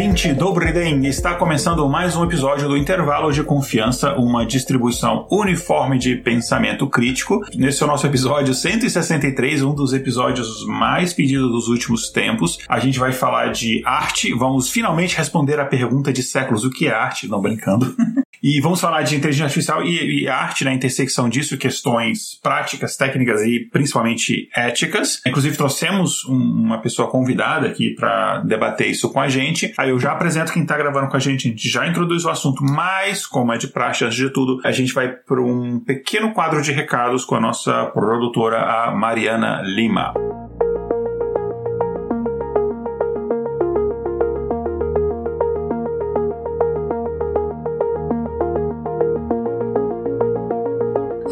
Ouvinte 0.00 0.32
do 0.32 0.50
Briden, 0.50 1.06
está 1.06 1.34
começando 1.34 1.86
mais 1.86 2.16
um 2.16 2.24
episódio 2.24 2.66
do 2.66 2.74
Intervalo 2.74 3.30
de 3.30 3.44
Confiança, 3.44 4.14
uma 4.14 4.46
distribuição 4.46 5.26
uniforme 5.30 5.98
de 5.98 6.16
pensamento 6.16 6.88
crítico. 6.88 7.42
Nesse 7.54 7.82
é 7.82 7.84
o 7.84 7.86
nosso 7.86 8.06
episódio 8.06 8.54
163, 8.54 9.60
um 9.60 9.74
dos 9.74 9.92
episódios 9.92 10.64
mais 10.66 11.12
pedidos 11.12 11.50
dos 11.50 11.68
últimos 11.68 12.08
tempos. 12.08 12.56
A 12.66 12.78
gente 12.78 12.98
vai 12.98 13.12
falar 13.12 13.52
de 13.52 13.82
arte, 13.84 14.32
vamos 14.32 14.70
finalmente 14.70 15.14
responder 15.14 15.60
a 15.60 15.66
pergunta 15.66 16.10
de 16.10 16.22
séculos: 16.22 16.64
o 16.64 16.70
que 16.70 16.86
é 16.86 16.94
arte? 16.94 17.28
Não 17.28 17.42
brincando. 17.42 17.94
E 18.42 18.60
vamos 18.60 18.80
falar 18.80 19.02
de 19.02 19.16
inteligência 19.16 19.44
artificial 19.44 19.84
e, 19.84 20.22
e 20.22 20.28
arte 20.28 20.64
na 20.64 20.72
intersecção 20.72 21.28
disso, 21.28 21.58
questões 21.58 22.38
práticas, 22.42 22.96
técnicas 22.96 23.42
e 23.42 23.68
principalmente 23.70 24.48
éticas. 24.54 25.20
Inclusive, 25.26 25.56
trouxemos 25.56 26.24
um, 26.24 26.34
uma 26.34 26.78
pessoa 26.78 27.10
convidada 27.10 27.66
aqui 27.66 27.94
para 27.94 28.38
debater 28.40 28.88
isso 28.88 29.10
com 29.12 29.20
a 29.20 29.28
gente. 29.28 29.72
Aí 29.76 29.90
eu 29.90 29.98
já 29.98 30.12
apresento 30.12 30.52
quem 30.52 30.62
está 30.62 30.76
gravando 30.76 31.08
com 31.08 31.16
a 31.16 31.20
gente, 31.20 31.48
a 31.48 31.50
gente 31.50 31.68
já 31.68 31.86
introduz 31.86 32.24
o 32.24 32.30
assunto, 32.30 32.62
mas, 32.64 33.26
como 33.26 33.52
é 33.52 33.58
de 33.58 33.68
praxe, 33.68 34.04
antes 34.04 34.16
de 34.16 34.30
tudo, 34.30 34.60
a 34.64 34.72
gente 34.72 34.92
vai 34.92 35.08
para 35.08 35.40
um 35.40 35.78
pequeno 35.80 36.32
quadro 36.32 36.62
de 36.62 36.72
recados 36.72 37.24
com 37.24 37.34
a 37.34 37.40
nossa 37.40 37.86
produtora, 37.86 38.60
a 38.60 38.90
Mariana 38.90 39.62
Lima. 39.62 40.29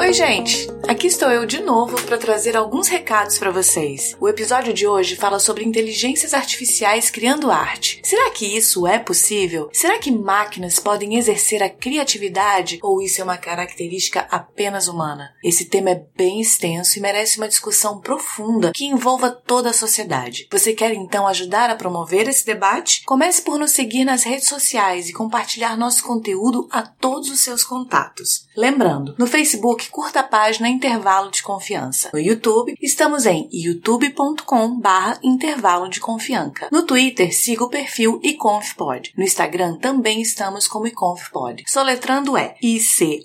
Oi, 0.09 0.15
gente! 0.15 0.78
Aqui 0.89 1.07
estou 1.07 1.31
eu 1.31 1.45
de 1.45 1.61
novo 1.61 2.01
para 2.07 2.17
trazer 2.17 2.57
alguns 2.57 2.89
recados 2.89 3.39
para 3.39 3.51
vocês. 3.51 4.17
O 4.19 4.27
episódio 4.27 4.73
de 4.73 4.87
hoje 4.87 5.17
fala 5.17 5.39
sobre 5.39 5.63
inteligências 5.63 6.33
artificiais 6.33 7.11
criando 7.11 7.51
arte. 7.51 8.01
Será 8.03 8.31
que 8.31 8.47
isso 8.47 8.87
é 8.87 8.99
possível? 8.99 9.69
Será 9.71 9.99
que 9.99 10.11
máquinas 10.11 10.79
podem 10.79 11.19
exercer 11.19 11.63
a 11.63 11.69
criatividade 11.69 12.79
ou 12.83 13.03
isso 13.03 13.21
é 13.21 13.25
uma 13.25 13.37
característica 13.37 14.27
apenas 14.31 14.89
humana? 14.89 15.35
Esse 15.45 15.67
tema 15.67 15.91
é 15.91 16.07
bem 16.17 16.41
extenso 16.41 16.99
e 16.99 17.03
merece 17.03 17.37
uma 17.37 17.49
discussão 17.49 18.01
profunda 18.01 18.73
que 18.75 18.87
envolva 18.87 19.31
toda 19.31 19.69
a 19.69 19.75
sociedade. 19.75 20.49
Você 20.51 20.73
quer 20.73 20.95
então 20.95 21.27
ajudar 21.27 21.69
a 21.69 21.77
promover 21.77 22.27
esse 22.27 22.47
debate? 22.47 23.03
Comece 23.05 23.43
por 23.43 23.59
nos 23.59 23.73
seguir 23.73 24.07
nas 24.07 24.23
redes 24.23 24.49
sociais 24.49 25.11
e 25.11 25.13
compartilhar 25.13 25.77
nosso 25.77 26.03
conteúdo 26.03 26.67
a 26.71 26.81
todos 26.81 27.31
os 27.31 27.41
seus 27.41 27.63
contatos. 27.63 28.49
Lembrando, 28.57 29.15
no 29.19 29.27
Facebook 29.27 29.91
curta 29.91 30.21
a 30.21 30.25
página 30.25 30.78
Intervalo 30.79 31.31
de 31.33 31.43
Confiança. 31.43 32.09
No 32.13 32.21
YouTube, 32.21 32.77
estamos 32.81 33.27
em 33.27 33.49
youtube.com 33.53 34.79
barra 34.79 35.19
Intervalo 35.25 35.91
de 35.91 35.99
Confiança. 35.99 36.69
No 36.71 36.85
Twitter, 36.85 37.35
siga 37.35 37.65
o 37.65 37.69
perfil 37.69 38.21
iconfpod. 38.23 39.13
No 39.17 39.25
Instagram 39.25 39.77
também 39.79 40.23
estamos 40.23 40.69
como 40.69 40.87
iconfpod. 40.87 41.65
Soletrando 41.67 42.37
é 42.37 42.55
I-C-O-N-F-P-O-D. 42.63 43.25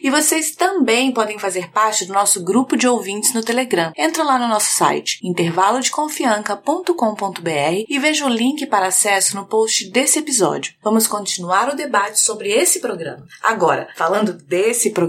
E 0.00 0.10
vocês 0.10 0.52
também 0.52 1.10
podem 1.10 1.40
fazer 1.40 1.72
parte 1.72 2.04
do 2.04 2.12
nosso 2.12 2.44
grupo 2.44 2.76
de 2.76 2.86
ouvintes 2.86 3.34
no 3.34 3.42
Telegram. 3.42 3.90
Entra 3.96 4.22
lá 4.22 4.38
no 4.38 4.46
nosso 4.46 4.72
site 4.72 5.18
intervalodeconfianca.com.br 5.24 7.84
e 7.88 7.98
veja 7.98 8.26
o 8.26 8.28
link 8.28 8.64
para 8.66 8.86
acesso 8.86 9.34
no 9.34 9.44
post 9.44 9.90
desse 9.90 10.20
episódio. 10.20 10.72
Vamos 10.80 11.08
continuar 11.08 11.68
o 11.68 11.74
debate 11.74 12.20
sobre 12.20 12.52
esse 12.52 12.78
programa. 12.78 13.26
Agora, 13.42 13.88
falando 13.96 14.34
desse 14.34 14.90
programa, 14.90 14.99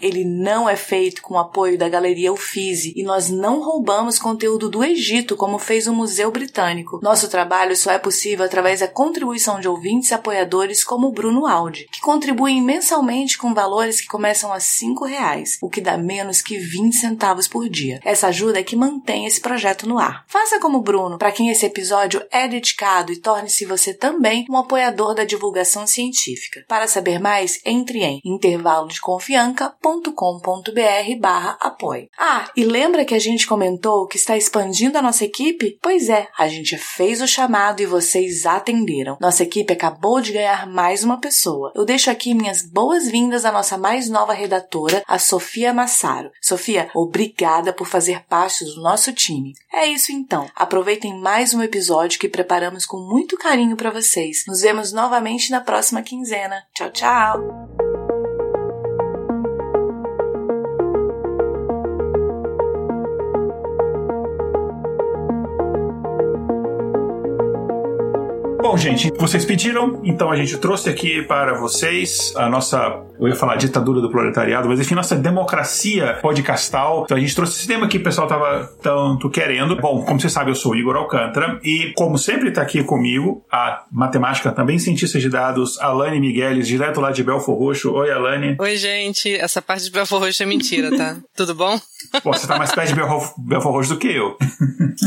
ele 0.00 0.24
não 0.24 0.68
é 0.68 0.76
feito 0.76 1.22
com 1.22 1.34
o 1.34 1.38
apoio 1.38 1.76
da 1.76 1.88
Galeria 1.88 2.32
Uffizi 2.32 2.92
e 2.96 3.02
nós 3.02 3.28
não 3.28 3.62
roubamos 3.62 4.18
conteúdo 4.18 4.68
do 4.68 4.84
Egito 4.84 5.36
como 5.36 5.58
fez 5.58 5.86
o 5.86 5.92
Museu 5.92 6.30
Britânico. 6.30 7.00
Nosso 7.02 7.28
trabalho 7.28 7.76
só 7.76 7.90
é 7.90 7.98
possível 7.98 8.44
através 8.44 8.80
da 8.80 8.88
contribuição 8.88 9.60
de 9.60 9.68
ouvintes 9.68 10.10
e 10.10 10.14
apoiadores 10.14 10.84
como 10.84 11.08
o 11.08 11.12
Bruno 11.12 11.46
Aldi, 11.46 11.88
que 11.90 12.00
contribuem 12.00 12.62
mensalmente 12.62 13.36
com 13.36 13.52
valores 13.52 14.00
que 14.00 14.06
começam 14.06 14.52
a 14.52 14.58
R$ 14.58 15.08
reais, 15.08 15.58
o 15.60 15.68
que 15.68 15.80
dá 15.80 15.96
menos 15.96 16.40
que 16.40 16.58
20 16.58 16.94
centavos 16.94 17.48
por 17.48 17.68
dia. 17.68 18.00
Essa 18.04 18.28
ajuda 18.28 18.60
é 18.60 18.62
que 18.62 18.76
mantém 18.76 19.26
esse 19.26 19.40
projeto 19.40 19.88
no 19.88 19.98
ar. 19.98 20.24
Faça 20.28 20.60
como 20.60 20.78
o 20.78 20.82
Bruno, 20.82 21.18
para 21.18 21.32
quem 21.32 21.50
esse 21.50 21.66
episódio 21.66 22.22
é 22.30 22.46
dedicado 22.46 23.12
e 23.12 23.16
torne-se 23.16 23.64
você 23.64 23.92
também 23.92 24.46
um 24.48 24.56
apoiador 24.56 25.14
da 25.14 25.24
divulgação 25.24 25.86
científica. 25.86 26.64
Para 26.68 26.86
saber 26.86 27.18
mais, 27.18 27.60
entre 27.64 28.02
em 28.02 28.20
intervalo 28.24 28.88
de 28.88 29.00
confiança 29.00 29.31
confianca.com.br 29.32 31.18
barra 31.18 31.56
apoio. 31.60 32.08
Ah, 32.18 32.50
e 32.54 32.64
lembra 32.64 33.04
que 33.04 33.14
a 33.14 33.18
gente 33.18 33.46
comentou 33.46 34.06
que 34.06 34.16
está 34.16 34.36
expandindo 34.36 34.98
a 34.98 35.02
nossa 35.02 35.24
equipe? 35.24 35.78
Pois 35.80 36.08
é, 36.08 36.28
a 36.36 36.48
gente 36.48 36.76
fez 36.76 37.22
o 37.22 37.26
chamado 37.26 37.80
e 37.80 37.86
vocês 37.86 38.44
atenderam. 38.44 39.16
Nossa 39.20 39.42
equipe 39.42 39.72
acabou 39.72 40.20
de 40.20 40.32
ganhar 40.32 40.66
mais 40.66 41.02
uma 41.02 41.18
pessoa. 41.18 41.72
Eu 41.74 41.84
deixo 41.84 42.10
aqui 42.10 42.34
minhas 42.34 42.62
boas-vindas 42.62 43.44
à 43.44 43.52
nossa 43.52 43.78
mais 43.78 44.08
nova 44.08 44.34
redatora, 44.34 45.02
a 45.06 45.18
Sofia 45.18 45.72
Massaro. 45.72 46.30
Sofia, 46.40 46.90
obrigada 46.94 47.72
por 47.72 47.86
fazer 47.86 48.22
parte 48.24 48.64
do 48.64 48.82
nosso 48.82 49.12
time. 49.12 49.54
É 49.72 49.86
isso 49.86 50.12
então. 50.12 50.48
Aproveitem 50.54 51.18
mais 51.18 51.54
um 51.54 51.62
episódio 51.62 52.20
que 52.20 52.28
preparamos 52.28 52.84
com 52.84 52.98
muito 52.98 53.38
carinho 53.38 53.76
para 53.76 53.90
vocês. 53.90 54.44
Nos 54.46 54.60
vemos 54.60 54.92
novamente 54.92 55.50
na 55.50 55.60
próxima 55.60 56.02
quinzena. 56.02 56.64
Tchau, 56.74 56.90
tchau! 56.90 58.01
Bom, 68.72 68.78
gente, 68.78 69.12
vocês 69.18 69.44
pediram, 69.44 70.00
então 70.02 70.30
a 70.30 70.34
gente 70.34 70.56
trouxe 70.56 70.88
aqui 70.88 71.20
para 71.20 71.52
vocês 71.52 72.32
a 72.34 72.48
nossa, 72.48 73.02
eu 73.20 73.28
ia 73.28 73.36
falar 73.36 73.56
ditadura 73.56 74.00
do 74.00 74.10
proletariado, 74.10 74.66
mas 74.66 74.80
enfim, 74.80 74.94
nossa 74.94 75.14
democracia 75.14 76.18
podcastal. 76.22 77.02
Então 77.04 77.14
a 77.14 77.20
gente 77.20 77.34
trouxe 77.34 77.58
esse 77.58 77.68
tema 77.68 77.86
que 77.86 77.98
o 77.98 78.02
pessoal 78.02 78.26
tava 78.26 78.72
tanto 78.82 79.28
querendo. 79.28 79.76
Bom, 79.76 80.02
como 80.06 80.18
você 80.18 80.30
sabe, 80.30 80.50
eu 80.50 80.54
sou 80.54 80.72
o 80.72 80.74
Igor 80.74 80.96
Alcântara 80.96 81.60
e, 81.62 81.92
como 81.94 82.16
sempre 82.16 82.48
está 82.48 82.62
aqui 82.62 82.82
comigo, 82.82 83.44
a 83.52 83.84
matemática, 83.92 84.50
também 84.50 84.78
cientista 84.78 85.18
de 85.18 85.28
dados, 85.28 85.78
Alane 85.78 86.18
Migueles, 86.18 86.66
direto 86.66 86.98
lá 86.98 87.10
de 87.10 87.22
Belfor 87.22 87.58
Roxo. 87.58 87.92
Oi, 87.92 88.10
Alane. 88.10 88.56
Oi, 88.58 88.76
gente. 88.78 89.34
Essa 89.34 89.60
parte 89.60 89.84
de 89.84 89.90
Belfor 89.90 90.18
Roxo 90.18 90.42
é 90.42 90.46
mentira, 90.46 90.96
tá? 90.96 91.18
Tudo 91.36 91.54
bom? 91.54 91.78
Pô, 92.22 92.32
você 92.32 92.46
tá 92.46 92.56
mais 92.56 92.72
perto 92.74 92.88
de 92.88 92.94
Belfor 92.94 93.70
Roxo 93.70 93.90
do 93.90 93.98
que 93.98 94.08
eu. 94.08 94.34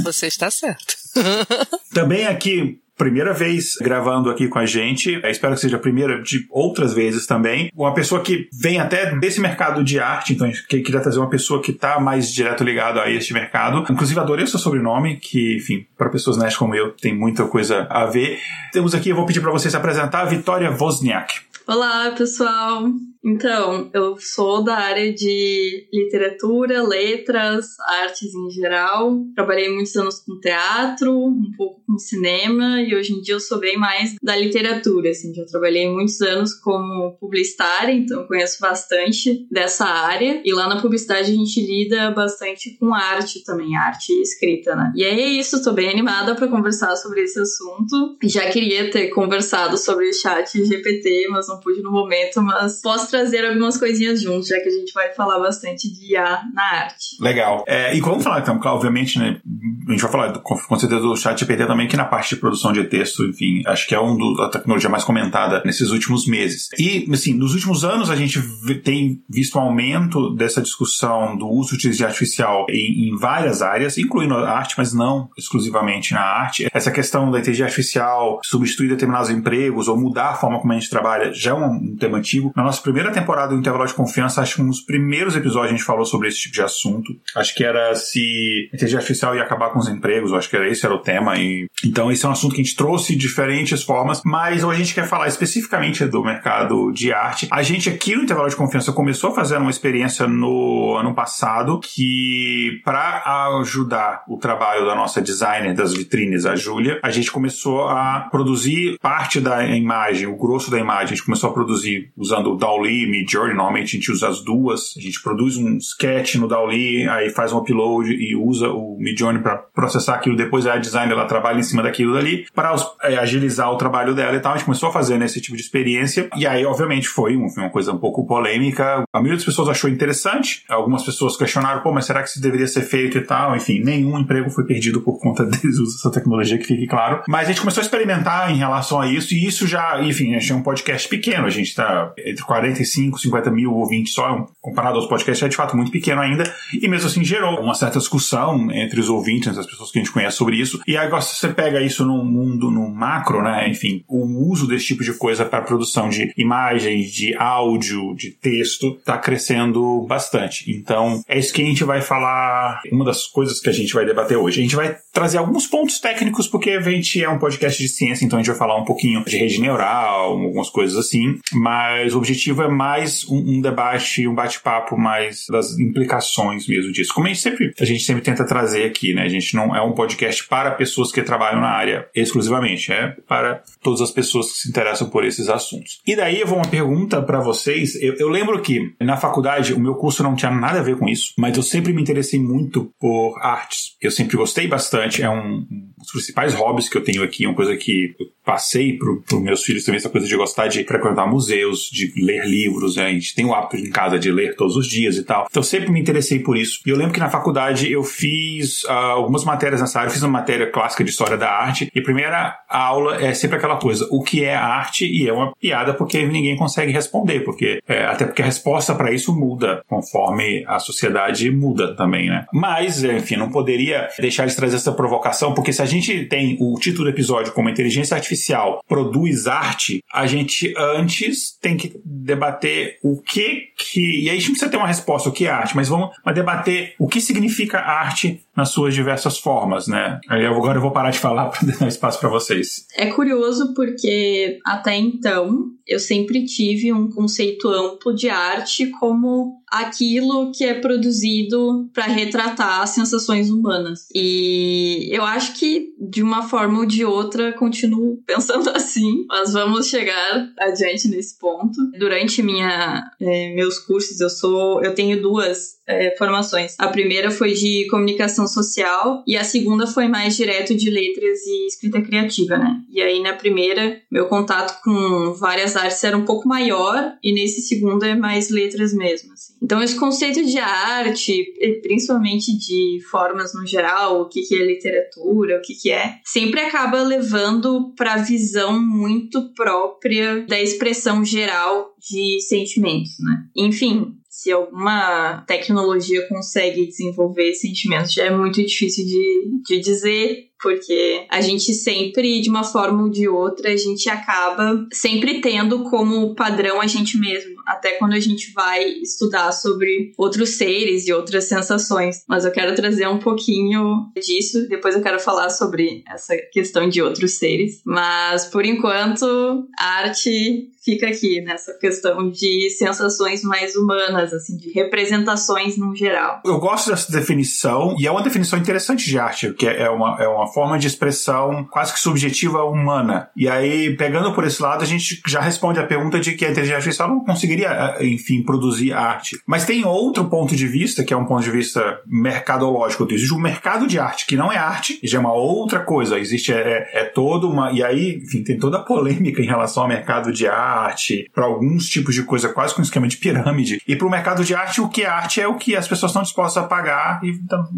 Você 0.04 0.28
está 0.28 0.52
certo. 0.52 0.96
Também 1.92 2.28
aqui 2.28 2.85
primeira 2.98 3.34
vez 3.34 3.76
gravando 3.82 4.30
aqui 4.30 4.48
com 4.48 4.60
a 4.60 4.66
gente. 4.66 5.20
Eu 5.22 5.30
espero 5.30 5.54
que 5.54 5.62
seja 5.62 5.78
a 5.78 5.80
primeira 5.80 6.22
de 6.22 6.46
outras 6.50 6.94
vezes 6.94 7.26
também. 7.26 7.70
Uma 7.76 7.94
pessoa 7.94 8.22
que 8.22 8.48
vem 8.54 8.80
até 8.80 9.16
desse 9.18 9.40
mercado 9.40 9.84
de 9.84 10.00
arte, 10.00 10.34
então 10.34 10.48
gente 10.48 10.66
queria 10.68 11.02
trazer 11.02 11.20
uma 11.20 11.30
pessoa 11.30 11.62
que 11.62 11.72
está 11.72 12.00
mais 12.00 12.32
direto 12.32 12.64
ligado 12.64 13.00
a 13.00 13.10
este 13.10 13.34
mercado. 13.34 13.86
Inclusive, 13.92 14.20
adorei 14.20 14.46
o 14.46 14.48
seu 14.48 14.60
sobrenome, 14.60 15.18
que, 15.18 15.58
enfim, 15.58 15.86
para 15.98 16.10
pessoas 16.10 16.38
nerds 16.38 16.58
como 16.58 16.76
eu, 16.76 16.92
tem 16.92 17.14
muita 17.14 17.46
coisa 17.46 17.88
a 17.90 18.06
ver. 18.06 18.40
Temos 18.72 18.96
aqui, 18.96 19.10
eu 19.10 19.16
vou 19.16 19.26
pedir 19.26 19.42
para 19.42 19.52
vocês 19.52 19.72
se 19.72 19.78
apresentar, 19.78 20.26
Vitória 20.26 20.72
Wozniak. 20.72 21.34
Olá, 21.68 22.12
pessoal! 22.12 22.92
Então, 23.26 23.90
eu 23.92 24.18
sou 24.20 24.64
da 24.64 24.76
área 24.76 25.12
de 25.12 25.88
literatura, 25.92 26.84
letras, 26.84 27.66
artes 27.80 28.36
em 28.36 28.52
geral. 28.52 29.20
Trabalhei 29.34 29.74
muitos 29.74 29.96
anos 29.96 30.20
com 30.20 30.40
teatro, 30.40 31.12
um 31.12 31.52
pouco 31.58 31.82
com 31.88 31.98
cinema 31.98 32.82
e 32.82 32.94
hoje 32.96 33.14
em 33.14 33.22
dia 33.22 33.34
eu 33.34 33.40
sou 33.40 33.60
bem 33.60 33.78
mais 33.78 34.14
da 34.22 34.36
literatura, 34.36 35.10
assim. 35.10 35.34
Já 35.34 35.44
trabalhei 35.46 35.90
muitos 35.90 36.22
anos 36.22 36.54
como 36.54 37.18
publicitária, 37.20 37.94
então 37.94 38.28
conheço 38.28 38.60
bastante 38.62 39.48
dessa 39.50 39.86
área. 39.86 40.42
E 40.46 40.54
lá 40.54 40.68
na 40.68 40.80
publicidade 40.80 41.32
a 41.32 41.36
gente 41.36 41.60
lida 41.66 42.12
bastante 42.12 42.78
com 42.78 42.94
arte 42.94 43.44
também, 43.44 43.76
arte 43.76 44.12
escrita, 44.22 44.76
né? 44.76 44.94
E 44.96 45.04
é 45.04 45.28
isso, 45.28 45.64
tô 45.64 45.74
bem 45.74 45.90
animada 45.90 46.36
para 46.36 46.48
conversar 46.48 46.96
sobre 46.96 47.24
esse 47.24 47.40
assunto. 47.40 48.18
Já 48.24 48.52
queria 48.52 48.92
ter 48.92 49.08
conversado 49.08 49.78
sobre 49.78 50.10
o 50.10 50.14
chat 50.14 50.64
GPT, 50.64 51.28
mas 51.32 51.48
não 51.48 51.60
pude 51.60 51.82
no 51.82 51.92
momento, 51.92 52.40
mas 52.44 52.82
posso 52.82 53.15
trazer 53.16 53.46
algumas 53.46 53.78
coisinhas 53.78 54.22
juntos, 54.22 54.48
já 54.50 54.60
que 54.60 54.68
a 54.68 54.72
gente 54.72 54.92
vai 54.94 55.14
falar 55.14 55.40
bastante 55.40 55.92
de 55.92 56.14
IA 56.14 56.42
na 56.54 56.64
arte. 56.64 57.16
Legal. 57.22 57.64
É, 57.68 57.96
e 57.96 58.02
vamos 58.02 58.24
falar, 58.24 58.42
então, 58.42 58.60
obviamente, 58.66 59.18
né, 59.18 59.40
a 59.88 59.92
gente 59.92 60.02
vai 60.02 60.12
falar 60.12 60.34
com, 60.40 60.80
certeza 60.80 61.02
do 61.02 61.16
chat 61.16 61.40
GPT 61.40 61.66
também, 61.66 61.88
que 61.88 61.96
na 61.96 62.06
parte 62.06 62.36
de 62.36 62.42
produção 62.42 62.74
de 62.74 62.84
texto, 62.84 63.24
enfim, 63.24 63.64
acho 63.66 63.88
que 63.88 63.96
é 63.96 64.00
um 64.00 64.18
do, 64.18 64.42
a 64.42 64.50
tecnologia 64.50 64.90
mais 64.90 65.04
comentada 65.04 65.62
nesses 65.66 65.92
últimos 65.92 66.28
meses. 66.28 66.70
E, 66.78 67.08
assim, 67.12 67.34
nos 67.34 67.54
últimos 67.54 67.86
anos 67.86 68.10
a 68.10 68.16
gente 68.16 68.42
tem 68.84 69.22
visto 69.30 69.58
um 69.58 69.62
aumento 69.62 70.36
dessa 70.36 70.62
discussão 70.62 71.38
do 71.38 71.48
uso 71.48 71.72
de 71.72 71.86
inteligência 71.86 72.08
artificial 72.08 72.66
em, 72.70 73.10
em 73.10 73.16
várias 73.16 73.62
áreas, 73.62 73.98
incluindo 73.98 74.36
a 74.36 74.50
arte, 74.50 74.76
mas 74.78 74.94
não 74.94 75.30
exclusivamente 75.38 76.14
na 76.14 76.22
arte. 76.22 76.68
Essa 76.74 76.92
questão 76.92 77.32
da 77.32 77.40
inteligência 77.40 77.66
artificial 77.66 78.40
substituir 78.44 78.90
determinados 78.90 79.30
empregos 79.30 79.88
ou 79.88 79.98
mudar 79.98 80.32
a 80.32 80.36
forma 80.36 80.60
como 80.60 80.74
a 80.74 80.76
gente 80.76 80.90
trabalha 80.90 81.32
já 81.34 81.52
é 81.52 81.54
um, 81.54 81.72
um 81.72 81.96
tema 81.96 82.18
antigo. 82.18 82.52
Na 82.56 82.64
nossa 82.64 82.82
primeira 82.82 83.05
temporada 83.12 83.54
do 83.54 83.60
Intervalo 83.60 83.86
de 83.86 83.94
Confiança, 83.94 84.42
acho 84.42 84.56
que 84.56 84.62
um 84.62 84.68
dos 84.68 84.82
primeiros 84.82 85.36
episódios 85.36 85.74
a 85.74 85.76
gente 85.76 85.84
falou 85.84 86.06
sobre 86.06 86.28
esse 86.28 86.40
tipo 86.40 86.56
de 86.56 86.62
assunto. 86.62 87.14
Acho 87.36 87.54
que 87.56 87.64
era 87.64 87.94
se 87.96 88.70
a 88.72 88.76
inteligência 88.76 88.98
artificial 88.98 89.36
ia 89.36 89.44
acabar 89.44 89.70
com 89.72 89.80
os 89.80 89.88
empregos, 89.88 90.34
acho 90.34 90.50
que 90.50 90.56
era 90.56 90.70
esse 90.70 90.86
era 90.86 90.96
o 90.96 91.00
tema. 91.00 91.38
E, 91.38 91.68
então, 91.84 92.12
esse 92.12 92.26
é 92.26 92.30
um 92.30 92.32
assunto 92.32 92.56
que 92.56 92.62
a 92.62 92.64
gente 92.64 92.76
trouxe 92.76 93.16
de 93.16 93.26
diferentes 93.26 93.84
formas, 93.84 94.22
mas 94.24 94.64
hoje 94.64 94.82
a 94.82 94.84
gente 94.84 94.96
quer 94.96 95.08
falar 95.08 95.28
especificamente 95.28 96.06
do 96.06 96.24
mercado 96.24 96.92
de 96.92 97.12
arte. 97.12 97.48
A 97.52 97.64
gente 97.64 97.90
aqui 97.90 98.16
no 98.16 98.24
Intervalo 98.24 98.50
de 98.50 98.56
Confiança 98.56 98.94
começou 98.94 99.32
a 99.32 99.36
fazer 99.36 99.58
uma 99.58 99.70
experiência 99.70 100.28
no 100.28 100.96
ano 100.96 101.14
passado 101.14 101.80
que, 101.80 102.80
para 102.84 103.24
ajudar 103.60 104.24
o 104.28 104.38
trabalho 104.38 104.86
da 104.86 104.96
nossa 104.96 105.22
designer 105.22 105.74
das 105.74 105.94
vitrines, 105.94 106.46
a 106.46 106.56
Júlia, 106.56 107.00
a 107.04 107.12
gente 107.12 107.32
começou 107.32 107.88
a 107.88 108.28
produzir 108.32 108.98
parte 109.00 109.40
da 109.40 109.66
imagem, 109.66 110.28
o 110.28 110.36
grosso 110.36 110.72
da 110.72 110.80
imagem, 110.80 111.04
a 111.04 111.08
gente 111.08 111.26
começou 111.26 111.50
a 111.50 111.54
produzir 111.54 112.12
usando 112.16 112.54
o 112.54 112.56
DALL-E 112.86 113.04
e 113.04 113.08
Midjourney, 113.08 113.56
normalmente 113.56 113.96
a 113.96 114.00
gente 114.00 114.12
usa 114.12 114.28
as 114.28 114.42
duas, 114.42 114.94
a 114.98 115.02
gente 115.02 115.22
produz 115.22 115.58
um 115.58 115.78
sketch 115.78 116.36
no 116.36 116.48
DALL-E, 116.48 117.08
aí 117.10 117.30
faz 117.30 117.52
um 117.52 117.58
upload 117.58 118.12
e 118.14 118.36
usa 118.36 118.70
o 118.70 118.98
Midjourney 119.00 119.42
para 119.42 119.58
processar 119.58 120.16
aquilo, 120.16 120.36
depois 120.36 120.66
a 120.68 120.78
designer 120.78 121.14
ela 121.14 121.26
trabalha 121.26 121.60
em 121.60 121.64
cima 121.64 121.82
daquilo 121.82 122.14
dali 122.14 122.46
para 122.54 122.76
é, 123.04 123.18
agilizar 123.18 123.72
o 123.72 123.78
trabalho 123.78 124.14
dela 124.14 124.36
e 124.36 124.40
tal, 124.40 124.54
a 124.54 124.58
gente 124.58 124.66
começou 124.66 124.90
a 124.90 124.92
fazer 124.92 125.22
esse 125.22 125.42
tipo 125.42 125.56
de 125.56 125.64
experiência, 125.64 126.30
e 126.36 126.46
aí 126.46 126.66
obviamente 126.66 127.08
foi 127.08 127.36
uma 127.36 127.70
coisa 127.70 127.92
um 127.92 127.98
pouco 127.98 128.26
polêmica, 128.26 129.04
a 129.14 129.20
maioria 129.20 129.38
das 129.38 129.46
pessoas 129.46 129.70
achou 129.70 129.90
interessante, 129.90 130.64
algumas 130.70 131.04
pessoas 131.04 131.38
questionaram, 131.38 131.82
pô, 131.82 131.92
mas 131.92 132.06
será 132.06 132.22
que 132.22 132.30
isso 132.30 132.42
deveria 132.42 132.68
ser 132.68 132.82
feito 132.82 133.18
e 133.18 133.22
tal, 133.22 133.56
enfim, 133.56 133.82
nenhum 133.84 134.20
emprego 134.20 134.50
foi 134.50 134.66
perdido 134.66 135.02
por 135.02 135.20
conta 135.20 135.44
deles 135.46 135.78
usam 135.78 135.96
essa 135.96 136.12
tecnologia, 136.12 136.58
que 136.58 136.66
fique 136.66 136.88
claro, 136.88 137.24
mas 137.28 137.46
a 137.46 137.52
gente 137.52 137.62
começou 137.62 137.82
a 137.82 137.86
experimentar 137.86 138.52
em 138.52 138.58
relação 138.58 139.00
a 139.00 139.08
isso, 139.08 139.34
e 139.34 139.46
isso 139.46 139.66
já, 139.68 140.02
enfim, 140.02 140.36
a 140.36 140.40
gente 140.40 140.52
é 140.52 140.56
um 140.56 140.62
podcast 140.62 141.08
pequeno, 141.08 141.46
a 141.46 141.50
gente 141.50 141.68
está 141.70 142.14
entre 142.18 142.44
45 142.76 143.20
50 143.20 143.52
mil 143.52 143.74
ouvintes 143.74 144.14
só, 144.14 144.48
comparado 144.62 144.98
aos 144.98 145.08
podcasts, 145.08 145.44
é 145.44 145.50
de 145.50 145.56
fato 145.56 145.76
muito 145.76 145.92
pequeno 145.92 146.22
ainda, 146.22 146.44
e 146.74 146.88
mesmo 146.88 147.08
assim 147.08 147.24
gerou 147.24 147.60
uma 147.60 147.74
certa 147.74 148.00
discussão 148.00 148.72
entre 148.72 149.00
os 149.00 149.10
ouvintes, 149.10 149.58
as 149.58 149.66
pessoas 149.66 149.92
que 149.92 150.00
a 150.00 150.04
gente 150.04 150.12
conhece 150.12 150.38
sobre 150.38 150.58
isso, 150.58 150.82
e 150.88 150.98
agora 150.98 151.22
você 151.22 151.48
pega 151.50 151.82
isso 151.82 152.06
no 152.06 152.24
mundo, 152.24 152.70
no 152.70 152.90
macro, 152.90 153.42
né, 153.42 153.70
enfim, 153.70 154.04
o 154.08 154.50
uso 154.50 154.68
desse 154.68 154.86
tipo 154.86 155.04
de 155.04 155.14
coisa 155.14 155.46
para 155.46 155.62
produção 155.62 156.10
de 156.10 156.34
imagens, 156.38 157.12
de 157.12 157.36
áudio, 157.36 158.14
de 158.16 158.32
texto, 158.32 158.96
está 159.00 159.18
crescendo 159.18 160.06
bastante. 160.08 160.72
Então, 160.72 161.22
é 161.28 161.38
isso 161.40 161.54
que 161.54 161.62
a 161.62 161.66
gente 161.66 161.84
vai 161.84 162.02
falar, 162.02 162.82
uma 162.92 163.06
das 163.06 163.26
coisas 163.28 163.60
que 163.60 163.70
a 163.70 163.74
gente 163.74 163.94
vai 163.94 164.06
debater 164.06 164.38
hoje. 164.38 164.60
A 164.60 164.64
gente 164.64 164.76
vai 164.76 164.96
trazer 165.14 165.38
alguns 165.38 165.68
pontos 165.68 166.00
técnicos, 166.00 166.48
porque 166.48 166.72
a 166.72 166.82
gente 166.82 167.24
é 167.24 167.30
um 167.30 167.40
podcast 167.40 167.82
de 167.82 167.90
ciência, 167.90 168.26
então 168.26 168.38
a 168.38 168.42
gente 168.42 168.50
vai 168.50 168.58
falar 168.58 168.78
um 168.78 168.86
pouquinho 168.86 169.24
de 169.24 169.38
rede 169.38 169.62
neural, 169.62 170.32
algumas 170.32 170.70
coisas 170.70 170.98
assim, 170.98 171.40
mas 171.54 172.14
o 172.14 172.18
objetivo 172.18 172.62
é 172.62 172.65
mais 172.68 173.28
um, 173.30 173.58
um 173.58 173.62
debate, 173.62 174.28
um 174.28 174.36
bate-papo 174.36 174.98
mais 174.98 175.46
das 175.50 175.78
implicações 175.78 176.68
mesmo 176.68 176.92
disso. 176.92 177.14
Como 177.14 177.28
a 177.28 177.30
gente 177.30 177.42
sempre, 177.42 177.74
a 177.80 177.86
gente 177.86 178.04
sempre 178.04 178.24
tenta 178.24 178.46
trazer 178.46 178.86
aqui, 178.86 179.14
né? 179.14 179.24
A 179.24 179.30
gente 179.30 179.56
não 179.56 179.76
é 179.76 179.82
um 179.82 179.94
podcast 179.94 180.48
para 180.48 180.72
pessoas 180.72 181.12
que 181.12 181.22
trabalham 181.22 181.62
na 181.62 181.70
área 181.70 182.08
exclusivamente, 182.16 182.92
é 182.92 183.16
para 183.28 183.64
todas 183.82 184.02
as 184.02 184.12
pessoas 184.12 184.52
que 184.52 184.60
se 184.60 184.70
interessam 184.70 185.10
por 185.10 185.26
esses 185.26 185.50
assuntos. 185.50 186.02
E 186.06 186.16
daí 186.16 186.40
eu 186.40 186.48
vou 186.48 186.58
uma 186.58 186.68
pergunta 186.68 187.22
para 187.22 187.40
vocês. 187.40 187.96
Eu, 188.02 188.16
eu 188.16 188.30
lembro 188.30 188.62
que 188.62 188.94
na 189.00 189.18
faculdade 189.18 189.74
o 189.74 189.80
meu 189.80 189.96
curso 189.96 190.24
não 190.24 190.36
tinha 190.36 190.52
nada 190.52 190.80
a 190.80 190.84
ver 190.84 190.98
com 190.98 191.08
isso, 191.08 191.34
mas 191.38 191.56
eu 191.56 191.64
sempre 191.64 191.94
me 191.94 192.02
interessei 192.02 192.40
muito 192.40 192.92
por 193.00 193.38
artes. 193.42 193.96
Eu 194.02 194.12
sempre 194.12 194.38
gostei 194.38 194.68
bastante, 194.68 195.22
é 195.22 195.30
um, 195.30 195.66
dos 196.06 196.12
principais 196.12 196.54
hobbies 196.54 196.90
que 196.90 196.98
eu 196.98 197.04
tenho 197.04 197.24
aqui, 197.24 197.46
uma 197.46 197.56
coisa 197.56 197.76
que 197.76 198.16
eu 198.20 198.28
passei 198.44 198.98
para 198.98 199.38
os 199.38 199.42
meus 199.42 199.64
filhos 199.64 199.84
também, 199.84 199.98
essa 199.98 200.10
coisa 200.10 200.28
de 200.28 200.36
gostar 200.36 200.68
de 200.68 200.84
frequentar 200.84 201.28
museus, 201.28 201.90
de 201.92 202.14
ler 202.18 202.46
livros, 202.46 202.96
né? 202.96 203.08
a 203.08 203.12
gente 203.12 203.34
tem 203.34 203.46
o 203.46 203.54
hábito 203.54 203.78
em 203.78 203.90
casa 203.90 204.20
de 204.20 204.32
ler 204.32 204.56
todos 204.56 204.76
os 204.76 204.88
dias 204.88 205.18
e 205.18 205.24
tal. 205.24 205.48
Então 205.50 205.64
sempre 205.64 205.92
me 205.92 206.00
interessei 206.00 206.40
por 206.40 206.56
isso. 206.58 206.80
E 206.86 206.90
eu 206.90 206.96
lembro 206.96 207.14
que 207.14 207.20
na 207.20 207.30
faculdade 207.30 207.92
eu 207.92 208.04
fiz 208.04 208.84
uh, 208.84 208.92
algumas 208.92 209.44
matérias 209.44 209.82
nessa 209.82 210.00
área, 210.00 210.10
eu 210.10 210.14
fiz 210.14 210.22
uma 210.22 210.32
matéria 210.32 210.70
clássica 210.70 211.04
de 211.04 211.10
história 211.10 211.38
da 211.38 211.50
arte, 211.50 211.90
e 211.94 212.00
a 212.00 212.04
primeira 212.04 212.56
aula 212.70 213.22
é 213.22 213.34
sempre 213.34 213.58
aquela 213.58 213.78
coisa, 213.78 214.08
o 214.12 214.22
que 214.22 214.44
é 214.44 214.56
arte? 214.56 215.06
E 215.06 215.28
é 215.28 215.34
uma 215.34 215.54
piada 215.56 215.94
porque 215.94 216.26
ninguém 216.26 216.56
consegue 216.56 216.92
responder, 216.92 217.42
porque 217.42 217.80
é, 217.88 218.06
até 218.06 218.26
porque 218.26 218.42
a 218.42 218.46
resposta 218.46 218.94
para 218.94 219.12
isso 219.12 219.34
muda 219.36 219.82
conforme 219.88 220.64
a 220.68 220.80
sociedade 220.80 221.50
muda 221.50 221.96
também, 221.96 222.30
né? 222.30 222.46
Mas, 222.54 223.04
enfim, 223.04 223.36
não 223.36 223.50
poderia 223.50 224.08
deixar 224.20 224.46
de 224.46 224.56
trazer 224.56 224.76
essa 224.76 224.92
provocação, 224.92 225.54
porque 225.54 225.74
se 225.74 225.82
a 225.82 225.86
gente 225.86 225.95
tem 226.30 226.58
o 226.60 226.78
título 226.80 227.06
do 227.06 227.10
episódio 227.10 227.54
como 227.54 227.70
inteligência 227.70 228.16
artificial 228.16 228.84
produz 228.88 229.48
arte, 229.48 230.04
a 230.14 230.26
gente 230.28 230.74
antes 230.78 231.58
tem 231.60 231.78
que 231.78 232.00
debater 232.04 232.98
o 233.04 233.22
que 233.22 233.70
que. 233.78 234.24
E 234.24 234.30
aí 234.30 234.38
a 234.38 234.40
gente 234.40 234.52
precisa 234.52 234.72
ter 234.72 234.78
uma 234.78 234.88
resposta, 234.88 235.30
o 235.30 235.32
que 235.32 235.46
é 235.46 235.50
arte, 235.50 235.76
mas 235.76 235.90
vamos 235.90 236.10
debater 236.34 236.94
o 237.00 237.08
que 237.08 237.22
significa 237.22 237.80
arte 237.80 238.45
nas 238.56 238.70
suas 238.70 238.94
diversas 238.94 239.38
formas, 239.38 239.88
né? 239.88 240.20
Aí 240.30 240.46
agora 240.46 240.78
eu 240.78 240.82
vou 240.82 240.92
parar 240.92 241.12
de 241.12 241.20
falar 241.20 241.50
para 241.50 241.68
dar 241.68 241.88
espaço 241.88 242.20
para 242.20 242.30
vocês. 242.30 242.86
É 242.96 243.08
curioso 243.08 243.74
porque 243.74 244.60
até 244.66 244.96
então 244.96 245.72
eu 245.88 246.00
sempre 246.00 246.46
tive 246.46 246.92
um 246.92 247.10
conceito 247.10 247.68
amplo 247.68 248.16
de 248.16 248.28
arte 248.28 248.88
como 249.00 249.62
aquilo 249.70 250.52
que 250.52 250.64
é 250.64 250.74
produzido 250.74 251.90
para 251.94 252.06
retratar 252.06 252.88
sensações 252.88 253.50
humanas. 253.50 254.08
E 254.14 255.10
eu 255.12 255.24
acho 255.24 255.54
que 255.54 255.94
de 256.00 256.24
uma 256.24 256.44
forma 256.44 256.80
ou 256.80 256.86
de 256.86 257.06
outra 257.06 257.54
continuo 257.54 258.18
pensando 258.26 258.70
assim, 258.70 259.26
mas 259.28 259.54
vamos 259.54 259.88
chegar 259.88 260.50
adiante 260.60 261.08
nesse 261.08 261.38
ponto. 261.38 261.76
Durante 262.00 262.42
minha 262.42 263.04
é, 263.20 263.54
meus 263.54 263.78
cursos 263.80 264.20
eu 264.20 264.30
sou 264.30 264.84
eu 264.84 264.96
tenho 264.96 265.22
duas 265.22 265.76
é, 265.88 266.16
formações. 266.18 266.76
A 266.80 266.88
primeira 266.88 267.32
foi 267.32 267.54
de 267.54 267.88
comunicação 267.90 268.48
social 268.48 269.24
e 269.28 269.38
a 269.38 269.44
segunda 269.44 269.86
foi 269.88 270.08
mais 270.08 270.36
direto 270.36 270.76
de 270.76 270.90
letras 270.90 271.46
e 271.46 271.68
escrita 271.68 272.02
criativa, 272.02 272.58
né? 272.58 272.82
E 272.90 273.02
aí 273.02 273.22
na 273.22 273.34
primeira 273.34 274.02
meu 274.12 274.28
contato 274.28 274.82
com 274.84 275.34
várias 275.34 275.76
artes 275.76 276.04
era 276.04 276.18
um 276.18 276.26
pouco 276.26 276.48
maior 276.48 277.14
e 277.24 277.34
nesse 277.34 277.62
segundo 277.62 278.04
é 278.04 278.16
mais 278.16 278.50
letras 278.50 278.94
mesmo. 278.94 279.34
Assim. 279.34 279.54
Então 279.62 279.82
esse 279.82 279.96
conceito 279.96 280.44
de 280.44 280.58
arte, 280.58 281.54
principalmente 281.82 282.58
de 282.58 283.00
formas 283.10 283.54
no 283.54 283.66
geral, 283.66 284.22
o 284.22 284.30
que, 284.30 284.42
que 284.42 284.56
é 284.56 284.66
literatura, 284.66 285.58
o 285.58 285.62
que, 285.62 285.76
que 285.76 285.92
é, 285.92 286.16
sempre 286.24 286.62
acaba 286.62 287.02
levando 287.04 287.94
para 287.96 288.18
visão 288.18 288.80
muito 288.80 289.54
própria 289.54 290.46
da 290.48 290.60
expressão 290.62 291.24
geral 291.24 291.94
de 292.00 292.40
sentimentos, 292.42 293.14
né? 293.20 293.44
Enfim, 293.56 294.16
se 294.46 294.52
alguma 294.52 295.44
tecnologia 295.48 296.28
consegue 296.28 296.86
desenvolver 296.86 297.52
sentimentos, 297.56 298.14
já 298.14 298.26
é 298.26 298.30
muito 298.30 298.64
difícil 298.64 299.04
de, 299.04 299.62
de 299.66 299.80
dizer, 299.80 300.50
porque 300.62 301.26
a 301.32 301.42
gente 301.42 301.74
sempre, 301.74 302.40
de 302.42 302.48
uma 302.48 302.64
forma 302.64 303.02
ou 303.02 303.10
de 303.10 303.28
outra, 303.28 303.74
a 303.74 303.76
gente 303.76 304.08
acaba 304.08 304.86
sempre 304.94 305.42
tendo 305.42 305.86
como 305.86 306.36
padrão 306.36 306.80
a 306.80 306.86
gente 306.86 307.18
mesmo, 307.18 307.55
até 307.66 307.94
quando 307.94 308.14
a 308.14 308.20
gente 308.20 308.52
vai 308.54 308.84
estudar 308.84 309.52
sobre 309.52 310.14
outros 310.18 310.58
seres 310.58 311.08
e 311.08 311.14
outras 311.14 311.46
sensações. 311.46 312.24
Mas 312.28 312.46
eu 312.46 312.52
quero 312.52 312.76
trazer 312.76 313.08
um 313.08 313.20
pouquinho 313.20 314.12
disso, 314.16 314.68
depois 314.68 314.96
eu 314.96 315.02
quero 315.02 315.20
falar 315.20 315.50
sobre 315.50 316.04
essa 316.08 316.36
questão 316.52 316.88
de 316.88 317.02
outros 317.02 317.38
seres. 317.38 317.82
Mas 317.86 318.46
por 318.46 318.66
enquanto, 318.66 319.68
a 319.78 319.86
arte 320.00 320.70
fica 320.86 321.08
aqui 321.08 321.42
nessa 321.42 321.74
questão 321.80 322.30
de 322.30 322.70
sensações 322.70 323.42
mais 323.42 323.76
humanas, 323.76 324.32
assim, 324.32 324.56
de 324.56 324.72
representações 324.72 325.76
no 325.78 325.96
geral. 325.96 326.42
Eu 326.46 326.60
gosto 326.60 326.92
dessa 326.92 327.12
definição, 327.12 327.96
e 328.00 328.06
é 328.06 328.12
uma 328.12 328.22
definição 328.22 328.60
interessante 328.60 329.06
de 329.06 329.18
arte, 329.18 329.52
que 329.54 329.66
é 329.66 329.90
uma, 329.90 330.16
é 330.22 330.28
uma 330.28 330.48
forma 330.54 330.78
de 330.78 330.86
expressão 330.86 331.68
quase 331.72 331.92
que 331.92 332.00
subjetiva 332.00 332.64
humana. 332.64 333.30
E 333.36 333.50
aí, 333.50 333.98
pegando 333.98 334.34
por 334.34 334.46
esse 334.46 334.62
lado, 334.62 334.84
a 334.84 334.88
gente 334.88 335.22
já 335.26 335.42
responde 335.42 335.80
a 335.80 335.88
pergunta 335.88 336.20
de 336.20 336.34
que 336.34 336.46
a 336.46 336.52
inteligência 336.52 336.78
artificial 336.78 337.10
não 337.10 337.26
conseguiria 337.26 337.55
conseguiria, 337.56 337.98
enfim, 338.02 338.44
produzir 338.44 338.94
arte. 338.94 339.40
Mas 339.46 339.66
tem 339.66 339.86
outro 339.86 340.26
ponto 340.26 340.56
de 340.56 340.68
vista, 340.68 341.04
que 341.04 341.14
é 341.14 341.18
um 341.18 341.26
ponto 341.26 341.44
de 341.44 341.52
vista 341.52 342.00
mercadológico. 342.06 343.08
Existe 343.10 343.34
um 343.34 343.40
mercado 343.40 343.88
de 343.88 343.98
arte, 343.98 344.26
que 344.26 344.36
não 344.36 344.52
é 344.52 344.58
arte, 344.58 345.00
já 345.04 345.18
é 345.18 345.22
uma 345.22 345.34
outra 345.34 345.80
coisa. 345.80 346.20
Existe, 346.20 346.52
é, 346.52 346.90
é 346.94 347.04
toda 347.06 347.48
uma. 347.48 347.72
E 347.72 347.84
aí, 347.84 348.22
enfim, 348.24 348.44
tem 348.44 348.58
toda 348.58 348.78
a 348.78 348.82
polêmica 348.82 349.42
em 349.42 349.46
relação 349.46 349.84
ao 349.84 349.90
mercado 349.90 350.32
de 350.32 350.48
arte, 350.48 351.30
para 351.34 351.46
alguns 351.46 351.88
tipos 351.88 352.14
de 352.14 352.24
coisa, 352.24 352.50
quase 352.50 352.74
com 352.74 352.82
um 352.82 352.84
esquema 352.84 353.08
de 353.08 353.18
pirâmide. 353.18 353.82
E 353.88 353.96
para 353.96 354.08
o 354.08 354.12
mercado 354.12 354.44
de 354.44 354.54
arte, 354.54 354.82
o 354.82 354.90
que 354.90 355.04
é 355.04 355.08
arte 355.08 355.42
é 355.42 355.48
o 355.48 355.56
que 355.56 355.76
as 355.76 355.88
pessoas 355.88 356.12
estão 356.12 356.24
dispostas 356.24 356.64
a 356.64 356.68
pagar 356.68 357.22
e 357.24 357.34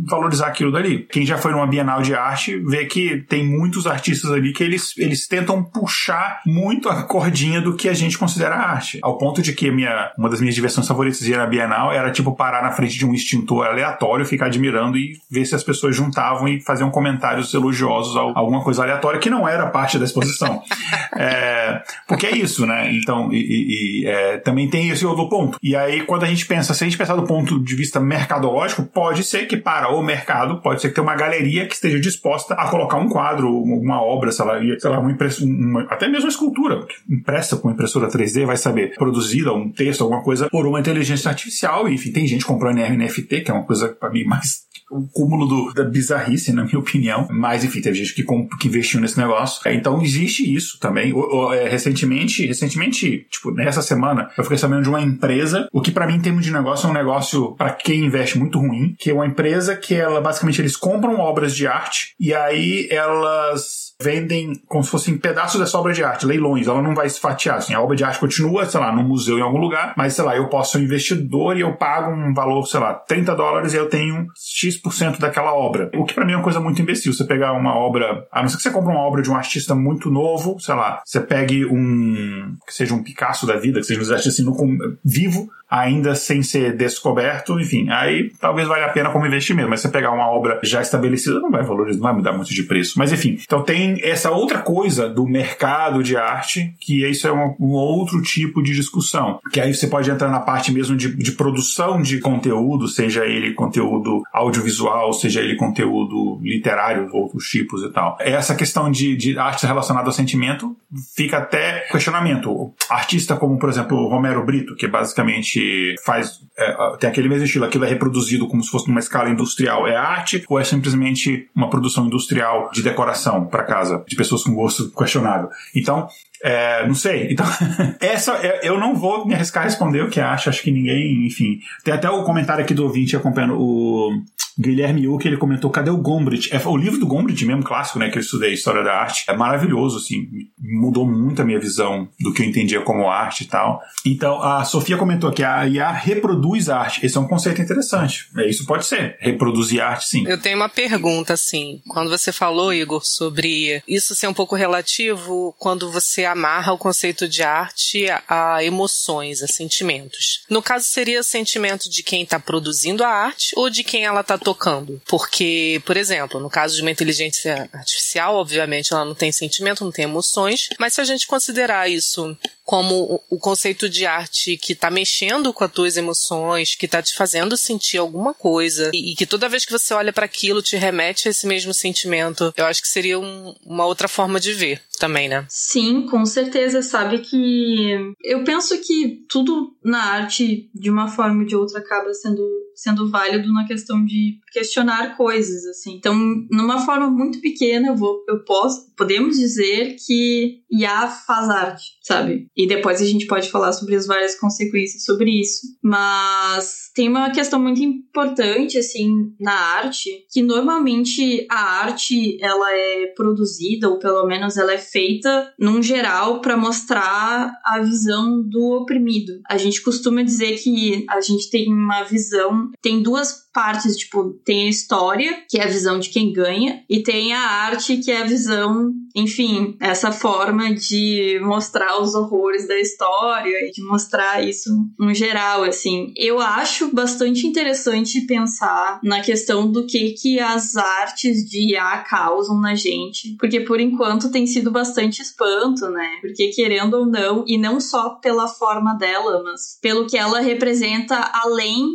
valorizar 0.05 0.47
aquilo 0.47 0.71
dali. 0.71 1.05
Quem 1.09 1.25
já 1.25 1.37
foi 1.37 1.51
numa 1.51 1.67
Bienal 1.67 2.01
de 2.01 2.15
arte 2.15 2.57
vê 2.59 2.85
que 2.85 3.25
tem 3.29 3.45
muitos 3.45 3.85
artistas 3.85 4.31
ali 4.31 4.53
que 4.53 4.63
eles, 4.63 4.97
eles 4.97 5.27
tentam 5.27 5.63
puxar 5.63 6.41
muito 6.45 6.89
a 6.89 7.03
cordinha 7.03 7.61
do 7.61 7.75
que 7.75 7.89
a 7.89 7.93
gente 7.93 8.17
considera 8.17 8.55
arte. 8.55 8.99
Ao 9.01 9.17
ponto 9.17 9.41
de 9.41 9.53
que 9.53 9.66
minha, 9.71 10.11
uma 10.17 10.29
das 10.29 10.39
minhas 10.39 10.55
diversões 10.55 10.87
favoritas 10.87 11.19
de 11.19 11.31
ir 11.31 11.37
na 11.37 11.45
Bienal 11.45 11.91
era 11.91 12.11
tipo 12.11 12.35
parar 12.35 12.61
na 12.63 12.71
frente 12.71 12.97
de 12.97 13.05
um 13.05 13.13
extintor 13.13 13.67
aleatório, 13.67 14.25
ficar 14.25 14.47
admirando 14.47 14.97
e 14.97 15.19
ver 15.29 15.45
se 15.45 15.55
as 15.55 15.63
pessoas 15.63 15.95
juntavam 15.95 16.47
e 16.47 16.61
faziam 16.61 16.89
comentários 16.89 17.53
elogiosos 17.53 18.15
a 18.15 18.21
alguma 18.21 18.63
coisa 18.63 18.83
aleatória 18.83 19.19
que 19.19 19.29
não 19.29 19.47
era 19.47 19.67
parte 19.67 19.97
da 19.97 20.05
exposição. 20.05 20.61
é, 21.15 21.81
porque 22.07 22.25
é 22.25 22.35
isso, 22.35 22.65
né? 22.65 22.91
Então, 22.93 23.29
e, 23.31 24.03
e 24.03 24.07
é, 24.07 24.37
também 24.37 24.69
tem 24.69 24.89
esse 24.89 25.05
outro 25.05 25.27
ponto. 25.29 25.57
E 25.61 25.75
aí, 25.75 26.01
quando 26.01 26.23
a 26.23 26.27
gente 26.27 26.45
pensa, 26.45 26.73
se 26.73 26.83
a 26.83 26.87
gente 26.87 26.97
pensar 26.97 27.15
do 27.15 27.23
ponto 27.23 27.59
de 27.59 27.75
vista 27.75 27.99
mercadológico, 27.99 28.83
pode 28.83 29.23
ser 29.23 29.47
que 29.47 29.57
para 29.57 29.89
o 29.93 30.01
mercado, 30.01 30.61
pode 30.61 30.81
ser 30.81 30.89
que 30.89 30.95
tenha 30.95 31.03
uma 31.03 31.15
galeria 31.15 31.65
que 31.65 31.73
esteja 31.73 31.99
disposta 31.99 32.53
a 32.53 32.69
colocar 32.69 32.97
um 32.97 33.09
quadro, 33.09 33.49
uma 33.49 34.01
obra, 34.01 34.31
sei 34.31 34.45
lá, 34.45 34.59
sei 34.79 34.89
lá 34.89 34.99
uma 34.99 35.17
uma, 35.41 35.81
até 35.83 36.07
mesmo 36.07 36.25
uma 36.25 36.29
escultura, 36.29 36.85
impressa 37.09 37.57
com 37.57 37.69
impressora 37.69 38.07
3D, 38.07 38.45
vai 38.45 38.57
saber, 38.57 38.95
produzida, 38.95 39.51
um 39.57 39.71
texto, 39.71 40.03
alguma 40.03 40.23
coisa, 40.23 40.49
por 40.49 40.65
uma 40.65 40.79
inteligência 40.79 41.29
artificial. 41.29 41.89
Enfim, 41.89 42.11
tem 42.11 42.27
gente 42.27 42.45
comprando 42.45 42.77
NFT, 42.77 43.41
que 43.41 43.51
é 43.51 43.53
uma 43.53 43.65
coisa 43.65 43.89
para 43.89 44.09
mim 44.09 44.23
mais 44.23 44.67
o 44.89 45.05
cúmulo 45.07 45.45
do, 45.45 45.73
da 45.73 45.83
bizarrice, 45.83 46.53
na 46.53 46.63
minha 46.63 46.79
opinião. 46.79 47.27
Mas, 47.29 47.63
enfim, 47.63 47.81
teve 47.81 47.97
gente 47.97 48.13
que, 48.13 48.23
que 48.23 48.67
investiu 48.67 48.99
nesse 49.01 49.17
negócio. 49.17 49.61
É, 49.67 49.73
então, 49.73 50.01
existe 50.01 50.53
isso 50.53 50.79
também. 50.79 51.13
É, 51.53 51.67
recentemente, 51.67 52.45
recentemente, 52.45 53.27
tipo, 53.29 53.51
nessa 53.51 53.81
semana, 53.81 54.29
eu 54.37 54.43
fiquei 54.43 54.57
sabendo 54.57 54.83
de 54.83 54.89
uma 54.89 55.01
empresa, 55.01 55.67
o 55.73 55.81
que 55.81 55.91
para 55.91 56.07
mim, 56.07 56.15
em 56.15 56.21
termos 56.21 56.45
de 56.45 56.51
negócio, 56.51 56.87
é 56.87 56.89
um 56.89 56.93
negócio 56.93 57.53
para 57.55 57.71
quem 57.71 58.05
investe 58.05 58.37
muito 58.37 58.59
ruim, 58.59 58.95
que 58.97 59.09
é 59.09 59.13
uma 59.13 59.27
empresa 59.27 59.75
que 59.75 59.93
ela, 59.93 60.21
basicamente, 60.21 60.61
eles 60.61 60.77
compram 60.77 61.19
obras 61.19 61.55
de 61.55 61.67
arte 61.67 62.15
e 62.19 62.33
aí 62.33 62.87
elas 62.89 63.86
vendem 64.01 64.61
como 64.67 64.83
se 64.83 64.91
fossem 64.91 65.17
pedaços 65.17 65.59
dessa 65.59 65.77
obra 65.77 65.93
de 65.93 66.03
arte, 66.03 66.25
leilões. 66.25 66.67
Ela 66.67 66.81
não 66.81 66.93
vai 66.93 67.09
se 67.09 67.19
fatiar. 67.19 67.57
Assim, 67.57 67.73
a 67.73 67.81
obra 67.81 67.95
de 67.95 68.03
arte 68.03 68.19
continua, 68.19 68.65
sei 68.65 68.79
lá, 68.79 68.91
no 68.91 69.03
museu 69.03 69.37
em 69.37 69.41
algum 69.41 69.57
lugar, 69.57 69.93
mas 69.97 70.13
sei 70.13 70.23
lá, 70.23 70.35
eu 70.35 70.47
posso 70.47 70.73
ser 70.73 70.77
um 70.79 70.83
investidor 70.83 71.57
e 71.57 71.61
eu 71.61 71.73
pago 71.73 72.11
um 72.11 72.33
valor, 72.33 72.65
sei 72.67 72.79
lá, 72.79 72.93
30 72.93 73.35
dólares 73.35 73.73
e 73.73 73.77
eu 73.77 73.89
tenho 73.89 74.27
X% 74.35 75.19
daquela 75.19 75.53
obra. 75.53 75.89
O 75.95 76.05
que 76.05 76.13
para 76.13 76.25
mim 76.25 76.33
é 76.33 76.35
uma 76.35 76.43
coisa 76.43 76.59
muito 76.59 76.81
imbecil. 76.81 77.13
Você 77.13 77.23
pegar 77.23 77.53
uma 77.53 77.75
obra, 77.75 78.27
a 78.31 78.41
não 78.41 78.49
ser 78.49 78.57
que 78.57 78.63
você 78.63 78.71
compre 78.71 78.91
uma 78.91 79.01
obra 79.01 79.21
de 79.21 79.29
um 79.29 79.35
artista 79.35 79.73
muito 79.73 80.11
novo, 80.11 80.59
sei 80.59 80.75
lá, 80.75 81.01
você 81.03 81.19
pegue 81.19 81.65
um. 81.65 82.55
que 82.65 82.73
seja 82.73 82.93
um 82.93 83.03
Picasso 83.03 83.45
da 83.45 83.55
vida, 83.55 83.79
que 83.79 83.85
seja 83.85 83.99
um 83.99 84.13
artista 84.13 84.29
assim, 84.29 84.43
no, 84.43 84.55
vivo, 85.03 85.49
ainda 85.69 86.15
sem 86.15 86.41
ser 86.41 86.75
descoberto, 86.75 87.59
enfim, 87.59 87.89
aí 87.89 88.31
talvez 88.39 88.67
valha 88.67 88.85
a 88.85 88.89
pena 88.89 89.09
como 89.11 89.25
investimento, 89.25 89.69
mas 89.69 89.81
você 89.81 89.89
pegar 89.89 90.11
uma 90.11 90.29
obra 90.29 90.59
já 90.63 90.81
estabelecida 90.81 91.39
não 91.39 91.51
vai 91.51 91.63
valorizar, 91.63 91.97
não 91.97 92.03
vai 92.03 92.13
mudar 92.13 92.33
muito 92.33 92.53
de 92.53 92.63
preço. 92.63 92.97
Mas 92.97 93.11
enfim, 93.11 93.37
então 93.43 93.63
tem 93.63 93.86
essa 94.01 94.31
outra 94.31 94.59
coisa 94.59 95.09
do 95.09 95.25
mercado 95.25 96.03
de 96.03 96.15
arte, 96.15 96.75
que 96.79 97.05
isso 97.05 97.27
é 97.27 97.31
um, 97.31 97.55
um 97.59 97.71
outro 97.71 98.21
tipo 98.21 98.61
de 98.61 98.73
discussão, 98.73 99.39
que 99.51 99.59
aí 99.59 99.73
você 99.73 99.87
pode 99.87 100.09
entrar 100.09 100.29
na 100.29 100.39
parte 100.39 100.71
mesmo 100.71 100.95
de, 100.95 101.15
de 101.15 101.31
produção 101.31 102.01
de 102.01 102.19
conteúdo, 102.19 102.87
seja 102.87 103.25
ele 103.25 103.53
conteúdo 103.53 104.21
audiovisual, 104.33 105.13
seja 105.13 105.41
ele 105.41 105.55
conteúdo 105.55 106.39
literário, 106.41 107.09
outros 107.13 107.45
tipos 107.45 107.83
e 107.83 107.89
tal. 107.89 108.17
Essa 108.19 108.55
questão 108.55 108.91
de, 108.91 109.15
de 109.15 109.37
arte 109.37 109.65
relacionada 109.65 110.07
ao 110.07 110.13
sentimento 110.13 110.75
fica 111.15 111.37
até 111.37 111.81
questionamento. 111.91 112.73
Artista 112.89 113.35
como, 113.35 113.57
por 113.57 113.69
exemplo, 113.69 114.07
Romero 114.07 114.45
Brito, 114.45 114.75
que 114.75 114.87
basicamente 114.87 115.95
faz. 116.05 116.39
É, 116.57 116.97
tem 116.99 117.09
aquele 117.09 117.29
mesmo 117.29 117.45
estilo, 117.45 117.65
aquilo 117.65 117.85
é 117.85 117.89
reproduzido 117.89 118.47
como 118.47 118.63
se 118.63 118.69
fosse 118.69 118.87
numa 118.87 118.99
escala 118.99 119.29
industrial. 119.29 119.87
É 119.87 119.95
arte 119.95 120.43
ou 120.47 120.59
é 120.59 120.63
simplesmente 120.63 121.49
uma 121.55 121.69
produção 121.69 122.05
industrial 122.05 122.69
de 122.73 122.81
decoração 122.81 123.45
para 123.45 123.63
casa, 123.77 124.03
de 124.07 124.15
pessoas 124.15 124.43
com 124.43 124.53
gosto 124.53 124.91
questionável? 124.91 125.49
Então, 125.75 126.07
é, 126.43 126.87
não 126.87 126.95
sei. 126.95 127.31
Então, 127.31 127.45
essa 127.99 128.33
é, 128.45 128.61
eu 128.63 128.79
não 128.79 128.95
vou 128.95 129.25
me 129.25 129.33
arriscar 129.33 129.63
a 129.63 129.65
responder 129.65 130.01
o 130.01 130.09
que 130.09 130.19
acho. 130.19 130.49
Acho 130.49 130.61
que 130.61 130.71
ninguém, 130.71 131.25
enfim. 131.25 131.59
Tem 131.83 131.93
até 131.93 132.09
o 132.09 132.23
comentário 132.23 132.63
aqui 132.63 132.73
do 132.73 132.83
ouvinte 132.83 133.15
acompanhando 133.15 133.59
o 133.59 134.11
Guilherme 134.59 135.07
Uck, 135.07 135.25
ele 135.27 135.37
comentou: 135.37 135.69
cadê 135.69 135.89
o 135.89 135.97
Gombrich? 135.97 136.53
É, 136.53 136.67
o 136.67 136.77
livro 136.77 136.99
do 136.99 137.07
Gombrich, 137.07 137.45
mesmo 137.45 137.63
clássico, 137.63 137.99
né? 137.99 138.09
Que 138.09 138.17
eu 138.17 138.21
estudei 138.21 138.53
História 138.53 138.83
da 138.83 138.93
Arte. 138.93 139.25
É 139.27 139.35
maravilhoso, 139.35 139.97
assim. 139.97 140.27
Mudou 140.59 141.07
muito 141.07 141.41
a 141.41 141.45
minha 141.45 141.59
visão 141.59 142.07
do 142.19 142.33
que 142.33 142.41
eu 142.41 142.45
entendia 142.45 142.81
como 142.81 143.09
arte 143.09 143.43
e 143.43 143.47
tal. 143.47 143.81
Então, 144.05 144.41
a 144.41 144.63
Sofia 144.65 144.97
comentou 144.97 145.31
que 145.31 145.43
a 145.43 145.67
IA 145.67 145.91
reproduz 145.91 146.69
arte. 146.69 147.05
Esse 147.05 147.17
é 147.17 147.19
um 147.21 147.27
conceito 147.27 147.61
interessante. 147.61 148.29
É, 148.37 148.49
isso 148.49 148.65
pode 148.65 148.85
ser. 148.85 149.17
Reproduzir 149.19 149.81
arte, 149.81 150.07
sim. 150.07 150.27
Eu 150.27 150.39
tenho 150.39 150.57
uma 150.57 150.69
pergunta, 150.69 151.33
assim. 151.33 151.81
Quando 151.87 152.09
você 152.09 152.31
falou, 152.31 152.73
Igor, 152.73 153.05
sobre 153.05 153.81
isso 153.87 154.15
ser 154.15 154.27
um 154.27 154.33
pouco 154.33 154.55
relativo, 154.55 155.55
quando 155.59 155.91
você 155.91 156.25
amarra 156.25 156.73
o 156.73 156.77
conceito 156.77 157.27
de 157.27 157.43
arte 157.43 158.05
a 158.27 158.63
emoções, 158.63 159.41
a 159.41 159.47
sentimentos. 159.47 160.43
No 160.49 160.61
caso, 160.61 160.85
seria 160.85 161.21
sentimento 161.23 161.89
de 161.89 162.03
quem 162.03 162.23
está 162.23 162.39
produzindo 162.39 163.03
a 163.03 163.09
arte 163.09 163.53
ou 163.55 163.69
de 163.69 163.83
quem 163.83 164.05
ela 164.05 164.21
está 164.21 164.37
tocando? 164.47 165.01
Porque, 165.05 165.81
por 165.85 165.97
exemplo, 165.97 166.39
no 166.39 166.49
caso 166.49 166.73
de 166.73 166.81
uma 166.81 166.89
inteligência 166.89 167.69
artificial, 167.73 168.35
obviamente 168.35 168.93
ela 168.93 169.03
não 169.03 169.13
tem 169.13 169.29
sentimento, 169.29 169.83
não 169.83 169.91
tem 169.91 170.05
emoções, 170.05 170.69
mas 170.79 170.93
se 170.93 171.01
a 171.01 171.03
gente 171.03 171.27
considerar 171.27 171.89
isso 171.89 172.37
como 172.67 173.23
o 173.29 173.39
conceito 173.39 173.87
de 173.87 174.05
arte 174.05 174.57
que 174.57 174.73
está 174.73 174.91
mexendo 174.91 175.53
com 175.53 175.63
as 175.63 175.71
tuas 175.71 175.95
emoções, 175.95 176.75
que 176.75 176.85
está 176.85 177.01
te 177.01 177.15
fazendo 177.15 177.55
sentir 177.55 177.97
alguma 177.97 178.33
coisa 178.33 178.91
e, 178.93 179.15
que 179.15 179.25
toda 179.25 179.47
vez 179.47 179.63
que 179.63 179.71
você 179.71 179.93
olha 179.93 180.11
para 180.11 180.25
aquilo 180.25 180.61
te 180.61 180.75
remete 180.75 181.29
a 181.29 181.31
esse 181.31 181.47
mesmo 181.47 181.73
sentimento. 181.73 182.53
Eu 182.57 182.65
acho 182.65 182.81
que 182.81 182.89
seria 182.89 183.17
um, 183.17 183.55
uma 183.65 183.85
outra 183.85 184.09
forma 184.09 184.37
de 184.37 184.51
ver 184.51 184.81
também, 184.99 185.29
né? 185.29 185.45
Sim, 185.47 186.07
com 186.07 186.25
certeza. 186.25 186.81
Sabe 186.81 187.19
que 187.19 188.13
eu 188.21 188.43
penso 188.43 188.77
que 188.81 189.23
tudo 189.29 189.73
na 189.81 190.03
arte, 190.03 190.69
de 190.75 190.89
uma 190.89 191.07
forma 191.07 191.43
ou 191.43 191.47
de 191.47 191.55
outra, 191.55 191.79
acaba 191.79 192.13
sendo 192.13 192.45
sendo 192.75 193.09
válido 193.09 193.51
na 193.51 193.65
questão 193.65 194.05
de 194.05 194.37
questionar 194.57 195.15
coisas, 195.15 195.65
assim. 195.65 195.95
Então, 195.95 196.15
numa 196.49 196.79
forma 196.79 197.07
muito 197.09 197.39
pequena, 197.39 197.89
eu 197.89 197.95
vou, 197.95 198.23
eu 198.27 198.43
posso, 198.43 198.91
podemos 198.95 199.37
dizer 199.37 199.95
que 200.03 200.61
IA 200.71 201.07
faz 201.07 201.47
arte, 201.47 201.83
sabe? 202.01 202.47
E 202.57 202.67
depois 202.67 202.99
a 202.99 203.05
gente 203.05 203.27
pode 203.27 203.51
falar 203.51 203.71
sobre 203.71 203.95
as 203.95 204.07
várias 204.07 204.37
consequências 204.39 205.03
sobre 205.03 205.39
isso. 205.39 205.61
Mas 205.83 206.89
tem 206.95 207.07
uma 207.07 207.29
questão 207.29 207.59
muito 207.59 207.81
importante, 207.83 208.79
assim, 208.79 209.31
na 209.39 209.53
arte, 209.53 210.09
que 210.31 210.41
normalmente 210.41 211.45
a 211.51 211.83
arte, 211.83 212.37
ela 212.41 212.73
é 212.73 213.13
produzida, 213.15 213.89
ou 213.89 213.99
pelo 213.99 214.25
menos 214.25 214.57
ela 214.57 214.73
é 214.73 214.79
feita, 214.79 215.53
num 215.59 215.83
geral, 215.83 216.41
para 216.41 216.57
mostrar 216.57 217.53
a 217.63 217.79
visão 217.79 218.41
do 218.41 218.81
oprimido. 218.81 219.33
A 219.47 219.57
gente 219.57 219.81
costuma 219.83 220.23
dizer 220.23 220.57
que 220.57 221.05
a 221.09 221.21
gente 221.21 221.49
tem 221.51 221.71
uma 221.71 222.03
visão 222.03 222.71
tem 222.81 223.01
duas 223.01 223.47
partes, 223.53 223.97
tipo, 223.97 224.39
tem 224.47 224.65
a 224.65 224.69
história, 224.69 225.43
que 225.49 225.59
é 225.59 225.65
a 225.65 225.67
visão 225.67 225.99
de 225.99 226.07
quem 226.07 226.31
ganha, 226.31 226.81
e 226.89 227.03
tem 227.03 227.33
a 227.33 227.41
arte, 227.41 227.97
que 227.97 228.09
é 228.09 228.21
a 228.21 228.25
visão, 228.25 228.93
enfim, 229.13 229.75
essa 229.77 230.09
forma 230.09 230.73
de 230.73 231.37
mostrar 231.43 232.01
os 232.01 232.15
horrores 232.15 232.65
da 232.65 232.79
história 232.79 233.67
e 233.67 233.71
de 233.71 233.83
mostrar 233.83 234.41
isso 234.41 234.69
no 234.97 235.13
geral, 235.13 235.65
assim. 235.65 236.13
Eu 236.15 236.39
acho 236.39 236.95
bastante 236.95 237.45
interessante 237.45 238.21
pensar 238.21 239.01
na 239.03 239.19
questão 239.19 239.69
do 239.69 239.85
que 239.85 240.11
que 240.11 240.39
as 240.39 240.77
artes 240.77 241.43
de 241.43 241.73
IA 241.73 241.97
causam 242.09 242.57
na 242.61 242.73
gente, 242.73 243.35
porque 243.37 243.59
por 243.59 243.81
enquanto 243.81 244.31
tem 244.31 244.47
sido 244.47 244.71
bastante 244.71 245.21
espanto, 245.21 245.89
né? 245.89 246.19
Porque 246.21 246.47
querendo 246.51 246.93
ou 246.93 247.05
não, 247.05 247.43
e 247.45 247.57
não 247.57 247.81
só 247.81 248.11
pela 248.11 248.47
forma 248.47 248.93
dela, 248.93 249.43
mas 249.43 249.77
pelo 249.81 250.07
que 250.07 250.17
ela 250.17 250.39
representa 250.39 251.17
além, 251.33 251.85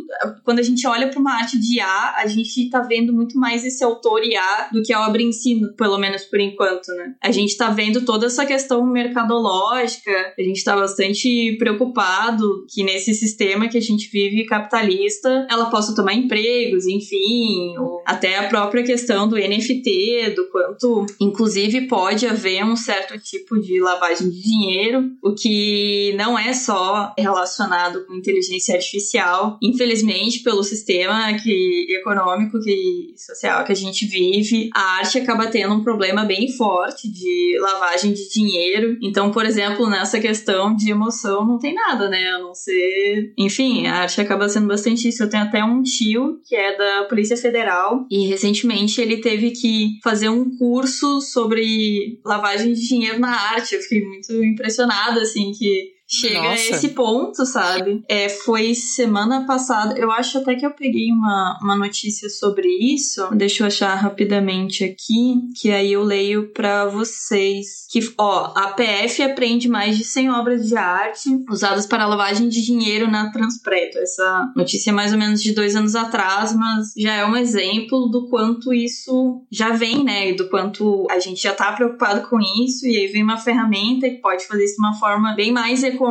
quando 0.43 0.59
a 0.59 0.63
gente 0.63 0.85
olha 0.85 1.09
para 1.09 1.19
uma 1.19 1.33
arte 1.33 1.59
de 1.59 1.77
IA, 1.77 2.13
a 2.17 2.27
gente 2.27 2.42
tá 2.69 2.81
vendo 2.81 3.13
muito 3.13 3.37
mais 3.37 3.65
esse 3.65 3.83
autor 3.83 4.23
IA 4.23 4.69
do 4.71 4.81
que 4.81 4.93
a 4.93 5.07
obra 5.07 5.21
em 5.21 5.31
si, 5.31 5.61
pelo 5.77 5.97
menos 5.97 6.23
por 6.23 6.39
enquanto, 6.39 6.87
né? 6.89 7.15
A 7.21 7.31
gente 7.31 7.57
tá 7.57 7.69
vendo 7.69 8.05
toda 8.05 8.27
essa 8.27 8.45
questão 8.45 8.85
mercadológica, 8.85 10.11
a 10.37 10.41
gente 10.41 10.57
está 10.57 10.75
bastante 10.75 11.55
preocupado 11.57 12.65
que 12.69 12.83
nesse 12.83 13.13
sistema 13.13 13.67
que 13.67 13.77
a 13.77 13.81
gente 13.81 14.09
vive 14.09 14.45
capitalista, 14.45 15.47
ela 15.49 15.69
possa 15.69 15.95
tomar 15.95 16.13
empregos, 16.13 16.85
enfim, 16.85 17.75
até 18.05 18.37
a 18.37 18.47
própria 18.47 18.83
questão 18.83 19.27
do 19.27 19.37
NFT, 19.37 20.33
do 20.35 20.49
quanto, 20.49 21.05
inclusive, 21.19 21.87
pode 21.87 22.25
haver 22.27 22.63
um 22.63 22.75
certo 22.75 23.17
tipo 23.19 23.59
de 23.59 23.79
lavagem 23.79 24.29
de 24.29 24.41
dinheiro, 24.41 25.11
o 25.21 25.33
que 25.33 26.13
não 26.17 26.37
é 26.37 26.53
só 26.53 27.13
relacionado 27.17 28.05
com 28.05 28.13
inteligência 28.13 28.75
artificial. 28.75 29.57
Infelizmente, 29.61 30.39
pelo 30.39 30.63
sistema 30.63 31.33
que, 31.33 31.87
econômico 31.89 32.32
e 32.41 33.13
social 33.17 33.63
que 33.65 33.71
a 33.71 33.75
gente 33.75 34.05
vive, 34.05 34.69
a 34.75 34.97
arte 34.97 35.17
acaba 35.17 35.47
tendo 35.47 35.73
um 35.73 35.83
problema 35.83 36.25
bem 36.25 36.51
forte 36.51 37.11
de 37.11 37.57
lavagem 37.59 38.13
de 38.13 38.29
dinheiro. 38.29 38.97
Então, 39.01 39.31
por 39.31 39.45
exemplo, 39.45 39.89
nessa 39.89 40.19
questão 40.19 40.75
de 40.75 40.91
emoção, 40.91 41.45
não 41.45 41.57
tem 41.57 41.73
nada, 41.73 42.09
né? 42.09 42.29
A 42.29 42.39
não 42.39 42.53
ser. 42.53 43.33
Enfim, 43.37 43.87
a 43.87 44.01
arte 44.01 44.21
acaba 44.21 44.49
sendo 44.49 44.67
bastante 44.67 45.07
isso. 45.07 45.23
Eu 45.23 45.29
tenho 45.29 45.43
até 45.43 45.63
um 45.63 45.81
tio 45.81 46.39
que 46.45 46.55
é 46.55 46.77
da 46.77 47.05
Polícia 47.05 47.37
Federal 47.37 48.05
e 48.09 48.27
recentemente 48.27 49.01
ele 49.01 49.17
teve 49.17 49.51
que 49.51 49.99
fazer 50.03 50.29
um 50.29 50.57
curso 50.57 51.21
sobre 51.21 52.19
lavagem 52.25 52.73
de 52.73 52.87
dinheiro 52.87 53.19
na 53.19 53.31
arte. 53.31 53.75
Eu 53.75 53.81
fiquei 53.81 54.03
muito 54.03 54.43
impressionada, 54.43 55.21
assim, 55.21 55.51
que 55.51 55.93
chega 56.13 56.41
Nossa. 56.41 56.51
a 56.51 56.55
esse 56.55 56.89
ponto, 56.89 57.45
sabe? 57.45 58.03
É, 58.07 58.29
foi 58.29 58.75
semana 58.75 59.45
passada, 59.45 59.97
eu 59.97 60.11
acho 60.11 60.37
até 60.37 60.55
que 60.55 60.65
eu 60.65 60.71
peguei 60.71 61.11
uma, 61.11 61.57
uma 61.61 61.75
notícia 61.75 62.29
sobre 62.29 62.67
isso. 62.67 63.27
Deixa 63.35 63.63
eu 63.63 63.67
achar 63.67 63.95
rapidamente 63.95 64.83
aqui, 64.83 65.35
que 65.59 65.71
aí 65.71 65.93
eu 65.93 66.03
leio 66.03 66.51
para 66.53 66.85
vocês. 66.85 67.87
Que, 67.91 68.13
ó, 68.17 68.53
a 68.55 68.67
PF 68.67 69.23
apreende 69.23 69.67
mais 69.67 69.97
de 69.97 70.03
100 70.03 70.31
obras 70.31 70.67
de 70.67 70.75
arte 70.75 71.29
usadas 71.49 71.85
para 71.85 72.05
lavagem 72.05 72.47
de 72.47 72.61
dinheiro 72.61 73.09
na 73.09 73.31
Transpreto. 73.31 73.97
Essa 73.97 74.51
notícia 74.55 74.91
é 74.91 74.93
mais 74.93 75.11
ou 75.11 75.17
menos 75.17 75.41
de 75.41 75.53
dois 75.53 75.75
anos 75.75 75.95
atrás, 75.95 76.55
mas 76.55 76.93
já 76.97 77.13
é 77.13 77.25
um 77.25 77.35
exemplo 77.35 78.07
do 78.09 78.29
quanto 78.29 78.73
isso 78.73 79.43
já 79.51 79.69
vem, 79.69 80.03
né? 80.03 80.29
E 80.29 80.35
do 80.35 80.49
quanto 80.49 81.07
a 81.09 81.19
gente 81.19 81.41
já 81.41 81.53
tá 81.53 81.71
preocupado 81.71 82.27
com 82.27 82.39
isso, 82.39 82.85
e 82.85 82.97
aí 82.97 83.07
vem 83.07 83.23
uma 83.23 83.37
ferramenta 83.37 84.09
que 84.09 84.17
pode 84.17 84.45
fazer 84.45 84.65
isso 84.65 84.75
de 84.75 84.81
uma 84.81 84.93
forma 84.93 85.33
bem 85.33 85.51
mais 85.51 85.83
econômica 85.83 86.02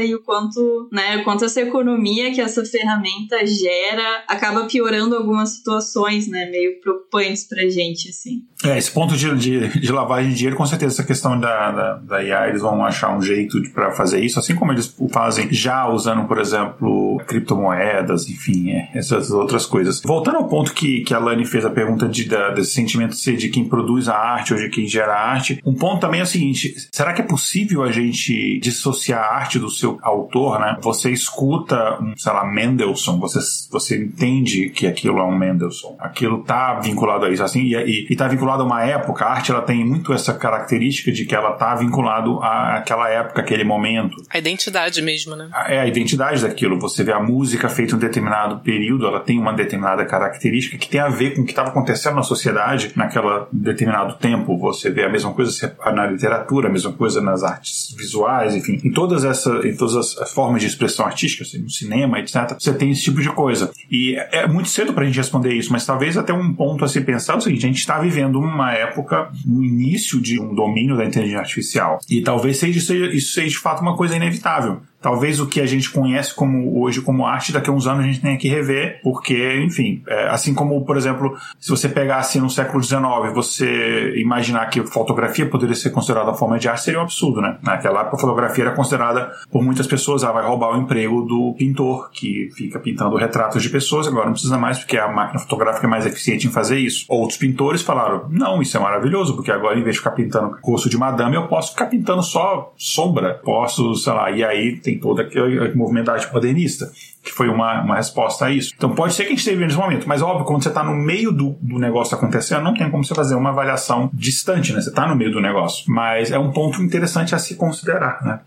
e 0.00 0.14
o 0.14 0.22
quanto, 0.22 0.88
né, 0.92 1.18
o 1.18 1.24
quanto 1.24 1.44
essa 1.44 1.60
economia 1.60 2.32
que 2.32 2.40
essa 2.40 2.64
ferramenta 2.64 3.44
gera 3.46 4.24
acaba 4.28 4.66
piorando 4.66 5.16
algumas 5.16 5.56
situações, 5.56 6.28
né, 6.28 6.48
meio 6.50 6.80
preocupantes 6.80 7.44
pra 7.44 7.62
gente, 7.68 8.08
assim. 8.08 8.42
É, 8.64 8.78
esse 8.78 8.90
ponto 8.90 9.16
de, 9.16 9.34
de, 9.36 9.80
de 9.80 9.92
lavagem 9.92 10.30
de 10.30 10.36
dinheiro, 10.36 10.56
com 10.56 10.66
certeza, 10.66 10.94
essa 10.94 11.04
questão 11.04 11.38
da, 11.38 11.70
da, 11.70 11.94
da 11.96 12.22
IA, 12.22 12.48
eles 12.48 12.62
vão 12.62 12.84
achar 12.84 13.16
um 13.16 13.22
jeito 13.22 13.58
para 13.72 13.92
fazer 13.92 14.24
isso, 14.24 14.38
assim 14.38 14.54
como 14.54 14.72
eles 14.72 14.94
fazem 15.12 15.52
já 15.52 15.88
usando, 15.88 16.26
por 16.26 16.38
exemplo, 16.38 17.20
criptomoedas, 17.26 18.28
enfim, 18.28 18.70
é, 18.70 18.90
essas 18.94 19.30
outras 19.30 19.66
coisas. 19.66 20.00
Voltando 20.02 20.38
ao 20.38 20.48
ponto 20.48 20.72
que, 20.72 21.02
que 21.02 21.14
a 21.14 21.18
Lani 21.18 21.44
fez 21.44 21.64
a 21.64 21.70
pergunta 21.70 22.08
de, 22.08 22.24
da, 22.24 22.50
desse 22.50 22.72
sentimento 22.72 23.10
de 23.10 23.18
ser 23.18 23.36
de 23.36 23.48
quem 23.48 23.68
produz 23.68 24.08
a 24.08 24.16
arte 24.16 24.54
ou 24.54 24.58
de 24.58 24.68
quem 24.68 24.86
gera 24.86 25.12
a 25.12 25.30
arte, 25.30 25.60
um 25.64 25.74
ponto 25.74 26.00
também 26.00 26.20
é 26.20 26.22
o 26.22 26.26
seguinte: 26.26 26.74
será 26.90 27.12
que 27.12 27.20
é 27.20 27.24
possível 27.24 27.82
a 27.82 27.92
gente 27.92 28.58
dissociar 28.60 29.15
a 29.16 29.34
arte 29.34 29.58
do 29.58 29.70
seu 29.70 29.98
autor, 30.02 30.58
né? 30.58 30.76
Você 30.80 31.10
escuta 31.10 31.98
um, 32.00 32.16
sei 32.16 32.32
lá, 32.32 32.44
Mendelssohn, 32.44 33.18
você, 33.18 33.38
você 33.70 34.02
entende 34.02 34.70
que 34.70 34.86
aquilo 34.86 35.18
é 35.18 35.24
um 35.24 35.36
Mendelssohn. 35.36 35.96
Aquilo 35.98 36.42
tá 36.42 36.74
vinculado 36.80 37.24
a 37.24 37.30
isso, 37.30 37.42
assim, 37.42 37.62
e, 37.62 37.74
e, 37.74 38.06
e 38.10 38.16
tá 38.16 38.28
vinculado 38.28 38.62
a 38.62 38.66
uma 38.66 38.84
época. 38.84 39.24
A 39.24 39.32
arte, 39.32 39.50
ela 39.50 39.62
tem 39.62 39.84
muito 39.84 40.12
essa 40.12 40.34
característica 40.34 41.10
de 41.12 41.24
que 41.24 41.34
ela 41.34 41.52
tá 41.52 41.74
vinculado 41.74 42.38
àquela 42.42 43.08
época, 43.08 43.40
aquele 43.40 43.64
momento. 43.64 44.16
A 44.30 44.38
identidade 44.38 45.00
mesmo, 45.02 45.36
né? 45.36 45.50
É 45.68 45.80
a 45.80 45.86
identidade 45.86 46.42
daquilo. 46.42 46.78
Você 46.78 47.02
vê 47.02 47.12
a 47.12 47.20
música 47.20 47.68
feita 47.68 47.94
em 47.94 47.96
um 47.96 48.00
determinado 48.00 48.58
período, 48.60 49.06
ela 49.06 49.20
tem 49.20 49.38
uma 49.38 49.52
determinada 49.52 50.04
característica 50.04 50.78
que 50.78 50.88
tem 50.88 51.00
a 51.00 51.08
ver 51.08 51.34
com 51.34 51.42
o 51.42 51.44
que 51.44 51.52
estava 51.52 51.70
acontecendo 51.70 52.16
na 52.16 52.22
sociedade 52.22 52.92
naquela 52.94 53.48
determinado 53.52 54.14
tempo. 54.14 54.58
Você 54.58 54.90
vê 54.90 55.04
a 55.04 55.08
mesma 55.08 55.32
coisa 55.32 55.76
na 55.92 56.06
literatura, 56.06 56.68
a 56.68 56.72
mesma 56.72 56.92
coisa 56.92 57.20
nas 57.20 57.42
artes 57.42 57.94
visuais, 57.96 58.54
enfim. 58.54 58.80
Todas 58.96 59.24
essas, 59.26 59.62
em 59.62 59.76
todas 59.76 60.16
as 60.16 60.32
formas 60.32 60.62
de 60.62 60.68
expressão 60.68 61.04
artística, 61.04 61.44
assim, 61.44 61.58
no 61.58 61.68
cinema, 61.68 62.18
etc., 62.18 62.56
você 62.58 62.72
tem 62.72 62.90
esse 62.90 63.02
tipo 63.02 63.20
de 63.20 63.28
coisa. 63.28 63.70
E 63.90 64.16
é 64.32 64.48
muito 64.48 64.70
cedo 64.70 64.94
para 64.94 65.02
a 65.02 65.06
gente 65.06 65.16
responder 65.16 65.52
isso, 65.52 65.70
mas 65.70 65.84
talvez 65.84 66.16
até 66.16 66.32
um 66.32 66.54
ponto 66.54 66.82
a 66.82 66.88
se 66.88 67.02
pensar 67.02 67.34
é 67.34 67.36
o 67.36 67.40
seguinte: 67.42 67.66
a 67.66 67.68
gente 67.68 67.80
está 67.80 67.98
vivendo 67.98 68.40
uma 68.40 68.72
época, 68.72 69.30
no 69.44 69.62
início 69.62 70.18
de 70.18 70.40
um 70.40 70.54
domínio 70.54 70.96
da 70.96 71.04
inteligência 71.04 71.40
artificial. 71.40 71.98
E 72.08 72.22
talvez 72.22 72.56
seja, 72.56 72.78
isso 72.78 73.34
seja 73.34 73.48
de 73.48 73.58
fato 73.58 73.82
uma 73.82 73.94
coisa 73.94 74.16
inevitável 74.16 74.80
talvez 75.06 75.38
o 75.38 75.46
que 75.46 75.60
a 75.60 75.66
gente 75.66 75.88
conhece 75.88 76.34
como 76.34 76.82
hoje 76.82 77.00
como 77.00 77.24
arte, 77.24 77.52
daqui 77.52 77.70
a 77.70 77.72
uns 77.72 77.86
anos 77.86 78.02
a 78.02 78.08
gente 78.08 78.20
tenha 78.20 78.36
que 78.36 78.48
rever, 78.48 78.98
porque, 79.04 79.62
enfim, 79.64 80.02
é, 80.08 80.30
assim 80.30 80.52
como, 80.52 80.84
por 80.84 80.96
exemplo, 80.96 81.36
se 81.60 81.70
você 81.70 81.88
pegasse 81.88 82.40
no 82.40 82.50
século 82.50 82.82
XIX, 82.82 82.98
você 83.32 84.14
imaginar 84.16 84.66
que 84.66 84.84
fotografia 84.84 85.48
poderia 85.48 85.76
ser 85.76 85.90
considerada 85.90 86.34
forma 86.34 86.58
de 86.58 86.68
arte, 86.68 86.82
seria 86.82 86.98
um 86.98 87.04
absurdo, 87.04 87.40
né? 87.40 87.56
Naquela 87.62 88.00
época 88.00 88.16
a 88.16 88.18
fotografia 88.18 88.64
era 88.64 88.74
considerada 88.74 89.30
por 89.48 89.62
muitas 89.62 89.86
pessoas, 89.86 90.24
ah, 90.24 90.32
vai 90.32 90.44
roubar 90.44 90.76
o 90.76 90.82
emprego 90.82 91.22
do 91.22 91.54
pintor, 91.56 92.10
que 92.10 92.50
fica 92.56 92.80
pintando 92.80 93.14
retratos 93.14 93.62
de 93.62 93.70
pessoas, 93.70 94.08
agora 94.08 94.26
não 94.26 94.32
precisa 94.32 94.58
mais, 94.58 94.80
porque 94.80 94.98
a 94.98 95.06
máquina 95.06 95.38
fotográfica 95.38 95.86
é 95.86 95.88
mais 95.88 96.04
eficiente 96.04 96.48
em 96.48 96.50
fazer 96.50 96.80
isso. 96.80 97.06
Outros 97.08 97.38
pintores 97.38 97.80
falaram, 97.80 98.26
não, 98.28 98.60
isso 98.60 98.76
é 98.76 98.80
maravilhoso, 98.80 99.36
porque 99.36 99.52
agora 99.52 99.78
em 99.78 99.84
vez 99.84 99.94
de 99.94 100.00
ficar 100.00 100.10
pintando 100.10 100.58
rosto 100.64 100.90
de 100.90 100.98
madame, 100.98 101.36
eu 101.36 101.46
posso 101.46 101.70
ficar 101.70 101.86
pintando 101.86 102.24
só 102.24 102.72
sombra, 102.76 103.40
posso, 103.44 103.94
sei 103.94 104.12
lá, 104.12 104.32
e 104.32 104.42
aí 104.42 104.80
tem 104.80 104.95
todo 104.98 105.20
aquele 105.20 105.74
movimento 105.74 106.06
da 106.06 106.14
arte 106.14 106.32
modernista, 106.32 106.90
que 107.22 107.32
foi 107.32 107.48
uma, 107.48 107.82
uma 107.82 107.96
resposta 107.96 108.46
a 108.46 108.50
isso. 108.50 108.72
Então 108.76 108.94
pode 108.94 109.14
ser 109.14 109.24
que 109.24 109.28
a 109.28 109.30
gente 109.30 109.40
esteja 109.40 109.58
nesse 109.58 109.76
momento, 109.76 110.08
mas 110.08 110.22
óbvio, 110.22 110.44
quando 110.44 110.62
você 110.62 110.68
está 110.68 110.82
no 110.82 110.94
meio 110.94 111.32
do, 111.32 111.56
do 111.60 111.78
negócio 111.78 112.16
acontecendo, 112.16 112.62
não 112.62 112.74
tem 112.74 112.90
como 112.90 113.04
você 113.04 113.14
fazer 113.14 113.34
uma 113.34 113.50
avaliação 113.50 114.10
distante, 114.12 114.72
né? 114.72 114.80
Você 114.80 114.88
está 114.88 115.06
no 115.06 115.16
meio 115.16 115.32
do 115.32 115.40
negócio. 115.40 115.84
Mas 115.88 116.30
é 116.30 116.38
um 116.38 116.52
ponto 116.52 116.82
interessante 116.82 117.34
a 117.34 117.38
se 117.38 117.56
considerar, 117.56 118.22
né? 118.24 118.40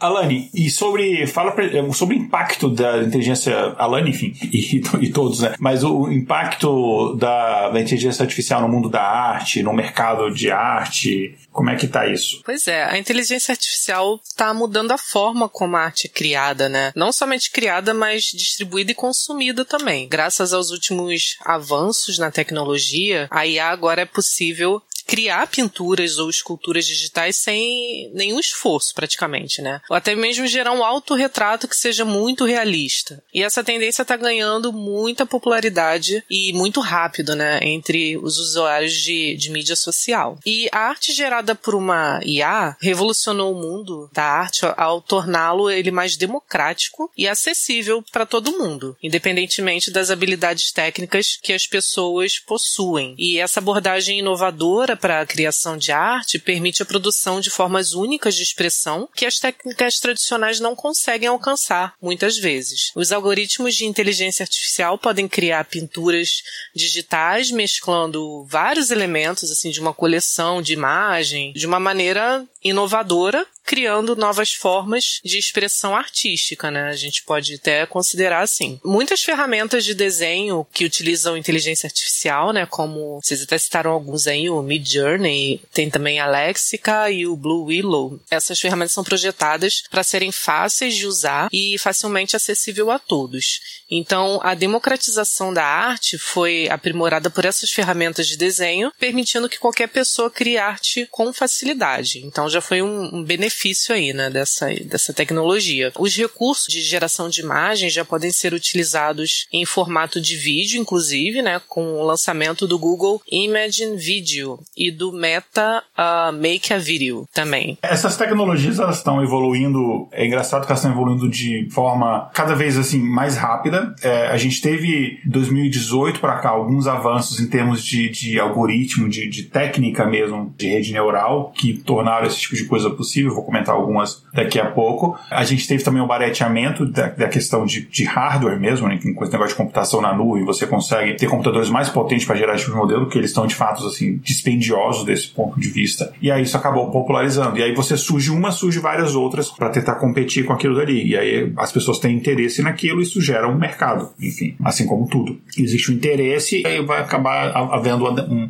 Alane, 0.00 0.50
e 0.54 0.70
sobre. 0.70 1.26
Fala 1.26 1.52
pra, 1.52 1.64
sobre 1.92 2.16
o 2.16 2.18
impacto 2.18 2.68
da 2.68 3.02
inteligência. 3.02 3.54
Alane, 3.78 4.10
enfim, 4.10 4.34
e, 4.52 4.80
e, 5.00 5.12
todos, 5.12 5.40
né? 5.40 5.54
Mas 5.58 5.84
o 5.84 6.10
impacto 6.10 7.14
da, 7.16 7.70
da 7.70 7.80
inteligência 7.80 8.22
artificial 8.22 8.60
no 8.60 8.68
mundo 8.68 8.88
da 8.88 9.02
arte, 9.02 9.62
no 9.62 9.72
mercado 9.72 10.30
de 10.30 10.50
arte. 10.50 11.36
Como 11.52 11.70
é 11.70 11.76
que 11.76 11.88
tá 11.88 12.06
isso? 12.06 12.40
Pois 12.44 12.68
é, 12.68 12.84
a 12.84 12.96
inteligência 12.96 13.50
artificial 13.50 14.20
tá 14.36 14.54
mudando 14.54 14.92
a 14.92 14.98
forma 14.98 15.48
como 15.48 15.76
a 15.76 15.80
arte 15.80 16.06
é 16.06 16.10
criada, 16.10 16.68
né? 16.68 16.92
Não 16.94 17.10
somente 17.10 17.50
criada, 17.50 17.92
mas 17.92 18.26
distribuída 18.26 18.92
e 18.92 18.94
consumida 18.94 19.64
também. 19.64 20.08
Graças 20.08 20.52
aos 20.52 20.70
últimos 20.70 21.36
avanços 21.44 22.16
na 22.16 22.30
tecnologia, 22.30 23.26
a 23.30 23.44
IA 23.44 23.70
agora 23.70 24.02
é 24.02 24.06
possível 24.06 24.80
criar 25.08 25.46
pinturas 25.46 26.18
ou 26.18 26.28
esculturas 26.28 26.86
digitais 26.86 27.36
sem 27.36 28.10
nenhum 28.12 28.38
esforço, 28.38 28.94
praticamente, 28.94 29.62
né? 29.62 29.80
Ou 29.88 29.96
até 29.96 30.14
mesmo 30.14 30.46
gerar 30.46 30.72
um 30.72 30.84
autorretrato 30.84 31.66
que 31.66 31.74
seja 31.74 32.04
muito 32.04 32.44
realista. 32.44 33.24
E 33.32 33.42
essa 33.42 33.64
tendência 33.64 34.02
está 34.02 34.16
ganhando 34.16 34.70
muita 34.70 35.24
popularidade 35.24 36.22
e 36.28 36.52
muito 36.52 36.80
rápido, 36.80 37.34
né? 37.34 37.58
Entre 37.62 38.18
os 38.18 38.36
usuários 38.36 38.92
de, 38.92 39.34
de 39.34 39.50
mídia 39.50 39.74
social. 39.74 40.38
E 40.44 40.68
a 40.70 40.78
arte 40.78 41.14
gerada 41.14 41.54
por 41.54 41.74
uma 41.74 42.20
IA 42.22 42.76
revolucionou 42.78 43.54
o 43.54 43.60
mundo 43.60 44.10
da 44.12 44.24
arte 44.24 44.66
ao 44.76 45.00
torná-lo 45.00 45.70
ele 45.70 45.90
mais 45.90 46.18
democrático 46.18 47.10
e 47.16 47.26
acessível 47.26 48.04
para 48.12 48.26
todo 48.26 48.58
mundo, 48.58 48.94
independentemente 49.02 49.90
das 49.90 50.10
habilidades 50.10 50.70
técnicas 50.70 51.38
que 51.42 51.54
as 51.54 51.66
pessoas 51.66 52.38
possuem. 52.38 53.14
E 53.16 53.38
essa 53.38 53.60
abordagem 53.60 54.18
inovadora 54.18 54.97
para 54.98 55.20
a 55.20 55.26
criação 55.26 55.76
de 55.76 55.92
arte 55.92 56.38
permite 56.38 56.82
a 56.82 56.86
produção 56.86 57.40
de 57.40 57.50
formas 57.50 57.92
únicas 57.92 58.34
de 58.34 58.42
expressão 58.42 59.08
que 59.14 59.24
as 59.24 59.38
técnicas 59.38 59.98
tradicionais 59.98 60.60
não 60.60 60.74
conseguem 60.74 61.28
alcançar, 61.28 61.94
muitas 62.00 62.36
vezes. 62.36 62.90
Os 62.94 63.12
algoritmos 63.12 63.74
de 63.74 63.86
inteligência 63.86 64.42
artificial 64.42 64.98
podem 64.98 65.28
criar 65.28 65.64
pinturas 65.64 66.42
digitais 66.74 67.50
mesclando 67.50 68.44
vários 68.46 68.90
elementos 68.90 69.50
assim 69.50 69.70
de 69.70 69.80
uma 69.80 69.94
coleção 69.94 70.60
de 70.60 70.72
imagem 70.72 71.52
de 71.52 71.66
uma 71.66 71.80
maneira 71.80 72.44
inovadora 72.62 73.46
criando 73.68 74.16
novas 74.16 74.54
formas 74.54 75.20
de 75.22 75.36
expressão 75.36 75.94
artística, 75.94 76.70
né? 76.70 76.88
A 76.88 76.96
gente 76.96 77.22
pode 77.22 77.56
até 77.56 77.84
considerar 77.84 78.40
assim. 78.40 78.80
Muitas 78.82 79.22
ferramentas 79.22 79.84
de 79.84 79.94
desenho 79.94 80.66
que 80.72 80.86
utilizam 80.86 81.36
inteligência 81.36 81.86
artificial, 81.86 82.50
né? 82.50 82.64
Como 82.64 83.20
vocês 83.22 83.42
até 83.42 83.58
citaram 83.58 83.90
alguns 83.90 84.26
aí, 84.26 84.48
o 84.48 84.62
Mid 84.62 84.90
Journey, 84.90 85.60
tem 85.70 85.90
também 85.90 86.18
a 86.18 86.26
Lexica 86.26 87.10
e 87.10 87.26
o 87.26 87.36
Blue 87.36 87.66
Willow. 87.66 88.18
Essas 88.30 88.58
ferramentas 88.58 88.92
são 88.92 89.04
projetadas 89.04 89.82
para 89.90 90.02
serem 90.02 90.32
fáceis 90.32 90.96
de 90.96 91.06
usar 91.06 91.50
e 91.52 91.76
facilmente 91.76 92.34
acessível 92.34 92.90
a 92.90 92.98
todos. 92.98 93.60
Então, 93.90 94.40
a 94.42 94.54
democratização 94.54 95.52
da 95.52 95.64
arte 95.64 96.16
foi 96.16 96.68
aprimorada 96.70 97.28
por 97.28 97.44
essas 97.44 97.70
ferramentas 97.70 98.26
de 98.26 98.36
desenho, 98.36 98.90
permitindo 98.98 99.48
que 99.48 99.58
qualquer 99.58 99.88
pessoa 99.88 100.30
crie 100.30 100.56
arte 100.56 101.06
com 101.10 101.32
facilidade. 101.34 102.24
Então, 102.24 102.48
já 102.48 102.62
foi 102.62 102.80
um, 102.80 103.16
um 103.16 103.22
benefício 103.22 103.57
aí, 103.92 104.12
né, 104.12 104.30
dessa, 104.30 104.68
dessa 104.84 105.12
tecnologia. 105.12 105.92
Os 105.98 106.16
recursos 106.16 106.66
de 106.68 106.80
geração 106.80 107.28
de 107.28 107.40
imagens 107.40 107.92
já 107.92 108.04
podem 108.04 108.30
ser 108.30 108.54
utilizados 108.54 109.46
em 109.52 109.64
formato 109.64 110.20
de 110.20 110.36
vídeo, 110.36 110.80
inclusive, 110.80 111.42
né, 111.42 111.60
com 111.68 111.94
o 111.94 112.04
lançamento 112.04 112.66
do 112.66 112.78
Google 112.78 113.20
Imagine 113.30 113.96
Video 113.96 114.60
e 114.76 114.90
do 114.90 115.12
Meta 115.12 115.82
uh, 115.96 116.32
Make 116.32 116.72
a 116.72 116.78
Video 116.78 117.26
também. 117.32 117.78
Essas 117.82 118.16
tecnologias 118.16 118.78
elas 118.78 118.98
estão 118.98 119.22
evoluindo. 119.22 120.08
É 120.12 120.26
engraçado 120.26 120.64
que 120.64 120.72
elas 120.72 120.80
estão 120.80 120.92
evoluindo 120.92 121.28
de 121.28 121.68
forma 121.70 122.30
cada 122.34 122.54
vez 122.54 122.78
assim 122.78 123.00
mais 123.00 123.36
rápida. 123.36 123.94
É, 124.02 124.28
a 124.28 124.36
gente 124.36 124.60
teve 124.60 125.20
2018 125.26 126.20
para 126.20 126.38
cá 126.38 126.50
alguns 126.50 126.86
avanços 126.86 127.40
em 127.40 127.48
termos 127.48 127.82
de, 127.84 128.08
de 128.08 128.38
algoritmo, 128.38 129.08
de, 129.08 129.28
de 129.28 129.44
técnica 129.44 130.06
mesmo 130.06 130.54
de 130.56 130.68
rede 130.68 130.92
neural 130.92 131.52
que 131.54 131.74
tornaram 131.74 132.26
esse 132.26 132.38
tipo 132.38 132.54
de 132.54 132.64
coisa 132.64 132.90
possível. 132.90 133.34
Vou 133.34 133.47
comentar 133.48 133.74
algumas 133.74 134.22
daqui 134.34 134.60
a 134.60 134.66
pouco. 134.66 135.18
A 135.30 135.42
gente 135.42 135.66
teve 135.66 135.82
também 135.82 136.02
o 136.02 136.06
barateamento 136.06 136.84
da, 136.84 137.06
da 137.08 137.28
questão 137.28 137.64
de, 137.64 137.86
de 137.86 138.04
hardware 138.04 138.60
mesmo, 138.60 138.86
né, 138.86 138.98
com 138.98 139.24
esse 139.24 139.32
negócio 139.32 139.54
de 139.54 139.54
computação 139.54 140.02
na 140.02 140.14
nuvem. 140.14 140.44
Você 140.44 140.66
consegue 140.66 141.14
ter 141.14 141.26
computadores 141.26 141.70
mais 141.70 141.88
potentes 141.88 142.26
para 142.26 142.36
gerar 142.36 142.54
esse 142.54 142.64
tipo 142.64 142.76
de 142.76 142.82
modelo, 142.82 143.08
que 143.08 143.16
eles 143.16 143.30
estão 143.30 143.46
de 143.46 143.54
fato 143.54 143.86
assim 143.86 144.18
dispendiosos 144.18 145.06
desse 145.06 145.28
ponto 145.28 145.58
de 145.58 145.68
vista. 145.68 146.12
E 146.20 146.30
aí 146.30 146.42
isso 146.42 146.56
acabou 146.58 146.90
popularizando. 146.90 147.58
E 147.58 147.62
aí 147.62 147.74
você 147.74 147.96
surge 147.96 148.30
uma, 148.30 148.52
surge 148.52 148.78
várias 148.78 149.14
outras 149.14 149.48
para 149.48 149.70
tentar 149.70 149.94
competir 149.94 150.44
com 150.44 150.52
aquilo 150.52 150.76
dali. 150.76 151.08
E 151.08 151.16
aí 151.16 151.50
as 151.56 151.72
pessoas 151.72 151.98
têm 151.98 152.14
interesse 152.14 152.60
naquilo 152.62 153.00
e 153.00 153.04
isso 153.04 153.22
gera 153.22 153.48
um 153.48 153.56
mercado. 153.56 154.10
Enfim, 154.20 154.56
assim 154.62 154.86
como 154.86 155.08
tudo. 155.08 155.38
Existe 155.56 155.90
um 155.90 155.94
interesse 155.94 156.60
e 156.60 156.66
aí 156.66 156.84
vai 156.84 157.00
acabar 157.00 157.56
havendo 157.72 158.04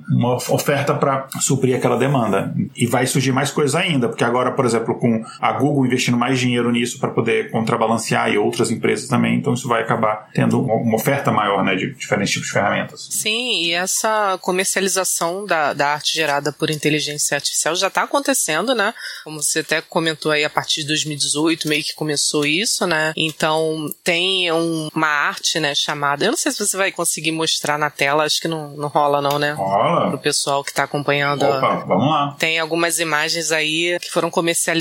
uma 0.09 0.35
oferta 0.35 0.93
para 0.95 1.29
suprir 1.41 1.77
aquela 1.77 1.97
demanda. 1.97 2.53
E 2.77 2.87
vai 2.87 3.07
surgir 3.07 3.33
mais 3.33 3.51
coisas 3.51 3.75
ainda, 3.75 4.09
porque 4.09 4.25
agora, 4.25 4.51
por 4.53 4.65
exemplo, 4.65 4.88
com 4.95 5.23
a 5.41 5.53
Google 5.53 5.87
investindo 5.87 6.17
mais 6.17 6.39
dinheiro 6.39 6.71
nisso 6.71 6.99
para 6.99 7.11
poder 7.11 7.51
contrabalancear 7.51 8.31
e 8.31 8.39
outras 8.39 8.71
empresas 8.71 9.09
também, 9.09 9.37
então 9.37 9.55
isso 9.55 9.69
vai 9.69 9.83
acabar 9.83 10.29
tendo 10.33 10.61
uma 10.61 10.97
oferta 10.97 11.31
maior 11.31 11.65
né, 11.65 11.75
de 11.75 11.95
diferentes 11.95 12.33
tipos 12.33 12.49
de 12.49 12.55
ferramentas. 12.55 13.09
Sim, 13.11 13.63
e 13.63 13.73
essa 13.73 14.39
comercialização 14.41 15.45
da, 15.45 15.73
da 15.73 15.89
arte 15.89 16.15
gerada 16.15 16.53
por 16.53 16.71
inteligência 16.71 17.37
artificial 17.37 17.75
já 17.75 17.89
está 17.89 18.03
acontecendo, 18.03 18.75
né? 18.75 18.95
Como 19.25 19.43
você 19.43 19.61
até 19.61 19.81
comentou 19.81 20.33
aí, 20.33 20.45
a 20.45 20.51
partir 20.51 20.83
de 20.83 20.89
2018 20.89 21.69
meio 21.69 21.83
que 21.83 21.95
começou 21.95 22.45
isso, 22.47 22.87
né? 22.87 23.13
Então 23.17 23.87
tem 24.03 24.51
um, 24.53 24.89
uma 24.95 25.09
arte, 25.09 25.59
né, 25.61 25.75
chamada. 25.75 26.25
Eu 26.25 26.31
não 26.31 26.39
sei 26.39 26.53
se 26.53 26.59
você 26.59 26.77
vai 26.77 26.93
conseguir 26.93 27.33
mostrar 27.33 27.79
na 27.79 27.91
tela, 27.91 28.25
acho 28.25 28.41
que 28.41 28.49
não, 28.49 28.71
não 28.71 28.89
rola, 28.89 29.21
não, 29.21 29.39
né? 29.39 29.53
Rola. 29.53 30.11
Pro 30.11 30.19
pessoal 30.19 30.63
que 30.65 30.71
está 30.71 30.85
acompanhando. 30.85 31.45
Opa, 31.45 31.85
vamos 31.87 32.09
lá. 32.09 32.37
Tem 32.39 32.59
algumas 32.59 32.99
imagens 32.99 33.53
aí 33.53 33.99
que 34.01 34.11
foram 34.11 34.31
comercializadas, 34.31 34.78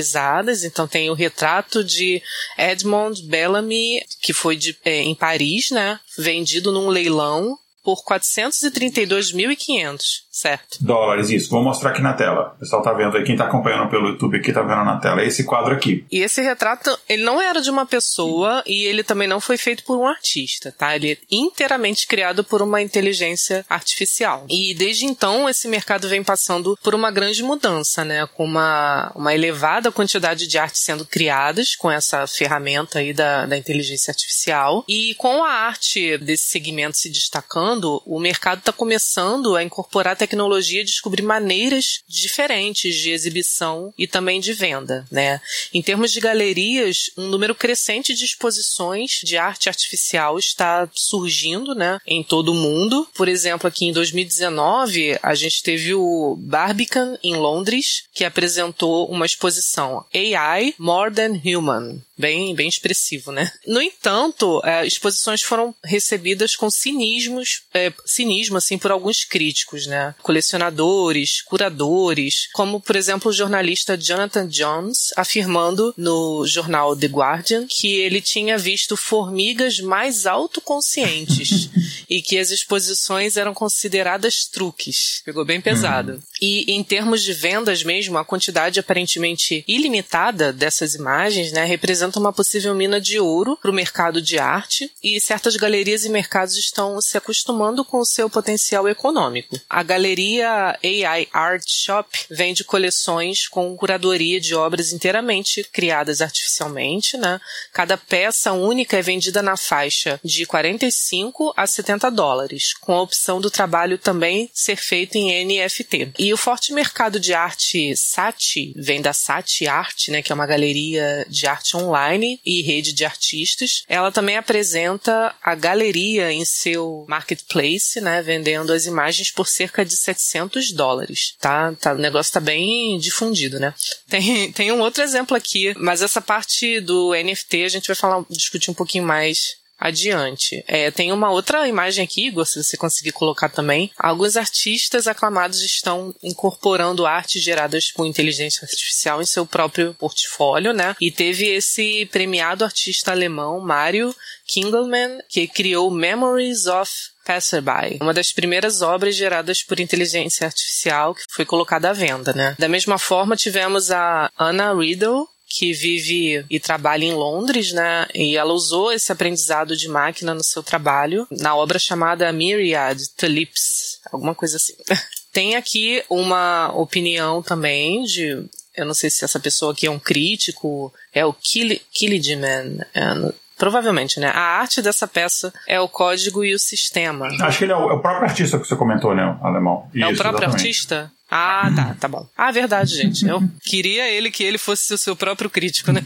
então 0.64 0.86
tem 0.86 1.10
o 1.10 1.14
retrato 1.14 1.82
de 1.82 2.22
Edmond 2.56 3.22
Bellamy, 3.24 4.00
que 4.20 4.32
foi 4.32 4.56
de, 4.56 4.76
é, 4.84 5.02
em 5.02 5.14
Paris, 5.14 5.70
né? 5.70 5.98
Vendido 6.16 6.72
num 6.72 6.88
leilão 6.88 7.58
por 7.82 8.04
432.500 8.04 10.27
certo? 10.38 10.78
Dólares, 10.80 11.30
isso. 11.30 11.50
Vou 11.50 11.62
mostrar 11.62 11.90
aqui 11.90 12.00
na 12.00 12.12
tela. 12.12 12.52
O 12.56 12.60
pessoal 12.60 12.82
tá 12.82 12.92
vendo 12.92 13.16
aí, 13.16 13.24
quem 13.24 13.36
tá 13.36 13.44
acompanhando 13.44 13.90
pelo 13.90 14.08
YouTube 14.08 14.38
aqui 14.38 14.52
tá 14.52 14.62
vendo 14.62 14.84
na 14.84 14.98
tela. 14.98 15.22
É 15.22 15.26
esse 15.26 15.44
quadro 15.44 15.74
aqui. 15.74 16.04
E 16.10 16.20
esse 16.20 16.40
retrato, 16.40 16.96
ele 17.08 17.24
não 17.24 17.40
era 17.42 17.60
de 17.60 17.70
uma 17.70 17.84
pessoa 17.84 18.62
e 18.66 18.84
ele 18.84 19.02
também 19.02 19.26
não 19.26 19.40
foi 19.40 19.56
feito 19.56 19.84
por 19.84 19.98
um 19.98 20.06
artista, 20.06 20.72
tá? 20.76 20.94
Ele 20.94 21.12
é 21.12 21.18
inteiramente 21.30 22.06
criado 22.06 22.44
por 22.44 22.62
uma 22.62 22.80
inteligência 22.80 23.64
artificial. 23.68 24.46
E 24.48 24.74
desde 24.74 25.04
então, 25.04 25.48
esse 25.48 25.66
mercado 25.66 26.08
vem 26.08 26.22
passando 26.22 26.78
por 26.82 26.94
uma 26.94 27.10
grande 27.10 27.42
mudança, 27.42 28.04
né? 28.04 28.26
Com 28.34 28.44
uma, 28.44 29.10
uma 29.14 29.34
elevada 29.34 29.90
quantidade 29.90 30.46
de 30.46 30.58
artes 30.58 30.82
sendo 30.82 31.04
criadas 31.04 31.74
com 31.74 31.90
essa 31.90 32.26
ferramenta 32.26 32.98
aí 33.00 33.12
da, 33.12 33.46
da 33.46 33.56
inteligência 33.56 34.10
artificial. 34.10 34.84
E 34.88 35.14
com 35.16 35.44
a 35.44 35.50
arte 35.50 36.16
desse 36.18 36.44
segmento 36.44 36.96
se 36.96 37.10
destacando, 37.10 38.02
o 38.06 38.20
mercado 38.20 38.58
está 38.58 38.72
começando 38.72 39.56
a 39.56 39.62
incorporar 39.62 40.16
tecnologia 40.28 40.84
descobrir 40.84 41.22
maneiras 41.22 42.00
diferentes 42.06 42.94
de 42.94 43.10
exibição 43.10 43.92
e 43.96 44.06
também 44.06 44.40
de 44.40 44.52
venda, 44.52 45.06
né? 45.10 45.40
Em 45.72 45.82
termos 45.82 46.12
de 46.12 46.20
galerias, 46.20 47.10
um 47.16 47.28
número 47.28 47.54
crescente 47.54 48.14
de 48.14 48.24
exposições 48.24 49.20
de 49.24 49.36
arte 49.36 49.68
artificial 49.68 50.38
está 50.38 50.88
surgindo, 50.92 51.74
né, 51.74 51.98
em 52.06 52.22
todo 52.22 52.52
o 52.52 52.54
mundo. 52.54 53.08
Por 53.14 53.28
exemplo, 53.28 53.66
aqui 53.66 53.86
em 53.86 53.92
2019, 53.92 55.18
a 55.22 55.34
gente 55.34 55.62
teve 55.62 55.94
o 55.94 56.36
Barbican 56.38 57.18
em 57.22 57.36
Londres, 57.36 58.04
que 58.12 58.24
apresentou 58.24 59.08
uma 59.08 59.26
exposição 59.26 60.04
AI 60.14 60.74
More 60.78 61.12
Than 61.12 61.40
Human, 61.44 62.02
bem, 62.16 62.54
bem 62.54 62.68
expressivo, 62.68 63.32
né? 63.32 63.50
No 63.66 63.80
entanto, 63.80 64.60
é, 64.64 64.86
exposições 64.86 65.42
foram 65.42 65.74
recebidas 65.84 66.56
com 66.56 66.68
cinismos, 66.68 67.62
é, 67.72 67.92
cinismo, 68.04 68.56
assim, 68.56 68.76
por 68.76 68.90
alguns 68.90 69.24
críticos, 69.24 69.86
né? 69.86 70.14
Colecionadores, 70.22 71.42
curadores, 71.42 72.48
como, 72.52 72.80
por 72.80 72.96
exemplo, 72.96 73.30
o 73.30 73.34
jornalista 73.34 73.96
Jonathan 73.96 74.46
Jones, 74.48 75.10
afirmando 75.16 75.94
no 75.96 76.46
jornal 76.46 76.96
The 76.96 77.06
Guardian 77.06 77.66
que 77.66 77.96
ele 77.96 78.20
tinha 78.20 78.58
visto 78.58 78.96
formigas 78.96 79.80
mais 79.80 80.26
autoconscientes 80.26 81.70
e 82.10 82.20
que 82.20 82.38
as 82.38 82.50
exposições 82.50 83.36
eram 83.36 83.54
consideradas 83.54 84.44
truques. 84.44 85.22
Pegou 85.24 85.44
bem 85.44 85.60
pesado. 85.60 86.12
Uhum. 86.12 86.20
E 86.40 86.72
em 86.72 86.82
termos 86.82 87.22
de 87.22 87.32
vendas 87.32 87.82
mesmo, 87.82 88.18
a 88.18 88.24
quantidade 88.24 88.80
aparentemente 88.80 89.64
ilimitada 89.66 90.52
dessas 90.52 90.94
imagens, 90.94 91.52
né, 91.52 91.64
representa 91.64 92.18
uma 92.18 92.32
possível 92.32 92.74
mina 92.74 93.00
de 93.00 93.18
ouro 93.18 93.56
para 93.60 93.70
o 93.70 93.74
mercado 93.74 94.20
de 94.20 94.38
arte 94.38 94.90
e 95.02 95.20
certas 95.20 95.56
galerias 95.56 96.04
e 96.04 96.08
mercados 96.08 96.56
estão 96.56 97.00
se 97.00 97.16
acostumando 97.16 97.84
com 97.84 97.98
o 97.98 98.04
seu 98.04 98.28
potencial 98.28 98.88
econômico. 98.88 99.58
A 99.68 99.82
galeria 99.82 100.07
AI 100.14 101.28
Art 101.32 101.64
Shop 101.66 102.08
vende 102.30 102.64
coleções 102.64 103.48
com 103.48 103.76
curadoria 103.76 104.40
de 104.40 104.54
obras 104.54 104.92
inteiramente 104.92 105.64
criadas 105.72 106.20
artificialmente, 106.20 107.16
né? 107.16 107.40
Cada 107.72 107.96
peça 107.96 108.52
única 108.52 108.98
é 108.98 109.02
vendida 109.02 109.42
na 109.42 109.56
faixa 109.56 110.20
de 110.24 110.46
45 110.46 111.52
a 111.56 111.66
70 111.66 112.10
dólares, 112.10 112.74
com 112.74 112.92
a 112.92 113.02
opção 113.02 113.40
do 113.40 113.50
trabalho 113.50 113.98
também 113.98 114.50
ser 114.52 114.76
feito 114.76 115.16
em 115.16 115.44
NFT. 115.44 116.12
E 116.18 116.32
o 116.32 116.36
forte 116.36 116.72
mercado 116.72 117.18
de 117.20 117.34
arte 117.34 117.96
Sati 117.96 118.72
vem 118.76 119.00
da 119.00 119.12
Sati 119.12 119.66
Art, 119.66 120.08
né, 120.08 120.22
que 120.22 120.32
é 120.32 120.34
uma 120.34 120.46
galeria 120.46 121.26
de 121.28 121.46
arte 121.46 121.76
online 121.76 122.40
e 122.44 122.62
rede 122.62 122.92
de 122.92 123.04
artistas. 123.04 123.82
Ela 123.88 124.12
também 124.12 124.36
apresenta 124.36 125.34
a 125.42 125.54
galeria 125.54 126.32
em 126.32 126.44
seu 126.44 127.04
marketplace, 127.08 128.00
né, 128.00 128.22
vendendo 128.22 128.72
as 128.72 128.86
imagens 128.86 129.30
por 129.30 129.46
cerca 129.46 129.84
de 129.88 129.96
700 129.96 130.72
dólares, 130.72 131.34
tá? 131.40 131.74
tá 131.74 131.94
o 131.94 131.98
negócio 131.98 132.32
tá 132.32 132.40
bem 132.40 132.98
difundido, 132.98 133.58
né? 133.58 133.74
Tem, 134.08 134.52
tem 134.52 134.70
um 134.72 134.80
outro 134.80 135.02
exemplo 135.02 135.36
aqui, 135.36 135.74
mas 135.76 136.02
essa 136.02 136.20
parte 136.20 136.80
do 136.80 137.12
NFT 137.14 137.64
a 137.64 137.68
gente 137.68 137.86
vai 137.86 137.96
falar, 137.96 138.24
discutir 138.30 138.70
um 138.70 138.74
pouquinho 138.74 139.04
mais 139.04 139.56
adiante. 139.78 140.64
É, 140.66 140.90
tem 140.90 141.12
uma 141.12 141.30
outra 141.30 141.68
imagem 141.68 142.04
aqui, 142.04 142.26
Igor, 142.26 142.44
se 142.44 142.62
você 142.62 142.76
conseguir 142.76 143.12
colocar 143.12 143.48
também. 143.48 143.90
Alguns 143.96 144.36
artistas 144.36 145.06
aclamados 145.06 145.62
estão 145.62 146.14
incorporando 146.22 147.06
artes 147.06 147.42
geradas 147.42 147.92
por 147.92 148.04
inteligência 148.04 148.64
artificial 148.64 149.22
em 149.22 149.26
seu 149.26 149.46
próprio 149.46 149.94
portfólio, 149.94 150.72
né? 150.72 150.96
E 151.00 151.10
teve 151.10 151.46
esse 151.46 152.06
premiado 152.06 152.64
artista 152.64 153.12
alemão, 153.12 153.60
Mario 153.60 154.14
Kingelmann, 154.46 155.20
que 155.28 155.46
criou 155.46 155.90
Memories 155.90 156.66
of 156.66 156.90
Passerby, 157.28 157.98
uma 158.00 158.14
das 158.14 158.32
primeiras 158.32 158.80
obras 158.80 159.14
geradas 159.14 159.62
por 159.62 159.78
inteligência 159.78 160.46
artificial 160.46 161.14
que 161.14 161.22
foi 161.28 161.44
colocada 161.44 161.90
à 161.90 161.92
venda, 161.92 162.32
né? 162.32 162.56
Da 162.58 162.70
mesma 162.70 162.98
forma, 162.98 163.36
tivemos 163.36 163.90
a 163.90 164.30
Anna 164.38 164.74
Riddle, 164.74 165.28
que 165.46 165.74
vive 165.74 166.44
e 166.48 166.58
trabalha 166.58 167.04
em 167.04 167.12
Londres, 167.12 167.72
né? 167.72 168.06
E 168.14 168.34
ela 168.34 168.54
usou 168.54 168.90
esse 168.90 169.12
aprendizado 169.12 169.76
de 169.76 169.88
máquina 169.88 170.32
no 170.32 170.42
seu 170.42 170.62
trabalho 170.62 171.26
na 171.30 171.54
obra 171.54 171.78
chamada 171.78 172.32
Myriad 172.32 172.98
Tulips, 173.14 174.00
alguma 174.10 174.34
coisa 174.34 174.56
assim. 174.56 174.74
Tem 175.30 175.54
aqui 175.54 176.02
uma 176.08 176.72
opinião 176.74 177.42
também 177.42 178.04
de 178.04 178.42
eu 178.74 178.86
não 178.86 178.94
sei 178.94 179.10
se 179.10 179.24
essa 179.24 179.40
pessoa 179.40 179.72
aqui 179.72 179.86
é 179.86 179.90
um 179.90 179.98
crítico, 179.98 180.92
é 181.12 181.26
o 181.26 181.34
Killidiman, 181.34 182.78
é, 182.94 183.32
Provavelmente, 183.58 184.20
né? 184.20 184.28
A 184.28 184.60
arte 184.60 184.80
dessa 184.80 185.06
peça 185.06 185.52
é 185.66 185.80
o 185.80 185.88
código 185.88 186.44
e 186.44 186.54
o 186.54 186.58
sistema. 186.58 187.26
Acho 187.42 187.58
que 187.58 187.64
ele 187.64 187.72
é 187.72 187.76
o, 187.76 187.90
é 187.90 187.94
o 187.94 188.00
próprio 188.00 188.28
artista 188.28 188.58
que 188.58 188.66
você 188.66 188.76
comentou, 188.76 189.14
né? 189.14 189.36
O 189.42 189.46
alemão. 189.46 189.88
Isso, 189.92 190.04
é 190.04 190.08
o 190.08 190.16
próprio 190.16 190.44
exatamente. 190.44 190.54
artista? 190.54 191.12
Ah, 191.30 191.70
tá, 191.76 191.96
tá 192.00 192.08
bom. 192.08 192.26
Ah, 192.34 192.50
verdade, 192.50 192.94
gente. 192.94 193.26
Eu 193.26 193.42
queria 193.62 194.10
ele 194.10 194.30
que 194.30 194.42
ele 194.42 194.56
fosse 194.56 194.94
o 194.94 194.98
seu 194.98 195.14
próprio 195.14 195.50
crítico, 195.50 195.92
né? 195.92 196.00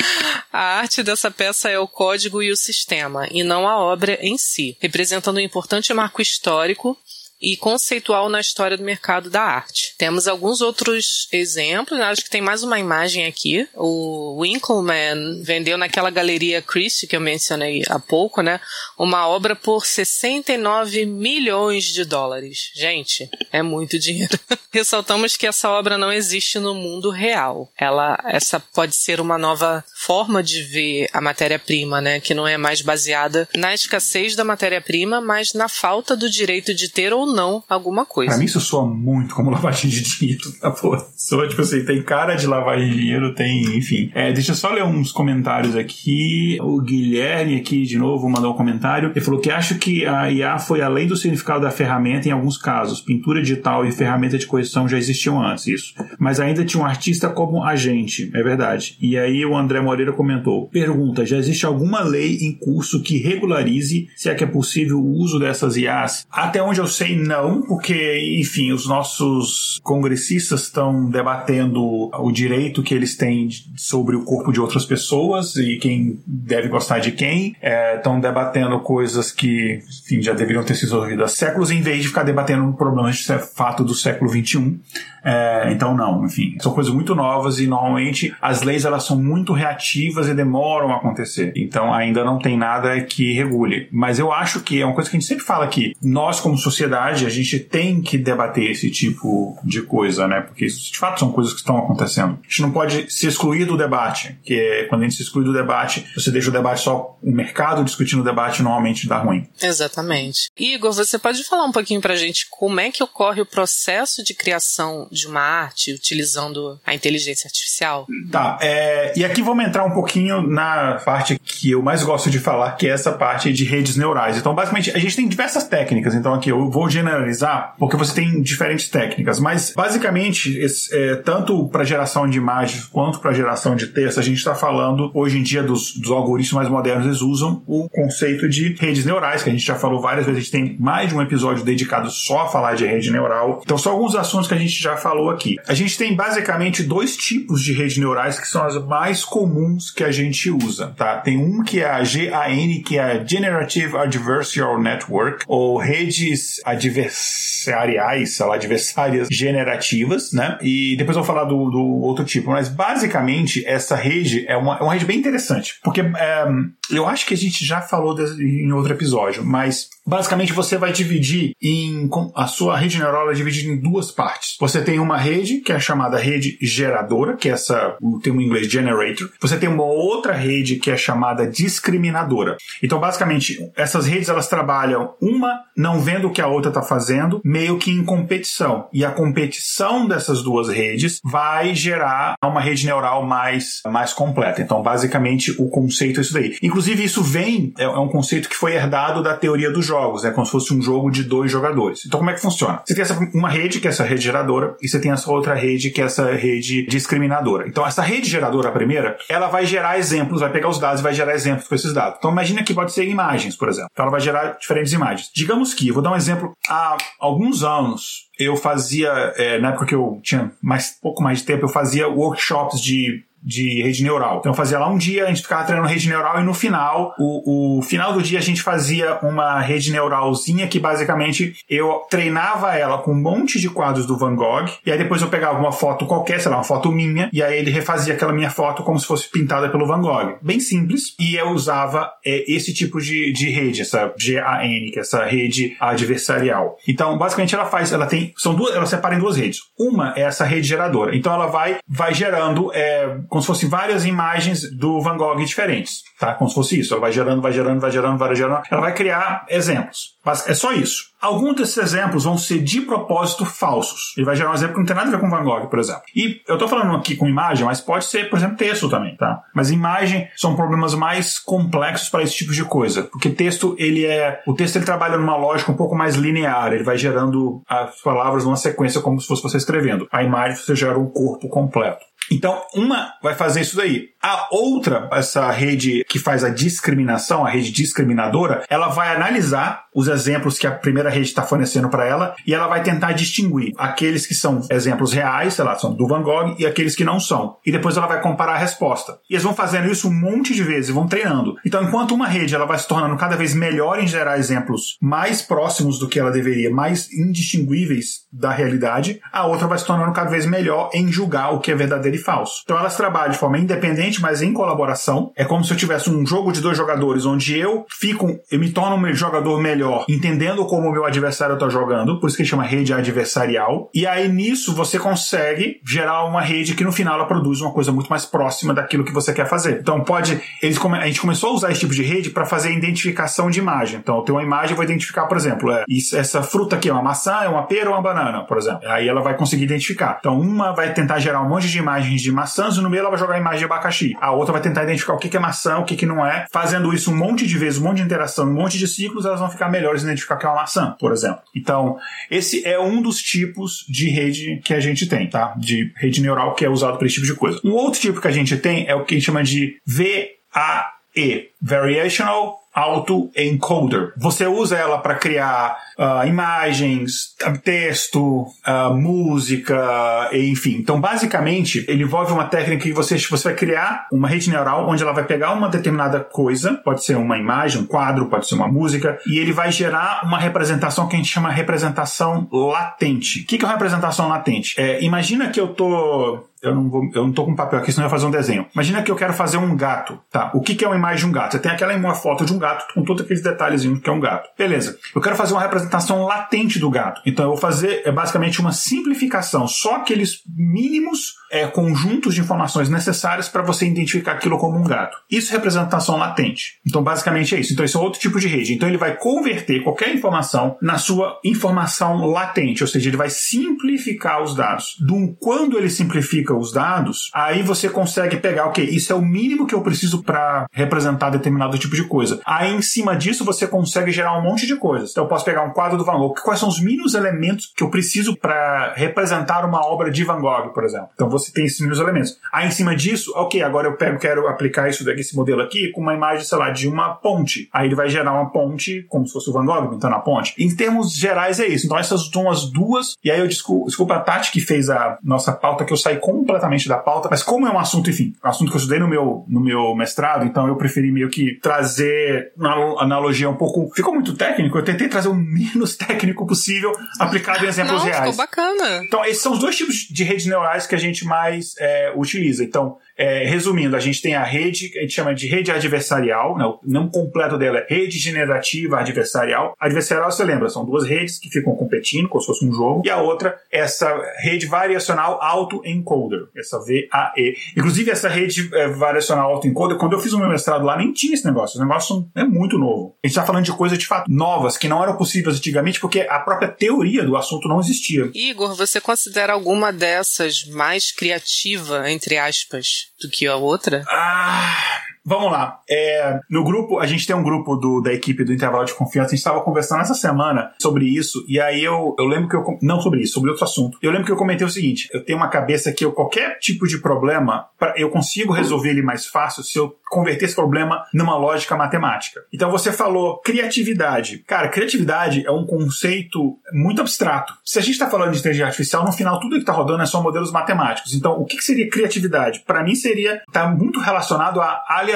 a 0.52 0.78
arte 0.78 1.02
dessa 1.02 1.30
peça 1.30 1.70
é 1.70 1.78
o 1.78 1.88
código 1.88 2.42
e 2.42 2.50
o 2.50 2.56
sistema, 2.56 3.26
e 3.30 3.42
não 3.42 3.66
a 3.66 3.78
obra 3.78 4.18
em 4.20 4.36
si, 4.36 4.76
representando 4.80 5.38
um 5.38 5.40
importante 5.40 5.94
marco 5.94 6.20
histórico 6.20 6.96
e 7.40 7.56
conceitual 7.56 8.28
na 8.28 8.40
história 8.40 8.76
do 8.76 8.82
mercado 8.82 9.28
da 9.28 9.42
arte. 9.42 9.94
Temos 9.98 10.26
alguns 10.26 10.60
outros 10.60 11.28
exemplos, 11.32 11.98
né? 11.98 12.06
acho 12.06 12.24
que 12.24 12.30
tem 12.30 12.40
mais 12.40 12.62
uma 12.62 12.78
imagem 12.78 13.26
aqui. 13.26 13.68
O 13.74 14.40
Winkleman 14.40 15.42
vendeu 15.42 15.76
naquela 15.76 16.10
galeria 16.10 16.62
Christie 16.62 17.06
que 17.06 17.16
eu 17.16 17.20
mencionei 17.20 17.82
há 17.88 17.98
pouco, 17.98 18.40
né? 18.40 18.60
Uma 18.98 19.28
obra 19.28 19.54
por 19.54 19.84
69 19.84 21.04
milhões 21.04 21.84
de 21.84 22.04
dólares. 22.04 22.70
Gente, 22.74 23.28
é 23.52 23.62
muito 23.62 23.98
dinheiro. 23.98 24.38
Ressaltamos 24.72 25.36
que 25.36 25.46
essa 25.46 25.70
obra 25.70 25.96
não 25.98 26.12
existe 26.12 26.58
no 26.58 26.74
mundo 26.74 27.10
real. 27.10 27.70
Ela, 27.78 28.18
essa 28.26 28.58
pode 28.60 28.94
ser 28.94 29.20
uma 29.20 29.38
nova 29.38 29.84
forma 29.94 30.42
de 30.42 30.62
ver 30.62 31.08
a 31.12 31.20
matéria-prima, 31.20 32.00
né? 32.00 32.20
Que 32.20 32.34
não 32.34 32.46
é 32.46 32.56
mais 32.56 32.80
baseada 32.80 33.48
na 33.54 33.74
escassez 33.74 34.34
da 34.34 34.44
matéria-prima, 34.44 35.20
mas 35.20 35.52
na 35.52 35.68
falta 35.68 36.16
do 36.16 36.30
direito 36.30 36.74
de 36.74 36.88
ter 36.88 37.12
ou 37.12 37.25
não 37.26 37.62
alguma 37.68 38.04
coisa. 38.04 38.30
Pra 38.30 38.38
mim 38.38 38.44
isso 38.44 38.60
soa 38.60 38.86
muito 38.86 39.34
como 39.34 39.50
lavagem 39.56 39.90
de 39.90 40.02
dinheiro, 40.02 40.52
tá? 40.60 40.70
Pô, 40.70 40.96
soa, 41.16 41.48
tipo 41.48 41.62
assim, 41.62 41.84
tem 41.84 42.02
cara 42.02 42.34
de 42.34 42.46
lavagem 42.46 42.88
de 42.88 42.96
dinheiro, 42.96 43.34
tem, 43.34 43.76
enfim. 43.76 44.10
É, 44.14 44.32
deixa 44.32 44.52
eu 44.52 44.56
só 44.56 44.70
ler 44.70 44.84
uns 44.84 45.12
comentários 45.12 45.76
aqui. 45.76 46.58
O 46.60 46.80
Guilherme 46.80 47.56
aqui, 47.56 47.82
de 47.84 47.98
novo, 47.98 48.28
mandou 48.28 48.52
um 48.52 48.56
comentário. 48.56 49.10
Ele 49.10 49.20
falou 49.20 49.40
que 49.40 49.50
acha 49.50 49.74
que 49.74 50.06
a 50.06 50.30
IA 50.30 50.58
foi 50.58 50.80
além 50.80 51.06
do 51.06 51.16
significado 51.16 51.62
da 51.62 51.70
ferramenta 51.70 52.28
em 52.28 52.32
alguns 52.32 52.56
casos. 52.56 53.00
Pintura 53.00 53.40
digital 53.40 53.84
e 53.84 53.92
ferramenta 53.92 54.38
de 54.38 54.46
correção 54.46 54.88
já 54.88 54.98
existiam 54.98 55.42
antes, 55.42 55.66
isso. 55.66 55.94
Mas 56.18 56.40
ainda 56.40 56.64
tinha 56.64 56.82
um 56.82 56.86
artista 56.86 57.28
como 57.28 57.62
agente, 57.62 58.30
é 58.34 58.42
verdade. 58.42 58.96
E 59.00 59.18
aí 59.18 59.44
o 59.44 59.56
André 59.56 59.80
Moreira 59.80 60.12
comentou. 60.12 60.66
Pergunta, 60.68 61.24
já 61.24 61.36
existe 61.36 61.66
alguma 61.66 62.00
lei 62.00 62.38
em 62.42 62.52
curso 62.52 63.02
que 63.02 63.18
regularize, 63.18 64.08
se 64.16 64.28
é 64.28 64.34
que 64.34 64.44
é 64.44 64.46
possível, 64.46 64.98
o 64.98 65.10
uso 65.16 65.38
dessas 65.38 65.76
IAs? 65.76 66.26
Até 66.30 66.62
onde 66.62 66.80
eu 66.80 66.86
sei, 66.86 67.15
não, 67.16 67.62
porque, 67.62 68.38
enfim, 68.40 68.72
os 68.72 68.86
nossos 68.86 69.80
congressistas 69.82 70.62
estão 70.62 71.08
debatendo 71.08 72.10
o 72.12 72.30
direito 72.30 72.82
que 72.82 72.94
eles 72.94 73.16
têm 73.16 73.48
sobre 73.76 74.16
o 74.16 74.24
corpo 74.24 74.52
de 74.52 74.60
outras 74.60 74.84
pessoas 74.84 75.56
e 75.56 75.76
quem 75.76 76.20
deve 76.26 76.68
gostar 76.68 76.98
de 76.98 77.12
quem. 77.12 77.56
É, 77.60 77.96
estão 77.96 78.20
debatendo 78.20 78.78
coisas 78.80 79.32
que, 79.32 79.80
enfim, 80.04 80.22
já 80.22 80.32
deveriam 80.32 80.64
ter 80.64 80.74
sido 80.74 80.92
resolvidas 80.92 81.32
há 81.32 81.36
séculos, 81.36 81.70
em 81.70 81.80
vez 81.80 82.02
de 82.02 82.08
ficar 82.08 82.22
debatendo 82.22 82.72
problemas 82.74 83.16
de 83.16 83.24
fato 83.54 83.84
do 83.84 83.94
século 83.94 84.30
XXI. 84.30 84.78
É, 85.26 85.72
então, 85.72 85.96
não, 85.96 86.24
enfim, 86.24 86.56
são 86.60 86.72
coisas 86.72 86.92
muito 86.92 87.12
novas 87.12 87.58
e 87.58 87.66
normalmente 87.66 88.32
as 88.40 88.62
leis 88.62 88.84
elas 88.84 89.04
são 89.04 89.20
muito 89.20 89.52
reativas 89.52 90.28
e 90.28 90.34
demoram 90.34 90.92
a 90.92 90.98
acontecer. 90.98 91.52
Então, 91.56 91.92
ainda 91.92 92.24
não 92.24 92.38
tem 92.38 92.56
nada 92.56 93.00
que 93.00 93.32
regule. 93.32 93.88
Mas 93.90 94.20
eu 94.20 94.30
acho 94.30 94.60
que 94.60 94.80
é 94.80 94.86
uma 94.86 94.94
coisa 94.94 95.10
que 95.10 95.16
a 95.16 95.18
gente 95.18 95.28
sempre 95.28 95.44
fala 95.44 95.64
aqui. 95.64 95.94
Nós, 96.00 96.38
como 96.38 96.56
sociedade, 96.56 97.26
a 97.26 97.28
gente 97.28 97.58
tem 97.58 98.00
que 98.00 98.16
debater 98.16 98.70
esse 98.70 98.88
tipo 98.88 99.58
de 99.64 99.82
coisa, 99.82 100.28
né? 100.28 100.42
Porque 100.42 100.66
isso 100.66 100.92
de 100.92 100.98
fato 100.98 101.18
são 101.18 101.32
coisas 101.32 101.52
que 101.52 101.58
estão 101.58 101.76
acontecendo. 101.76 102.38
A 102.40 102.42
gente 102.48 102.62
não 102.62 102.70
pode 102.70 103.12
se 103.12 103.26
excluir 103.26 103.64
do 103.64 103.76
debate, 103.76 104.38
que 104.44 104.54
é 104.54 104.84
quando 104.84 105.00
a 105.00 105.04
gente 105.04 105.16
se 105.16 105.22
exclui 105.22 105.44
do 105.44 105.52
debate, 105.52 106.06
você 106.14 106.30
deixa 106.30 106.50
o 106.50 106.52
debate 106.52 106.82
só 106.82 107.18
o 107.20 107.32
mercado 107.32 107.82
discutindo 107.82 108.20
o 108.20 108.24
debate, 108.24 108.62
normalmente 108.62 109.08
dá 109.08 109.18
ruim. 109.18 109.48
Exatamente. 109.60 110.50
Igor, 110.56 110.92
você 110.92 111.18
pode 111.18 111.42
falar 111.42 111.64
um 111.64 111.72
pouquinho 111.72 112.00
pra 112.00 112.14
gente 112.14 112.46
como 112.48 112.78
é 112.78 112.92
que 112.92 113.02
ocorre 113.02 113.40
o 113.40 113.46
processo 113.46 114.22
de 114.22 114.34
criação 114.34 115.08
de 115.16 115.26
uma 115.26 115.40
arte 115.40 115.92
utilizando 115.92 116.78
a 116.86 116.94
inteligência 116.94 117.48
artificial? 117.48 118.06
Tá, 118.30 118.58
é, 118.60 119.12
e 119.16 119.24
aqui 119.24 119.42
vamos 119.42 119.64
entrar 119.64 119.84
um 119.84 119.92
pouquinho 119.92 120.42
na 120.42 121.00
parte 121.04 121.38
que 121.38 121.70
eu 121.70 121.82
mais 121.82 122.02
gosto 122.02 122.30
de 122.30 122.38
falar, 122.38 122.72
que 122.72 122.86
é 122.86 122.90
essa 122.90 123.12
parte 123.12 123.52
de 123.52 123.64
redes 123.64 123.96
neurais. 123.96 124.36
Então, 124.36 124.54
basicamente, 124.54 124.90
a 124.90 124.98
gente 124.98 125.16
tem 125.16 125.28
diversas 125.28 125.64
técnicas. 125.64 126.14
Então, 126.14 126.34
aqui 126.34 126.50
eu 126.50 126.70
vou 126.70 126.88
generalizar, 126.88 127.74
porque 127.78 127.96
você 127.96 128.14
tem 128.14 128.42
diferentes 128.42 128.88
técnicas, 128.88 129.40
mas 129.40 129.72
basicamente, 129.74 130.60
é, 130.92 131.16
tanto 131.16 131.68
para 131.68 131.84
geração 131.84 132.28
de 132.28 132.38
imagens 132.38 132.84
quanto 132.84 133.20
para 133.20 133.32
geração 133.32 133.76
de 133.76 133.88
texto, 133.88 134.20
a 134.20 134.22
gente 134.22 134.38
está 134.38 134.54
falando 134.54 135.10
hoje 135.14 135.38
em 135.38 135.42
dia 135.42 135.62
dos, 135.62 135.94
dos, 135.96 136.10
algoritmos 136.10 136.52
mais 136.52 136.68
modernos, 136.68 137.06
eles 137.06 137.20
usam 137.20 137.62
o 137.66 137.88
conceito 137.88 138.48
de 138.48 138.74
redes 138.74 139.04
neurais, 139.04 139.42
que 139.42 139.50
a 139.50 139.52
gente 139.52 139.64
já 139.64 139.74
falou 139.74 140.00
várias 140.00 140.26
vezes, 140.26 140.38
a 140.38 140.42
gente 140.42 140.52
tem 140.52 140.76
mais 140.78 141.08
de 141.08 141.14
um 141.14 141.22
episódio 141.22 141.64
dedicado 141.64 142.10
só 142.10 142.42
a 142.42 142.48
falar 142.48 142.74
de 142.74 142.86
rede 142.86 143.10
neural. 143.10 143.60
Então, 143.62 143.76
só 143.76 143.90
alguns 143.90 144.14
assuntos 144.14 144.48
que 144.48 144.54
a 144.54 144.58
gente 144.58 144.80
já 144.80 144.96
falou 145.06 145.30
aqui. 145.30 145.56
A 145.68 145.74
gente 145.74 145.96
tem 145.96 146.16
basicamente 146.16 146.82
dois 146.82 147.16
tipos 147.16 147.62
de 147.62 147.72
redes 147.72 147.96
neurais 147.96 148.40
que 148.40 148.48
são 148.48 148.64
as 148.64 148.76
mais 148.84 149.24
comuns 149.24 149.88
que 149.88 150.02
a 150.02 150.10
gente 150.10 150.50
usa, 150.50 150.92
tá? 150.96 151.18
Tem 151.18 151.38
um 151.38 151.62
que 151.62 151.80
é 151.80 151.88
a 151.88 152.00
GAN, 152.00 152.82
que 152.84 152.98
é 152.98 153.02
a 153.02 153.24
Generative 153.24 153.96
Adversarial 153.96 154.82
Network, 154.82 155.44
ou 155.46 155.78
redes 155.78 156.60
adversariais, 156.64 158.34
sei 158.34 158.46
lá, 158.46 158.56
adversárias 158.56 159.28
generativas, 159.30 160.32
né? 160.32 160.58
E 160.60 160.96
depois 160.96 161.16
eu 161.16 161.22
vou 161.22 161.34
falar 161.34 161.44
do, 161.44 161.70
do 161.70 161.84
outro 162.02 162.24
tipo, 162.24 162.50
mas 162.50 162.68
basicamente 162.68 163.64
essa 163.64 163.94
rede 163.94 164.44
é 164.48 164.56
uma, 164.56 164.76
é 164.78 164.82
uma 164.82 164.92
rede 164.92 165.04
bem 165.04 165.18
interessante, 165.18 165.74
porque 165.84 166.00
é, 166.00 166.46
eu 166.90 167.06
acho 167.06 167.26
que 167.26 167.34
a 167.34 167.36
gente 167.36 167.64
já 167.64 167.80
falou 167.80 168.16
em 168.40 168.72
outro 168.72 168.92
episódio, 168.92 169.44
mas 169.44 169.88
basicamente 170.06 170.52
você 170.52 170.76
vai 170.78 170.92
dividir 170.92 171.52
em 171.60 172.08
a 172.34 172.46
sua 172.46 172.76
rede 172.76 172.98
neural 172.98 173.30
é 173.30 173.34
dividida 173.34 173.72
em 173.72 173.80
duas 173.80 174.10
partes. 174.10 174.56
Você 174.60 174.80
tem 174.80 174.98
uma 174.98 175.16
rede 175.16 175.58
que 175.58 175.72
é 175.72 175.80
chamada 175.80 176.16
rede 176.18 176.56
geradora, 176.60 177.36
que 177.36 177.48
é 177.48 177.52
essa 177.52 177.96
o 178.00 178.20
termo 178.20 178.40
em 178.40 178.46
inglês 178.46 178.70
generator. 178.70 179.30
Você 179.40 179.56
tem 179.56 179.68
uma 179.68 179.84
outra 179.84 180.32
rede 180.32 180.76
que 180.76 180.90
é 180.90 180.96
chamada 180.96 181.46
discriminadora. 181.46 182.56
Então, 182.82 183.00
basicamente, 183.00 183.58
essas 183.74 184.06
redes 184.06 184.28
elas 184.28 184.48
trabalham 184.48 185.14
uma 185.20 185.60
não 185.76 186.00
vendo 186.00 186.28
o 186.28 186.32
que 186.32 186.40
a 186.40 186.46
outra 186.46 186.70
está 186.70 186.82
fazendo, 186.82 187.40
meio 187.44 187.78
que 187.78 187.90
em 187.90 188.04
competição. 188.04 188.88
E 188.92 189.04
a 189.04 189.10
competição 189.10 190.06
dessas 190.06 190.42
duas 190.42 190.68
redes 190.68 191.20
vai 191.24 191.74
gerar 191.74 192.34
uma 192.44 192.60
rede 192.60 192.86
neural 192.86 193.26
mais 193.26 193.80
mais 193.86 194.12
completa. 194.12 194.60
Então, 194.60 194.82
basicamente, 194.82 195.54
o 195.58 195.68
conceito 195.68 196.20
é 196.20 196.22
isso 196.22 196.32
daí. 196.32 196.56
Inclusive, 196.62 197.04
isso 197.04 197.22
vem 197.22 197.72
é, 197.78 197.84
é 197.84 197.98
um 197.98 198.08
conceito 198.08 198.48
que 198.48 198.56
foi 198.56 198.74
herdado 198.74 199.22
da 199.22 199.36
teoria 199.36 199.70
dos 199.70 199.86
jogos, 199.96 200.24
é 200.24 200.30
como 200.30 200.44
se 200.44 200.52
fosse 200.52 200.74
um 200.74 200.82
jogo 200.82 201.10
de 201.10 201.24
dois 201.24 201.50
jogadores. 201.50 202.04
Então, 202.06 202.18
como 202.18 202.30
é 202.30 202.34
que 202.34 202.40
funciona? 202.40 202.82
Você 202.84 202.94
tem 202.94 203.02
essa, 203.02 203.18
uma 203.34 203.48
rede, 203.48 203.80
que 203.80 203.86
é 203.86 203.90
essa 203.90 204.04
rede 204.04 204.22
geradora, 204.22 204.76
e 204.82 204.88
você 204.88 205.00
tem 205.00 205.10
essa 205.10 205.30
outra 205.30 205.54
rede, 205.54 205.90
que 205.90 206.00
é 206.00 206.04
essa 206.04 206.32
rede 206.32 206.86
discriminadora. 206.86 207.66
Então, 207.66 207.86
essa 207.86 208.02
rede 208.02 208.28
geradora, 208.28 208.68
a 208.68 208.72
primeira, 208.72 209.16
ela 209.28 209.48
vai 209.48 209.64
gerar 209.64 209.98
exemplos, 209.98 210.40
vai 210.40 210.50
pegar 210.50 210.68
os 210.68 210.78
dados 210.78 211.00
e 211.00 211.02
vai 211.02 211.14
gerar 211.14 211.34
exemplos 211.34 211.66
com 211.66 211.74
esses 211.74 211.92
dados. 211.92 212.18
Então, 212.18 212.30
imagina 212.30 212.62
que 212.62 212.74
pode 212.74 212.92
ser 212.92 213.08
imagens, 213.08 213.56
por 213.56 213.68
exemplo. 213.68 213.88
Então, 213.92 214.04
ela 214.04 214.12
vai 214.12 214.20
gerar 214.20 214.58
diferentes 214.58 214.92
imagens. 214.92 215.30
Digamos 215.34 215.72
que, 215.72 215.90
vou 215.90 216.02
dar 216.02 216.12
um 216.12 216.16
exemplo, 216.16 216.52
há 216.68 216.96
alguns 217.18 217.62
anos, 217.62 218.26
eu 218.38 218.56
fazia, 218.56 219.08
é, 219.36 219.58
na 219.58 219.70
época 219.70 219.86
que 219.86 219.94
eu 219.94 220.20
tinha 220.22 220.52
mais 220.62 220.98
pouco 221.00 221.22
mais 221.22 221.38
de 221.38 221.44
tempo, 221.46 221.64
eu 221.64 221.68
fazia 221.68 222.08
workshops 222.08 222.80
de 222.80 223.24
de 223.46 223.80
rede 223.82 224.02
neural. 224.02 224.38
Então 224.40 224.50
eu 224.50 224.56
fazia 224.56 224.78
lá 224.78 224.88
um 224.88 224.98
dia, 224.98 225.24
a 225.24 225.28
gente 225.28 225.42
ficava 225.42 225.64
treinando 225.64 225.88
rede 225.88 226.08
neural 226.08 226.40
e 226.40 226.44
no 226.44 226.52
final, 226.52 227.14
o, 227.16 227.78
o 227.78 227.82
final 227.82 228.12
do 228.12 228.20
dia 228.20 228.40
a 228.40 228.42
gente 228.42 228.60
fazia 228.60 229.20
uma 229.22 229.60
rede 229.60 229.92
neuralzinha 229.92 230.66
que 230.66 230.80
basicamente 230.80 231.54
eu 231.70 232.02
treinava 232.10 232.74
ela 232.74 232.98
com 232.98 233.12
um 233.12 233.20
monte 233.20 233.60
de 233.60 233.70
quadros 233.70 234.04
do 234.04 234.18
Van 234.18 234.34
Gogh 234.34 234.66
e 234.84 234.90
aí 234.90 234.98
depois 234.98 235.22
eu 235.22 235.28
pegava 235.28 235.58
uma 235.58 235.70
foto 235.70 236.06
qualquer, 236.06 236.40
sei 236.40 236.50
lá, 236.50 236.56
uma 236.56 236.64
foto 236.64 236.90
minha 236.90 237.30
e 237.32 237.40
aí 237.40 237.56
ele 237.56 237.70
refazia 237.70 238.14
aquela 238.14 238.32
minha 238.32 238.50
foto 238.50 238.82
como 238.82 238.98
se 238.98 239.06
fosse 239.06 239.30
pintada 239.30 239.68
pelo 239.68 239.86
Van 239.86 240.00
Gogh. 240.00 240.38
Bem 240.42 240.58
simples 240.58 241.14
e 241.20 241.36
eu 241.36 241.50
usava 241.50 242.10
é, 242.24 242.50
esse 242.50 242.74
tipo 242.74 243.00
de, 243.00 243.32
de 243.32 243.48
rede, 243.50 243.82
essa 243.82 244.12
GAN, 244.18 244.90
que 244.92 244.94
é 244.96 245.00
essa 245.00 245.24
rede 245.24 245.76
adversarial. 245.78 246.76
Então 246.88 247.16
basicamente 247.16 247.54
ela 247.54 247.66
faz, 247.66 247.92
ela 247.92 248.06
tem, 248.06 248.32
são 248.36 248.54
duas, 248.54 248.74
ela 248.74 248.86
separa 248.86 249.14
em 249.14 249.20
duas 249.20 249.36
redes. 249.36 249.60
Uma 249.78 250.12
é 250.16 250.22
essa 250.22 250.44
rede 250.44 250.66
geradora. 250.66 251.14
Então 251.14 251.32
ela 251.32 251.46
vai, 251.46 251.78
vai 251.86 252.12
gerando 252.12 252.72
é, 252.74 253.18
como 253.36 253.42
se 253.42 253.48
fossem 253.48 253.68
várias 253.68 254.06
imagens 254.06 254.62
do 254.70 254.98
Van 255.02 255.18
Gogh 255.18 255.36
diferentes, 255.44 256.02
tá? 256.18 256.32
Como 256.32 256.48
se 256.48 256.54
fosse 256.54 256.80
isso. 256.80 256.94
Ela 256.94 257.02
vai 257.02 257.12
gerando, 257.12 257.42
vai 257.42 257.52
gerando, 257.52 257.78
vai 257.78 257.90
gerando, 257.90 258.16
vai 258.16 258.34
gerando. 258.34 258.62
Ela 258.70 258.80
vai 258.80 258.94
criar 258.94 259.44
exemplos. 259.50 260.16
Mas 260.24 260.48
é 260.48 260.54
só 260.54 260.72
isso. 260.72 261.10
Alguns 261.20 261.56
desses 261.56 261.76
exemplos 261.76 262.24
vão 262.24 262.38
ser 262.38 262.62
de 262.62 262.80
propósito 262.80 263.44
falsos. 263.44 264.14
Ele 264.16 264.24
vai 264.24 264.34
gerar 264.34 264.50
um 264.52 264.54
exemplo 264.54 264.74
que 264.74 264.80
não 264.80 264.86
tem 264.86 264.96
nada 264.96 265.08
a 265.08 265.10
ver 265.10 265.20
com 265.20 265.28
Van 265.28 265.44
Gogh, 265.44 265.66
por 265.66 265.78
exemplo. 265.78 266.02
E 266.14 266.40
eu 266.48 266.54
estou 266.54 266.66
falando 266.66 266.96
aqui 266.96 267.14
com 267.14 267.28
imagem, 267.28 267.66
mas 267.66 267.78
pode 267.78 268.06
ser, 268.06 268.30
por 268.30 268.38
exemplo, 268.38 268.56
texto 268.56 268.88
também, 268.88 269.16
tá? 269.16 269.42
Mas 269.54 269.70
imagem 269.70 270.28
são 270.34 270.56
problemas 270.56 270.94
mais 270.94 271.38
complexos 271.38 272.08
para 272.08 272.22
esse 272.22 272.36
tipo 272.36 272.52
de 272.52 272.64
coisa, 272.64 273.02
porque 273.04 273.28
texto 273.28 273.76
ele 273.78 274.06
é, 274.06 274.40
o 274.46 274.54
texto 274.54 274.76
ele 274.76 274.84
trabalha 274.86 275.18
numa 275.18 275.36
lógica 275.36 275.70
um 275.70 275.76
pouco 275.76 275.94
mais 275.94 276.14
linear. 276.16 276.72
Ele 276.72 276.84
vai 276.84 276.96
gerando 276.96 277.60
as 277.68 278.00
palavras 278.00 278.44
numa 278.44 278.56
sequência 278.56 279.02
como 279.02 279.20
se 279.20 279.26
fosse 279.26 279.42
você 279.42 279.58
escrevendo. 279.58 280.08
A 280.10 280.22
imagem 280.22 280.56
você 280.56 280.74
gera 280.74 280.98
um 280.98 281.10
corpo 281.10 281.48
completo. 281.48 282.04
Então, 282.30 282.60
uma 282.74 283.12
vai 283.22 283.34
fazer 283.34 283.60
isso 283.60 283.76
daí. 283.76 284.08
A 284.22 284.48
outra, 284.50 285.08
essa 285.12 285.48
rede 285.50 286.04
que 286.08 286.18
faz 286.18 286.42
a 286.42 286.48
discriminação, 286.48 287.46
a 287.46 287.50
rede 287.50 287.70
discriminadora, 287.70 288.64
ela 288.68 288.88
vai 288.88 289.14
analisar 289.14 289.84
os 289.94 290.08
exemplos 290.08 290.58
que 290.58 290.66
a 290.66 290.72
primeira 290.72 291.08
rede 291.08 291.28
está 291.28 291.42
fornecendo 291.42 291.88
para 291.88 292.04
ela 292.04 292.34
e 292.46 292.52
ela 292.52 292.66
vai 292.66 292.82
tentar 292.82 293.12
distinguir 293.12 293.72
aqueles 293.78 294.26
que 294.26 294.34
são 294.34 294.66
exemplos 294.70 295.12
reais, 295.12 295.54
sei 295.54 295.64
lá, 295.64 295.78
são 295.78 295.94
do 295.94 296.06
Van 296.06 296.22
Gogh 296.22 296.56
e 296.58 296.66
aqueles 296.66 296.96
que 296.96 297.04
não 297.04 297.20
são. 297.20 297.56
E 297.64 297.70
depois 297.70 297.96
ela 297.96 298.06
vai 298.06 298.20
comparar 298.20 298.54
a 298.54 298.58
resposta. 298.58 299.18
E 299.30 299.34
eles 299.34 299.44
vão 299.44 299.54
fazendo 299.54 299.90
isso 299.90 300.08
um 300.08 300.12
monte 300.12 300.52
de 300.54 300.62
vezes, 300.62 300.90
vão 300.90 301.06
treinando. 301.06 301.54
Então, 301.64 301.82
enquanto 301.82 302.14
uma 302.14 302.26
rede 302.26 302.54
ela 302.54 302.66
vai 302.66 302.78
se 302.78 302.88
tornando 302.88 303.16
cada 303.16 303.36
vez 303.36 303.54
melhor 303.54 303.98
em 304.00 304.06
gerar 304.06 304.38
exemplos 304.38 304.98
mais 305.00 305.40
próximos 305.40 305.98
do 305.98 306.08
que 306.08 306.18
ela 306.18 306.32
deveria, 306.32 306.70
mais 306.70 307.10
indistinguíveis 307.12 308.26
da 308.32 308.50
realidade, 308.50 309.20
a 309.32 309.46
outra 309.46 309.66
vai 309.66 309.78
se 309.78 309.86
tornando 309.86 310.12
cada 310.12 310.30
vez 310.30 310.44
melhor 310.44 310.90
em 310.92 311.10
julgar 311.10 311.54
o 311.54 311.60
que 311.60 311.70
é 311.70 311.74
verdadeiro 311.74 312.15
falso. 312.18 312.62
Então, 312.64 312.78
elas 312.78 312.96
trabalham 312.96 313.32
de 313.32 313.38
forma 313.38 313.58
independente, 313.58 314.20
mas 314.20 314.42
em 314.42 314.52
colaboração. 314.52 315.32
É 315.36 315.44
como 315.44 315.64
se 315.64 315.72
eu 315.72 315.76
tivesse 315.76 316.10
um 316.10 316.26
jogo 316.26 316.52
de 316.52 316.60
dois 316.60 316.76
jogadores 316.76 317.26
onde 317.26 317.58
eu 317.58 317.84
fico, 317.88 318.38
eu 318.50 318.58
me 318.58 318.70
torno 318.70 318.96
um 318.96 319.14
jogador 319.14 319.60
melhor, 319.60 320.04
entendendo 320.08 320.64
como 320.66 320.88
o 320.88 320.92
meu 320.92 321.04
adversário 321.04 321.54
está 321.54 321.68
jogando, 321.68 322.18
por 322.20 322.28
isso 322.28 322.36
que 322.36 322.44
chama 322.44 322.64
rede 322.64 322.92
adversarial. 322.92 323.90
E 323.94 324.06
aí 324.06 324.28
nisso 324.28 324.74
você 324.74 324.98
consegue 324.98 325.80
gerar 325.86 326.24
uma 326.24 326.40
rede 326.40 326.74
que 326.74 326.84
no 326.84 326.92
final 326.92 327.14
ela 327.14 327.26
produz 327.26 327.60
uma 327.60 327.72
coisa 327.72 327.92
muito 327.92 328.08
mais 328.08 328.24
próxima 328.24 328.74
daquilo 328.74 329.04
que 329.04 329.12
você 329.12 329.32
quer 329.32 329.46
fazer. 329.46 329.80
Então 329.80 330.02
pode, 330.02 330.40
eles 330.62 330.78
a 330.78 331.06
gente 331.06 331.20
começou 331.20 331.50
a 331.50 331.52
usar 331.54 331.70
esse 331.70 331.80
tipo 331.80 331.94
de 331.94 332.02
rede 332.02 332.30
para 332.30 332.44
fazer 332.44 332.72
identificação 332.72 333.50
de 333.50 333.58
imagem. 333.58 334.00
Então 334.00 334.16
eu 334.16 334.22
tenho 334.22 334.38
uma 334.38 334.44
imagem, 334.44 334.70
eu 334.70 334.76
vou 334.76 334.84
identificar, 334.84 335.26
por 335.26 335.36
exemplo, 335.36 335.70
é, 335.72 335.84
essa 336.14 336.42
fruta 336.42 336.76
aqui 336.76 336.88
é 336.88 336.92
uma 336.92 337.02
maçã, 337.02 337.40
é 337.42 337.48
uma 337.48 337.64
pera 337.64 337.90
ou 337.90 337.96
uma 337.96 338.02
banana, 338.02 338.44
por 338.44 338.58
exemplo. 338.58 338.80
Aí 338.88 339.08
ela 339.08 339.20
vai 339.20 339.36
conseguir 339.36 339.64
identificar. 339.64 340.16
Então 340.20 340.38
uma 340.38 340.72
vai 340.72 340.92
tentar 340.92 341.18
gerar 341.18 341.42
um 341.42 341.48
monte 341.48 341.68
de 341.68 341.78
imagens 342.06 342.22
de 342.22 342.32
maçãs 342.32 342.76
e 342.76 342.80
no 342.80 342.88
meio 342.88 343.00
ela 343.00 343.10
vai 343.10 343.18
jogar 343.18 343.38
imagem 343.38 343.58
de 343.60 343.64
abacaxi. 343.64 344.16
A 344.20 344.32
outra 344.32 344.52
vai 344.52 344.62
tentar 344.62 344.84
identificar 344.84 345.14
o 345.14 345.18
que 345.18 345.36
é 345.36 345.40
maçã, 345.40 345.78
o 345.78 345.84
que 345.84 346.06
não 346.06 346.24
é. 346.24 346.46
Fazendo 346.50 346.92
isso 346.94 347.10
um 347.10 347.16
monte 347.16 347.46
de 347.46 347.58
vezes, 347.58 347.80
um 347.80 347.84
monte 347.84 347.96
de 347.98 348.02
interação, 348.02 348.46
um 348.46 348.52
monte 348.52 348.78
de 348.78 348.86
ciclos, 348.86 349.24
elas 349.24 349.40
vão 349.40 349.50
ficar 349.50 349.68
melhores 349.68 350.02
em 350.02 350.06
identificar 350.06 350.36
que 350.36 350.46
é 350.46 350.48
uma 350.48 350.56
maçã, 350.56 350.94
por 350.98 351.12
exemplo. 351.12 351.40
Então, 351.54 351.98
esse 352.30 352.66
é 352.66 352.78
um 352.78 353.02
dos 353.02 353.18
tipos 353.18 353.84
de 353.88 354.08
rede 354.08 354.60
que 354.64 354.72
a 354.72 354.80
gente 354.80 355.06
tem, 355.06 355.28
tá? 355.28 355.54
De 355.56 355.92
rede 355.96 356.20
neural 356.20 356.54
que 356.54 356.64
é 356.64 356.68
usado 356.68 356.96
para 356.96 357.06
esse 357.06 357.16
tipo 357.16 357.26
de 357.26 357.34
coisa. 357.34 357.60
Um 357.64 357.72
outro 357.72 358.00
tipo 358.00 358.20
que 358.20 358.28
a 358.28 358.32
gente 358.32 358.56
tem 358.56 358.86
é 358.86 358.94
o 358.94 359.04
que 359.04 359.14
a 359.14 359.16
gente 359.16 359.26
chama 359.26 359.42
de 359.42 359.76
VAE, 359.86 361.48
Variational 361.60 362.56
Auto-Encoder. 362.74 364.12
Você 364.18 364.46
usa 364.46 364.76
ela 364.76 364.98
para 364.98 365.14
criar 365.14 365.76
uh, 365.98 366.26
imagens, 366.26 367.34
texto, 367.64 368.42
uh, 368.66 368.94
música, 368.94 370.30
enfim. 370.32 370.76
Então, 370.78 371.00
basicamente, 371.00 371.84
ele 371.88 372.04
envolve 372.04 372.32
uma 372.32 372.44
técnica 372.44 372.82
que 372.82 372.92
você, 372.92 373.18
você 373.18 373.48
vai 373.48 373.54
criar 373.54 374.06
uma 374.12 374.28
rede 374.28 374.50
neural 374.50 374.88
onde 374.88 375.02
ela 375.02 375.12
vai 375.12 375.24
pegar 375.24 375.52
uma 375.52 375.68
determinada 375.68 376.20
coisa, 376.20 376.74
pode 376.74 377.04
ser 377.04 377.16
uma 377.16 377.38
imagem, 377.38 377.82
um 377.82 377.86
quadro, 377.86 378.26
pode 378.26 378.46
ser 378.46 378.54
uma 378.54 378.68
música, 378.68 379.18
e 379.26 379.38
ele 379.38 379.52
vai 379.52 379.72
gerar 379.72 380.22
uma 380.24 380.38
representação 380.38 381.08
que 381.08 381.14
a 381.14 381.18
gente 381.18 381.30
chama 381.30 381.50
representação 381.50 382.46
latente. 382.52 383.42
O 383.42 383.46
que 383.46 383.56
é 383.56 383.66
uma 383.66 383.72
representação 383.72 384.28
latente? 384.28 384.74
É, 384.78 385.02
imagina 385.02 385.48
que 385.50 385.60
eu 385.60 385.68
tô 385.68 386.46
eu 386.62 386.74
não, 386.74 386.88
vou, 386.88 387.10
eu 387.14 387.22
não 387.24 387.32
tô 387.32 387.44
com 387.44 387.54
papel 387.54 387.78
aqui, 387.78 387.92
senão 387.92 388.04
eu 388.04 388.06
ia 388.08 388.10
fazer 388.10 388.26
um 388.26 388.30
desenho. 388.30 388.66
Imagina 388.74 389.02
que 389.02 389.10
eu 389.10 389.16
quero 389.16 389.32
fazer 389.32 389.56
um 389.56 389.76
gato, 389.76 390.18
tá? 390.30 390.50
O 390.54 390.60
que, 390.60 390.74
que 390.74 390.84
é 390.84 390.88
uma 390.88 390.96
imagem 390.96 391.18
de 391.20 391.26
um 391.26 391.32
gato? 391.32 391.52
Você 391.52 391.58
tem 391.58 391.70
aquela 391.70 391.94
uma 391.94 392.14
foto 392.14 392.44
de 392.44 392.52
um 392.52 392.58
gato 392.58 392.92
com 392.92 393.02
todos 393.02 393.22
aqueles 393.22 393.42
detalhezinhos 393.42 394.00
que 394.00 394.10
é 394.10 394.12
um 394.12 394.20
gato. 394.20 394.48
Beleza. 394.58 394.98
Eu 395.14 395.20
quero 395.20 395.36
fazer 395.36 395.54
uma 395.54 395.62
representação 395.62 395.85
latente 396.24 396.78
do 396.78 396.90
gato. 396.90 397.20
Então 397.26 397.44
eu 397.44 397.50
vou 397.50 397.58
fazer 397.58 398.02
é 398.04 398.12
basicamente 398.12 398.60
uma 398.60 398.72
simplificação, 398.72 399.66
só 399.66 399.96
aqueles 399.96 400.40
mínimos 400.46 401.34
é, 401.50 401.66
conjuntos 401.66 402.34
de 402.34 402.40
informações 402.40 402.88
necessárias 402.88 403.48
para 403.48 403.62
você 403.62 403.86
identificar 403.86 404.32
aquilo 404.32 404.58
como 404.58 404.78
um 404.78 404.84
gato. 404.84 405.16
Isso 405.30 405.52
é 405.52 405.56
representação 405.56 406.16
latente. 406.16 406.80
Então 406.86 407.02
basicamente 407.02 407.54
é 407.54 407.60
isso. 407.60 407.72
Então 407.72 407.84
esse 407.84 407.96
é 407.96 408.00
outro 408.00 408.20
tipo 408.20 408.40
de 408.40 408.48
rede. 408.48 408.74
Então 408.74 408.88
ele 408.88 408.98
vai 408.98 409.16
converter 409.16 409.82
qualquer 409.82 410.14
informação 410.14 410.76
na 410.80 410.98
sua 410.98 411.38
informação 411.44 412.26
latente, 412.26 412.82
ou 412.82 412.88
seja, 412.88 413.08
ele 413.08 413.16
vai 413.16 413.30
simplificar 413.30 414.42
os 414.42 414.54
dados. 414.54 414.96
Do, 415.00 415.34
quando 415.40 415.78
ele 415.78 415.90
simplifica 415.90 416.54
os 416.54 416.72
dados, 416.72 417.30
aí 417.34 417.62
você 417.62 417.88
consegue 417.88 418.36
pegar, 418.36 418.66
ok, 418.66 418.84
isso 418.84 419.12
é 419.12 419.16
o 419.16 419.22
mínimo 419.22 419.66
que 419.66 419.74
eu 419.74 419.82
preciso 419.82 420.22
para 420.22 420.66
representar 420.72 421.30
determinado 421.30 421.78
tipo 421.78 421.94
de 421.94 422.04
coisa. 422.04 422.40
Aí 422.44 422.72
em 422.72 422.82
cima 422.82 423.16
disso 423.16 423.44
você 423.44 423.66
consegue 423.66 424.10
gerar 424.10 424.38
um 424.38 424.42
monte 424.42 424.66
de 424.66 424.76
coisas. 424.76 425.10
Então 425.10 425.24
eu 425.24 425.28
posso 425.28 425.44
pegar 425.44 425.62
um 425.62 425.72
quadro 425.76 425.98
do 425.98 426.04
Van 426.06 426.16
Gogh. 426.16 426.32
Quais 426.42 426.58
são 426.58 426.70
os 426.70 426.80
mínimos 426.80 427.12
elementos 427.12 427.70
que 427.76 427.84
eu 427.84 427.90
preciso 427.90 428.34
para 428.34 428.94
representar 428.94 429.62
uma 429.66 429.86
obra 429.86 430.10
de 430.10 430.24
Van 430.24 430.40
Gogh, 430.40 430.70
por 430.72 430.84
exemplo? 430.84 431.10
Então 431.12 431.28
você 431.28 431.52
tem 431.52 431.66
esses 431.66 431.78
mínimos 431.80 432.00
elementos. 432.00 432.38
Aí 432.50 432.66
em 432.66 432.70
cima 432.70 432.96
disso, 432.96 433.30
ok, 433.36 433.62
agora 433.62 433.86
eu 433.86 433.96
pego, 433.98 434.18
quero 434.18 434.48
aplicar 434.48 434.88
isso 434.88 435.04
daqui, 435.04 435.20
esse 435.20 435.36
modelo 435.36 435.60
aqui, 435.60 435.90
com 435.92 436.00
uma 436.00 436.14
imagem, 436.14 436.46
sei 436.46 436.56
lá, 436.56 436.70
de 436.70 436.88
uma 436.88 437.10
ponte. 437.16 437.68
Aí 437.70 437.86
ele 437.86 437.94
vai 437.94 438.08
gerar 438.08 438.32
uma 438.32 438.50
ponte, 438.50 439.04
como 439.10 439.26
se 439.26 439.34
fosse 439.34 439.50
o 439.50 439.52
Van 439.52 439.66
Gogh 439.66 439.90
pintando 439.90 440.14
a 440.14 440.20
ponte. 440.20 440.54
Em 440.58 440.74
termos 440.74 441.12
gerais 441.12 441.60
é 441.60 441.66
isso. 441.66 441.84
Então 441.84 441.98
essas 441.98 442.30
são 442.30 442.50
as 442.50 442.70
duas. 442.70 443.14
E 443.22 443.30
aí 443.30 443.38
eu 443.38 443.46
desculpa, 443.46 443.86
desculpa 443.86 444.14
a 444.14 444.20
Tati 444.20 444.50
que 444.50 444.60
fez 444.60 444.88
a 444.88 445.18
nossa 445.22 445.52
pauta, 445.52 445.84
que 445.84 445.92
eu 445.92 445.96
saí 445.96 446.16
completamente 446.16 446.88
da 446.88 446.96
pauta, 446.96 447.28
mas 447.30 447.42
como 447.42 447.66
é 447.66 447.70
um 447.70 447.78
assunto, 447.78 448.08
enfim, 448.08 448.32
um 448.42 448.48
assunto 448.48 448.70
que 448.70 448.76
eu 448.76 448.80
estudei 448.80 448.98
no 448.98 449.08
meu, 449.08 449.44
no 449.46 449.60
meu 449.60 449.94
mestrado, 449.94 450.46
então 450.46 450.66
eu 450.66 450.76
preferi 450.76 451.12
meio 451.12 451.28
que 451.28 451.58
trazer 451.60 452.52
uma 452.56 453.02
analogia 453.02 453.50
um 453.50 453.56
pouco. 453.56 453.92
Ficou 453.94 454.14
muito 454.14 454.34
técnico, 454.34 454.78
eu 454.78 454.84
tentei 454.84 455.08
trazer 455.08 455.28
o 455.28 455.34
menos 455.66 455.96
técnico 455.98 456.46
possível 456.46 456.92
aplicado 457.18 457.64
em 457.64 457.68
exemplos 457.68 457.98
Não, 457.98 458.04
reais. 458.04 458.20
Ficou 458.20 458.36
bacana. 458.36 459.02
Então, 459.04 459.24
esses 459.24 459.42
são 459.42 459.52
os 459.52 459.58
dois 459.58 459.76
tipos 459.76 459.94
de 460.10 460.24
redes 460.24 460.46
neurais 460.46 460.86
que 460.86 460.94
a 460.94 460.98
gente 460.98 461.24
mais 461.24 461.74
é, 461.78 462.12
utiliza. 462.16 462.64
Então, 462.64 462.98
é, 463.16 463.44
resumindo, 463.44 463.96
a 463.96 464.00
gente 464.00 464.20
tem 464.20 464.34
a 464.34 464.44
rede, 464.44 464.92
a 464.96 465.00
gente 465.00 465.14
chama 465.14 465.34
de 465.34 465.46
rede 465.46 465.70
adversarial, 465.70 466.56
né? 466.56 466.64
o 466.64 466.78
nome 466.84 467.10
completo 467.10 467.56
dela 467.56 467.78
é 467.78 467.86
rede 467.88 468.18
generativa 468.18 469.00
adversarial. 469.00 469.74
Adversarial, 469.80 470.30
você 470.30 470.44
lembra, 470.44 470.68
são 470.68 470.84
duas 470.84 471.06
redes 471.06 471.38
que 471.38 471.48
ficam 471.48 471.74
competindo, 471.74 472.28
como 472.28 472.40
se 472.40 472.46
fosse 472.46 472.64
um 472.64 472.72
jogo, 472.72 473.02
e 473.04 473.10
a 473.10 473.18
outra, 473.18 473.58
essa 473.72 474.14
rede 474.38 474.66
variacional 474.66 475.38
auto-encoder, 475.42 476.46
essa 476.56 476.78
VAE. 476.78 477.56
Inclusive, 477.76 478.10
essa 478.10 478.28
rede 478.28 478.68
é, 478.74 478.88
variacional 478.88 479.52
auto-encoder, 479.52 479.96
quando 479.96 480.12
eu 480.12 480.20
fiz 480.20 480.32
o 480.32 480.38
meu 480.38 480.48
mestrado 480.48 480.84
lá, 480.84 480.96
nem 480.96 481.12
tinha 481.12 481.34
esse 481.34 481.44
negócio. 481.44 481.76
Esse 481.76 481.82
negócio 481.82 482.28
é 482.34 482.44
muito 482.44 482.78
novo. 482.78 483.16
A 483.24 483.26
gente 483.26 483.36
está 483.36 483.44
falando 483.44 483.64
de 483.64 483.72
coisas 483.72 483.98
de 483.98 484.06
fato 484.06 484.30
novas, 484.30 484.76
que 484.76 484.88
não 484.88 485.02
eram 485.02 485.16
possíveis 485.16 485.56
antigamente, 485.56 486.00
porque 486.00 486.20
a 486.20 486.38
própria 486.38 486.68
teoria 486.68 487.24
do 487.24 487.36
assunto 487.36 487.68
não 487.68 487.80
existia. 487.80 488.30
Igor, 488.34 488.74
você 488.74 489.00
considera 489.00 489.52
alguma 489.52 489.92
dessas 489.92 490.64
mais 490.64 491.10
criativa, 491.10 492.10
entre 492.10 492.36
aspas, 492.36 493.05
do 493.20 493.30
que 493.30 493.46
a 493.46 493.56
outra? 493.56 494.04
Ah, 494.08 494.95
vamos 495.26 495.50
lá. 495.50 495.80
É, 495.90 496.38
no 496.48 496.62
grupo, 496.62 497.00
a 497.00 497.06
gente 497.06 497.26
tem 497.26 497.34
um 497.34 497.42
grupo 497.42 497.76
do, 497.76 498.00
da 498.00 498.12
equipe 498.12 498.44
do 498.44 498.52
Intervalo 498.52 498.84
de 498.84 498.94
Confiança. 498.94 499.28
A 499.28 499.30
gente 499.30 499.38
estava 499.38 499.60
conversando 499.60 500.00
essa 500.02 500.14
semana 500.14 500.72
sobre 500.80 501.04
isso. 501.04 501.44
E 501.48 501.60
aí 501.60 501.82
eu, 501.82 502.14
eu 502.18 502.24
lembro 502.24 502.48
que 502.48 502.56
eu. 502.56 502.64
Não 502.80 503.00
sobre 503.00 503.22
isso, 503.22 503.34
sobre 503.34 503.50
outro 503.50 503.64
assunto. 503.64 503.98
Eu 504.00 504.10
lembro 504.10 504.26
que 504.26 504.32
eu 504.32 504.36
comentei 504.36 504.66
o 504.66 504.70
seguinte: 504.70 505.08
eu 505.12 505.24
tenho 505.24 505.38
uma 505.38 505.48
cabeça 505.48 505.92
que 505.92 506.04
eu, 506.04 506.12
qualquer 506.12 506.58
tipo 506.58 506.86
de 506.86 506.98
problema, 506.98 507.66
pra, 507.78 507.94
eu 507.96 508.08
consigo 508.10 508.52
resolver 508.52 508.90
ele 508.90 509.02
mais 509.02 509.26
fácil 509.26 509.62
se 509.62 509.78
eu 509.78 509.96
converter 510.08 510.44
esse 510.44 510.54
problema 510.54 511.04
numa 511.12 511.36
lógica 511.36 511.76
matemática. 511.76 512.42
Então 512.52 512.70
você 512.70 512.92
falou 512.92 513.40
criatividade. 513.40 514.38
Cara, 514.46 514.68
criatividade 514.68 515.44
é 515.44 515.50
um 515.50 515.66
conceito 515.66 516.58
muito 516.72 517.00
abstrato. 517.00 517.54
Se 517.64 517.78
a 517.78 517.82
gente 517.82 517.92
está 517.92 518.08
falando 518.08 518.32
de 518.32 518.38
inteligência 518.38 518.66
artificial, 518.66 519.04
no 519.04 519.12
final 519.12 519.40
tudo 519.40 519.56
que 519.56 519.60
está 519.60 519.72
rodando 519.72 520.02
é 520.02 520.06
só 520.06 520.22
modelos 520.22 520.52
matemáticos. 520.52 521.14
Então, 521.14 521.40
o 521.40 521.44
que, 521.44 521.56
que 521.56 521.64
seria 521.64 521.90
criatividade? 521.90 522.60
Para 522.60 522.82
mim 522.82 522.94
seria 522.94 523.42
tá 523.52 523.68
muito 523.68 524.00
relacionado 524.00 524.60
à 524.60 524.84
aleatoriedade, 524.88 525.15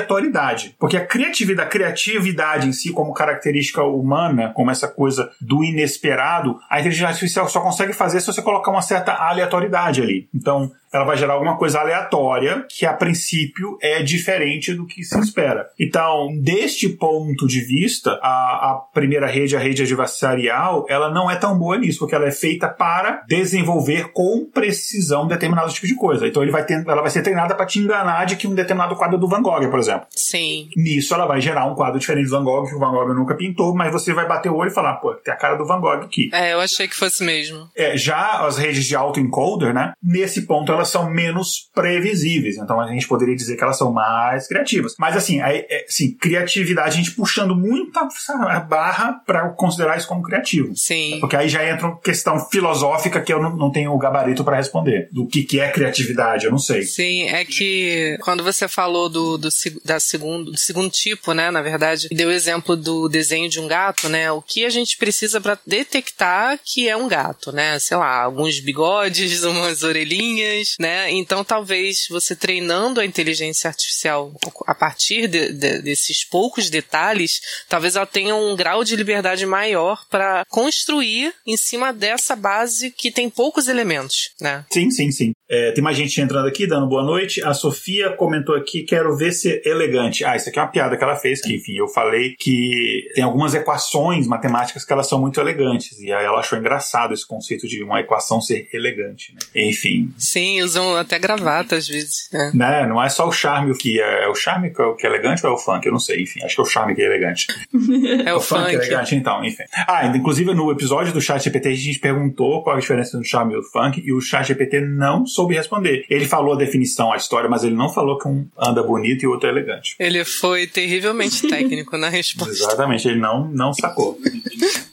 porque 0.79 0.97
a 0.97 1.07
criatividade, 1.07 1.69
a 1.69 1.71
criatividade 1.71 2.69
em 2.69 2.73
si 2.73 2.93
como 2.93 3.15
característica 3.15 3.83
humana, 3.83 4.53
como 4.55 4.71
essa 4.71 4.89
coisa 4.89 5.31
do 5.41 5.65
inesperado, 5.65 6.59
a 6.69 6.81
inteligência 6.81 7.09
artificial 7.09 7.49
só 7.49 7.61
consegue 7.61 7.93
fazer 7.93 8.21
se 8.21 8.27
você 8.27 8.43
colocar 8.43 8.71
uma 8.71 8.83
certa 8.83 9.13
aleatoriedade 9.13 10.03
ali. 10.03 10.29
Então, 10.35 10.71
ela 10.93 11.05
vai 11.05 11.17
gerar 11.17 11.35
alguma 11.35 11.57
coisa 11.57 11.81
aleatória 11.81 12.65
que 12.69 12.85
a 12.85 12.93
princípio 12.93 13.79
é 13.81 14.03
diferente 14.03 14.75
do 14.75 14.87
que 14.87 15.05
se 15.05 15.19
espera. 15.21 15.69
Então, 15.79 16.29
deste 16.41 16.89
ponto 16.89 17.47
de 17.47 17.61
vista, 17.61 18.19
a, 18.23 18.73
a 18.73 18.75
primeira 18.93 19.27
rede, 19.27 19.57
a 19.57 19.61
rede 19.61 19.83
adversarial, 19.83 20.85
ela 20.89 21.11
não 21.11 21.31
é 21.31 21.37
tão 21.37 21.57
boa 21.57 21.79
nisso, 21.79 22.01
porque 22.01 22.15
ela 22.15 22.27
é 22.27 22.33
feita 22.33 22.69
para 22.69 23.23
desenvolver 23.29 24.13
com 24.13 24.47
precisão 24.53 25.27
determinado 25.27 25.73
tipo 25.73 25.87
de 25.87 25.95
coisa. 25.95 26.27
Então, 26.27 26.43
ele 26.43 26.51
vai 26.51 26.65
ter, 26.65 26.85
ela 26.87 27.03
vai 27.03 27.11
ser 27.11 27.23
treinada 27.23 27.55
para 27.55 27.67
te 27.67 27.79
enganar 27.79 28.25
de 28.25 28.37
que 28.37 28.49
um 28.49 28.55
determinado 28.55 28.97
quadro 28.97 29.17
é 29.17 29.21
do 29.21 29.29
Van 29.29 29.43
Gogh, 29.43 29.71
por 29.71 29.79
exemplo. 29.79 30.07
Sim. 30.11 30.69
Nisso, 30.77 31.15
ela 31.15 31.27
vai 31.27 31.41
gerar 31.41 31.67
um 31.67 31.75
quadro 31.75 32.01
diferente 32.01 32.29
do 32.29 32.37
Van 32.37 32.45
Gogh, 32.45 32.67
que 32.67 32.75
o 32.75 32.79
Van 32.79 32.91
Gogh 32.91 33.15
nunca 33.15 33.35
pintou, 33.35 33.75
mas 33.75 33.93
você 33.93 34.13
vai 34.13 34.27
bater 34.27 34.51
o 34.51 34.57
olho 34.57 34.71
e 34.71 34.75
falar, 34.75 34.95
pô, 34.95 35.15
tem 35.15 35.33
a 35.33 35.37
cara 35.37 35.57
do 35.57 35.67
Van 35.67 35.81
Gogh 35.81 36.03
aqui. 36.03 36.31
É, 36.33 36.53
eu 36.53 36.61
achei 36.61 36.89
que 36.89 36.97
fosse 36.97 37.25
mesmo. 37.25 37.69
É, 37.77 37.97
já 37.97 38.45
as 38.47 38.59
redes 38.59 38.85
de 38.85 38.97
auto-encoder, 38.97 39.73
né? 39.73 39.93
Nesse 40.03 40.47
ponto, 40.47 40.80
elas 40.81 40.89
são 40.89 41.11
menos 41.11 41.69
previsíveis. 41.75 42.57
Então 42.57 42.81
a 42.81 42.89
gente 42.89 43.07
poderia 43.07 43.37
dizer 43.37 43.57
que 43.57 43.63
elas 43.63 43.79
são 43.79 43.93
mais 43.93 44.49
criativas. 44.49 44.95
Mas 44.99 45.17
assim, 45.17 45.41
assim 45.41 46.17
criatividade, 46.17 46.89
a 46.89 46.97
gente 46.97 47.13
puxando 47.13 47.55
muito 47.55 47.99
a 47.99 48.61
barra 48.61 49.21
para 49.27 49.51
considerar 49.51 49.97
isso 49.97 50.09
como 50.09 50.23
criativo. 50.23 50.73
Sim. 50.75 51.19
Porque 51.21 51.37
aí 51.37 51.49
já 51.49 51.67
entra 51.69 51.87
uma 51.87 52.01
questão 52.01 52.39
filosófica 52.49 53.21
que 53.21 53.33
eu 53.33 53.41
não, 53.41 53.57
não 53.57 53.71
tenho 53.71 53.93
o 53.93 53.99
gabarito 53.99 54.45
para 54.45 54.57
responder. 54.57 55.09
Do 55.13 55.27
que, 55.27 55.43
que 55.43 55.61
é 55.61 55.71
criatividade, 55.71 56.47
eu 56.47 56.51
não 56.51 56.59
sei. 56.59 56.83
Sim, 56.83 57.25
é 57.25 57.45
que 57.45 58.19
quando 58.23 58.43
você 58.43 58.67
falou 58.67 59.09
do, 59.09 59.37
do, 59.37 59.49
da 59.85 60.01
segundo, 60.01 60.53
do 60.53 60.59
segundo 60.59 60.91
tipo, 60.91 61.33
né, 61.33 61.51
na 61.51 61.63
verdade, 61.63 62.09
deu 62.11 62.29
o 62.29 62.33
exemplo 62.33 62.77
do 62.77 63.09
desenho 63.09 63.49
de 63.49 63.61
um 63.61 63.67
gato, 63.67 64.09
né, 64.09 64.31
o 64.33 64.43
que 64.43 64.65
a 64.65 64.71
gente 64.71 64.97
precisa 64.97 65.41
para 65.41 65.59
detectar 65.67 66.59
que 66.65 66.89
é 66.89 66.97
um 66.97 67.09
gato, 67.09 67.53
né, 67.53 67.79
sei 67.79 67.97
lá, 67.97 68.23
alguns 68.23 68.61
bigodes, 68.61 69.43
umas 69.45 69.83
orelhinhas, 69.83 70.70
né, 70.79 71.11
então 71.11 71.45
talvez 71.45 72.07
você 72.09 72.37
treinando 72.37 73.01
a 73.01 73.07
inteligência 73.07 73.69
artificial 73.69 74.33
a 74.67 74.75
partir 74.75 75.29
de, 75.29 75.53
de, 75.53 75.83
desses 75.83 76.25
poucos 76.25 76.71
detalhes, 76.71 77.41
talvez 77.69 77.97
ela 77.97 78.07
tenha 78.07 78.35
um 78.35 78.55
grau 78.55 78.85
de 78.85 78.97
liberdade 78.97 79.47
maior 79.47 80.07
para 80.09 80.45
construir 80.49 81.35
em 81.47 81.57
cima 81.57 81.93
dessa 81.93 82.37
base 82.37 82.91
que 82.91 83.11
tem 83.11 83.29
poucos 83.29 83.69
elementos, 83.69 84.31
né? 84.41 84.65
Sim, 84.71 84.91
sim, 84.91 85.11
sim. 85.11 85.33
É, 85.51 85.73
tem 85.73 85.83
mais 85.83 85.97
gente 85.97 86.21
entrando 86.21 86.47
aqui, 86.47 86.65
dando 86.65 86.87
boa 86.87 87.03
noite. 87.03 87.43
A 87.43 87.53
Sofia 87.53 88.11
comentou 88.11 88.55
aqui: 88.55 88.85
quero 88.85 89.17
ver 89.17 89.33
ser 89.33 89.61
elegante. 89.67 90.25
Ah, 90.25 90.37
isso 90.37 90.49
aqui 90.49 90.61
é 90.61 90.63
uma 90.63 90.69
piada 90.69 90.97
que 90.97 91.03
ela 91.03 91.17
fez, 91.17 91.41
que 91.41 91.57
enfim, 91.57 91.77
eu 91.77 91.89
falei 91.89 92.37
que 92.39 93.09
tem 93.17 93.25
algumas 93.25 93.53
equações 93.53 94.29
matemáticas 94.29 94.85
que 94.85 94.93
elas 94.93 95.09
são 95.09 95.21
muito 95.21 95.41
elegantes. 95.41 95.99
E 95.99 96.13
aí 96.13 96.25
ela 96.25 96.39
achou 96.39 96.57
engraçado 96.57 97.13
esse 97.13 97.27
conceito 97.27 97.67
de 97.67 97.83
uma 97.83 98.01
equação 98.01 98.41
ser 98.41 98.69
elegante. 98.73 99.35
Né? 99.35 99.69
Enfim. 99.69 100.15
Sim, 100.17 100.63
usam 100.63 100.97
até 100.97 101.19
gravata 101.19 101.75
às 101.75 101.89
vezes. 101.89 102.33
É. 102.33 102.53
Né? 102.57 102.87
Não 102.87 103.03
é 103.03 103.09
só 103.09 103.27
o 103.27 103.33
charme 103.33 103.73
o 103.73 103.77
que 103.77 104.01
é. 104.01 104.25
É 104.25 104.29
o 104.29 104.35
charme 104.37 104.71
que 104.71 104.81
é, 104.81 104.93
que 104.95 105.05
é 105.05 105.11
elegante 105.11 105.45
ou 105.45 105.53
é 105.53 105.55
o 105.57 105.59
funk? 105.59 105.85
Eu 105.85 105.93
não 105.93 105.99
sei, 105.99 106.23
enfim. 106.23 106.45
Acho 106.45 106.55
que 106.55 106.61
é 106.61 106.65
o 106.65 106.67
charme 106.67 106.95
que 106.95 107.03
é 107.03 107.07
elegante. 107.07 107.49
É 108.25 108.35
o, 108.35 108.37
o 108.37 108.41
funk. 108.41 108.63
funk 108.63 108.71
é 108.71 108.75
elegante, 108.75 109.15
então, 109.15 109.45
enfim. 109.45 109.65
Ah, 109.87 110.07
inclusive 110.07 110.55
no 110.55 110.71
episódio 110.71 111.13
do 111.13 111.21
Chat 111.21 111.43
GPT 111.43 111.69
a 111.69 111.75
gente 111.75 111.99
perguntou 111.99 112.63
qual 112.63 112.77
a 112.77 112.81
diferença 112.81 113.17
do 113.17 113.25
charme 113.25 113.55
e 113.55 113.57
do 113.57 113.63
funk 113.63 114.03
e 114.05 114.13
o 114.13 114.21
Chat 114.21 114.47
GPT 114.49 114.81
não 114.81 115.27
soube 115.27 115.40
responder. 115.49 116.05
Ele 116.09 116.27
falou 116.27 116.55
a 116.55 116.57
definição, 116.57 117.13
a 117.13 117.17
história, 117.17 117.49
mas 117.49 117.65
ele 117.65 117.75
não 117.75 117.89
falou 117.89 118.19
que 118.19 118.29
um 118.29 118.47
anda 118.59 118.83
bonito 118.83 119.25
e 119.25 119.27
o 119.27 119.33
outro 119.33 119.49
é 119.49 119.53
elegante. 119.53 119.97
Ele 119.99 120.25
foi 120.25 120.67
terrivelmente 120.67 121.47
técnico 121.49 121.97
na 121.97 122.09
resposta. 122.09 122.53
Exatamente, 122.53 123.09
ele 123.09 123.19
não, 123.19 123.49
não 123.49 123.73
sacou. 123.73 124.19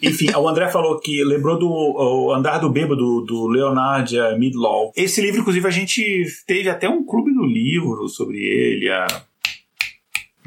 Enfim, 0.02 0.30
o 0.36 0.48
André 0.48 0.68
falou 0.70 1.00
que 1.00 1.24
lembrou 1.24 1.58
do 1.58 2.32
Andar 2.34 2.60
do 2.60 2.70
Bêbado 2.70 3.22
do 3.22 3.48
Leonard 3.48 4.14
Midlaw. 4.38 4.92
Esse 4.96 5.22
livro, 5.22 5.42
inclusive, 5.42 5.68
a 5.68 5.72
gente 5.72 6.26
teve 6.46 6.70
até 6.70 6.88
um 6.88 7.04
clube 7.04 7.34
do 7.34 7.46
livro 7.46 8.08
sobre 8.08 8.38
ele 8.38 8.90
há 8.90 9.08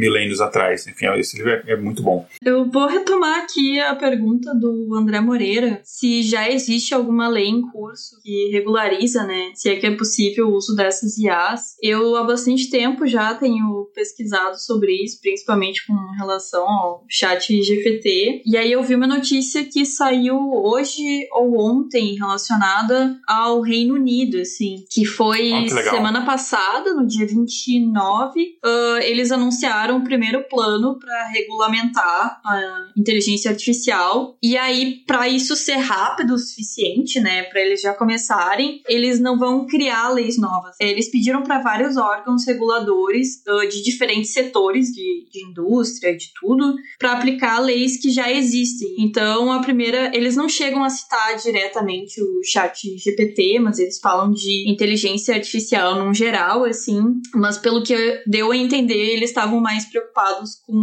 milênios 0.01 0.41
atrás. 0.41 0.87
Enfim, 0.87 1.07
esse 1.19 1.37
livro 1.37 1.51
é, 1.53 1.63
é, 1.69 1.77
muito 1.77 2.03
bom. 2.03 2.27
Eu 2.43 2.69
vou 2.71 2.87
retomar 2.87 3.41
aqui 3.41 3.79
a 3.79 3.95
pergunta 3.95 4.55
do 4.55 4.95
André 4.95 5.21
Moreira, 5.21 5.81
se 5.85 6.23
já 6.23 6.51
existe 6.51 6.95
alguma 6.95 7.29
lei 7.29 7.49
em 7.49 7.61
curso 7.61 8.21
que 8.23 8.49
regulariza, 8.51 9.25
né, 9.25 9.53
se 9.55 9.69
é 9.69 9.77
que 9.77 9.87
é 9.87 9.91
possível 9.95 10.49
o 10.49 10.55
uso 10.55 10.75
dessas 10.75 11.19
IAs. 11.19 11.77
Eu 11.83 12.17
há 12.17 12.25
bastante 12.25 12.71
tempo 12.71 13.07
já 13.07 13.35
tenho 13.35 13.91
pesquisado 13.95 14.59
sobre 14.59 14.93
isso, 15.05 15.21
principalmente 15.21 15.87
com 15.87 15.95
relação 16.19 16.67
ao 16.67 17.05
chat 17.09 17.63
GPT, 17.63 18.43
e 18.47 18.57
aí 18.57 18.73
eu 18.73 18.83
vi 18.83 18.95
uma 18.95 19.07
notícia 19.07 19.65
que 19.65 19.85
saiu 19.85 20.39
hoje 20.39 21.29
ou 21.33 21.59
ontem 21.59 22.15
relacionada 22.15 23.19
ao 23.29 23.61
Reino 23.61 23.95
Unido, 23.95 24.41
assim, 24.41 24.85
que 24.91 25.05
foi 25.05 25.53
oh, 25.53 25.63
que 25.65 25.71
semana 25.71 26.25
passada, 26.25 26.95
no 26.95 27.07
dia 27.07 27.27
29, 27.27 28.41
uh, 28.41 28.99
eles 29.03 29.31
anunciaram 29.31 29.90
um 29.93 30.05
primeiro 30.05 30.45
plano 30.49 30.99
para 30.99 31.29
regulamentar 31.29 32.41
a 32.45 32.89
inteligência 32.97 33.51
artificial. 33.51 34.37
E 34.43 34.57
aí, 34.57 35.03
para 35.07 35.29
isso 35.29 35.57
ser 35.57 35.77
rápido 35.77 36.35
o 36.35 36.39
suficiente, 36.39 37.21
né, 37.21 37.45
para 37.45 37.61
eles 37.61 37.81
já 37.81 37.95
começarem, 37.95 38.83
eles 38.89 39.21
não 39.21 39.39
vão 39.39 39.67
criar 39.67 40.11
leis 40.11 40.39
novas. 40.39 40.77
Eles 40.81 41.11
pediram 41.11 41.43
para 41.43 41.61
vários 41.61 41.97
órgãos 41.97 42.47
reguladores 42.47 43.43
uh, 43.47 43.69
de 43.69 43.83
diferentes 43.83 44.33
setores 44.33 44.89
de, 44.89 45.27
de 45.31 45.45
indústria, 45.45 46.17
de 46.17 46.31
tudo, 46.39 46.75
para 46.99 47.13
aplicar 47.13 47.61
leis 47.61 48.01
que 48.01 48.11
já 48.11 48.31
existem. 48.31 48.95
Então, 48.99 49.53
a 49.53 49.61
primeira, 49.61 50.11
eles 50.15 50.37
não 50.37 50.49
chegam 50.49 50.85
a 50.85 50.91
citar 50.91 51.37
diretamente 51.37 52.21
o 52.23 52.41
chat 52.45 52.97
GPT, 52.97 53.59
mas 53.61 53.79
eles 53.79 53.99
falam 53.99 54.33
de 54.33 54.71
inteligência 54.71 55.35
artificial 55.35 55.97
num 55.97 56.15
geral, 56.15 56.65
assim. 56.65 57.01
Mas 57.35 57.59
pelo 57.59 57.83
que 57.83 58.23
deu 58.27 58.53
a 58.53 58.57
entender, 58.57 59.15
eles 59.15 59.31
estavam 59.31 59.61
mais 59.61 59.80
mais 59.81 59.87
preocupados 59.87 60.57
com 60.67 60.75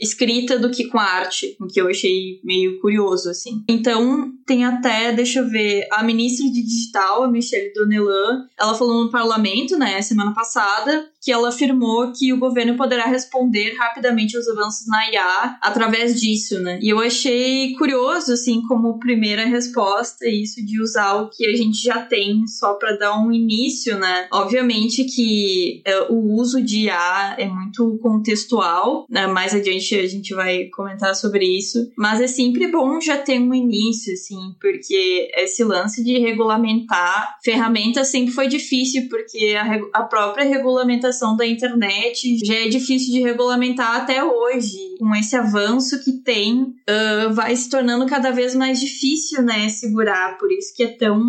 escrita 0.00 0.58
do 0.58 0.70
que 0.70 0.88
com 0.88 0.98
arte, 0.98 1.56
o 1.60 1.66
que 1.66 1.80
eu 1.80 1.88
achei 1.88 2.40
meio 2.42 2.80
curioso, 2.80 3.28
assim. 3.28 3.62
Então, 3.68 4.32
tem 4.46 4.64
até, 4.64 5.12
deixa 5.12 5.40
eu 5.40 5.48
ver, 5.48 5.86
a 5.92 6.02
ministra 6.02 6.46
de 6.50 6.62
Digital, 6.62 7.24
a 7.24 7.30
Michelle 7.30 7.72
Donelan, 7.74 8.46
ela 8.58 8.74
falou 8.74 9.04
no 9.04 9.10
parlamento, 9.10 9.76
né, 9.76 10.00
semana 10.00 10.32
passada, 10.32 11.06
que 11.26 11.32
ela 11.32 11.48
afirmou 11.48 12.12
que 12.12 12.32
o 12.32 12.38
governo 12.38 12.76
poderá 12.76 13.06
responder 13.06 13.74
rapidamente 13.76 14.36
aos 14.36 14.46
avanços 14.46 14.86
na 14.86 15.10
IA 15.10 15.58
através 15.60 16.20
disso, 16.20 16.60
né? 16.60 16.78
E 16.80 16.88
eu 16.88 17.00
achei 17.00 17.74
curioso, 17.74 18.32
assim, 18.32 18.62
como 18.62 19.00
primeira 19.00 19.44
resposta, 19.44 20.24
isso 20.28 20.64
de 20.64 20.80
usar 20.80 21.14
o 21.14 21.28
que 21.28 21.44
a 21.44 21.56
gente 21.56 21.82
já 21.82 22.00
tem 22.00 22.46
só 22.46 22.74
para 22.74 22.96
dar 22.96 23.18
um 23.18 23.32
início, 23.32 23.98
né? 23.98 24.28
Obviamente 24.32 25.02
que 25.02 25.82
é, 25.84 26.02
o 26.02 26.32
uso 26.32 26.62
de 26.62 26.84
IA 26.84 27.34
é 27.36 27.48
muito 27.48 27.98
contextual, 28.00 29.04
né? 29.10 29.26
Mais 29.26 29.52
adiante 29.52 29.96
a 29.96 30.06
gente 30.06 30.32
vai 30.32 30.66
comentar 30.66 31.16
sobre 31.16 31.44
isso, 31.44 31.90
mas 31.98 32.20
é 32.20 32.28
sempre 32.28 32.68
bom 32.68 33.00
já 33.00 33.18
ter 33.18 33.40
um 33.40 33.52
início, 33.52 34.12
assim, 34.12 34.54
porque 34.60 35.28
esse 35.38 35.64
lance 35.64 36.04
de 36.04 36.20
regulamentar 36.20 37.36
ferramentas 37.42 38.06
sempre 38.06 38.32
foi 38.32 38.46
difícil, 38.46 39.08
porque 39.08 39.56
a, 39.58 39.80
a 39.92 40.04
própria 40.04 40.44
regulamentação 40.44 41.15
da 41.36 41.46
internet 41.46 42.38
já 42.44 42.54
é 42.54 42.68
difícil 42.68 43.12
de 43.12 43.20
regulamentar 43.20 43.96
até 43.96 44.22
hoje. 44.22 44.76
Com 44.98 45.14
esse 45.14 45.36
avanço 45.36 46.02
que 46.02 46.12
tem, 46.12 46.62
uh, 46.62 47.32
vai 47.32 47.54
se 47.54 47.68
tornando 47.68 48.06
cada 48.06 48.30
vez 48.30 48.54
mais 48.54 48.80
difícil, 48.80 49.42
né, 49.42 49.68
segurar. 49.68 50.38
Por 50.38 50.50
isso 50.50 50.74
que 50.74 50.82
é 50.82 50.88
tão. 50.88 51.22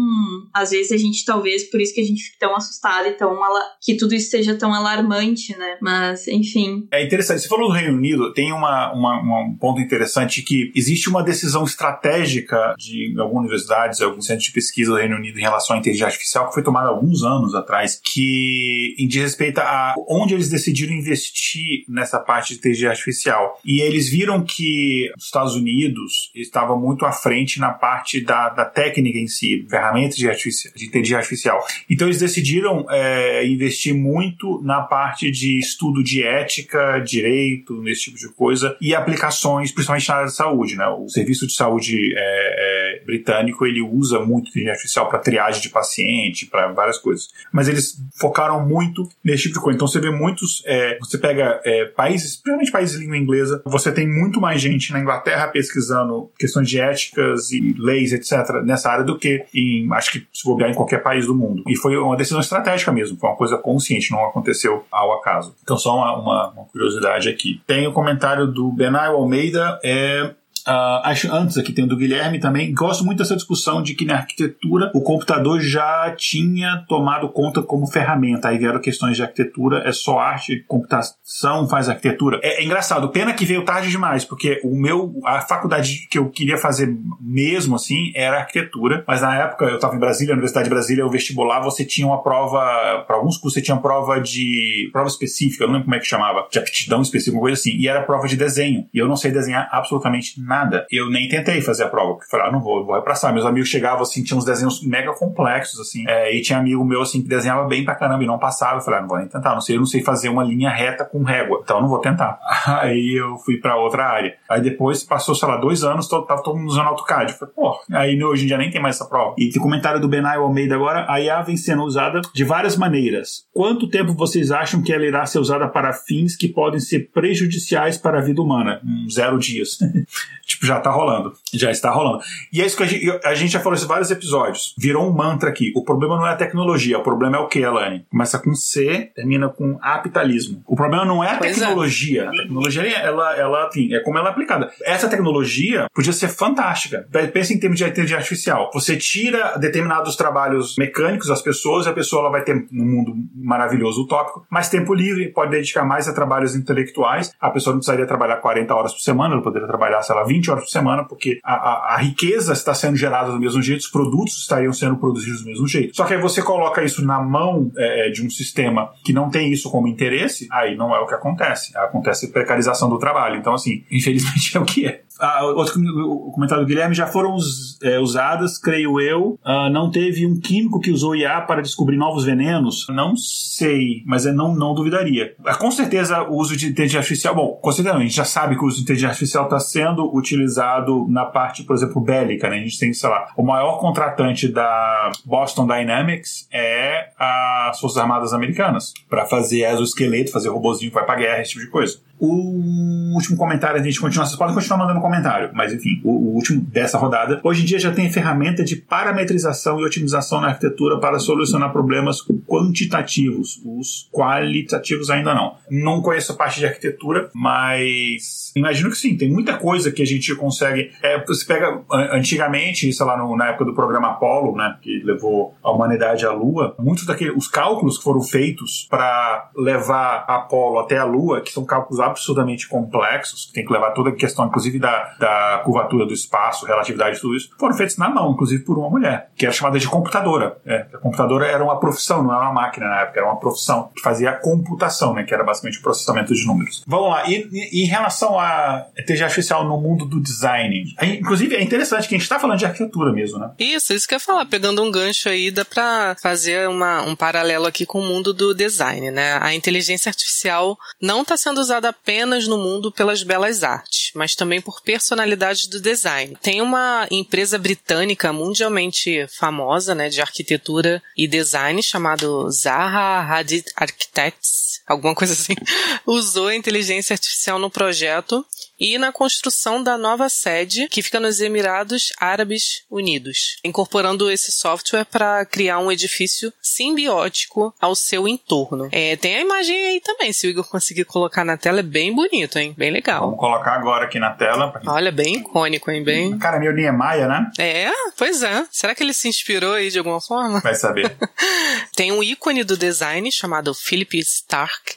Às 0.54 0.72
vezes 0.72 0.92
a 0.92 0.98
gente, 0.98 1.26
talvez, 1.26 1.70
por 1.70 1.82
isso 1.82 1.94
que 1.94 2.02
a 2.02 2.06
gente 2.06 2.24
fica 2.24 2.38
tão 2.40 2.56
assustado 2.56 3.08
e 3.08 3.12
tão. 3.12 3.38
que 3.82 3.96
tudo 3.96 4.14
isso 4.16 4.30
seja 4.30 4.56
tão 4.56 4.74
alarmante, 4.74 5.58
né? 5.58 5.78
Mas, 5.82 6.28
enfim. 6.28 6.88
É 6.92 7.04
interessante. 7.06 7.42
Você 7.42 7.48
falou 7.48 7.68
do 7.68 7.74
Reino 7.74 7.98
Unido, 7.98 8.34
tem 8.34 8.52
uma, 8.52 8.94
uma, 8.94 9.22
um 9.22 9.58
ponto 9.60 9.82
interessante 9.82 10.42
que 10.42 10.72
existe 10.76 11.10
uma 11.10 11.24
decisão 11.24 11.64
estratégica 11.64 12.76
de 12.78 13.14
algumas 13.18 13.46
universidades, 13.46 14.02
alguns 14.02 14.26
centros 14.26 14.46
de 14.46 14.54
pesquisa 14.54 14.92
do 14.92 14.98
Reino 14.98 15.16
Unido 15.16 15.38
em 15.38 15.42
relação 15.42 15.76
à 15.76 15.80
inteligência 15.80 16.08
artificial 16.08 16.48
que 16.48 16.54
foi 16.54 16.64
tomada 16.64 16.90
alguns 16.90 17.24
anos 17.24 17.54
atrás, 17.54 18.00
que 18.04 18.96
diz 19.08 19.22
respeito 19.22 19.60
a 19.60 19.77
onde 20.08 20.34
eles 20.34 20.50
decidiram 20.50 20.94
investir 20.94 21.84
nessa 21.88 22.20
parte 22.20 22.54
de 22.54 22.60
inteligência 22.60 22.90
artificial. 22.90 23.60
E 23.66 23.82
eles 23.82 24.10
viram 24.10 24.44
que 24.44 25.12
os 25.18 25.26
Estados 25.26 25.56
Unidos 25.56 26.32
estava 26.36 26.76
muito 26.76 27.06
à 27.06 27.12
frente 27.12 27.60
na 27.60 27.72
parte 27.72 28.22
da, 28.22 28.50
da 28.50 28.66
técnica 28.66 29.18
em 29.18 29.28
si, 29.28 29.66
ferramentas 29.70 30.16
de, 30.16 30.28
de 30.28 30.86
inteligência 30.86 31.18
artificial. 31.18 31.66
Então 31.90 32.08
eles 32.08 32.20
decidiram 32.20 32.86
é, 32.90 33.46
investir 33.48 33.94
muito 33.94 34.62
na 34.64 34.82
parte 34.82 35.32
de 35.32 35.60
estudo 35.60 36.04
de 36.04 36.24
ética, 36.24 37.00
direito, 37.00 37.82
nesse 37.82 38.04
tipo 38.04 38.18
de 38.18 38.30
coisa, 38.30 38.76
e 38.82 38.94
aplicações, 38.94 39.72
principalmente 39.72 40.08
na 40.08 40.16
área 40.16 40.26
da 40.28 40.32
saúde. 40.34 40.76
Né? 40.76 40.88
O 40.88 41.08
Serviço 41.10 41.48
de 41.48 41.54
Saúde 41.54 41.98
é, 42.16 43.00
é, 43.00 43.06
britânico 43.06 43.66
ele 43.66 43.82
usa 43.82 44.20
muito 44.20 44.50
inteligência 44.50 44.74
artificial 44.74 45.10
para 45.10 45.20
triagem 45.20 45.62
de 45.62 45.70
paciente, 45.70 46.46
para 46.46 46.72
várias 46.72 46.98
coisas. 46.98 47.30
Mas 47.52 47.68
eles 47.68 47.98
focaram 48.20 48.66
muito 48.66 49.08
nesse 49.24 49.44
tipo 49.44 49.56
de 49.56 49.62
coisa. 49.62 49.67
Então 49.72 49.88
você 49.88 50.00
vê 50.00 50.10
muitos. 50.10 50.64
É, 50.66 50.98
você 51.00 51.18
pega 51.18 51.62
é, 51.64 51.86
países, 51.86 52.36
principalmente 52.36 52.72
países 52.72 52.98
de 52.98 53.04
língua 53.04 53.18
inglesa, 53.18 53.62
você 53.66 53.92
tem 53.92 54.08
muito 54.08 54.40
mais 54.40 54.62
gente 54.62 54.92
na 54.92 55.00
Inglaterra 55.00 55.48
pesquisando 55.48 56.30
questões 56.38 56.70
de 56.70 56.80
éticas 56.80 57.52
e 57.52 57.76
leis, 57.78 58.14
etc., 58.14 58.62
nessa 58.64 58.92
área 58.92 59.04
do 59.04 59.18
que 59.18 59.46
em, 59.54 59.88
acho 59.94 60.12
que 60.12 60.28
se 60.34 60.44
bobear 60.44 60.72
em 60.72 60.76
qualquer 60.76 61.02
país 61.02 61.26
do 61.26 61.36
mundo. 61.36 61.64
E 61.68 61.76
foi 61.76 61.98
uma 61.98 62.16
decisão 62.16 62.40
estratégica 62.40 62.92
mesmo, 62.92 63.18
foi 63.18 63.30
uma 63.30 63.36
coisa 63.36 63.58
consciente, 63.58 64.12
não 64.12 64.26
aconteceu 64.26 64.86
ao 64.92 65.14
acaso. 65.14 65.56
Então, 65.64 65.78
só 65.78 65.96
uma, 65.96 66.18
uma, 66.18 66.50
uma 66.52 66.66
curiosidade 66.66 67.30
aqui. 67.30 67.62
Tem 67.66 67.88
o 67.88 67.92
um 67.92 67.94
comentário 67.94 68.48
do 68.48 68.72
Benai 68.72 69.08
Almeida. 69.08 69.80
É, 69.84 70.34
Uh, 70.68 71.00
acho 71.06 71.34
antes 71.34 71.58
aqui 71.58 71.72
tem 71.72 71.86
o 71.86 71.88
do 71.88 71.96
Guilherme 71.96 72.40
também. 72.40 72.74
Gosto 72.74 73.06
muito 73.06 73.20
dessa 73.20 73.36
discussão 73.36 73.82
de 73.82 73.96
que 73.96 74.04
na 74.04 74.16
arquitetura 74.16 74.92
o 74.94 75.02
computador 75.02 75.62
já 75.62 76.14
tinha 76.18 76.84
tomado 76.90 77.30
conta 77.30 77.64
como 77.64 77.88
ferramenta. 77.88 78.50
Aí 78.50 78.58
vieram 78.58 78.82
questões 78.82 79.16
de 79.16 79.24
arquitetura, 79.24 79.84
é 79.86 79.94
só 79.94 80.20
arte, 80.20 80.66
computação 80.68 81.70
faz 81.70 81.88
arquitetura. 81.88 82.42
É, 82.44 82.62
é 82.62 82.66
engraçado, 82.66 83.08
pena 83.10 83.34
que 83.34 83.46
veio 83.46 83.64
tarde 83.64 83.90
demais, 83.90 84.26
porque 84.26 84.60
o 84.62 84.76
meu, 84.76 85.14
a 85.26 85.40
faculdade 85.40 86.08
que 86.12 86.18
eu 86.18 86.30
queria 86.30 86.58
fazer 86.58 86.94
mesmo 87.22 87.76
assim 87.78 88.12
era 88.14 88.40
arquitetura, 88.40 89.06
mas 89.08 89.22
na 89.22 89.36
época 89.36 89.66
eu 89.66 89.76
estava 89.76 89.96
em 89.96 90.00
Brasília, 90.00 90.34
Universidade 90.34 90.66
de 90.66 90.70
Brasília, 90.70 91.06
o 91.06 91.10
vestibular, 91.10 91.62
você 91.62 91.86
tinha 91.86 92.06
uma 92.06 92.22
prova, 92.22 93.06
para 93.08 93.16
alguns 93.16 93.38
cursos 93.38 93.54
você 93.54 93.62
tinha 93.62 93.78
prova 93.78 94.20
de, 94.20 94.90
prova 94.92 95.08
específica, 95.08 95.64
eu 95.64 95.68
não 95.68 95.76
lembro 95.76 95.86
como 95.86 95.96
é 95.96 96.00
que 96.00 96.06
chamava, 96.06 96.46
de 96.52 96.60
aptidão 96.60 97.02
específica, 97.02 97.38
uma 97.38 97.42
coisa 97.42 97.60
assim, 97.60 97.72
e 97.72 97.88
era 97.88 98.02
prova 98.02 98.28
de 98.28 98.36
desenho, 98.36 98.86
e 98.94 98.98
eu 98.98 99.08
não 99.08 99.16
sei 99.16 99.32
desenhar 99.32 99.70
absolutamente 99.72 100.42
nada. 100.42 100.57
Eu 100.92 101.10
nem 101.10 101.28
tentei 101.28 101.62
fazer 101.62 101.84
a 101.84 101.88
prova, 101.88 102.14
porque 102.14 102.30
falei, 102.30 102.48
ah, 102.48 102.52
não 102.52 102.62
vou, 102.62 102.86
vou 102.86 102.96
repassar. 102.96 103.34
Meus 103.34 103.46
amigos 103.46 103.70
chegavam 103.70 104.02
assim, 104.02 104.24
tinham 104.24 104.40
uns 104.40 104.46
desenhos 104.46 104.84
mega 104.84 105.14
complexos, 105.14 105.80
assim, 105.80 106.04
é, 106.08 106.36
e 106.36 106.42
tinha 106.42 106.60
amigo 106.60 106.84
meu 106.84 107.02
assim 107.02 107.22
que 107.22 107.28
desenhava 107.28 107.68
bem 107.68 107.84
pra 107.84 107.96
caramba 107.96 108.24
e 108.24 108.28
não 108.28 108.38
passava. 108.38 108.78
Eu 108.78 108.82
falei, 108.82 109.00
ah, 109.00 109.02
não 109.02 109.10
vou 109.10 109.18
nem 109.18 109.28
tentar, 109.28 109.54
não 109.54 109.62
sei, 109.62 109.76
eu 109.76 109.80
não 109.80 109.86
sei 109.86 110.04
fazer 110.04 110.30
uma 110.30 110.44
linha 110.44 110.70
reta 110.70 111.06
com 111.06 111.24
régua, 111.24 111.62
então 111.64 111.82
não 111.82 111.88
vou 111.88 112.00
tentar. 112.00 112.40
Aí 112.82 113.20
eu 113.20 113.38
fui 113.38 113.58
para 113.58 113.76
outra 113.78 114.06
área. 114.06 114.36
Aí 114.50 114.62
depois 114.62 115.04
passou, 115.04 115.36
sei 115.36 115.48
lá, 115.48 115.58
dois 115.58 115.84
anos, 115.84 116.08
tava 116.08 116.42
todo 116.44 116.58
mundo 116.58 116.70
usando 116.70 116.88
AutoCAD. 116.88 117.32
Eu 117.32 117.38
falei, 117.38 117.54
pô, 117.54 117.80
aí 117.94 118.24
hoje 118.24 118.44
em 118.44 118.48
dia 118.48 118.58
nem 118.58 118.70
tem 118.70 118.82
mais 118.82 118.96
essa 118.96 119.06
prova. 119.06 119.36
E 119.38 119.50
tem 119.50 119.62
comentário 119.62 120.00
do 120.00 120.08
Benai 120.08 120.38
Almeida 120.38 120.76
agora, 120.76 121.06
a 121.10 121.20
IA 121.22 121.42
vem 121.42 121.58
sendo 121.58 121.84
usada 121.84 122.22
de 122.34 122.44
várias 122.44 122.78
maneiras. 122.78 123.46
Quanto 123.54 123.90
tempo 123.90 124.14
vocês 124.14 124.52
acham 124.52 124.82
que 124.82 124.94
ela 124.94 125.06
irá 125.06 125.26
ser 125.26 125.40
usada 125.40 125.68
para 125.68 125.94
fins 125.94 126.36
que 126.36 126.48
podem 126.48 126.80
ser 126.80 127.10
prejudiciais 127.12 127.98
para 127.98 128.20
a 128.20 128.22
vida 128.22 128.42
humana? 128.42 128.82
Um, 128.84 129.10
zero 129.10 129.38
dias. 129.38 129.78
tipo, 130.48 130.66
já 130.66 130.80
tá 130.80 130.90
rolando. 130.90 131.34
Já 131.54 131.70
está 131.70 131.92
rolando. 131.92 132.24
E 132.52 132.62
é 132.62 132.66
isso 132.66 132.78
que 132.78 132.84
a 132.84 132.88
gente, 132.88 133.20
a 133.24 133.36
gente 133.36 133.52
já 133.52 133.60
falou 133.60 133.78
em 133.78 133.86
vários 133.86 134.10
episódios. 134.10 134.74
Virou 134.78 135.08
um 135.08 135.14
mantra 135.14 135.50
aqui. 135.50 135.74
O 135.76 135.84
problema 135.84 136.16
não 136.16 136.26
é 136.26 136.32
a 136.32 136.36
tecnologia, 136.36 136.98
o 136.98 137.04
problema 137.04 137.38
é 137.38 137.40
o 137.40 137.48
que, 137.48 137.64
Alane? 137.64 138.06
Começa 138.10 138.40
com 138.40 138.56
C, 138.56 139.12
termina 139.14 139.50
com 139.50 139.78
capitalismo. 139.78 140.64
O 140.66 140.76
problema 140.76 141.06
não 141.06 141.24
é 141.24 141.32
a 141.32 141.38
pois 141.38 141.58
é. 141.58 141.60
tecnologia. 141.60 142.24
É. 142.24 142.28
A 142.28 142.32
tecnologia, 142.32 142.98
ela, 142.98 143.36
ela, 143.36 143.68
enfim, 143.68 143.94
é 143.94 144.00
como 144.00 144.18
ela 144.18 144.30
é 144.30 144.32
aplicada. 144.32 144.72
Essa 144.84 145.10
tecnologia 145.10 145.88
podia 145.94 146.14
ser 146.14 146.30
fantástica. 146.30 147.08
Pensa 147.34 147.54
em 147.54 147.60
termos 147.60 147.78
de 147.78 147.86
inteligência 147.86 148.18
artificial. 148.18 148.72
Você 148.74 148.96
tira 148.96 149.58
determinados 149.58 150.16
trabalhos 150.16 150.76
mecânicos 150.78 151.28
das 151.28 151.42
pessoas 151.42 151.86
e 151.86 151.90
a 151.90 151.94
pessoa 151.94 152.22
ela 152.22 152.32
vai 152.32 152.44
ter 152.44 152.56
um 152.72 152.86
mundo 152.86 153.14
maravilhoso, 153.36 154.04
utópico, 154.04 154.46
mais 154.50 154.70
tempo 154.70 154.94
livre, 154.94 155.32
pode 155.32 155.52
dedicar 155.52 155.84
mais 155.84 156.08
a 156.08 156.14
trabalhos 156.14 156.56
intelectuais. 156.56 157.34
A 157.40 157.50
pessoa 157.50 157.74
não 157.74 157.80
precisaria 157.80 158.06
trabalhar 158.06 158.38
40 158.38 158.74
horas 158.74 158.94
por 158.94 159.02
semana, 159.02 159.34
ela 159.34 159.44
poderia 159.44 159.68
trabalhar, 159.68 160.02
sei 160.02 160.16
lá, 160.16 160.24
20 160.24 160.37
horas 160.50 160.64
por 160.64 160.70
semana, 160.70 161.04
porque 161.04 161.40
a, 161.44 161.54
a, 161.54 161.96
a 161.96 161.98
riqueza 161.98 162.54
está 162.54 162.74
sendo 162.74 162.96
gerada 162.96 163.32
do 163.32 163.40
mesmo 163.40 163.62
jeito, 163.62 163.82
os 163.82 163.88
produtos 163.88 164.38
estariam 164.38 164.74
sendo 164.74 164.98
produzidos 164.98 165.42
do 165.42 165.48
mesmo 165.48 165.68
jeito. 165.68 165.96
Só 165.96 166.06
que 166.06 166.14
aí 166.14 166.22
você 166.22 166.42
coloca 166.42 166.84
isso 166.84 167.04
na 167.06 167.22
mão 167.22 167.72
é, 167.78 168.10
de 168.10 168.26
um 168.26 168.30
sistema 168.30 168.92
que 169.04 169.14
não 169.14 169.30
tem 169.30 169.52
isso 169.52 169.70
como 169.70 169.88
interesse, 169.88 170.48
aí 170.52 170.76
não 170.76 170.96
é 170.96 171.00
o 171.00 171.08
que 171.08 171.14
acontece. 171.14 171.76
Acontece 171.78 172.32
precarização 172.32 172.90
do 172.90 172.98
trabalho. 172.98 173.38
Então, 173.38 173.54
assim, 173.54 173.84
infelizmente 173.92 174.56
é 174.58 174.60
o 174.60 174.66
que 174.66 174.86
é 174.86 175.02
ah, 175.20 175.46
outro 175.46 175.80
o 175.80 176.32
comentário 176.32 176.64
do 176.64 176.68
Guilherme 176.68 176.96
já 176.96 177.08
foram 177.08 177.36
us, 177.36 177.80
é, 177.82 178.00
usadas, 178.00 178.58
creio 178.58 179.00
eu. 179.00 179.40
Ah, 179.44 179.70
não 179.70 179.90
teve 179.90 180.26
um 180.26 180.40
químico 180.40 180.80
que 180.80 180.92
usou 180.92 181.16
IA 181.16 181.42
para 181.42 181.62
descobrir 181.62 181.98
novos 181.98 182.26
venenos? 182.26 182.86
Não 182.90 183.16
sei, 183.16 184.04
mas 184.06 184.26
eu 184.26 184.34
não, 184.34 184.56
não 184.56 184.74
duvidaria. 184.74 185.36
Ah, 185.46 185.56
com 185.56 185.72
certeza 185.72 186.24
o 186.24 186.36
uso 186.36 186.56
de 186.56 186.68
inteligência 186.68 187.00
artificial, 187.00 187.36
bom, 187.36 187.60
com 187.62 187.72
certeza 187.72 187.96
a 187.96 188.00
gente 188.00 188.16
já 188.16 188.26
sabe 188.26 188.56
que 188.56 188.64
o 188.64 188.68
uso 188.68 188.78
de 188.78 188.84
inteligência 188.84 189.10
artificial 189.10 189.46
está 189.46 189.60
sendo 189.60 190.16
utilizado 190.16 191.08
na 191.10 191.26
parte, 191.26 191.64
por 191.64 191.76
exemplo, 191.76 192.02
bélica, 192.02 192.50
né? 192.50 192.58
A 192.58 192.60
gente 192.60 192.80
tem, 192.80 192.94
sei 192.94 193.10
lá, 193.10 193.28
o 193.36 193.44
maior 193.44 193.80
contratante 193.80 194.48
da 194.48 195.12
Boston 195.26 195.68
Dynamics 195.68 196.48
é 196.52 197.10
as 197.18 197.80
Forças 197.80 197.98
Armadas 197.98 198.34
Americanas, 198.34 198.94
para 199.10 199.26
fazer 199.26 199.64
exoesqueleto, 199.64 200.32
fazer 200.32 200.50
robozinho 200.50 200.92
que 200.92 200.96
vai 200.96 201.06
pra 201.06 201.16
guerra, 201.16 201.42
esse 201.42 201.52
tipo 201.52 201.66
de 201.66 201.72
coisa. 201.72 202.00
O 202.20 203.14
último 203.14 203.38
comentário, 203.38 203.80
a 203.80 203.84
gente 203.84 204.00
continua, 204.00 204.26
vocês 204.26 204.38
podem 204.38 204.54
continuar 204.54 204.80
mandando 204.80 205.02
comentário, 205.02 205.52
mas 205.54 205.74
enfim, 205.74 206.02
o, 206.04 206.12
o, 206.12 206.36
último 206.36 206.62
dessa 206.62 206.98
rodada. 206.98 207.40
Hoje 207.44 207.62
em 207.62 207.66
dia 207.66 207.80
já 207.80 207.92
tem 207.92 208.10
ferramenta 208.10 208.64
de 208.64 208.76
parametrização 208.76 209.80
e 209.80 209.86
otimização 209.86 210.42
na 210.42 210.48
arquitetura 210.48 211.00
para 211.00 211.20
solucionar 211.20 211.72
problemas 211.72 212.18
quantitativos. 212.48 213.62
Os 213.66 214.10
qualitativos 214.12 215.10
ainda 215.10 215.34
não. 215.34 215.56
Não 215.70 216.02
conheço 216.02 216.32
a 216.32 216.36
parte 216.36 216.60
de 216.60 216.66
arquitetura, 216.66 217.30
mas 217.34 218.52
imagino 218.56 218.90
que 218.90 218.98
sim, 218.98 219.16
tem 219.16 219.30
muita 219.30 219.58
coisa 219.58 219.92
que 219.92 220.02
a 220.02 220.06
gente 220.06 220.34
consegue. 220.36 220.92
É, 221.04 221.24
você 221.24 221.46
pega 221.46 221.82
antigamente, 222.12 222.92
sei 222.92 223.06
lá, 223.06 223.18
no, 223.18 223.36
na 223.36 223.50
época 223.50 223.66
do 223.66 223.74
programa 223.74 224.10
Apollo, 224.10 224.56
né, 224.56 224.76
que 224.82 225.00
levou 225.04 225.56
a 225.64 225.72
humanidade 225.72 226.26
à 226.26 226.32
Lua, 226.32 226.76
muitos 226.80 227.06
daqueles 227.06 227.36
os 227.36 227.48
cálculos 227.48 227.98
que 227.98 228.04
foram 228.04 228.22
feitos 228.22 228.88
para 228.90 229.52
levar 229.56 230.26
Apollo 230.28 230.80
até 230.80 230.98
a 230.98 231.04
Lua, 231.04 231.42
que 231.42 231.52
são 231.52 231.66
cálculos 231.66 232.00
absurdamente 232.08 232.68
complexos, 232.68 233.46
que 233.46 233.54
tem 233.54 233.66
que 233.66 233.72
levar 233.72 233.92
toda 233.92 234.10
a 234.10 234.16
questão, 234.16 234.46
inclusive, 234.46 234.80
da, 234.80 235.16
da 235.20 235.62
curvatura 235.64 236.06
do 236.06 236.14
espaço, 236.14 236.66
relatividade, 236.66 237.20
tudo 237.20 237.36
isso, 237.36 237.50
foram 237.60 237.76
feitos 237.76 237.98
na 237.98 238.10
mão, 238.10 238.32
inclusive 238.32 238.64
por 238.64 238.78
uma 238.78 238.90
mulher, 238.90 239.30
que 239.36 239.46
era 239.46 239.54
chamada 239.54 239.80
de 239.80 239.88
computadora. 239.88 240.58
É, 240.66 240.88
a 240.94 240.98
computadora 240.98 241.46
era 241.48 241.64
uma 241.64 241.80
profissão, 241.80 242.24
não 242.24 242.34
era 242.34 242.44
uma 242.44 242.54
máquina 242.54 242.88
na 242.88 243.02
época, 243.02 243.20
era 243.20 243.30
uma 243.30 243.40
profissão 243.40 243.92
que 243.96 244.02
fazia 244.02 244.32
a 244.32 244.34
computação, 244.34 245.14
né, 245.14 245.24
que 245.24 245.34
era 245.34 245.44
basicamente 245.44 245.80
o 245.80 245.82
processamento 245.82 246.34
de 246.34 246.46
números. 246.46 246.84
Vamos 246.88 247.10
lá, 247.10 247.30
e, 247.30 247.48
e 247.52 247.84
em 247.84 247.88
relação 247.88 248.40
à 248.40 248.88
inteligência 248.92 249.26
artificial 249.26 249.64
no 249.66 249.80
mundo 249.80 250.06
do 250.06 250.22
design, 250.22 250.96
inclusive 251.02 251.56
é 251.56 251.62
interessante 251.62 252.08
que 252.08 252.16
a 252.16 252.18
gente 252.18 252.24
está 252.24 252.40
falando 252.40 252.60
de 252.60 252.66
arquitetura 252.66 253.12
mesmo, 253.12 253.40
né? 253.40 253.52
Isso, 253.60 253.94
isso 253.94 254.08
que 254.08 254.14
eu 254.14 254.18
ia 254.18 254.20
falar, 254.20 254.46
pegando 254.46 254.82
um 254.82 254.92
gancho 254.92 255.30
aí, 255.30 255.52
dá 255.52 255.66
para 255.66 256.16
fazer 256.22 256.68
uma, 256.70 257.02
um 257.04 257.16
paralelo 257.16 257.66
aqui 257.66 257.86
com 257.86 258.00
o 258.00 258.06
mundo 258.06 258.34
do 258.34 258.54
design, 258.54 259.12
né? 259.12 259.38
A 259.42 259.54
inteligência 259.54 260.10
artificial 260.10 260.78
não 261.02 261.22
está 261.22 261.38
sendo 261.38 261.60
usada 261.60 261.94
apenas 262.02 262.48
no 262.48 262.58
mundo 262.58 262.92
pelas 262.92 263.24
belas 263.24 263.64
artes, 263.64 264.12
mas 264.14 264.36
também 264.36 264.62
por 264.62 264.82
personalidades 264.82 265.68
do 265.68 265.82
design. 265.82 266.38
Tem 266.42 266.62
uma 266.62 267.08
empresa 267.12 267.58
britânica 267.58 268.32
mundialmente 268.32 269.28
famosa, 269.28 269.94
né, 269.94 270.10
de 270.10 270.22
arquitetura 270.22 271.02
e 271.16 271.28
design 271.28 271.82
chamado 271.82 272.50
Zaha 272.52 273.22
Hadid 273.22 273.66
Architects, 273.76 274.67
alguma 274.86 275.16
coisa 275.16 275.34
assim, 275.34 275.56
usou 276.06 276.48
a 276.48 276.56
inteligência 276.56 277.14
artificial 277.14 277.60
no 277.60 277.70
projeto 277.70 278.46
e 278.80 278.98
na 278.98 279.12
construção 279.12 279.82
da 279.82 279.98
nova 279.98 280.30
sede 280.30 280.88
que 280.88 281.02
fica 281.02 281.20
nos 281.20 281.42
Emirados 281.42 282.14
Árabes 282.20 282.84
Unidos, 282.90 283.58
incorporando 283.64 284.30
esse 284.30 284.52
software 284.52 285.06
para 285.06 285.46
criar 285.46 285.80
um 285.80 285.92
edifício 285.92 286.54
simbiótico 286.62 287.74
ao 287.82 287.96
seu 287.96 288.28
entorno. 288.28 288.88
É, 288.92 289.16
tem 289.16 289.38
a 289.38 289.42
imagem 289.42 289.76
aí 289.88 290.00
também, 290.00 290.32
se 290.32 290.46
o 290.46 290.50
Igor 290.50 290.70
conseguir 290.70 291.06
colocar 291.06 291.44
na 291.44 291.58
tela, 291.58 291.80
é 291.80 291.84
bem 291.84 292.14
bonito, 292.14 292.60
hein? 292.60 292.76
Bem 292.78 292.92
legal. 292.92 293.22
Vamos 293.22 293.40
colocar 293.40 293.74
agora 293.74 294.06
aqui 294.06 294.20
na 294.20 294.32
tela. 294.32 294.72
Olha, 294.86 295.12
bem 295.12 295.38
icônico, 295.38 295.90
hein? 295.90 296.04
Bem... 296.04 296.38
Cara, 296.38 296.60
meu 296.60 296.74
Niemeyer, 296.74 297.28
né? 297.28 297.50
É, 297.58 297.90
pois 298.18 298.44
é. 298.44 298.66
Será 298.72 298.94
que 298.94 299.02
ele 299.02 299.14
se 299.14 299.28
inspirou 299.28 299.74
aí 299.74 299.90
de 299.90 299.98
alguma 299.98 300.22
forma? 300.22 300.60
Vai 300.60 300.76
saber. 300.76 301.16
tem 301.96 302.12
um 302.12 302.24
ícone 302.24 302.64
do 302.64 302.78
design 302.78 303.32
chamado 303.32 303.74
Philip 303.74 304.24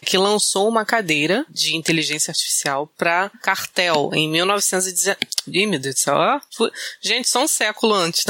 Que 0.05 0.19
lançou 0.19 0.69
uma 0.69 0.85
cadeira 0.85 1.45
de 1.49 1.77
inteligência 1.77 2.31
artificial 2.31 2.87
para 2.97 3.31
cartel 3.43 4.11
em 4.13 4.29
1919. 4.29 5.19
Ih, 5.49 5.67
meu 5.67 5.79
Deus 5.79 5.95
do 5.95 5.99
céu. 5.99 6.17
Gente, 7.01 7.29
só 7.29 7.43
um 7.43 7.49
século 7.49 7.95
antes. 7.95 8.25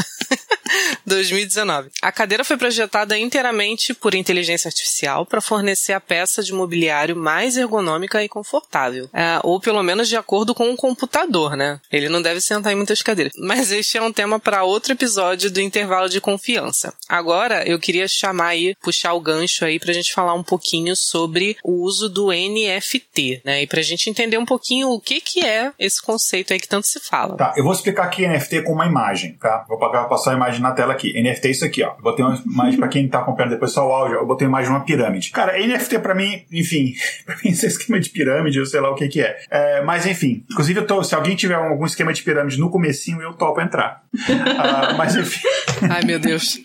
2019. 1.06 1.90
A 2.02 2.12
cadeira 2.12 2.44
foi 2.44 2.56
projetada 2.56 3.18
inteiramente 3.18 3.94
por 3.94 4.14
inteligência 4.14 4.68
artificial 4.68 5.26
para 5.26 5.40
fornecer 5.40 5.92
a 5.92 6.00
peça 6.00 6.42
de 6.42 6.52
mobiliário 6.52 7.16
mais 7.16 7.56
ergonômica 7.56 8.22
e 8.22 8.28
confortável. 8.28 9.08
É, 9.12 9.40
ou 9.42 9.60
pelo 9.60 9.82
menos 9.82 10.08
de 10.08 10.16
acordo 10.16 10.54
com 10.54 10.68
um 10.68 10.76
computador, 10.76 11.56
né? 11.56 11.80
Ele 11.90 12.08
não 12.08 12.22
deve 12.22 12.40
sentar 12.40 12.72
em 12.72 12.76
muitas 12.76 13.02
cadeiras. 13.02 13.32
Mas 13.38 13.72
este 13.72 13.98
é 13.98 14.02
um 14.02 14.12
tema 14.12 14.38
para 14.38 14.64
outro 14.64 14.92
episódio 14.92 15.50
do 15.50 15.60
intervalo 15.60 16.08
de 16.08 16.20
confiança. 16.20 16.94
Agora 17.08 17.66
eu 17.66 17.78
queria 17.78 18.06
chamar 18.06 18.48
aí, 18.48 18.74
puxar 18.82 19.12
o 19.14 19.20
gancho 19.20 19.64
aí 19.64 19.78
pra 19.78 19.92
gente 19.92 20.12
falar 20.12 20.34
um 20.34 20.42
pouquinho 20.42 20.94
sobre 20.94 21.56
o 21.62 21.82
uso 21.82 22.08
do 22.08 22.28
NFT, 22.30 23.42
né? 23.44 23.62
E 23.62 23.66
pra 23.66 23.82
gente 23.82 24.08
entender 24.08 24.38
um 24.38 24.46
pouquinho 24.46 24.90
o 24.90 25.00
que 25.00 25.20
que 25.20 25.44
é 25.44 25.72
esse 25.78 26.00
conceito 26.02 26.52
aí 26.52 26.60
que 26.60 26.68
tanto 26.68 26.86
se 26.86 27.00
fala. 27.00 27.36
Tá, 27.36 27.54
eu 27.56 27.64
vou 27.64 27.72
explicar 27.72 28.04
aqui 28.04 28.26
NFT 28.26 28.62
com 28.62 28.72
uma 28.72 28.86
imagem, 28.86 29.34
tá? 29.34 29.64
Vou 29.68 29.78
passar 29.78 30.32
a 30.32 30.34
imagem 30.40 30.60
na 30.60 30.72
tela 30.72 30.92
aqui. 30.92 31.12
NFT 31.20 31.48
é 31.48 31.50
isso 31.50 31.64
aqui, 31.64 31.82
ó. 31.82 31.94
Eu 31.96 32.02
botei 32.02 32.24
uma 32.24 32.42
imagem 32.46 32.78
pra 32.78 32.88
quem 32.88 33.08
tá 33.08 33.20
acompanhando 33.20 33.52
depois 33.52 33.72
só 33.72 33.86
o 33.86 33.92
áudio, 33.92 34.16
eu 34.16 34.26
botei 34.26 34.46
uma 34.46 34.58
imagem 34.58 34.70
de 34.70 34.78
uma 34.78 34.84
pirâmide. 34.84 35.30
Cara, 35.30 35.58
NFT 35.58 35.98
pra 35.98 36.14
mim, 36.14 36.44
enfim, 36.50 36.94
pra 37.26 37.36
mim 37.36 37.50
esse 37.50 37.66
é 37.66 37.68
esquema 37.68 38.00
de 38.00 38.10
pirâmide, 38.10 38.58
eu 38.58 38.66
sei 38.66 38.80
lá 38.80 38.90
o 38.90 38.94
que 38.94 39.08
que 39.08 39.20
é. 39.20 39.38
é 39.50 39.82
mas 39.82 40.06
enfim, 40.06 40.44
inclusive 40.50 40.80
eu 40.80 40.86
tô, 40.86 41.02
se 41.04 41.14
alguém 41.14 41.36
tiver 41.36 41.54
algum 41.54 41.84
esquema 41.84 42.12
de 42.12 42.22
pirâmide 42.22 42.58
no 42.58 42.70
comecinho, 42.70 43.20
eu 43.20 43.34
topo 43.34 43.60
entrar. 43.60 44.02
uh, 44.14 44.96
mas 44.96 45.14
enfim... 45.16 45.46
Ai, 45.88 46.02
meu 46.04 46.18
Deus. 46.18 46.58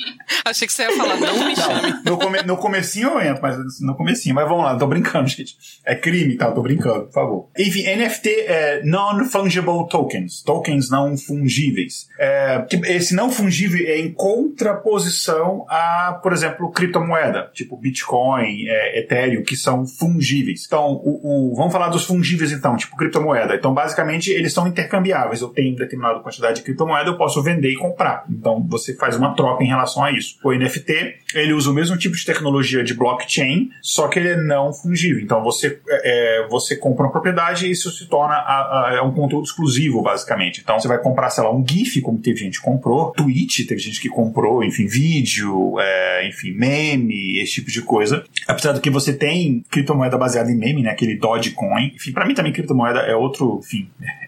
Achei 0.43 0.67
que 0.67 0.73
você 0.73 0.84
ia 0.84 0.91
falar, 0.95 1.17
não 1.17 1.47
me 1.47 1.55
chame. 1.55 1.91
Não, 2.05 2.13
no, 2.13 2.17
come, 2.17 2.41
no 2.43 2.57
comecinho 2.57 3.09
eu 3.09 3.21
entro, 3.21 3.41
mas 3.41 3.57
no 3.82 3.95
comecinho. 3.95 4.36
Mas 4.36 4.47
vamos 4.47 4.63
lá, 4.63 4.78
tô 4.78 4.88
brincando, 4.88 5.28
gente. 5.30 5.55
É 5.86 5.95
crime, 5.95 6.36
tá? 6.36 6.51
Tô 6.51 6.61
brincando, 6.61 7.05
por 7.05 7.13
favor. 7.13 7.49
Enfim, 7.57 7.84
NFT 7.84 8.30
é 8.30 8.82
Non-Fungible 8.84 9.88
Tokens. 9.89 10.41
Tokens 10.43 10.89
não 10.89 11.17
fungíveis. 11.17 12.07
É, 12.19 12.65
esse 12.86 13.15
não 13.15 13.32
fungível 13.32 13.64
é 13.86 13.99
em 13.99 14.11
contraposição 14.11 15.66
a, 15.70 16.20
por 16.22 16.34
exemplo, 16.34 16.72
criptomoeda, 16.72 17.49
tipo 17.53 17.78
Bitcoin, 17.78 18.68
é, 18.68 18.99
Ethereum, 18.99 19.43
que 19.43 19.55
são 19.55 19.86
fungíveis. 19.86 20.63
Então, 20.66 20.93
o, 21.03 21.51
o, 21.51 21.55
vamos 21.55 21.72
falar 21.72 21.89
dos 21.89 22.05
fungíveis 22.05 22.51
então, 22.51 22.76
tipo 22.76 22.95
criptomoeda. 22.95 23.55
Então, 23.55 23.74
basicamente, 23.74 24.32
eles 24.32 24.53
são 24.53 24.68
intercambiáveis. 24.68 25.41
Eu 25.41 25.49
tenho 25.49 25.76
determinada 25.76 26.20
quantidade 26.20 26.57
de 26.57 26.61
criptomoeda, 26.63 27.09
eu 27.09 27.18
posso 27.18 27.41
vender 27.41 27.72
e 27.72 27.76
comprar. 27.76 28.26
Então, 28.30 28.66
você 28.68 28.95
faz 28.95 29.16
uma 29.16 29.36
troca 29.36 29.63
em 29.63 29.68
relação 29.68 30.03
a 30.03 30.11
isso. 30.11 30.38
O 30.43 30.53
NFT, 30.53 31.16
ele 31.34 31.53
usa 31.53 31.70
o 31.70 31.74
mesmo 31.74 31.97
tipo 31.97 32.16
de 32.16 32.26
tecnologia 32.26 32.84
de 32.84 32.93
blockchain, 32.93 33.70
só 33.82 34.07
que 34.07 34.20
ele 34.20 34.30
é 34.30 34.41
não 34.41 34.74
fungível. 34.74 35.22
Então, 35.22 35.43
você, 35.43 35.80
é, 35.88 36.43
é 36.43 36.47
você 36.47 36.76
compra 36.76 37.05
uma 37.05 37.11
propriedade 37.11 37.66
e 37.66 37.72
isso 37.72 37.91
se 37.91 38.07
torna 38.07 38.36
a, 38.36 38.89
a, 38.89 38.95
é 38.95 39.01
um 39.01 39.11
conteúdo 39.11 39.45
exclusivo, 39.45 40.01
basicamente. 40.01 40.61
Então, 40.61 40.80
você 40.80 40.88
vai 40.88 40.99
comprar, 40.99 41.30
sei 41.30 41.43
lá, 41.43 41.53
um 41.53 41.66
GIF, 41.68 42.01
como 42.01 42.20
teve 42.20 42.38
gente 42.38 42.59
que 42.59 42.66
comprou, 42.66 43.11
tweet, 43.11 43.55
teve 43.64 43.80
gente 43.80 44.01
que 44.01 44.10
comprou, 44.10 44.64
enfim, 44.64 44.88
vídeo, 44.88 45.80
é, 45.80 46.28
enfim, 46.28 46.51
meme, 46.51 47.39
esse 47.39 47.53
tipo 47.53 47.72
de 47.72 47.82
coisa. 47.82 48.26
Apesar 48.47 48.74
do 48.74 48.82
que 48.82 48.89
você 48.89 49.14
tem 49.14 49.64
criptomoeda 49.70 50.18
baseada 50.18 50.51
em 50.51 50.58
meme, 50.58 50.82
né? 50.82 50.89
Aquele 50.89 51.16
Dogecoin. 51.16 51.93
Enfim, 51.95 52.12
para 52.12 52.26
mim 52.26 52.34
também 52.34 52.51
criptomoeda 52.51 52.99
é 52.99 53.16
outro, 53.16 53.60
enfim, 53.64 53.88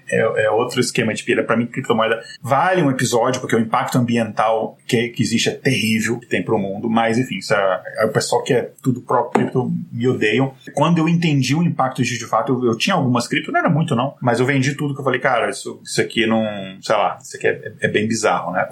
é, 0.10 0.46
é 0.46 0.52
outro 0.52 0.80
esquema 0.80 1.14
de 1.14 1.24
pilha. 1.24 1.44
Para 1.44 1.58
mim, 1.58 1.68
criptomoeda 1.68 2.22
vale 2.42 2.82
um 2.82 2.92
episódio, 2.92 3.42
porque 3.42 3.56
o 3.56 3.60
impacto 3.60 3.98
ambiental 3.98 4.78
que, 4.88 5.10
que 5.10 5.22
existe 5.22 5.50
é 5.50 5.54
terrível, 5.54 6.20
que 6.20 6.28
tem 6.28 6.44
pro 6.44 6.58
mundo. 6.58 6.90
Mas, 6.90 7.18
enfim, 7.18 7.38
isso 7.38 7.54
é, 7.54 7.84
é 8.00 8.06
o 8.06 8.10
pessoal 8.10 8.44
que 8.44 8.54
é 8.54 8.72
tudo 8.82 9.02
próprio 9.02 9.44
cripto 9.44 9.72
me 9.92 10.08
odeiam. 10.08 10.54
Quando 10.74 11.00
eu 11.00 11.10
entendi 11.10 11.56
o 11.56 11.64
impacto 11.64 12.02
disso 12.02 12.20
de 12.20 12.26
fato, 12.26 12.54
eu, 12.54 12.72
eu, 12.72 12.78
tinha 12.78 12.96
algumas 12.96 13.28
cripto, 13.28 13.52
não 13.52 13.60
era 13.60 13.70
muito 13.70 13.96
não, 13.96 14.16
mas 14.22 14.40
eu 14.40 14.46
vendi 14.46 14.76
tudo 14.76 14.94
que 14.94 15.00
eu 15.00 15.04
falei, 15.04 15.20
cara, 15.20 15.50
isso, 15.50 15.82
isso 15.84 16.02
aqui 16.02 16.26
não, 16.26 16.46
sei 16.82 16.96
lá, 16.96 17.18
isso 17.22 17.38
aqui 17.38 17.48
é, 17.48 17.74
é 17.82 17.88
bem 17.88 18.08
bizarro, 18.08 18.52
né? 18.52 18.68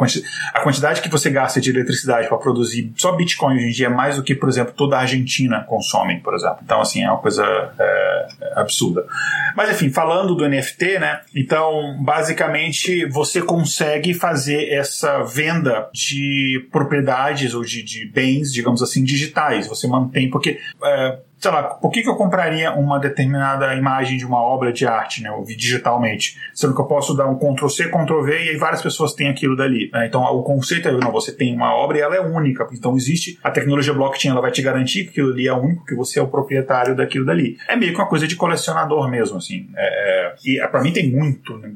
A 0.53 0.61
quantidade 0.61 1.01
que 1.01 1.09
você 1.09 1.29
gasta 1.29 1.59
de 1.59 1.69
eletricidade 1.69 2.27
para 2.27 2.37
produzir 2.37 2.91
só 2.95 3.11
Bitcoin 3.13 3.55
hoje 3.55 3.67
em 3.67 3.71
dia 3.71 3.87
é 3.87 3.89
mais 3.89 4.15
do 4.15 4.23
que, 4.23 4.35
por 4.35 4.49
exemplo, 4.49 4.73
toda 4.73 4.97
a 4.97 5.01
Argentina 5.01 5.63
consome, 5.63 6.19
por 6.21 6.33
exemplo. 6.33 6.59
Então, 6.63 6.81
assim, 6.81 7.03
é 7.03 7.09
uma 7.09 7.19
coisa 7.19 7.43
é, 7.77 8.27
é 8.41 8.59
absurda. 8.59 9.05
Mas, 9.55 9.69
enfim, 9.69 9.89
falando 9.89 10.35
do 10.35 10.47
NFT, 10.47 10.99
né? 10.99 11.21
Então, 11.35 12.01
basicamente, 12.01 13.05
você 13.07 13.41
consegue 13.41 14.13
fazer 14.13 14.69
essa 14.71 15.21
venda 15.23 15.89
de 15.93 16.65
propriedades 16.71 17.53
ou 17.53 17.61
de, 17.61 17.83
de 17.83 18.05
bens, 18.09 18.53
digamos 18.53 18.81
assim, 18.81 19.03
digitais. 19.03 19.67
Você 19.67 19.85
mantém, 19.85 20.29
porque 20.29 20.57
é, 20.81 21.19
sei 21.39 21.51
lá, 21.51 21.63
por 21.63 21.91
que, 21.91 22.01
que 22.01 22.09
eu 22.09 22.15
compraria 22.15 22.71
uma 22.73 22.99
determinada 22.99 23.73
imagem 23.75 24.17
de 24.17 24.25
uma 24.25 24.41
obra 24.41 24.71
de 24.71 24.85
arte, 24.85 25.21
né, 25.21 25.29
digitalmente? 25.45 26.37
Sendo 26.53 26.73
que 26.73 26.81
eu 26.81 26.85
posso 26.85 27.13
dar 27.15 27.27
um 27.27 27.37
Ctrl 27.37 27.67
C, 27.67 27.89
Ctrl 27.89 28.21
V 28.23 28.31
e 28.31 28.49
aí 28.49 28.57
várias 28.57 28.81
pessoas 28.81 29.13
têm 29.13 29.29
aquilo 29.29 29.55
dali. 29.55 29.89
Né? 29.93 30.07
Então 30.07 30.23
o 30.23 30.43
conceito 30.43 30.87
é, 30.87 30.91
não, 30.91 31.11
você 31.11 31.31
tem 31.31 31.53
uma 31.53 31.75
obra 31.75 31.97
e 31.97 32.01
ela 32.01 32.15
é 32.15 32.21
única. 32.21 32.67
Então 32.71 32.95
existe 32.95 33.37
a 33.43 33.51
tecnologia 33.51 33.93
blockchain, 33.93 34.31
ela 34.31 34.41
vai 34.41 34.51
te 34.51 34.61
garantir 34.61 35.03
que 35.05 35.09
aquilo 35.09 35.33
ali 35.33 35.47
é 35.47 35.53
único, 35.53 35.85
que 35.85 35.95
você 35.95 36.19
é 36.19 36.21
o 36.21 36.27
proprietário 36.27 36.95
daquilo 36.95 37.25
dali. 37.25 37.57
É 37.67 37.75
meio 37.75 37.93
que 37.93 37.99
uma 37.99 38.07
coisa 38.07 38.27
de 38.27 38.35
colecionador 38.35 39.09
mesmo, 39.09 39.37
assim. 39.37 39.69
É, 39.75 40.35
e 40.43 40.59
é, 40.59 40.67
para 40.67 40.81
mim 40.81 40.91
tem 40.91 41.11
muito, 41.11 41.57
né, 41.57 41.73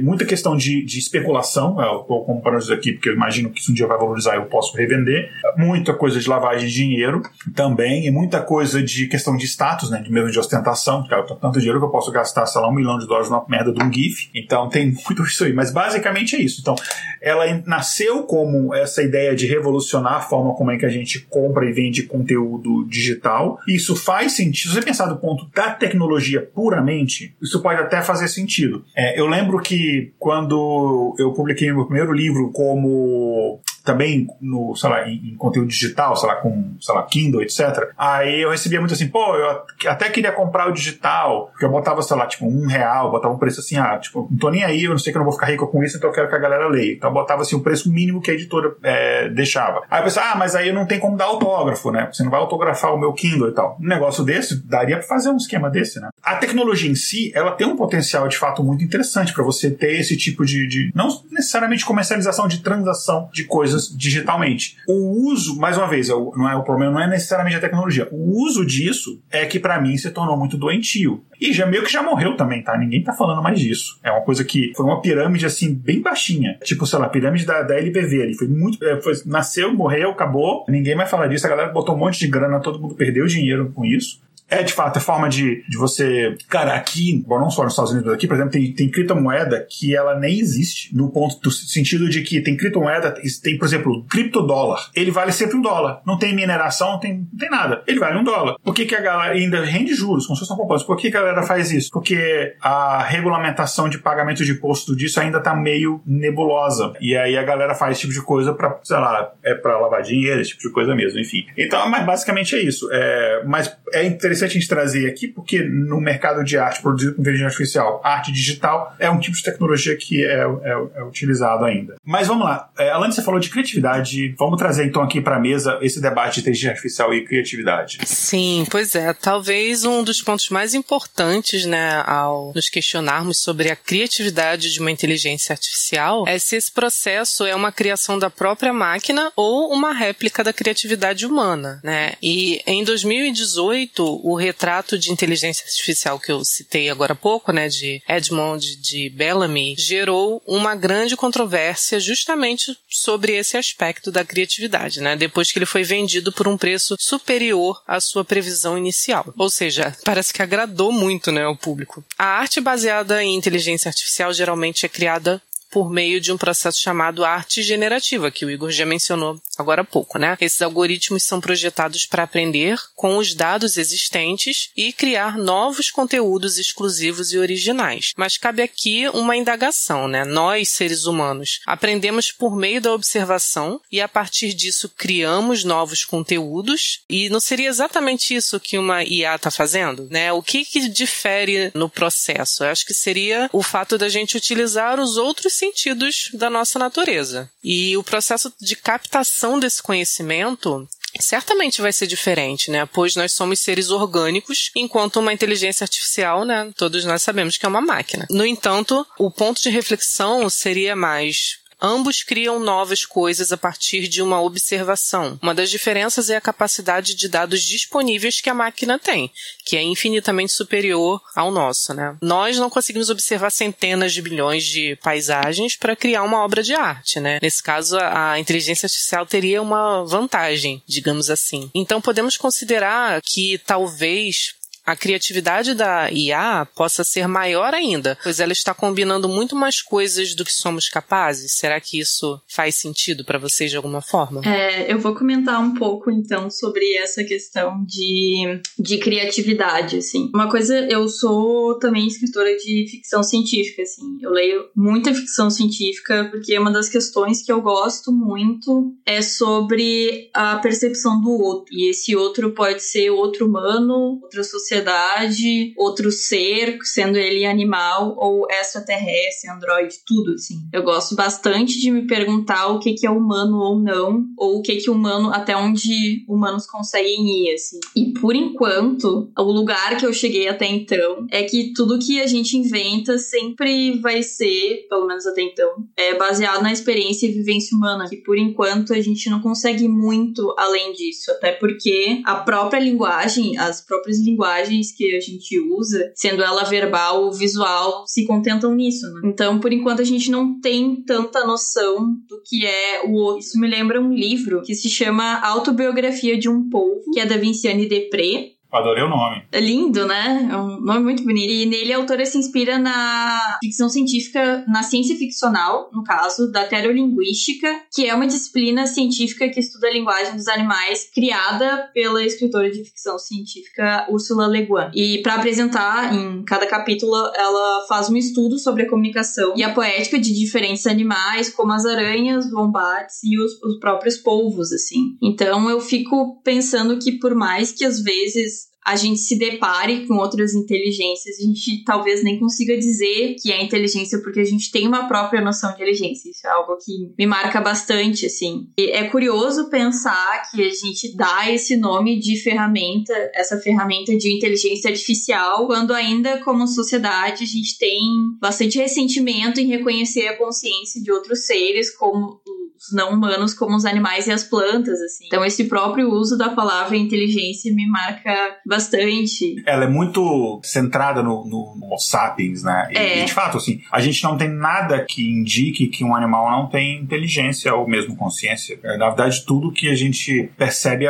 muita 0.00 0.24
questão 0.24 0.56
de, 0.56 0.84
de 0.84 0.98
especulação. 0.98 1.80
Eu 1.80 2.02
estou 2.02 2.24
comprando 2.24 2.60
isso 2.60 2.72
aqui 2.72 2.92
porque 2.92 3.08
eu 3.08 3.14
imagino 3.14 3.50
que 3.50 3.62
se 3.62 3.70
um 3.70 3.74
dia 3.74 3.86
vai 3.86 3.98
valorizar 3.98 4.36
eu 4.36 4.46
posso 4.46 4.76
revender. 4.76 5.30
Muita 5.56 5.92
coisa 5.92 6.20
de 6.20 6.28
lavagem 6.28 6.68
de 6.68 6.74
dinheiro 6.74 7.22
também 7.54 8.06
e 8.06 8.10
muita 8.10 8.40
coisa 8.40 8.82
de 8.82 8.97
questão 9.06 9.36
de 9.36 9.46
status, 9.46 9.90
né? 9.90 10.00
De 10.00 10.10
mesmo 10.10 10.30
de 10.30 10.38
ostentação. 10.38 11.06
Cara, 11.06 11.22
eu 11.22 11.26
tenho 11.26 11.40
tanto 11.40 11.58
dinheiro 11.58 11.78
que 11.78 11.86
eu 11.86 11.90
posso 11.90 12.10
gastar, 12.10 12.46
sei 12.46 12.60
lá, 12.60 12.68
um 12.68 12.74
milhão 12.74 12.98
de 12.98 13.06
dólares 13.06 13.30
numa 13.30 13.44
merda 13.48 13.72
de 13.72 13.82
um 13.82 13.92
GIF. 13.92 14.30
Então 14.34 14.68
tem 14.68 14.92
muito 15.06 15.22
isso 15.22 15.44
aí. 15.44 15.52
Mas 15.52 15.70
basicamente 15.70 16.36
é 16.36 16.40
isso. 16.40 16.60
Então, 16.60 16.74
ela 17.20 17.44
nasceu 17.66 18.22
como 18.24 18.74
essa 18.74 19.02
ideia 19.02 19.34
de 19.34 19.46
revolucionar 19.46 20.14
a 20.14 20.20
forma 20.20 20.54
como 20.54 20.70
é 20.70 20.78
que 20.78 20.86
a 20.86 20.90
gente 20.90 21.20
compra 21.20 21.68
e 21.68 21.72
vende 21.72 22.02
conteúdo 22.02 22.86
digital. 22.88 23.58
Isso 23.68 23.94
faz 23.94 24.32
sentido. 24.32 24.68
Se 24.68 24.74
você 24.74 24.82
pensar 24.82 25.06
do 25.06 25.16
ponto 25.16 25.48
da 25.54 25.70
tecnologia 25.70 26.42
puramente, 26.42 27.34
isso 27.40 27.60
pode 27.60 27.80
até 27.80 28.02
fazer 28.02 28.28
sentido. 28.28 28.84
É, 28.96 29.18
eu 29.18 29.26
lembro 29.26 29.60
que 29.60 30.12
quando 30.18 31.14
eu 31.18 31.32
publiquei 31.32 31.72
meu 31.72 31.84
primeiro 31.84 32.12
livro 32.12 32.50
como 32.52 33.60
também 33.88 34.26
no, 34.38 34.76
sei 34.76 34.90
lá, 34.90 35.08
em, 35.08 35.30
em, 35.30 35.34
conteúdo 35.34 35.68
digital, 35.68 36.14
sei 36.14 36.28
lá, 36.28 36.36
com, 36.36 36.76
sei 36.78 36.94
lá, 36.94 37.02
Kindle, 37.04 37.40
etc. 37.40 37.90
Aí 37.96 38.42
eu 38.42 38.50
recebia 38.50 38.78
muito 38.80 38.92
assim, 38.92 39.08
pô, 39.08 39.34
eu 39.34 39.62
até 39.88 40.10
queria 40.10 40.30
comprar 40.30 40.68
o 40.68 40.72
digital, 40.72 41.46
porque 41.46 41.64
eu 41.64 41.70
botava, 41.70 42.02
sei 42.02 42.16
lá, 42.18 42.26
tipo, 42.26 42.46
um 42.46 42.66
real, 42.66 43.10
botava 43.10 43.32
um 43.32 43.38
preço 43.38 43.60
assim, 43.60 43.78
ah, 43.78 43.98
tipo, 43.98 44.28
não 44.30 44.36
tô 44.36 44.50
nem 44.50 44.62
aí, 44.62 44.84
eu 44.84 44.90
não 44.90 44.98
sei 44.98 45.10
que 45.10 45.16
eu 45.16 45.20
não 45.20 45.24
vou 45.24 45.32
ficar 45.32 45.46
rico 45.46 45.66
com 45.68 45.82
isso, 45.82 45.96
então 45.96 46.10
eu 46.10 46.14
quero 46.14 46.28
que 46.28 46.34
a 46.34 46.38
galera 46.38 46.68
leia. 46.68 46.92
Então 46.92 47.08
eu 47.08 47.14
botava 47.14 47.40
assim 47.40 47.56
o 47.56 47.60
preço 47.60 47.90
mínimo 47.90 48.20
que 48.20 48.30
a 48.30 48.34
editora 48.34 48.76
é, 48.82 49.30
deixava. 49.30 49.80
Aí 49.90 50.00
eu 50.00 50.04
pensava, 50.04 50.32
ah, 50.32 50.36
mas 50.36 50.54
aí 50.54 50.70
não 50.70 50.84
tenho 50.84 51.00
como 51.00 51.16
dar 51.16 51.24
autógrafo, 51.24 51.90
né? 51.90 52.10
Você 52.12 52.22
não 52.22 52.30
vai 52.30 52.40
autografar 52.40 52.94
o 52.94 52.98
meu 52.98 53.14
Kindle 53.14 53.48
e 53.48 53.54
tal. 53.54 53.78
Um 53.80 53.86
negócio 53.86 54.22
desse, 54.22 54.62
daria 54.66 54.98
para 54.98 55.06
fazer 55.06 55.30
um 55.30 55.36
esquema 55.36 55.70
desse, 55.70 55.98
né? 55.98 56.10
A 56.22 56.36
tecnologia 56.36 56.90
em 56.90 56.94
si, 56.94 57.32
ela 57.34 57.52
tem 57.52 57.66
um 57.66 57.76
potencial 57.76 58.28
de 58.28 58.36
fato 58.36 58.62
muito 58.62 58.84
interessante 58.84 59.32
para 59.32 59.42
você 59.42 59.70
ter 59.70 59.98
esse 59.98 60.14
tipo 60.16 60.44
de, 60.44 60.66
de, 60.66 60.92
não 60.94 61.08
necessariamente 61.30 61.86
comercialização 61.86 62.46
de 62.46 62.58
transação 62.58 63.30
de 63.32 63.44
coisas 63.44 63.77
coisas 63.78 63.96
digitalmente. 63.96 64.76
O 64.88 65.30
uso, 65.30 65.58
mais 65.58 65.78
uma 65.78 65.86
vez, 65.86 66.08
é 66.08 66.12
não 66.12 66.50
é 66.50 66.56
o 66.56 66.64
problema 66.64 66.92
não 66.92 67.00
é 67.00 67.06
necessariamente 67.06 67.56
a 67.56 67.60
tecnologia. 67.60 68.08
O 68.10 68.42
uso 68.44 68.66
disso 68.66 69.20
é 69.30 69.46
que 69.46 69.60
para 69.60 69.80
mim 69.80 69.96
se 69.96 70.10
tornou 70.10 70.36
muito 70.36 70.56
doentio. 70.56 71.22
E 71.40 71.52
já 71.52 71.66
meio 71.66 71.84
que 71.84 71.92
já 71.92 72.02
morreu 72.02 72.36
também, 72.36 72.62
tá? 72.62 72.76
Ninguém 72.76 73.02
tá 73.02 73.12
falando 73.12 73.42
mais 73.42 73.60
disso. 73.60 73.98
É 74.02 74.10
uma 74.10 74.22
coisa 74.22 74.44
que 74.44 74.72
foi 74.76 74.84
uma 74.84 75.00
pirâmide 75.00 75.46
assim 75.46 75.72
bem 75.72 76.00
baixinha, 76.00 76.58
tipo, 76.64 76.84
sei 76.84 76.98
lá, 76.98 77.08
pirâmide 77.08 77.46
da, 77.46 77.62
da 77.62 77.76
LBV 77.76 78.22
ali, 78.22 78.34
foi 78.34 78.48
muito, 78.48 78.84
é, 78.84 79.00
foi, 79.00 79.12
nasceu, 79.24 79.72
morreu, 79.72 80.10
acabou. 80.10 80.64
Ninguém 80.68 80.96
mais 80.96 81.08
fala 81.08 81.28
disso, 81.28 81.46
a 81.46 81.50
galera 81.50 81.70
botou 81.70 81.94
um 81.94 81.98
monte 81.98 82.18
de 82.18 82.26
grana, 82.26 82.60
todo 82.60 82.80
mundo 82.80 82.94
perdeu 82.94 83.26
dinheiro 83.26 83.70
com 83.72 83.84
isso 83.84 84.20
é 84.50 84.62
de 84.62 84.72
fato 84.72 84.96
a 84.96 85.00
forma 85.00 85.28
de, 85.28 85.62
de 85.68 85.76
você. 85.76 86.36
Cara, 86.48 86.74
aqui, 86.74 87.22
bom, 87.26 87.38
não 87.38 87.50
só 87.50 87.64
nos 87.64 87.72
Estados 87.72 87.92
Unidos, 87.92 88.12
aqui, 88.12 88.26
por 88.26 88.34
exemplo, 88.34 88.52
tem, 88.52 88.72
tem 88.72 88.90
criptomoeda 88.90 89.66
que 89.68 89.94
ela 89.94 90.18
nem 90.18 90.38
existe, 90.38 90.94
no 90.94 91.10
ponto 91.10 91.38
do 91.40 91.50
sentido 91.50 92.08
de 92.08 92.22
que 92.22 92.40
tem 92.40 92.56
criptomoeda, 92.56 93.14
tem, 93.42 93.58
por 93.58 93.66
exemplo, 93.66 94.04
criptodólar. 94.08 94.90
Ele 94.94 95.10
vale 95.10 95.32
sempre 95.32 95.56
um 95.56 95.62
dólar. 95.62 96.00
Não 96.06 96.18
tem 96.18 96.34
mineração, 96.34 96.92
não 96.92 97.00
tem, 97.00 97.28
não 97.30 97.38
tem 97.38 97.50
nada. 97.50 97.82
Ele 97.86 98.00
vale 98.00 98.18
um 98.18 98.24
dólar. 98.24 98.56
Por 98.62 98.74
que, 98.74 98.86
que 98.86 98.94
a 98.94 99.00
galera 99.00 99.34
ainda 99.34 99.62
rende 99.62 99.94
juros, 99.94 100.26
como 100.26 100.36
se 100.36 100.40
fosse 100.40 100.52
uma 100.52 100.58
poupança? 100.58 100.84
Por 100.84 100.96
que, 100.96 101.10
que 101.10 101.16
a 101.16 101.20
galera 101.20 101.42
faz 101.42 101.70
isso? 101.70 101.90
Porque 101.90 102.54
a 102.60 103.02
regulamentação 103.02 103.88
de 103.88 103.98
pagamento 103.98 104.44
de 104.44 104.52
imposto 104.52 104.96
disso 104.96 105.20
ainda 105.20 105.40
tá 105.40 105.54
meio 105.54 106.00
nebulosa. 106.06 106.92
E 107.00 107.16
aí 107.16 107.36
a 107.36 107.42
galera 107.42 107.74
faz 107.74 107.92
esse 107.92 108.02
tipo 108.02 108.12
de 108.14 108.22
coisa 108.22 108.52
pra, 108.54 108.78
sei 108.82 108.96
lá, 108.96 109.32
é 109.42 109.54
pra 109.54 109.78
lavar 109.78 110.02
dinheiro, 110.02 110.40
esse 110.40 110.50
tipo 110.50 110.62
de 110.62 110.72
coisa 110.72 110.94
mesmo, 110.94 111.20
enfim. 111.20 111.46
Então, 111.56 111.88
mas 111.88 112.04
basicamente 112.06 112.56
é 112.56 112.62
isso. 112.62 112.88
É, 112.90 113.42
mas 113.44 113.76
é 113.92 114.04
interessante 114.04 114.37
interessante 114.38 114.50
a 114.50 114.60
gente 114.60 114.68
trazer 114.68 115.08
aqui, 115.08 115.28
porque 115.28 115.62
no 115.62 116.00
mercado 116.00 116.44
de 116.44 116.56
arte 116.56 116.80
produzido 116.80 117.14
com 117.14 117.20
inteligência 117.20 117.48
artificial, 117.48 118.00
arte 118.04 118.32
digital 118.32 118.94
é 118.98 119.10
um 119.10 119.18
tipo 119.18 119.36
de 119.36 119.42
tecnologia 119.42 119.96
que 119.96 120.24
é, 120.24 120.42
é, 120.42 121.00
é 121.00 121.04
utilizado 121.04 121.64
ainda. 121.64 121.96
Mas 122.04 122.26
vamos 122.26 122.44
lá, 122.44 122.70
é, 122.78 122.90
Alane, 122.90 123.12
você 123.12 123.22
falou 123.22 123.40
de 123.40 123.50
criatividade, 123.50 124.34
vamos 124.38 124.58
trazer 124.58 124.84
então 124.84 125.02
aqui 125.02 125.20
para 125.20 125.36
a 125.36 125.40
mesa 125.40 125.78
esse 125.82 126.00
debate 126.00 126.34
de 126.34 126.40
inteligência 126.40 126.70
artificial 126.70 127.12
e 127.12 127.24
criatividade. 127.24 127.98
Sim, 128.04 128.66
pois 128.70 128.94
é. 128.94 129.12
Talvez 129.12 129.84
um 129.84 130.02
dos 130.02 130.22
pontos 130.22 130.48
mais 130.50 130.74
importantes, 130.74 131.64
né, 131.64 132.02
ao 132.06 132.52
nos 132.54 132.68
questionarmos 132.68 133.38
sobre 133.38 133.70
a 133.70 133.76
criatividade 133.76 134.72
de 134.72 134.80
uma 134.80 134.90
inteligência 134.90 135.52
artificial 135.52 136.26
é 136.26 136.38
se 136.38 136.56
esse 136.56 136.70
processo 136.70 137.44
é 137.44 137.54
uma 137.54 137.72
criação 137.72 138.18
da 138.18 138.30
própria 138.30 138.72
máquina 138.72 139.32
ou 139.36 139.72
uma 139.72 139.92
réplica 139.92 140.42
da 140.44 140.52
criatividade 140.52 141.26
humana, 141.26 141.80
né? 141.82 142.14
E 142.22 142.60
em 142.66 142.84
2018, 142.84 144.20
o 144.30 144.36
retrato 144.36 144.98
de 144.98 145.10
inteligência 145.10 145.64
artificial 145.64 146.18
que 146.18 146.30
eu 146.30 146.44
citei 146.44 146.90
agora 146.90 147.12
há 147.12 147.16
pouco, 147.16 147.52
né, 147.52 147.68
de 147.68 148.02
Edmond 148.08 148.76
de 148.76 149.08
Bellamy, 149.10 149.74
gerou 149.78 150.42
uma 150.46 150.74
grande 150.74 151.16
controvérsia 151.16 151.98
justamente 151.98 152.76
sobre 152.88 153.36
esse 153.36 153.56
aspecto 153.56 154.10
da 154.10 154.24
criatividade, 154.24 155.00
né, 155.00 155.16
depois 155.16 155.50
que 155.50 155.58
ele 155.58 155.66
foi 155.66 155.82
vendido 155.82 156.32
por 156.32 156.46
um 156.46 156.56
preço 156.56 156.96
superior 156.98 157.82
à 157.86 158.00
sua 158.00 158.24
previsão 158.24 158.76
inicial. 158.76 159.32
Ou 159.36 159.50
seja, 159.50 159.96
parece 160.04 160.32
que 160.32 160.42
agradou 160.42 160.92
muito, 160.92 161.32
né, 161.32 161.44
ao 161.44 161.56
público. 161.56 162.04
A 162.18 162.24
arte 162.24 162.60
baseada 162.60 163.22
em 163.22 163.34
inteligência 163.34 163.88
artificial 163.88 164.32
geralmente 164.32 164.84
é 164.84 164.88
criada 164.88 165.40
por 165.70 165.90
meio 165.90 166.20
de 166.20 166.32
um 166.32 166.38
processo 166.38 166.80
chamado 166.80 167.24
arte 167.24 167.62
generativa, 167.62 168.30
que 168.30 168.44
o 168.44 168.50
Igor 168.50 168.70
já 168.70 168.86
mencionou 168.86 169.40
agora 169.56 169.82
há 169.82 169.84
pouco, 169.84 170.18
né? 170.18 170.36
Esses 170.40 170.62
algoritmos 170.62 171.22
são 171.22 171.40
projetados 171.40 172.06
para 172.06 172.22
aprender 172.22 172.78
com 172.94 173.16
os 173.16 173.34
dados 173.34 173.76
existentes 173.76 174.70
e 174.76 174.92
criar 174.92 175.36
novos 175.36 175.90
conteúdos 175.90 176.58
exclusivos 176.58 177.32
e 177.32 177.38
originais. 177.38 178.12
Mas 178.16 178.36
cabe 178.36 178.62
aqui 178.62 179.08
uma 179.08 179.36
indagação, 179.36 180.06
né? 180.06 180.24
Nós, 180.24 180.68
seres 180.68 181.04
humanos, 181.04 181.60
aprendemos 181.66 182.30
por 182.30 182.56
meio 182.56 182.80
da 182.80 182.92
observação 182.92 183.80
e 183.90 184.00
a 184.00 184.08
partir 184.08 184.54
disso 184.54 184.88
criamos 184.96 185.64
novos 185.64 186.04
conteúdos 186.04 187.00
e 187.08 187.28
não 187.28 187.40
seria 187.40 187.68
exatamente 187.68 188.34
isso 188.34 188.60
que 188.60 188.78
uma 188.78 189.02
IA 189.04 189.34
está 189.34 189.50
fazendo, 189.50 190.06
né? 190.10 190.32
O 190.32 190.42
que 190.42 190.64
que 190.64 190.88
difere 190.88 191.70
no 191.74 191.88
processo? 191.88 192.64
Eu 192.64 192.70
acho 192.70 192.86
que 192.86 192.94
seria 192.94 193.50
o 193.52 193.62
fato 193.62 193.98
da 193.98 194.08
gente 194.08 194.36
utilizar 194.36 195.00
os 195.00 195.16
outros 195.16 195.57
sentidos 195.58 196.30
da 196.34 196.48
nossa 196.48 196.78
natureza. 196.78 197.50
E 197.62 197.96
o 197.96 198.02
processo 198.02 198.52
de 198.60 198.76
captação 198.76 199.58
desse 199.58 199.82
conhecimento 199.82 200.88
certamente 201.20 201.80
vai 201.80 201.92
ser 201.92 202.06
diferente, 202.06 202.70
né? 202.70 202.86
Pois 202.86 203.16
nós 203.16 203.32
somos 203.32 203.60
seres 203.60 203.90
orgânicos, 203.90 204.70
enquanto 204.74 205.20
uma 205.20 205.32
inteligência 205.32 205.84
artificial, 205.84 206.44
né? 206.44 206.70
Todos 206.76 207.04
nós 207.04 207.22
sabemos 207.22 207.56
que 207.56 207.66
é 207.66 207.68
uma 207.68 207.80
máquina. 207.80 208.26
No 208.30 208.44
entanto, 208.44 209.06
o 209.18 209.30
ponto 209.30 209.60
de 209.60 209.70
reflexão 209.70 210.48
seria 210.48 210.94
mais 210.94 211.57
Ambos 211.80 212.22
criam 212.22 212.58
novas 212.58 213.04
coisas 213.04 213.52
a 213.52 213.56
partir 213.56 214.08
de 214.08 214.20
uma 214.20 214.40
observação. 214.40 215.38
Uma 215.42 215.54
das 215.54 215.70
diferenças 215.70 216.28
é 216.28 216.36
a 216.36 216.40
capacidade 216.40 217.14
de 217.14 217.28
dados 217.28 217.62
disponíveis 217.62 218.40
que 218.40 218.50
a 218.50 218.54
máquina 218.54 218.98
tem, 218.98 219.30
que 219.64 219.76
é 219.76 219.82
infinitamente 219.82 220.52
superior 220.52 221.20
ao 221.34 221.50
nosso, 221.50 221.94
né? 221.94 222.16
Nós 222.20 222.56
não 222.58 222.68
conseguimos 222.68 223.10
observar 223.10 223.50
centenas 223.50 224.12
de 224.12 224.22
bilhões 224.22 224.64
de 224.64 224.96
paisagens 224.96 225.76
para 225.76 225.96
criar 225.96 226.24
uma 226.24 226.44
obra 226.44 226.62
de 226.62 226.74
arte, 226.74 227.20
né? 227.20 227.38
Nesse 227.40 227.62
caso, 227.62 227.96
a 227.98 228.38
inteligência 228.38 228.86
artificial 228.86 229.24
teria 229.24 229.62
uma 229.62 230.04
vantagem, 230.04 230.82
digamos 230.86 231.30
assim. 231.30 231.70
Então 231.74 232.00
podemos 232.00 232.36
considerar 232.36 233.20
que 233.22 233.58
talvez 233.58 234.54
a 234.88 234.96
criatividade 234.96 235.74
da 235.74 236.10
IA 236.10 236.66
possa 236.74 237.04
ser 237.04 237.28
maior 237.28 237.74
ainda, 237.74 238.16
pois 238.22 238.40
ela 238.40 238.54
está 238.54 238.72
combinando 238.72 239.28
muito 239.28 239.54
mais 239.54 239.82
coisas 239.82 240.34
do 240.34 240.46
que 240.46 240.52
somos 240.52 240.88
capazes. 240.88 241.58
Será 241.58 241.78
que 241.78 242.00
isso 242.00 242.40
faz 242.48 242.76
sentido 242.76 243.22
para 243.22 243.38
vocês 243.38 243.70
de 243.70 243.76
alguma 243.76 244.00
forma? 244.00 244.40
É, 244.46 244.90
eu 244.90 244.98
vou 244.98 245.14
comentar 245.14 245.60
um 245.60 245.74
pouco 245.74 246.10
então 246.10 246.48
sobre 246.48 246.96
essa 246.96 247.22
questão 247.22 247.84
de, 247.84 248.62
de 248.78 248.96
criatividade, 248.96 249.98
assim. 249.98 250.30
Uma 250.34 250.50
coisa, 250.50 250.78
eu 250.90 251.06
sou 251.06 251.78
também 251.78 252.06
escritora 252.06 252.56
de 252.56 252.86
ficção 252.90 253.22
científica, 253.22 253.82
assim. 253.82 254.16
Eu 254.22 254.30
leio 254.30 254.70
muita 254.74 255.12
ficção 255.12 255.50
científica 255.50 256.28
porque 256.30 256.58
uma 256.58 256.72
das 256.72 256.88
questões 256.88 257.42
que 257.42 257.52
eu 257.52 257.60
gosto 257.60 258.10
muito 258.10 258.94
é 259.04 259.20
sobre 259.20 260.30
a 260.32 260.56
percepção 260.56 261.20
do 261.20 261.28
outro. 261.28 261.74
E 261.74 261.90
esse 261.90 262.16
outro 262.16 262.54
pode 262.54 262.82
ser 262.82 263.10
outro 263.10 263.46
humano, 263.46 264.18
outra 264.22 264.42
sociedade 264.42 264.77
sociedade, 264.78 265.74
outro 265.76 266.10
ser, 266.10 266.78
sendo 266.82 267.18
ele 267.18 267.44
animal 267.44 268.14
ou 268.16 268.46
extraterrestre, 268.50 269.50
androide, 269.50 269.96
tudo 270.06 270.32
assim. 270.32 270.56
Eu 270.72 270.82
gosto 270.82 271.14
bastante 271.14 271.78
de 271.78 271.90
me 271.90 272.06
perguntar 272.06 272.68
o 272.68 272.78
que, 272.78 272.94
que 272.94 273.06
é 273.06 273.10
humano 273.10 273.58
ou 273.58 273.78
não, 273.78 274.24
ou 274.36 274.58
o 274.58 274.62
que 274.62 274.76
que 274.76 274.90
humano, 274.90 275.32
até 275.32 275.56
onde 275.56 276.24
humanos 276.28 276.66
conseguem 276.66 277.48
ir, 277.48 277.54
assim. 277.54 277.80
E 277.96 278.12
por 278.12 278.34
enquanto, 278.34 279.30
o 279.36 279.42
lugar 279.42 279.96
que 279.96 280.06
eu 280.06 280.12
cheguei 280.12 280.48
até 280.48 280.66
então 280.66 281.26
é 281.30 281.42
que 281.42 281.72
tudo 281.74 281.98
que 281.98 282.20
a 282.20 282.26
gente 282.26 282.56
inventa 282.56 283.18
sempre 283.18 283.98
vai 284.00 284.22
ser, 284.22 284.86
pelo 284.88 285.06
menos 285.06 285.26
até 285.26 285.42
então, 285.42 285.70
é 285.96 286.14
baseado 286.14 286.62
na 286.62 286.72
experiência 286.72 287.26
e 287.26 287.32
vivência 287.32 287.76
humana, 287.76 288.08
que 288.08 288.16
por 288.16 288.38
enquanto 288.38 288.92
a 288.92 289.00
gente 289.00 289.28
não 289.28 289.40
consegue 289.40 289.88
muito 289.88 290.54
além 290.58 290.92
disso, 290.92 291.30
até 291.32 291.52
porque 291.52 292.20
a 292.24 292.36
própria 292.36 292.78
linguagem, 292.78 293.58
as 293.58 293.80
próprias 293.80 294.18
linguagens 294.18 294.67
linguagens 294.68 294.92
que 294.92 295.16
a 295.16 295.20
gente 295.20 295.58
usa, 295.58 296.12
sendo 296.14 296.42
ela 296.42 296.64
verbal 296.64 297.24
ou 297.24 297.32
visual, 297.32 298.04
se 298.06 298.24
contentam 298.26 298.74
nisso, 298.74 299.06
né? 299.14 299.22
Então, 299.24 299.58
por 299.58 299.72
enquanto, 299.72 300.00
a 300.00 300.04
gente 300.04 300.30
não 300.30 300.60
tem 300.60 301.02
tanta 301.02 301.46
noção 301.46 302.14
do 302.28 302.40
que 302.44 302.64
é 302.64 303.02
o 303.06 303.12
outro. 303.12 303.40
Isso 303.40 303.58
me 303.58 303.68
lembra 303.68 304.00
um 304.00 304.12
livro 304.12 304.62
que 304.62 304.74
se 304.74 304.88
chama 304.88 305.40
Autobiografia 305.40 306.38
de 306.38 306.48
um 306.48 306.68
Povo, 306.68 307.10
que 307.12 307.20
é 307.20 307.26
da 307.26 307.36
Vinciane 307.36 307.88
Depré, 307.88 308.57
Adorei 308.70 309.02
o 309.02 309.08
nome. 309.08 309.42
É 309.50 309.60
lindo, 309.60 310.06
né? 310.06 310.48
É 310.50 310.56
um 310.56 310.80
nome 310.80 311.00
muito 311.00 311.24
bonito. 311.24 311.50
E 311.50 311.66
nele 311.66 311.92
a 311.92 311.96
autora 311.96 312.24
se 312.26 312.36
inspira 312.36 312.78
na 312.78 313.58
ficção 313.62 313.88
científica, 313.88 314.64
na 314.68 314.82
ciência 314.82 315.16
ficcional, 315.16 315.88
no 315.92 316.04
caso, 316.04 316.52
da 316.52 316.66
terolinguística, 316.66 317.68
que 317.92 318.06
é 318.06 318.14
uma 318.14 318.26
disciplina 318.26 318.86
científica 318.86 319.48
que 319.48 319.60
estuda 319.60 319.88
a 319.88 319.92
linguagem 319.92 320.36
dos 320.36 320.48
animais, 320.48 321.08
criada 321.14 321.90
pela 321.94 322.22
escritora 322.22 322.70
de 322.70 322.84
ficção 322.84 323.18
científica 323.18 324.06
Ursula 324.10 324.46
Le 324.46 324.62
Guin. 324.62 324.90
E 324.94 325.22
para 325.22 325.36
apresentar 325.36 326.14
em 326.14 326.44
cada 326.44 326.66
capítulo, 326.66 327.14
ela 327.34 327.86
faz 327.88 328.10
um 328.10 328.16
estudo 328.16 328.58
sobre 328.58 328.82
a 328.82 328.90
comunicação 328.90 329.54
e 329.56 329.62
a 329.62 329.72
poética 329.72 330.18
de 330.18 330.34
diferentes 330.34 330.86
animais, 330.86 331.48
como 331.50 331.72
as 331.72 331.86
aranhas, 331.86 332.52
wombates 332.52 333.22
e 333.24 333.38
os, 333.38 333.62
os 333.62 333.78
próprios 333.78 334.18
polvos, 334.18 334.72
assim. 334.72 335.16
Então 335.22 335.70
eu 335.70 335.80
fico 335.80 336.40
pensando 336.42 336.98
que 336.98 337.12
por 337.12 337.34
mais 337.34 337.72
que 337.72 337.84
às 337.84 338.00
vezes 338.00 338.67
a 338.88 338.96
gente 338.96 339.20
se 339.20 339.36
depare 339.36 340.06
com 340.06 340.14
outras 340.14 340.54
inteligências, 340.54 341.38
a 341.38 341.42
gente 341.42 341.84
talvez 341.84 342.24
nem 342.24 342.38
consiga 342.38 342.74
dizer 342.74 343.36
que 343.38 343.52
é 343.52 343.62
inteligência 343.62 344.18
porque 344.22 344.40
a 344.40 344.44
gente 344.44 344.70
tem 344.70 344.88
uma 344.88 345.06
própria 345.06 345.42
noção 345.42 345.68
de 345.68 345.76
inteligência. 345.76 346.30
Isso 346.30 346.46
é 346.46 346.50
algo 346.50 346.74
que 346.82 347.12
me 347.18 347.26
marca 347.26 347.60
bastante, 347.60 348.24
assim. 348.24 348.66
E 348.78 348.86
é 348.86 349.04
curioso 349.04 349.68
pensar 349.68 350.42
que 350.50 350.64
a 350.64 350.70
gente 350.70 351.14
dá 351.14 351.52
esse 351.52 351.76
nome 351.76 352.18
de 352.18 352.40
ferramenta, 352.40 353.12
essa 353.34 353.58
ferramenta 353.58 354.16
de 354.16 354.34
inteligência 354.34 354.88
artificial, 354.88 355.66
quando 355.66 355.92
ainda 355.92 356.42
como 356.42 356.66
sociedade 356.66 357.44
a 357.44 357.46
gente 357.46 357.76
tem 357.76 358.00
bastante 358.40 358.78
ressentimento 358.78 359.60
em 359.60 359.66
reconhecer 359.66 360.28
a 360.28 360.38
consciência 360.38 361.02
de 361.02 361.12
outros 361.12 361.44
seres 361.44 361.94
como 361.94 362.40
os 362.78 362.94
não 362.94 363.10
humanos 363.10 363.54
como 363.54 363.76
os 363.76 363.84
animais 363.84 364.26
e 364.26 364.32
as 364.32 364.44
plantas, 364.44 365.00
assim. 365.00 365.26
Então 365.26 365.44
esse 365.44 365.64
próprio 365.64 366.10
uso 366.10 366.38
da 366.38 366.50
palavra 366.50 366.96
inteligência 366.96 367.74
me 367.74 367.86
marca 367.86 368.56
bastante. 368.64 369.62
Ela 369.66 369.84
é 369.84 369.88
muito 369.88 370.60
centrada 370.62 371.22
no, 371.22 371.44
no 371.44 371.88
Homo 371.88 371.98
sapiens, 371.98 372.62
né? 372.62 372.88
E, 372.92 372.96
é. 372.96 373.22
e, 373.22 373.24
de 373.24 373.32
fato, 373.32 373.56
assim, 373.56 373.80
a 373.90 374.00
gente 374.00 374.22
não 374.22 374.36
tem 374.36 374.48
nada 374.48 375.04
que 375.04 375.22
indique 375.22 375.88
que 375.88 376.04
um 376.04 376.14
animal 376.14 376.50
não 376.50 376.68
tem 376.68 377.00
inteligência 377.00 377.74
ou 377.74 377.88
mesmo 377.88 378.16
consciência. 378.16 378.78
É, 378.82 378.96
na 378.96 379.08
verdade, 379.08 379.44
tudo 379.44 379.72
que 379.72 379.88
a 379.88 379.94
gente 379.94 380.50
percebe 380.56 381.06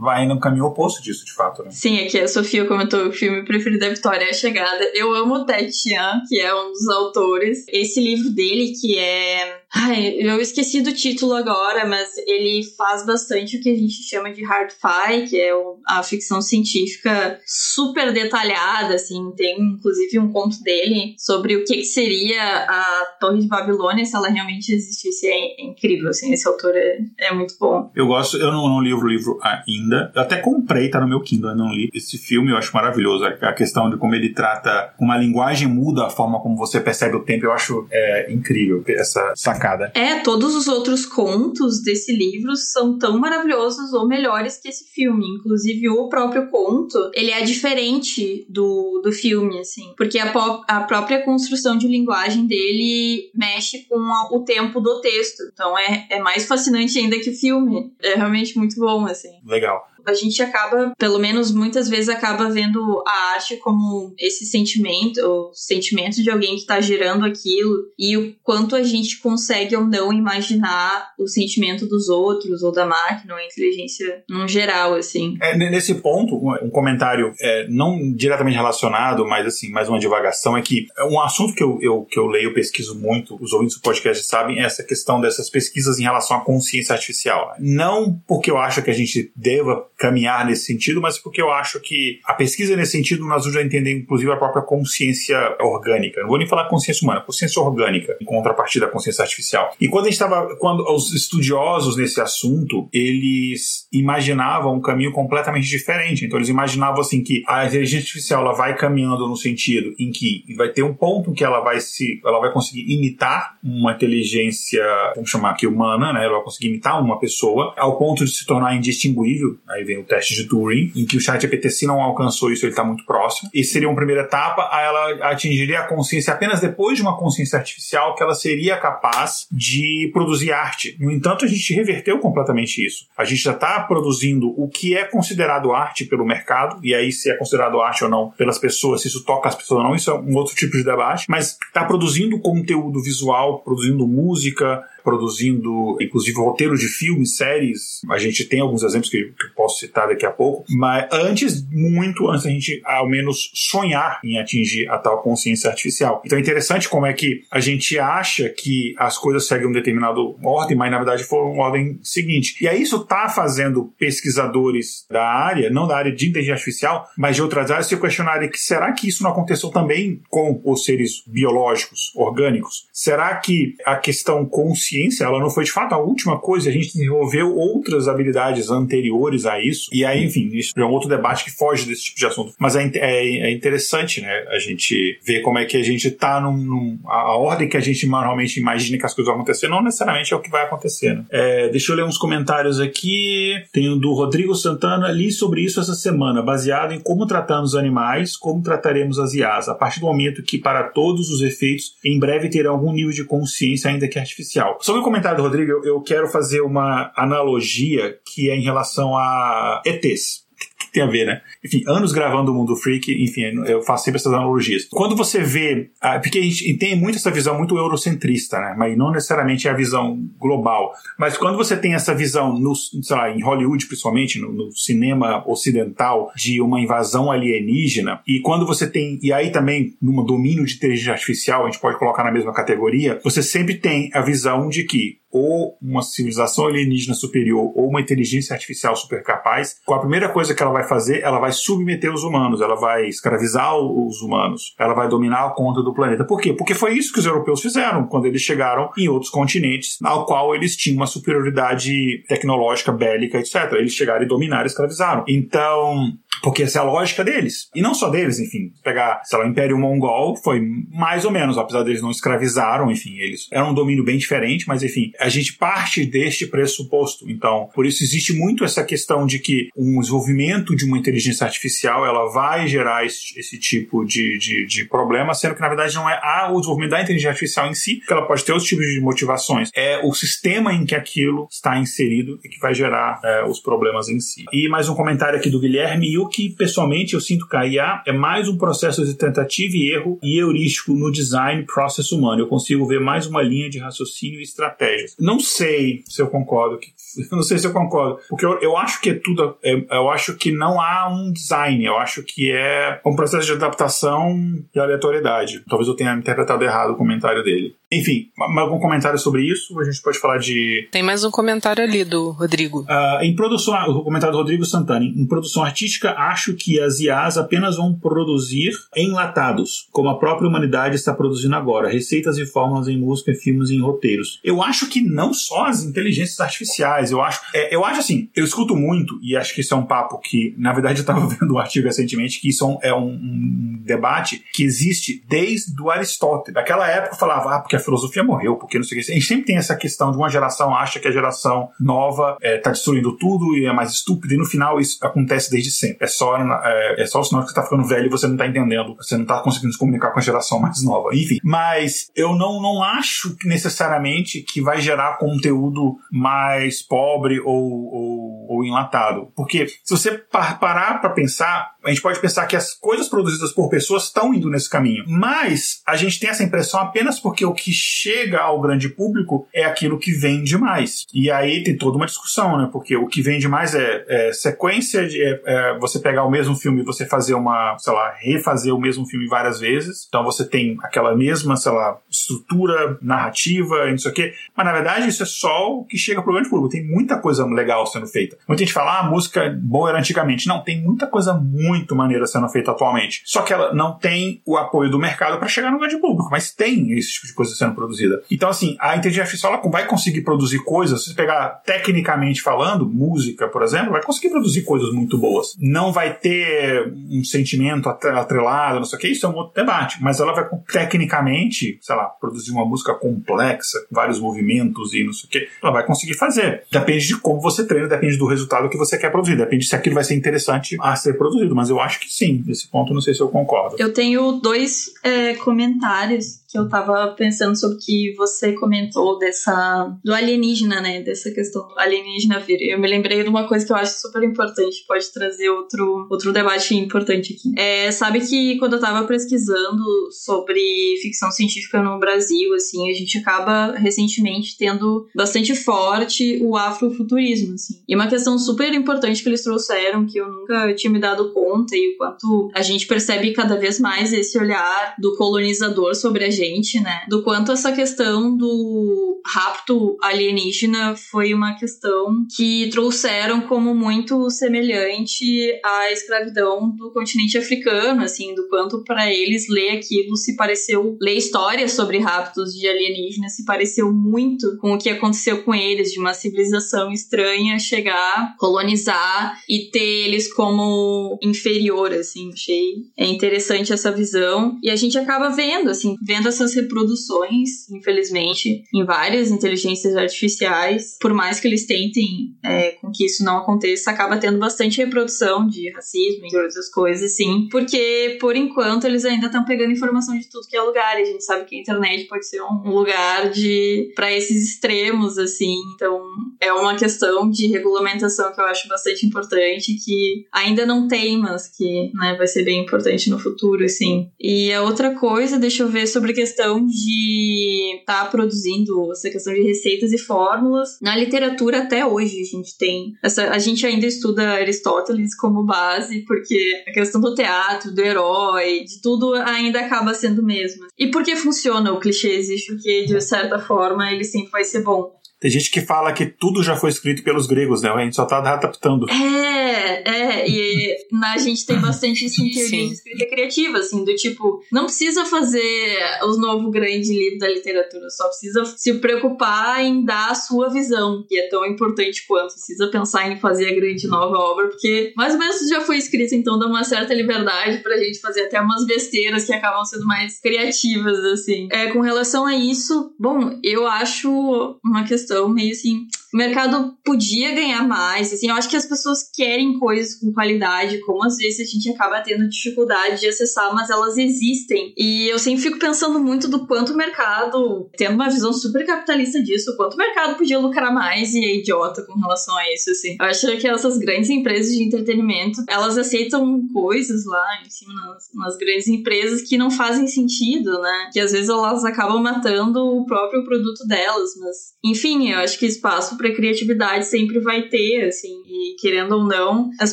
vai 0.00 0.26
no 0.26 0.40
caminho 0.40 0.64
oposto 0.64 1.02
disso, 1.02 1.24
de 1.24 1.34
fato, 1.34 1.62
né? 1.62 1.70
Sim, 1.70 2.00
aqui 2.00 2.18
a 2.18 2.28
Sofia 2.28 2.64
comentou 2.64 3.06
o 3.08 3.12
filme 3.12 3.44
preferido 3.44 3.80
da 3.80 3.88
Vitória 3.88 4.24
é 4.24 4.30
a 4.30 4.32
Chegada. 4.32 4.90
Eu 4.94 5.14
amo 5.14 5.34
o 5.34 5.44
Ted 5.44 5.70
Chiang, 5.72 6.22
que 6.28 6.40
é 6.40 6.54
um 6.54 6.72
dos 6.72 6.88
autores. 6.88 7.64
Esse 7.68 8.00
livro 8.00 8.30
dele, 8.30 8.72
que 8.80 8.98
é 8.98 9.66
Ai, 9.78 10.16
eu 10.18 10.40
esqueci 10.40 10.80
do 10.80 10.95
título 10.96 11.34
agora, 11.34 11.86
mas 11.86 12.16
ele 12.26 12.62
faz 12.76 13.06
bastante 13.06 13.56
o 13.56 13.60
que 13.60 13.70
a 13.70 13.76
gente 13.76 14.02
chama 14.08 14.32
de 14.32 14.44
hard 14.44 14.70
fi, 14.70 15.28
que 15.28 15.40
é 15.40 15.52
a 15.86 16.02
ficção 16.02 16.40
científica 16.40 17.38
super 17.46 18.12
detalhada, 18.12 18.94
assim, 18.94 19.32
tem 19.36 19.60
inclusive 19.60 20.18
um 20.18 20.32
conto 20.32 20.62
dele 20.62 21.14
sobre 21.18 21.56
o 21.56 21.64
que, 21.64 21.84
seria 21.84 22.42
a 22.42 23.06
Torre 23.20 23.40
de 23.40 23.48
Babilônia 23.48 24.04
se 24.04 24.16
ela 24.16 24.28
realmente 24.28 24.72
existisse, 24.72 25.26
é 25.26 25.62
incrível, 25.62 26.08
assim, 26.08 26.32
esse 26.32 26.48
autor 26.48 26.74
é, 26.74 26.98
é 27.20 27.34
muito 27.34 27.54
bom. 27.60 27.90
Eu 27.94 28.06
gosto, 28.06 28.36
eu 28.36 28.50
não, 28.50 28.68
não 28.68 28.80
li 28.80 28.92
o 28.92 29.06
livro 29.06 29.38
ainda, 29.42 30.10
eu 30.14 30.22
até 30.22 30.38
comprei, 30.38 30.88
tá 30.88 31.00
no 31.00 31.08
meu 31.08 31.20
Kindle, 31.20 31.50
eu 31.50 31.56
não 31.56 31.70
li. 31.70 31.90
Esse 31.94 32.18
filme 32.18 32.50
eu 32.50 32.56
acho 32.56 32.74
maravilhoso, 32.74 33.24
a 33.24 33.52
questão 33.52 33.90
de 33.90 33.96
como 33.96 34.14
ele 34.14 34.32
trata, 34.32 34.94
uma 34.98 35.16
linguagem 35.16 35.68
muda 35.68 36.06
a 36.06 36.10
forma 36.10 36.40
como 36.40 36.56
você 36.56 36.80
percebe 36.80 37.16
o 37.16 37.24
tempo, 37.24 37.46
eu 37.46 37.52
acho 37.52 37.86
é, 37.90 38.32
incrível 38.32 38.82
essa 38.88 39.32
sacada. 39.34 39.90
É, 39.94 40.20
todos 40.20 40.54
os 40.54 40.68
outros 40.68 40.85
contos 41.06 41.82
desse 41.82 42.12
livro 42.12 42.54
são 42.54 42.98
tão 42.98 43.18
maravilhosos 43.18 43.92
ou 43.92 44.06
melhores 44.06 44.56
que 44.56 44.68
esse 44.68 44.84
filme. 44.92 45.26
Inclusive, 45.26 45.88
o 45.88 46.08
próprio 46.08 46.48
conto, 46.48 47.10
ele 47.14 47.30
é 47.30 47.42
diferente 47.42 48.46
do, 48.48 49.00
do 49.02 49.10
filme, 49.10 49.58
assim. 49.58 49.94
Porque 49.96 50.18
a, 50.18 50.30
a 50.68 50.80
própria 50.84 51.24
construção 51.24 51.76
de 51.76 51.88
linguagem 51.88 52.46
dele 52.46 53.30
mexe 53.34 53.84
com 53.88 53.98
a, 53.98 54.28
o 54.32 54.44
tempo 54.44 54.80
do 54.80 55.00
texto. 55.00 55.42
Então, 55.52 55.76
é, 55.76 56.06
é 56.10 56.18
mais 56.20 56.46
fascinante 56.46 56.98
ainda 56.98 57.18
que 57.18 57.30
o 57.30 57.36
filme. 57.36 57.92
É 58.02 58.14
realmente 58.14 58.56
muito 58.56 58.76
bom, 58.76 59.06
assim. 59.06 59.30
Legal 59.44 59.95
a 60.06 60.14
gente 60.14 60.42
acaba, 60.42 60.92
pelo 60.98 61.18
menos 61.18 61.52
muitas 61.52 61.88
vezes, 61.88 62.08
acaba 62.08 62.48
vendo 62.48 63.02
a 63.06 63.34
arte 63.34 63.56
como 63.56 64.14
esse 64.18 64.46
sentimento, 64.46 65.20
o 65.20 65.52
sentimento 65.52 66.22
de 66.22 66.30
alguém 66.30 66.54
que 66.54 66.60
está 66.60 66.80
gerando 66.80 67.24
aquilo 67.24 67.84
e 67.98 68.16
o 68.16 68.34
quanto 68.42 68.76
a 68.76 68.82
gente 68.82 69.18
consegue 69.20 69.76
ou 69.76 69.84
não 69.84 70.12
imaginar 70.12 71.10
o 71.18 71.26
sentimento 71.26 71.86
dos 71.86 72.08
outros 72.08 72.62
ou 72.62 72.72
da 72.72 72.86
máquina 72.86 73.34
ou 73.34 73.38
a 73.38 73.44
inteligência 73.44 74.22
no 74.28 74.46
geral, 74.46 74.94
assim. 74.94 75.36
É, 75.40 75.56
nesse 75.56 75.96
ponto, 75.96 76.36
um 76.36 76.70
comentário 76.70 77.32
é, 77.40 77.66
não 77.68 78.12
diretamente 78.14 78.56
relacionado, 78.56 79.26
mas 79.26 79.46
assim, 79.46 79.70
mais 79.70 79.88
uma 79.88 79.98
divagação, 79.98 80.56
é 80.56 80.62
que 80.62 80.86
um 81.10 81.20
assunto 81.20 81.54
que 81.54 81.62
eu, 81.62 81.78
eu, 81.80 82.04
que 82.04 82.18
eu 82.18 82.26
leio, 82.26 82.54
pesquiso 82.54 82.98
muito, 82.98 83.36
os 83.40 83.52
ouvintes 83.52 83.76
do 83.76 83.82
podcast 83.82 84.24
sabem, 84.24 84.60
é 84.60 84.64
essa 84.64 84.82
questão 84.82 85.20
dessas 85.20 85.50
pesquisas 85.50 85.98
em 85.98 86.02
relação 86.02 86.36
à 86.36 86.40
consciência 86.40 86.94
artificial. 86.94 87.52
Não 87.58 88.18
porque 88.26 88.50
eu 88.50 88.58
acho 88.58 88.82
que 88.82 88.90
a 88.90 88.94
gente 88.94 89.32
deva 89.34 89.86
caminhar 89.96 90.44
nesse 90.44 90.64
sentido, 90.64 91.00
mas 91.00 91.18
porque 91.18 91.40
eu 91.40 91.50
acho 91.50 91.80
que 91.80 92.20
a 92.24 92.34
pesquisa 92.34 92.76
nesse 92.76 92.92
sentido 92.92 93.24
ajuda 93.32 93.60
a 93.60 93.64
entender, 93.64 93.92
inclusive, 93.92 94.30
a 94.30 94.36
própria 94.36 94.62
consciência 94.62 95.56
orgânica. 95.60 96.20
Não 96.20 96.28
vou 96.28 96.38
nem 96.38 96.46
falar 96.46 96.68
consciência 96.68 97.04
humana, 97.04 97.20
consciência 97.20 97.60
orgânica, 97.62 98.16
em 98.20 98.24
contrapartida 98.24 98.86
da 98.86 98.92
consciência 98.92 99.22
artificial. 99.22 99.74
E 99.80 99.88
quando 99.88 100.06
a 100.06 100.10
gente 100.10 100.20
estava, 100.20 100.56
quando 100.56 100.82
os 100.94 101.14
estudiosos 101.14 101.96
nesse 101.96 102.20
assunto, 102.20 102.88
eles 102.92 103.86
imaginavam 103.92 104.74
um 104.74 104.80
caminho 104.80 105.12
completamente 105.12 105.66
diferente. 105.66 106.24
Então 106.24 106.38
eles 106.38 106.48
imaginavam 106.48 107.00
assim 107.00 107.22
que 107.22 107.42
a 107.46 107.66
inteligência 107.66 108.04
artificial 108.04 108.42
ela 108.42 108.52
vai 108.52 108.76
caminhando 108.76 109.26
no 109.26 109.36
sentido 109.36 109.94
em 109.98 110.10
que 110.10 110.44
vai 110.56 110.70
ter 110.70 110.82
um 110.82 110.94
ponto 110.94 111.32
que 111.32 111.44
ela 111.44 111.60
vai 111.60 111.80
se, 111.80 112.20
ela 112.24 112.40
vai 112.40 112.52
conseguir 112.52 112.90
imitar 112.92 113.56
uma 113.62 113.92
inteligência, 113.92 114.82
vamos 115.14 115.30
chamar 115.30 115.50
aqui 115.50 115.66
humana, 115.66 116.12
né? 116.12 116.24
Ela 116.24 116.34
vai 116.34 116.44
conseguir 116.44 116.68
imitar 116.68 117.00
uma 117.02 117.18
pessoa 117.18 117.74
ao 117.76 117.98
ponto 117.98 118.24
de 118.24 118.30
se 118.30 118.44
tornar 118.44 118.74
indistinguível. 118.76 119.58
Aí 119.68 119.84
o 119.98 120.04
teste 120.04 120.34
de 120.34 120.48
Turing, 120.48 120.92
em 120.96 121.04
que 121.04 121.16
o 121.16 121.20
chat 121.20 121.40
GPT 121.40 121.70
se 121.70 121.86
não 121.86 122.00
alcançou 122.00 122.50
isso, 122.52 122.64
ele 122.64 122.72
está 122.72 122.84
muito 122.84 123.04
próximo. 123.04 123.50
E 123.52 123.62
seria 123.62 123.88
uma 123.88 123.96
primeira 123.96 124.22
etapa, 124.22 124.68
aí 124.72 124.86
ela 124.86 125.30
atingiria 125.30 125.80
a 125.80 125.86
consciência 125.86 126.32
apenas 126.32 126.60
depois 126.60 126.96
de 126.96 127.02
uma 127.02 127.16
consciência 127.16 127.58
artificial 127.58 128.14
que 128.14 128.22
ela 128.22 128.34
seria 128.34 128.76
capaz 128.76 129.46
de 129.50 130.10
produzir 130.12 130.52
arte. 130.52 130.96
No 130.98 131.10
entanto, 131.10 131.44
a 131.44 131.48
gente 131.48 131.74
reverteu 131.74 132.18
completamente 132.18 132.84
isso. 132.84 133.06
A 133.16 133.24
gente 133.24 133.42
já 133.42 133.52
está 133.52 133.80
produzindo 133.80 134.48
o 134.60 134.68
que 134.68 134.96
é 134.96 135.04
considerado 135.04 135.72
arte 135.72 136.04
pelo 136.04 136.24
mercado, 136.24 136.78
e 136.82 136.94
aí 136.94 137.12
se 137.12 137.30
é 137.30 137.34
considerado 137.34 137.80
arte 137.80 138.04
ou 138.04 138.10
não 138.10 138.30
pelas 138.30 138.58
pessoas, 138.58 139.02
se 139.02 139.08
isso 139.08 139.24
toca 139.24 139.48
as 139.48 139.54
pessoas 139.54 139.78
ou 139.80 139.88
não, 139.88 139.94
isso 139.94 140.10
é 140.10 140.14
um 140.14 140.34
outro 140.34 140.54
tipo 140.54 140.76
de 140.76 140.84
debate, 140.84 141.26
mas 141.28 141.56
está 141.66 141.84
produzindo 141.84 142.40
conteúdo 142.40 143.02
visual, 143.02 143.60
produzindo 143.60 144.06
música, 144.06 144.82
produzindo, 145.06 145.96
inclusive, 146.00 146.36
roteiros 146.36 146.80
de 146.80 146.88
filmes, 146.88 147.36
séries. 147.36 148.00
A 148.10 148.18
gente 148.18 148.44
tem 148.44 148.58
alguns 148.58 148.82
exemplos 148.82 149.08
que, 149.08 149.18
que 149.18 149.44
eu 149.44 149.50
posso 149.54 149.78
citar 149.78 150.08
daqui 150.08 150.26
a 150.26 150.32
pouco, 150.32 150.64
mas 150.68 151.06
antes, 151.12 151.64
muito 151.70 152.28
antes, 152.28 152.44
a 152.44 152.50
gente, 152.50 152.82
ao 152.84 153.08
menos, 153.08 153.52
sonhar 153.54 154.18
em 154.24 154.36
atingir 154.40 154.88
a 154.88 154.98
tal 154.98 155.22
consciência 155.22 155.70
artificial. 155.70 156.20
Então 156.26 156.36
é 156.36 156.40
interessante 156.40 156.88
como 156.88 157.06
é 157.06 157.12
que 157.12 157.44
a 157.52 157.60
gente 157.60 157.96
acha 158.00 158.48
que 158.48 158.96
as 158.98 159.16
coisas 159.16 159.46
seguem 159.46 159.68
um 159.68 159.72
determinado 159.72 160.36
ordem, 160.42 160.76
mas 160.76 160.90
na 160.90 160.96
verdade 160.96 161.22
foi 161.22 161.38
uma 161.38 161.62
ordem 161.62 162.00
seguinte. 162.02 162.56
E 162.60 162.66
aí 162.66 162.82
isso 162.82 162.96
está 162.96 163.28
fazendo 163.28 163.92
pesquisadores 163.96 165.06
da 165.08 165.24
área, 165.24 165.70
não 165.70 165.86
da 165.86 165.96
área 165.96 166.12
de 166.12 166.28
inteligência 166.28 166.54
artificial, 166.54 167.06
mas 167.16 167.36
de 167.36 167.42
outras 167.42 167.70
áreas, 167.70 167.86
se 167.86 167.96
questionarem 167.96 168.50
que 168.50 168.58
será 168.58 168.92
que 168.92 169.06
isso 169.06 169.22
não 169.22 169.30
aconteceu 169.30 169.70
também 169.70 170.20
com 170.28 170.60
os 170.64 170.84
seres 170.84 171.22
biológicos, 171.28 172.10
orgânicos? 172.16 172.88
Será 172.92 173.36
que 173.36 173.76
a 173.84 173.94
questão 173.94 174.44
consciente 174.44 174.95
ciência, 174.96 175.24
ela 175.24 175.38
não 175.38 175.50
foi 175.50 175.64
de 175.64 175.72
fato 175.72 175.94
a 175.94 175.98
última 175.98 176.38
coisa, 176.38 176.70
a 176.70 176.72
gente 176.72 176.92
desenvolveu 176.92 177.54
outras 177.54 178.08
habilidades 178.08 178.70
anteriores 178.70 179.44
a 179.46 179.60
isso, 179.60 179.88
e 179.92 180.04
aí, 180.04 180.24
enfim, 180.24 180.48
isso 180.52 180.72
é 180.76 180.84
um 180.84 180.90
outro 180.90 181.08
debate 181.08 181.44
que 181.44 181.50
foge 181.50 181.86
desse 181.86 182.04
tipo 182.04 182.18
de 182.18 182.26
assunto. 182.26 182.54
Mas 182.58 182.76
é, 182.76 182.90
é, 182.94 183.38
é 183.48 183.52
interessante, 183.52 184.20
né, 184.20 184.44
a 184.48 184.58
gente 184.58 185.18
ver 185.24 185.40
como 185.42 185.58
é 185.58 185.64
que 185.64 185.76
a 185.76 185.82
gente 185.82 186.10
tá 186.10 186.40
num, 186.40 186.56
num 186.56 186.98
a, 187.06 187.16
a, 187.16 187.36
ordem 187.36 187.68
que 187.68 187.76
a 187.76 187.80
gente 187.80 188.06
normalmente 188.06 188.58
imagina 188.58 188.98
que 188.98 189.06
as 189.06 189.14
coisas 189.14 189.32
vão 189.32 189.40
acontecer, 189.40 189.68
não 189.68 189.82
necessariamente 189.82 190.32
é 190.32 190.36
o 190.36 190.40
que 190.40 190.50
vai 190.50 190.64
acontecer, 190.64 191.14
né? 191.14 191.24
é, 191.30 191.68
deixa 191.68 191.92
eu 191.92 191.96
ler 191.96 192.04
uns 192.04 192.18
comentários 192.18 192.80
aqui, 192.80 193.54
tem 193.72 193.88
o 193.88 193.96
do 193.96 194.12
Rodrigo 194.12 194.54
Santana, 194.54 195.10
li 195.10 195.30
sobre 195.30 195.62
isso 195.62 195.80
essa 195.80 195.94
semana, 195.94 196.42
baseado 196.42 196.92
em 196.92 197.00
como 197.00 197.26
tratamos 197.26 197.70
os 197.70 197.74
animais, 197.74 198.36
como 198.36 198.62
trataremos 198.62 199.18
as 199.18 199.34
IAs, 199.34 199.68
a 199.68 199.74
partir 199.74 200.00
do 200.00 200.06
momento 200.06 200.42
que, 200.42 200.58
para 200.58 200.84
todos 200.84 201.30
os 201.30 201.42
efeitos, 201.42 201.96
em 202.04 202.18
breve 202.18 202.48
terá 202.48 202.70
algum 202.70 202.92
nível 202.92 203.12
de 203.12 203.24
consciência, 203.24 203.90
ainda 203.90 204.08
que 204.08 204.18
artificial. 204.18 204.78
Sobre 204.86 205.00
o 205.00 205.04
comentário 205.04 205.38
do 205.38 205.42
Rodrigo, 205.42 205.84
eu, 205.84 206.00
quero 206.00 206.28
fazer 206.28 206.60
uma 206.60 207.10
analogia 207.16 208.20
que 208.24 208.48
é 208.48 208.54
em 208.54 208.62
relação 208.62 209.18
a 209.18 209.82
ETs 209.84 210.45
tem 210.92 211.02
a 211.02 211.06
ver, 211.06 211.26
né? 211.26 211.42
Enfim, 211.64 211.82
anos 211.86 212.12
gravando 212.12 212.50
o 212.50 212.54
Mundo 212.54 212.74
Freak, 212.76 213.12
enfim, 213.22 213.42
eu 213.66 213.82
faço 213.82 214.04
sempre 214.04 214.18
essas 214.18 214.32
analogias. 214.32 214.86
Quando 214.90 215.14
você 215.14 215.40
vê, 215.40 215.90
ah, 216.00 216.18
porque 216.18 216.38
a 216.38 216.42
gente 216.42 216.74
tem 216.78 216.96
muito 216.96 217.16
essa 217.16 217.30
visão 217.30 217.56
muito 217.56 217.76
eurocentrista, 217.76 218.58
né? 218.58 218.74
Mas 218.78 218.96
não 218.96 219.10
necessariamente 219.10 219.68
é 219.68 219.70
a 219.70 219.74
visão 219.74 220.18
global. 220.38 220.92
Mas 221.18 221.36
quando 221.36 221.56
você 221.56 221.76
tem 221.76 221.94
essa 221.94 222.14
visão, 222.14 222.58
no, 222.58 222.74
sei 222.74 223.16
lá, 223.16 223.30
em 223.30 223.42
Hollywood 223.42 223.86
principalmente, 223.86 224.40
no, 224.40 224.52
no 224.52 224.72
cinema 224.72 225.44
ocidental, 225.46 226.32
de 226.34 226.60
uma 226.60 226.80
invasão 226.80 227.30
alienígena, 227.30 228.20
e 228.26 228.40
quando 228.40 228.66
você 228.66 228.88
tem, 228.88 229.18
e 229.22 229.32
aí 229.32 229.50
também 229.50 229.94
no 230.00 230.24
domínio 230.24 230.64
de 230.64 230.76
inteligência 230.76 231.12
artificial, 231.12 231.62
a 231.62 231.70
gente 231.70 231.80
pode 231.80 231.98
colocar 231.98 232.24
na 232.24 232.32
mesma 232.32 232.52
categoria, 232.52 233.20
você 233.22 233.42
sempre 233.42 233.74
tem 233.74 234.10
a 234.14 234.22
visão 234.22 234.68
de 234.68 234.84
que 234.84 235.18
ou 235.36 235.76
uma 235.82 236.00
civilização 236.00 236.66
alienígena 236.66 237.14
superior 237.14 237.70
ou 237.74 237.88
uma 237.88 238.00
inteligência 238.00 238.54
artificial 238.54 238.96
super 238.96 239.22
capaz, 239.22 239.76
a 239.86 239.98
primeira 239.98 240.30
coisa 240.30 240.54
que 240.54 240.62
ela 240.62 240.72
vai 240.72 240.88
fazer, 240.88 241.20
ela 241.20 241.38
vai 241.38 241.52
submeter 241.52 242.12
os 242.12 242.24
humanos, 242.24 242.62
ela 242.62 242.74
vai 242.74 243.06
escravizar 243.06 243.76
os 243.76 244.22
humanos, 244.22 244.74
ela 244.78 244.94
vai 244.94 245.08
dominar 245.08 245.44
a 245.44 245.50
conta 245.50 245.82
do 245.82 245.92
planeta. 245.92 246.24
Por 246.24 246.40
quê? 246.40 246.54
Porque 246.54 246.74
foi 246.74 246.94
isso 246.94 247.12
que 247.12 247.18
os 247.18 247.26
europeus 247.26 247.60
fizeram 247.60 248.06
quando 248.06 248.24
eles 248.24 248.40
chegaram 248.40 248.90
em 248.96 249.08
outros 249.08 249.30
continentes, 249.30 249.98
ao 250.02 250.24
qual 250.24 250.54
eles 250.54 250.74
tinham 250.74 250.96
uma 250.96 251.06
superioridade 251.06 252.24
tecnológica, 252.28 252.90
bélica, 252.90 253.38
etc. 253.38 253.72
Eles 253.72 253.92
chegaram 253.92 254.22
e 254.22 254.28
dominaram 254.28 254.64
e 254.64 254.68
escravizaram. 254.68 255.24
Então, 255.28 256.12
porque 256.42 256.62
essa 256.62 256.78
é 256.78 256.82
a 256.82 256.84
lógica 256.84 257.24
deles. 257.24 257.68
E 257.74 257.80
não 257.80 257.94
só 257.94 258.08
deles, 258.08 258.38
enfim. 258.38 258.72
Pegar, 258.82 259.20
sei 259.24 259.38
lá, 259.38 259.44
o 259.44 259.48
Império 259.48 259.78
Mongol 259.78 260.36
foi 260.36 260.60
mais 260.90 261.24
ou 261.24 261.30
menos, 261.30 261.58
apesar 261.58 261.82
deles 261.82 262.02
não 262.02 262.10
escravizaram, 262.10 262.90
enfim, 262.90 263.18
eles 263.18 263.48
eram 263.52 263.70
um 263.70 263.74
domínio 263.74 264.04
bem 264.04 264.18
diferente, 264.18 264.66
mas 264.68 264.82
enfim, 264.82 265.12
a 265.18 265.28
gente 265.28 265.54
parte 265.54 266.04
deste 266.04 266.46
pressuposto. 266.46 267.28
Então, 267.30 267.68
por 267.74 267.86
isso 267.86 268.02
existe 268.02 268.32
muito 268.32 268.64
essa 268.64 268.84
questão 268.84 269.26
de 269.26 269.38
que 269.38 269.68
um 269.76 270.00
desenvolvimento 270.00 270.74
de 270.74 270.84
uma 270.84 270.98
inteligência 270.98 271.44
artificial 271.44 272.06
ela 272.06 272.30
vai 272.32 272.66
gerar 272.66 273.04
esse, 273.04 273.38
esse 273.38 273.58
tipo 273.58 274.04
de, 274.04 274.38
de, 274.38 274.66
de, 274.66 274.84
problema, 274.84 275.34
sendo 275.34 275.54
que 275.54 275.60
na 275.60 275.68
verdade 275.68 275.94
não 275.94 276.08
é 276.08 276.18
a, 276.22 276.50
o 276.50 276.56
desenvolvimento 276.56 276.90
da 276.90 277.02
inteligência 277.02 277.30
artificial 277.30 277.68
em 277.68 277.74
si, 277.74 278.00
que 278.06 278.12
ela 278.12 278.26
pode 278.26 278.44
ter 278.44 278.52
outros 278.52 278.68
tipos 278.68 278.86
de 278.86 279.00
motivações, 279.00 279.70
é 279.74 280.00
o 280.04 280.12
sistema 280.12 280.72
em 280.72 280.84
que 280.84 280.94
aquilo 280.94 281.48
está 281.50 281.78
inserido 281.78 282.38
e 282.44 282.48
que 282.48 282.58
vai 282.58 282.74
gerar 282.74 283.20
é, 283.24 283.44
os 283.44 283.60
problemas 283.60 284.08
em 284.08 284.20
si. 284.20 284.44
E 284.52 284.68
mais 284.68 284.88
um 284.88 284.94
comentário 284.94 285.38
aqui 285.38 285.50
do 285.50 285.60
Guilherme 285.60 286.12
Yuki 286.14 286.35
que, 286.36 286.50
pessoalmente, 286.50 287.14
eu 287.14 287.20
sinto 287.20 287.48
que 287.48 287.56
a 287.56 287.66
IA 287.66 288.02
é 288.06 288.12
mais 288.12 288.46
um 288.46 288.58
processo 288.58 289.06
de 289.06 289.14
tentativa 289.14 289.74
e 289.74 289.90
erro 289.90 290.18
e 290.22 290.38
heurístico 290.38 290.92
no 290.92 291.10
design 291.10 291.64
process 291.64 292.12
humano. 292.12 292.42
Eu 292.42 292.46
consigo 292.46 292.86
ver 292.86 293.00
mais 293.00 293.26
uma 293.26 293.40
linha 293.40 293.70
de 293.70 293.78
raciocínio 293.78 294.38
e 294.38 294.42
estratégias. 294.42 295.16
Não 295.18 295.40
sei 295.40 296.04
se 296.06 296.20
eu 296.20 296.28
concordo. 296.28 296.78
não 297.32 297.42
sei 297.42 297.58
se 297.58 297.66
eu 297.66 297.72
concordo. 297.72 298.18
Porque 298.28 298.44
eu, 298.44 298.60
eu 298.60 298.76
acho 298.76 299.00
que 299.00 299.10
é 299.10 299.14
tudo. 299.14 299.56
É, 299.64 299.72
eu 299.96 300.10
acho 300.10 300.34
que 300.36 300.52
não 300.52 300.78
há 300.78 301.08
um 301.08 301.32
design. 301.32 301.82
Eu 301.82 301.96
acho 301.96 302.22
que 302.22 302.52
é 302.52 303.00
um 303.06 303.16
processo 303.16 303.46
de 303.46 303.52
adaptação 303.52 304.36
e 304.74 304.78
aleatoriedade. 304.78 305.64
Talvez 305.66 305.88
eu 305.88 305.96
tenha 305.96 306.12
interpretado 306.12 306.62
errado 306.62 306.90
o 306.90 306.96
comentário 306.96 307.42
dele. 307.42 307.74
Enfim, 307.90 308.30
algum 308.58 308.80
comentário 308.80 309.18
sobre 309.18 309.42
isso? 309.42 309.78
A 309.78 309.84
gente 309.84 310.02
pode 310.02 310.18
falar 310.18 310.38
de. 310.38 310.88
Tem 310.90 311.04
mais 311.04 311.22
um 311.22 311.30
comentário 311.30 311.84
ali 311.84 312.04
do 312.04 312.30
Rodrigo. 312.30 312.80
Uh, 312.80 313.22
em 313.22 313.34
produção, 313.34 313.74
o 313.90 314.02
comentário 314.02 314.32
do 314.32 314.38
Rodrigo 314.38 314.64
Santana. 314.64 315.04
Em 315.04 315.26
produção 315.26 315.62
artística, 315.62 316.10
acho 316.12 316.54
que 316.54 316.80
as 316.80 316.98
IAs 316.98 317.38
apenas 317.38 317.76
vão 317.76 317.94
produzir 317.94 318.72
enlatados, 318.96 319.86
como 319.92 320.08
a 320.08 320.18
própria 320.18 320.48
humanidade 320.48 320.96
está 320.96 321.14
produzindo 321.14 321.54
agora, 321.54 321.88
receitas 321.88 322.38
e 322.38 322.46
fórmulas 322.46 322.88
em 322.88 322.98
música, 322.98 323.32
filmes 323.34 323.70
e 323.70 323.76
em 323.76 323.80
roteiros. 323.80 324.40
Eu 324.42 324.62
acho 324.62 324.88
que 324.88 325.00
não 325.00 325.32
só 325.32 325.66
as 325.66 325.84
inteligências 325.84 326.40
artificiais, 326.40 327.12
eu 327.12 327.22
acho, 327.22 327.40
é, 327.54 327.74
eu 327.74 327.84
acho 327.84 328.00
assim, 328.00 328.28
eu 328.34 328.44
escuto 328.44 328.74
muito, 328.74 329.16
e 329.22 329.36
acho 329.36 329.54
que 329.54 329.60
isso 329.60 329.74
é 329.74 329.76
um 329.76 329.86
papo 329.86 330.18
que, 330.18 330.54
na 330.58 330.72
verdade, 330.72 330.98
eu 330.98 331.02
estava 331.02 331.24
vendo 331.28 331.54
um 331.54 331.58
artigo 331.58 331.86
recentemente, 331.86 332.40
que 332.40 332.48
isso 332.48 332.78
é 332.82 332.92
um, 332.92 333.10
um 333.10 333.82
debate 333.84 334.42
que 334.52 334.64
existe 334.64 335.22
desde 335.28 335.80
o 335.80 335.88
Aristóteles. 335.88 336.54
Naquela 336.54 336.88
época 336.88 337.14
eu 337.14 337.18
falava, 337.18 337.54
ah, 337.54 337.60
porque 337.60 337.75
a 337.76 337.80
filosofia 337.80 338.22
morreu, 338.22 338.56
porque 338.56 338.78
não 338.78 338.84
sei 338.84 338.98
o 338.98 339.02
que. 339.02 339.10
A 339.10 339.14
gente 339.14 339.26
sempre 339.26 339.44
tem 339.44 339.56
essa 339.56 339.76
questão 339.76 340.10
de 340.10 340.16
uma 340.16 340.28
geração 340.28 340.74
acha 340.74 341.00
que 341.00 341.08
a 341.08 341.12
geração 341.12 341.70
nova 341.80 342.36
está 342.42 342.70
é, 342.70 342.72
destruindo 342.72 343.16
tudo 343.16 343.56
e 343.56 343.66
é 343.66 343.72
mais 343.72 343.90
estúpida, 343.90 344.34
e 344.34 344.36
no 344.36 344.44
final 344.44 344.80
isso 344.80 344.98
acontece 345.02 345.50
desde 345.50 345.70
sempre. 345.70 346.04
É 346.04 346.06
só, 346.06 346.36
é, 346.36 347.02
é 347.02 347.06
só 347.06 347.20
o 347.20 347.24
sinal 347.24 347.42
que 347.42 347.48
você 347.48 347.52
está 347.52 347.62
ficando 347.62 347.84
velho 347.84 348.06
e 348.06 348.10
você 348.10 348.26
não 348.26 348.34
está 348.34 348.46
entendendo, 348.46 348.96
você 348.96 349.14
não 349.14 349.22
está 349.22 349.40
conseguindo 349.40 349.72
se 349.72 349.78
comunicar 349.78 350.10
com 350.10 350.18
a 350.18 350.22
geração 350.22 350.58
mais 350.58 350.82
nova. 350.82 351.10
Enfim, 351.14 351.38
mas 351.42 352.10
eu 352.14 352.34
não, 352.34 352.60
não 352.60 352.82
acho 352.82 353.36
necessariamente 353.44 354.42
que 354.42 354.60
vai 354.60 354.80
gerar 354.80 355.18
conteúdo 355.18 355.96
mais 356.10 356.82
pobre 356.82 357.40
ou, 357.40 357.46
ou, 357.46 358.46
ou 358.48 358.64
enlatado. 358.64 359.32
Porque 359.34 359.66
se 359.66 359.90
você 359.90 360.12
parar 360.12 361.00
para 361.00 361.10
pensar, 361.10 361.72
a 361.84 361.88
gente 361.90 362.02
pode 362.02 362.20
pensar 362.20 362.46
que 362.46 362.56
as 362.56 362.74
coisas 362.74 363.08
produzidas 363.08 363.52
por 363.52 363.68
pessoas 363.68 364.04
estão 364.04 364.34
indo 364.34 364.50
nesse 364.50 364.68
caminho. 364.68 365.04
Mas 365.06 365.82
a 365.86 365.96
gente 365.96 366.18
tem 366.18 366.30
essa 366.30 366.42
impressão 366.42 366.80
apenas 366.80 367.20
porque 367.20 367.44
o 367.44 367.52
que 367.52 367.65
chega 367.72 368.40
ao 368.40 368.60
grande 368.60 368.88
público 368.88 369.46
é 369.52 369.64
aquilo 369.64 369.98
que 369.98 370.12
vende 370.12 370.56
mais. 370.56 371.04
E 371.12 371.30
aí 371.30 371.62
tem 371.62 371.76
toda 371.76 371.96
uma 371.96 372.06
discussão, 372.06 372.58
né? 372.58 372.68
Porque 372.72 372.96
o 372.96 373.06
que 373.06 373.22
vende 373.22 373.48
mais 373.48 373.74
é, 373.74 374.04
é 374.08 374.32
sequência 374.32 375.06
de 375.06 375.22
é, 375.22 375.40
é 375.44 375.78
você 375.78 375.98
pegar 375.98 376.24
o 376.24 376.30
mesmo 376.30 376.54
filme 376.54 376.80
e 376.80 376.84
você 376.84 377.06
fazer 377.06 377.34
uma, 377.34 377.76
sei 377.78 377.92
lá, 377.92 378.14
refazer 378.18 378.74
o 378.74 378.80
mesmo 378.80 379.06
filme 379.06 379.26
várias 379.26 379.60
vezes. 379.60 380.06
Então 380.08 380.24
você 380.24 380.44
tem 380.46 380.76
aquela 380.82 381.14
mesma, 381.16 381.56
sei 381.56 381.72
lá, 381.72 381.98
estrutura 382.10 382.98
narrativa 383.02 383.90
não 383.90 383.98
sei 383.98 384.10
o 384.10 384.14
quê. 384.14 384.32
Mas 384.56 384.66
na 384.66 384.72
verdade 384.72 385.08
isso 385.08 385.22
é 385.22 385.26
só 385.26 385.72
o 385.72 385.84
que 385.84 385.96
chega 385.96 386.22
pro 386.22 386.32
grande 386.32 386.48
público. 386.48 386.70
Tem 386.70 386.86
muita 386.86 387.18
coisa 387.18 387.46
legal 387.46 387.86
sendo 387.86 388.06
feita. 388.06 388.36
Muita 388.46 388.64
gente 388.64 388.72
fala, 388.72 388.98
ah, 388.98 389.00
a 389.00 389.10
música 389.10 389.56
boa 389.62 389.90
era 389.90 389.98
antigamente. 389.98 390.46
Não, 390.46 390.62
tem 390.62 390.80
muita 390.80 391.06
coisa 391.06 391.34
muito 391.34 391.94
maneira 391.94 392.26
sendo 392.26 392.48
feita 392.48 392.70
atualmente. 392.70 393.22
Só 393.24 393.42
que 393.42 393.52
ela 393.52 393.74
não 393.74 393.98
tem 393.98 394.40
o 394.44 394.56
apoio 394.56 394.90
do 394.90 394.98
mercado 394.98 395.38
para 395.38 395.48
chegar 395.48 395.70
no 395.70 395.78
grande 395.78 395.98
público, 395.98 396.28
mas 396.30 396.52
tem 396.52 396.92
esse 396.92 397.14
tipo 397.14 397.26
de 397.26 397.34
coisa 397.34 397.54
sendo 397.56 397.74
produzida. 397.74 398.22
Então, 398.30 398.48
assim, 398.48 398.76
a 398.80 398.96
inteligência 398.96 399.22
artificial 399.22 399.54
ela 399.54 399.70
vai 399.70 399.86
conseguir 399.86 400.22
produzir 400.22 400.58
coisas, 400.64 401.04
se 401.04 401.14
pegar 401.14 401.62
tecnicamente 401.64 402.42
falando, 402.42 402.86
música, 402.86 403.48
por 403.48 403.62
exemplo, 403.62 403.92
vai 403.92 404.02
conseguir 404.02 404.30
produzir 404.30 404.62
coisas 404.62 404.92
muito 404.92 405.18
boas. 405.18 405.56
Não 405.60 405.92
vai 405.92 406.14
ter 406.14 406.92
um 407.10 407.24
sentimento 407.24 407.88
atrelado, 407.88 408.78
não 408.78 408.84
sei 408.84 408.98
o 408.98 409.00
que, 409.00 409.08
isso 409.08 409.26
é 409.26 409.28
um 409.28 409.34
outro 409.34 409.54
debate, 409.54 410.02
mas 410.02 410.20
ela 410.20 410.32
vai 410.32 410.46
tecnicamente, 410.70 411.78
sei 411.80 411.96
lá, 411.96 412.04
produzir 412.04 412.50
uma 412.52 412.64
música 412.64 412.94
complexa, 412.94 413.78
vários 413.90 414.20
movimentos 414.20 414.92
e 414.92 415.04
não 415.04 415.12
sei 415.12 415.26
o 415.26 415.30
que, 415.30 415.48
ela 415.62 415.72
vai 415.72 415.86
conseguir 415.86 416.14
fazer. 416.14 416.64
Depende 416.70 417.06
de 417.06 417.16
como 417.18 417.40
você 417.40 417.66
treina, 417.66 417.88
depende 417.88 418.16
do 418.16 418.26
resultado 418.26 418.68
que 418.68 418.76
você 418.76 418.98
quer 418.98 419.10
produzir, 419.10 419.36
depende 419.36 419.66
se 419.66 419.74
aquilo 419.74 419.94
vai 419.94 420.04
ser 420.04 420.14
interessante 420.14 420.76
a 420.80 420.94
ser 420.96 421.14
produzido, 421.14 421.54
mas 421.54 421.70
eu 421.70 421.80
acho 421.80 422.00
que 422.00 422.08
sim, 422.08 422.42
nesse 422.46 422.68
ponto 422.68 422.92
não 422.92 423.00
sei 423.00 423.14
se 423.14 423.20
eu 423.20 423.28
concordo. 423.28 423.76
Eu 423.78 423.92
tenho 423.92 424.32
dois 424.32 424.92
é, 425.02 425.34
comentários 425.34 426.45
eu 426.56 426.68
tava 426.68 427.14
pensando 427.16 427.58
sobre 427.58 427.76
o 427.76 427.80
que 427.80 428.14
você 428.16 428.52
comentou 428.52 429.18
dessa 429.18 429.96
do 430.04 430.14
alienígena, 430.14 430.80
né? 430.80 431.02
Dessa 431.02 431.30
questão 431.30 431.66
do 431.68 431.78
alienígena 431.78 432.40
vir. 432.40 432.60
Eu 432.62 432.78
me 432.78 432.88
lembrei 432.88 433.22
de 433.22 433.28
uma 433.28 433.46
coisa 433.46 433.64
que 433.66 433.72
eu 433.72 433.76
acho 433.76 434.00
super 434.00 434.22
importante, 434.22 434.84
pode 434.86 435.12
trazer 435.12 435.48
outro, 435.50 436.06
outro 436.10 436.32
debate 436.32 436.74
importante 436.74 437.34
aqui. 437.34 437.52
É, 437.60 437.90
sabe 437.90 438.20
que 438.20 438.58
quando 438.58 438.74
eu 438.74 438.80
tava 438.80 439.06
pesquisando 439.06 439.82
sobre 440.10 440.60
ficção 441.02 441.30
científica 441.30 441.82
no 441.82 441.98
Brasil, 441.98 442.54
assim, 442.54 442.90
a 442.90 442.94
gente 442.94 443.18
acaba 443.18 443.72
recentemente 443.72 444.56
tendo 444.58 445.08
bastante 445.14 445.54
forte 445.54 446.38
o 446.42 446.56
afrofuturismo, 446.56 447.54
assim. 447.54 447.82
E 447.88 447.94
uma 447.94 448.08
questão 448.08 448.38
super 448.38 448.72
importante 448.74 449.22
que 449.22 449.28
eles 449.28 449.42
trouxeram, 449.42 450.06
que 450.06 450.18
eu 450.18 450.30
nunca 450.30 450.74
tinha 450.74 450.92
me 450.92 450.98
dado 450.98 451.32
conta, 451.32 451.76
e 451.76 451.94
o 451.94 451.96
quanto 451.96 452.50
a 452.54 452.62
gente 452.62 452.86
percebe 452.86 453.32
cada 453.32 453.56
vez 453.56 453.80
mais 453.80 454.12
esse 454.12 454.38
olhar 454.38 454.94
do 454.98 455.16
colonizador 455.16 455.94
sobre 455.94 456.24
a 456.24 456.30
gente, 456.30 456.45
né? 456.80 457.04
Do 457.08 457.22
quanto 457.22 457.52
essa 457.52 457.72
questão 457.72 458.36
do 458.36 459.20
rapto 459.24 459.96
alienígena 460.02 460.94
foi 460.96 461.34
uma 461.34 461.54
questão 461.54 462.24
que 462.36 462.68
trouxeram 462.70 463.42
como 463.42 463.74
muito 463.74 464.30
semelhante 464.30 465.60
à 465.64 465.90
escravidão 465.90 466.70
do 466.70 466.92
continente 466.92 467.36
africano, 467.36 468.02
assim, 468.02 468.34
do 468.34 468.48
quanto 468.48 468.84
para 468.84 469.12
eles 469.12 469.48
ler 469.48 469.78
aquilo 469.78 470.16
se 470.16 470.36
pareceu, 470.36 470.96
ler 471.00 471.16
histórias 471.16 471.72
sobre 471.72 471.98
raptos 471.98 472.52
de 472.52 472.66
alienígenas 472.68 473.34
se 473.34 473.44
pareceu 473.44 473.92
muito 473.92 474.56
com 474.58 474.74
o 474.74 474.78
que 474.78 474.88
aconteceu 474.88 475.42
com 475.42 475.54
eles, 475.54 475.92
de 475.92 475.98
uma 475.98 476.14
civilização 476.14 476.92
estranha 476.92 477.58
chegar, 477.58 478.34
colonizar 478.38 479.40
e 479.48 479.70
ter 479.70 480.06
eles 480.06 480.32
como 480.32 481.18
inferior, 481.22 481.92
assim, 481.92 482.30
achei 482.32 482.86
é 482.96 483.06
interessante 483.06 483.72
essa 483.72 483.92
visão. 483.92 484.58
E 484.62 484.70
a 484.70 484.76
gente 484.76 484.98
acaba 484.98 485.28
vendo, 485.30 485.70
assim, 485.70 485.96
vendo 486.02 486.28
essas 486.36 486.54
reproduções, 486.54 487.68
infelizmente, 487.70 488.62
em 488.74 488.84
várias 488.84 489.30
inteligências 489.30 489.96
artificiais, 489.96 490.96
por 491.00 491.12
mais 491.12 491.40
que 491.40 491.48
eles 491.48 491.66
tentem 491.66 492.36
é, 492.44 492.72
com 492.72 492.90
que 492.90 493.04
isso 493.04 493.24
não 493.24 493.38
aconteça, 493.38 493.90
acaba 493.90 494.18
tendo 494.18 494.38
bastante 494.38 494.78
reprodução 494.78 495.46
de 495.46 495.70
racismo 495.72 496.26
e 496.30 496.36
outras 496.36 496.70
coisas, 496.70 497.12
assim, 497.12 497.48
porque 497.50 498.16
por 498.20 498.36
enquanto 498.36 498.84
eles 498.84 499.04
ainda 499.04 499.26
estão 499.26 499.44
pegando 499.44 499.72
informação 499.72 500.16
de 500.16 500.28
tudo 500.30 500.46
que 500.48 500.56
é 500.56 500.62
lugar, 500.62 500.98
e 500.98 501.02
a 501.02 501.06
gente 501.06 501.24
sabe 501.24 501.44
que 501.46 501.56
a 501.56 501.60
internet 501.60 502.04
pode 502.04 502.26
ser 502.26 502.42
um 502.42 502.70
lugar 502.70 503.30
de 503.30 503.92
para 503.94 504.12
esses 504.12 504.50
extremos, 504.50 505.18
assim, 505.18 505.56
então 505.74 506.02
é 506.40 506.52
uma 506.52 506.76
questão 506.76 507.30
de 507.30 507.46
regulamentação 507.46 508.32
que 508.32 508.40
eu 508.40 508.44
acho 508.44 508.68
bastante 508.68 509.06
importante, 509.06 509.76
que 509.84 510.26
ainda 510.32 510.66
não 510.66 510.86
tem, 510.86 511.18
mas 511.18 511.48
que 511.48 511.90
né, 511.94 512.14
vai 512.16 512.26
ser 512.26 512.44
bem 512.44 512.62
importante 512.62 513.10
no 513.10 513.18
futuro, 513.18 513.64
assim. 513.64 514.10
E 514.20 514.52
a 514.52 514.62
outra 514.62 514.94
coisa, 514.94 515.38
deixa 515.38 515.62
eu 515.62 515.68
ver 515.68 515.86
sobre 515.86 516.12
questão 516.16 516.64
de 516.66 517.76
estar 517.78 518.04
tá 518.04 518.10
produzindo 518.10 518.90
essa 518.90 519.10
questão 519.10 519.32
de 519.34 519.42
receitas 519.42 519.92
e 519.92 519.98
fórmulas. 519.98 520.78
Na 520.80 520.96
literatura, 520.96 521.58
até 521.58 521.86
hoje, 521.86 522.20
a 522.20 522.24
gente 522.24 522.56
tem. 522.58 522.94
Essa, 523.02 523.30
a 523.30 523.38
gente 523.38 523.64
ainda 523.66 523.86
estuda 523.86 524.30
Aristóteles 524.30 525.14
como 525.14 525.44
base, 525.44 526.04
porque 526.06 526.64
a 526.66 526.72
questão 526.72 527.00
do 527.00 527.14
teatro, 527.14 527.72
do 527.72 527.80
herói, 527.80 528.64
de 528.64 528.80
tudo 528.80 529.14
ainda 529.14 529.60
acaba 529.60 529.94
sendo 529.94 530.22
mesmo. 530.22 530.66
E 530.78 530.90
por 530.90 531.04
que 531.04 531.14
funciona 531.14 531.72
o 531.72 531.78
clichê? 531.78 532.16
Existe 532.16 532.52
porque, 532.54 532.86
de 532.86 533.00
certa 533.00 533.38
forma, 533.38 533.92
ele 533.92 534.04
sempre 534.04 534.30
vai 534.30 534.44
ser 534.44 534.62
bom. 534.62 534.96
Tem 535.20 535.30
gente 535.30 535.50
que 535.50 535.62
fala 535.62 535.92
que 535.92 536.06
tudo 536.06 536.42
já 536.42 536.56
foi 536.56 536.70
escrito 536.70 537.02
pelos 537.02 537.26
gregos, 537.26 537.62
né? 537.62 537.70
A 537.70 537.80
gente 537.80 537.96
só 537.96 538.04
tá 538.04 538.18
adaptando. 538.18 538.86
É, 538.90 539.82
é. 539.88 540.28
E 540.28 540.76
a 541.04 541.18
gente 541.18 541.46
tem 541.46 541.58
bastante 541.58 542.04
isso 542.04 542.22
em 542.22 542.30
teoria 542.30 542.66
de 542.66 542.72
escrita 542.74 543.06
criativa, 543.06 543.58
assim, 543.58 543.84
do 543.84 543.94
tipo, 543.94 544.40
não 544.52 544.64
precisa 544.64 545.04
fazer 545.04 545.78
os 546.04 546.18
novo 546.18 546.50
grande 546.50 546.92
livro 546.92 547.18
da 547.18 547.28
literatura, 547.28 547.88
só 547.90 548.08
precisa 548.08 548.44
se 548.44 548.74
preocupar 548.74 549.64
em 549.64 549.84
dar 549.84 550.10
a 550.10 550.14
sua 550.14 550.50
visão, 550.50 551.04
que 551.08 551.18
é 551.18 551.28
tão 551.28 551.46
importante 551.46 552.04
quanto. 552.06 552.34
Precisa 552.34 552.68
pensar 552.68 553.10
em 553.10 553.18
fazer 553.18 553.48
a 553.48 553.54
grande 553.54 553.86
nova 553.86 554.16
obra, 554.16 554.48
porque 554.48 554.92
mais 554.96 555.14
ou 555.14 555.18
menos 555.18 555.48
já 555.48 555.60
foi 555.60 555.78
escrito, 555.78 556.14
então 556.14 556.38
dá 556.38 556.46
uma 556.46 556.64
certa 556.64 556.92
liberdade 556.92 557.58
pra 557.62 557.78
gente 557.78 558.00
fazer 558.00 558.22
até 558.22 558.40
umas 558.40 558.66
besteiras 558.66 559.24
que 559.24 559.32
acabam 559.32 559.64
sendo 559.64 559.86
mais 559.86 560.20
criativas, 560.20 560.98
assim. 561.04 561.48
É, 561.50 561.68
com 561.68 561.80
relação 561.80 562.26
a 562.26 562.36
isso, 562.36 562.94
bom, 562.98 563.38
eu 563.42 563.66
acho 563.66 564.58
uma 564.64 564.84
questão 564.84 565.05
questão 565.06 565.28
meio 565.28 565.52
assim 565.52 565.86
o 566.12 566.16
mercado 566.16 566.76
podia 566.84 567.34
ganhar 567.34 567.66
mais, 567.66 568.12
assim, 568.12 568.28
eu 568.28 568.34
acho 568.34 568.48
que 568.48 568.56
as 568.56 568.66
pessoas 568.66 569.10
querem 569.14 569.58
coisas 569.58 569.96
com 569.96 570.12
qualidade, 570.12 570.80
como 570.80 571.04
às 571.04 571.16
vezes 571.16 571.40
a 571.40 571.52
gente 571.52 571.70
acaba 571.70 572.00
tendo 572.00 572.28
dificuldade 572.28 573.00
de 573.00 573.08
acessar, 573.08 573.54
mas 573.54 573.70
elas 573.70 573.96
existem. 573.96 574.72
E 574.76 575.08
eu 575.10 575.18
sempre 575.18 575.42
fico 575.42 575.58
pensando 575.58 575.98
muito 575.98 576.28
do 576.28 576.46
quanto 576.46 576.72
o 576.72 576.76
mercado, 576.76 577.68
tendo 577.76 577.94
uma 577.94 578.08
visão 578.08 578.32
super 578.32 578.64
capitalista 578.64 579.22
disso, 579.22 579.52
o 579.52 579.56
quanto 579.56 579.74
o 579.74 579.78
mercado 579.78 580.16
podia 580.16 580.38
lucrar 580.38 580.72
mais 580.72 581.14
e 581.14 581.24
é 581.24 581.36
idiota 581.38 581.82
com 581.84 581.98
relação 581.98 582.36
a 582.36 582.52
isso, 582.52 582.70
assim. 582.70 582.96
Eu 583.00 583.06
acho 583.06 583.36
que 583.38 583.48
essas 583.48 583.78
grandes 583.78 584.10
empresas 584.10 584.52
de 584.52 584.62
entretenimento, 584.62 585.42
elas 585.48 585.76
aceitam 585.76 586.46
coisas 586.52 587.04
lá 587.04 587.26
em 587.44 587.50
cima 587.50 587.74
nas, 587.74 588.08
nas 588.14 588.36
grandes 588.36 588.68
empresas 588.68 589.22
que 589.22 589.36
não 589.36 589.50
fazem 589.50 589.86
sentido, 589.86 590.60
né? 590.60 590.90
Que 590.92 591.00
às 591.00 591.12
vezes 591.12 591.28
elas 591.28 591.64
acabam 591.64 592.02
matando 592.02 592.60
o 592.60 592.86
próprio 592.86 593.24
produto 593.24 593.66
delas, 593.66 594.10
mas 594.18 594.36
enfim, 594.64 595.10
eu 595.10 595.18
acho 595.18 595.38
que 595.38 595.46
espaço 595.46 595.95
para 595.96 596.14
criatividade 596.14 596.86
sempre 596.86 597.18
vai 597.20 597.42
ter, 597.42 597.86
assim, 597.86 598.22
e 598.26 598.56
querendo 598.58 598.96
ou 598.96 599.04
não, 599.04 599.50
as 599.60 599.72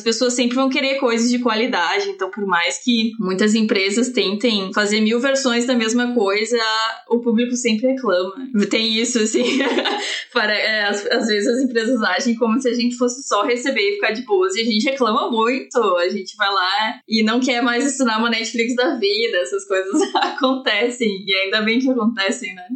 pessoas 0.00 0.34
sempre 0.34 0.54
vão 0.54 0.68
querer 0.68 0.98
coisas 0.98 1.30
de 1.30 1.38
qualidade. 1.38 2.08
Então, 2.08 2.30
por 2.30 2.46
mais 2.46 2.82
que 2.82 3.12
muitas 3.18 3.54
empresas 3.54 4.08
tentem 4.10 4.72
fazer 4.72 5.00
mil 5.00 5.20
versões 5.20 5.66
da 5.66 5.74
mesma 5.74 6.14
coisa, 6.14 6.58
o 7.08 7.20
público 7.20 7.54
sempre 7.56 7.88
reclama. 7.88 8.34
Tem 8.70 8.94
isso, 8.98 9.18
assim. 9.18 9.42
para, 10.32 10.52
é, 10.52 10.84
às, 10.84 11.06
às, 11.06 11.26
vezes 11.28 11.48
as 11.48 11.60
empresas 11.60 12.02
agem 12.02 12.34
como 12.34 12.60
se 12.60 12.68
a 12.68 12.74
gente 12.74 12.96
fosse 12.96 13.26
só 13.26 13.44
receber 13.44 13.80
e 13.80 13.94
ficar 13.94 14.10
de 14.10 14.22
boas. 14.22 14.54
E 14.56 14.60
a 14.60 14.64
gente 14.64 14.84
reclama 14.84 15.30
muito. 15.30 15.78
A 15.96 16.08
gente 16.08 16.36
vai 16.36 16.50
lá 16.50 17.00
e 17.08 17.22
não 17.22 17.40
quer 17.40 17.62
mais 17.62 17.84
ensinar 17.84 18.18
uma 18.18 18.28
Netflix 18.28 18.74
da 18.74 18.96
vida. 18.96 19.38
Essas 19.38 19.66
coisas 19.66 20.02
acontecem. 20.16 21.24
E 21.26 21.34
ainda 21.34 21.62
bem 21.62 21.78
que 21.78 21.90
acontecem, 21.90 22.54
né? 22.54 22.66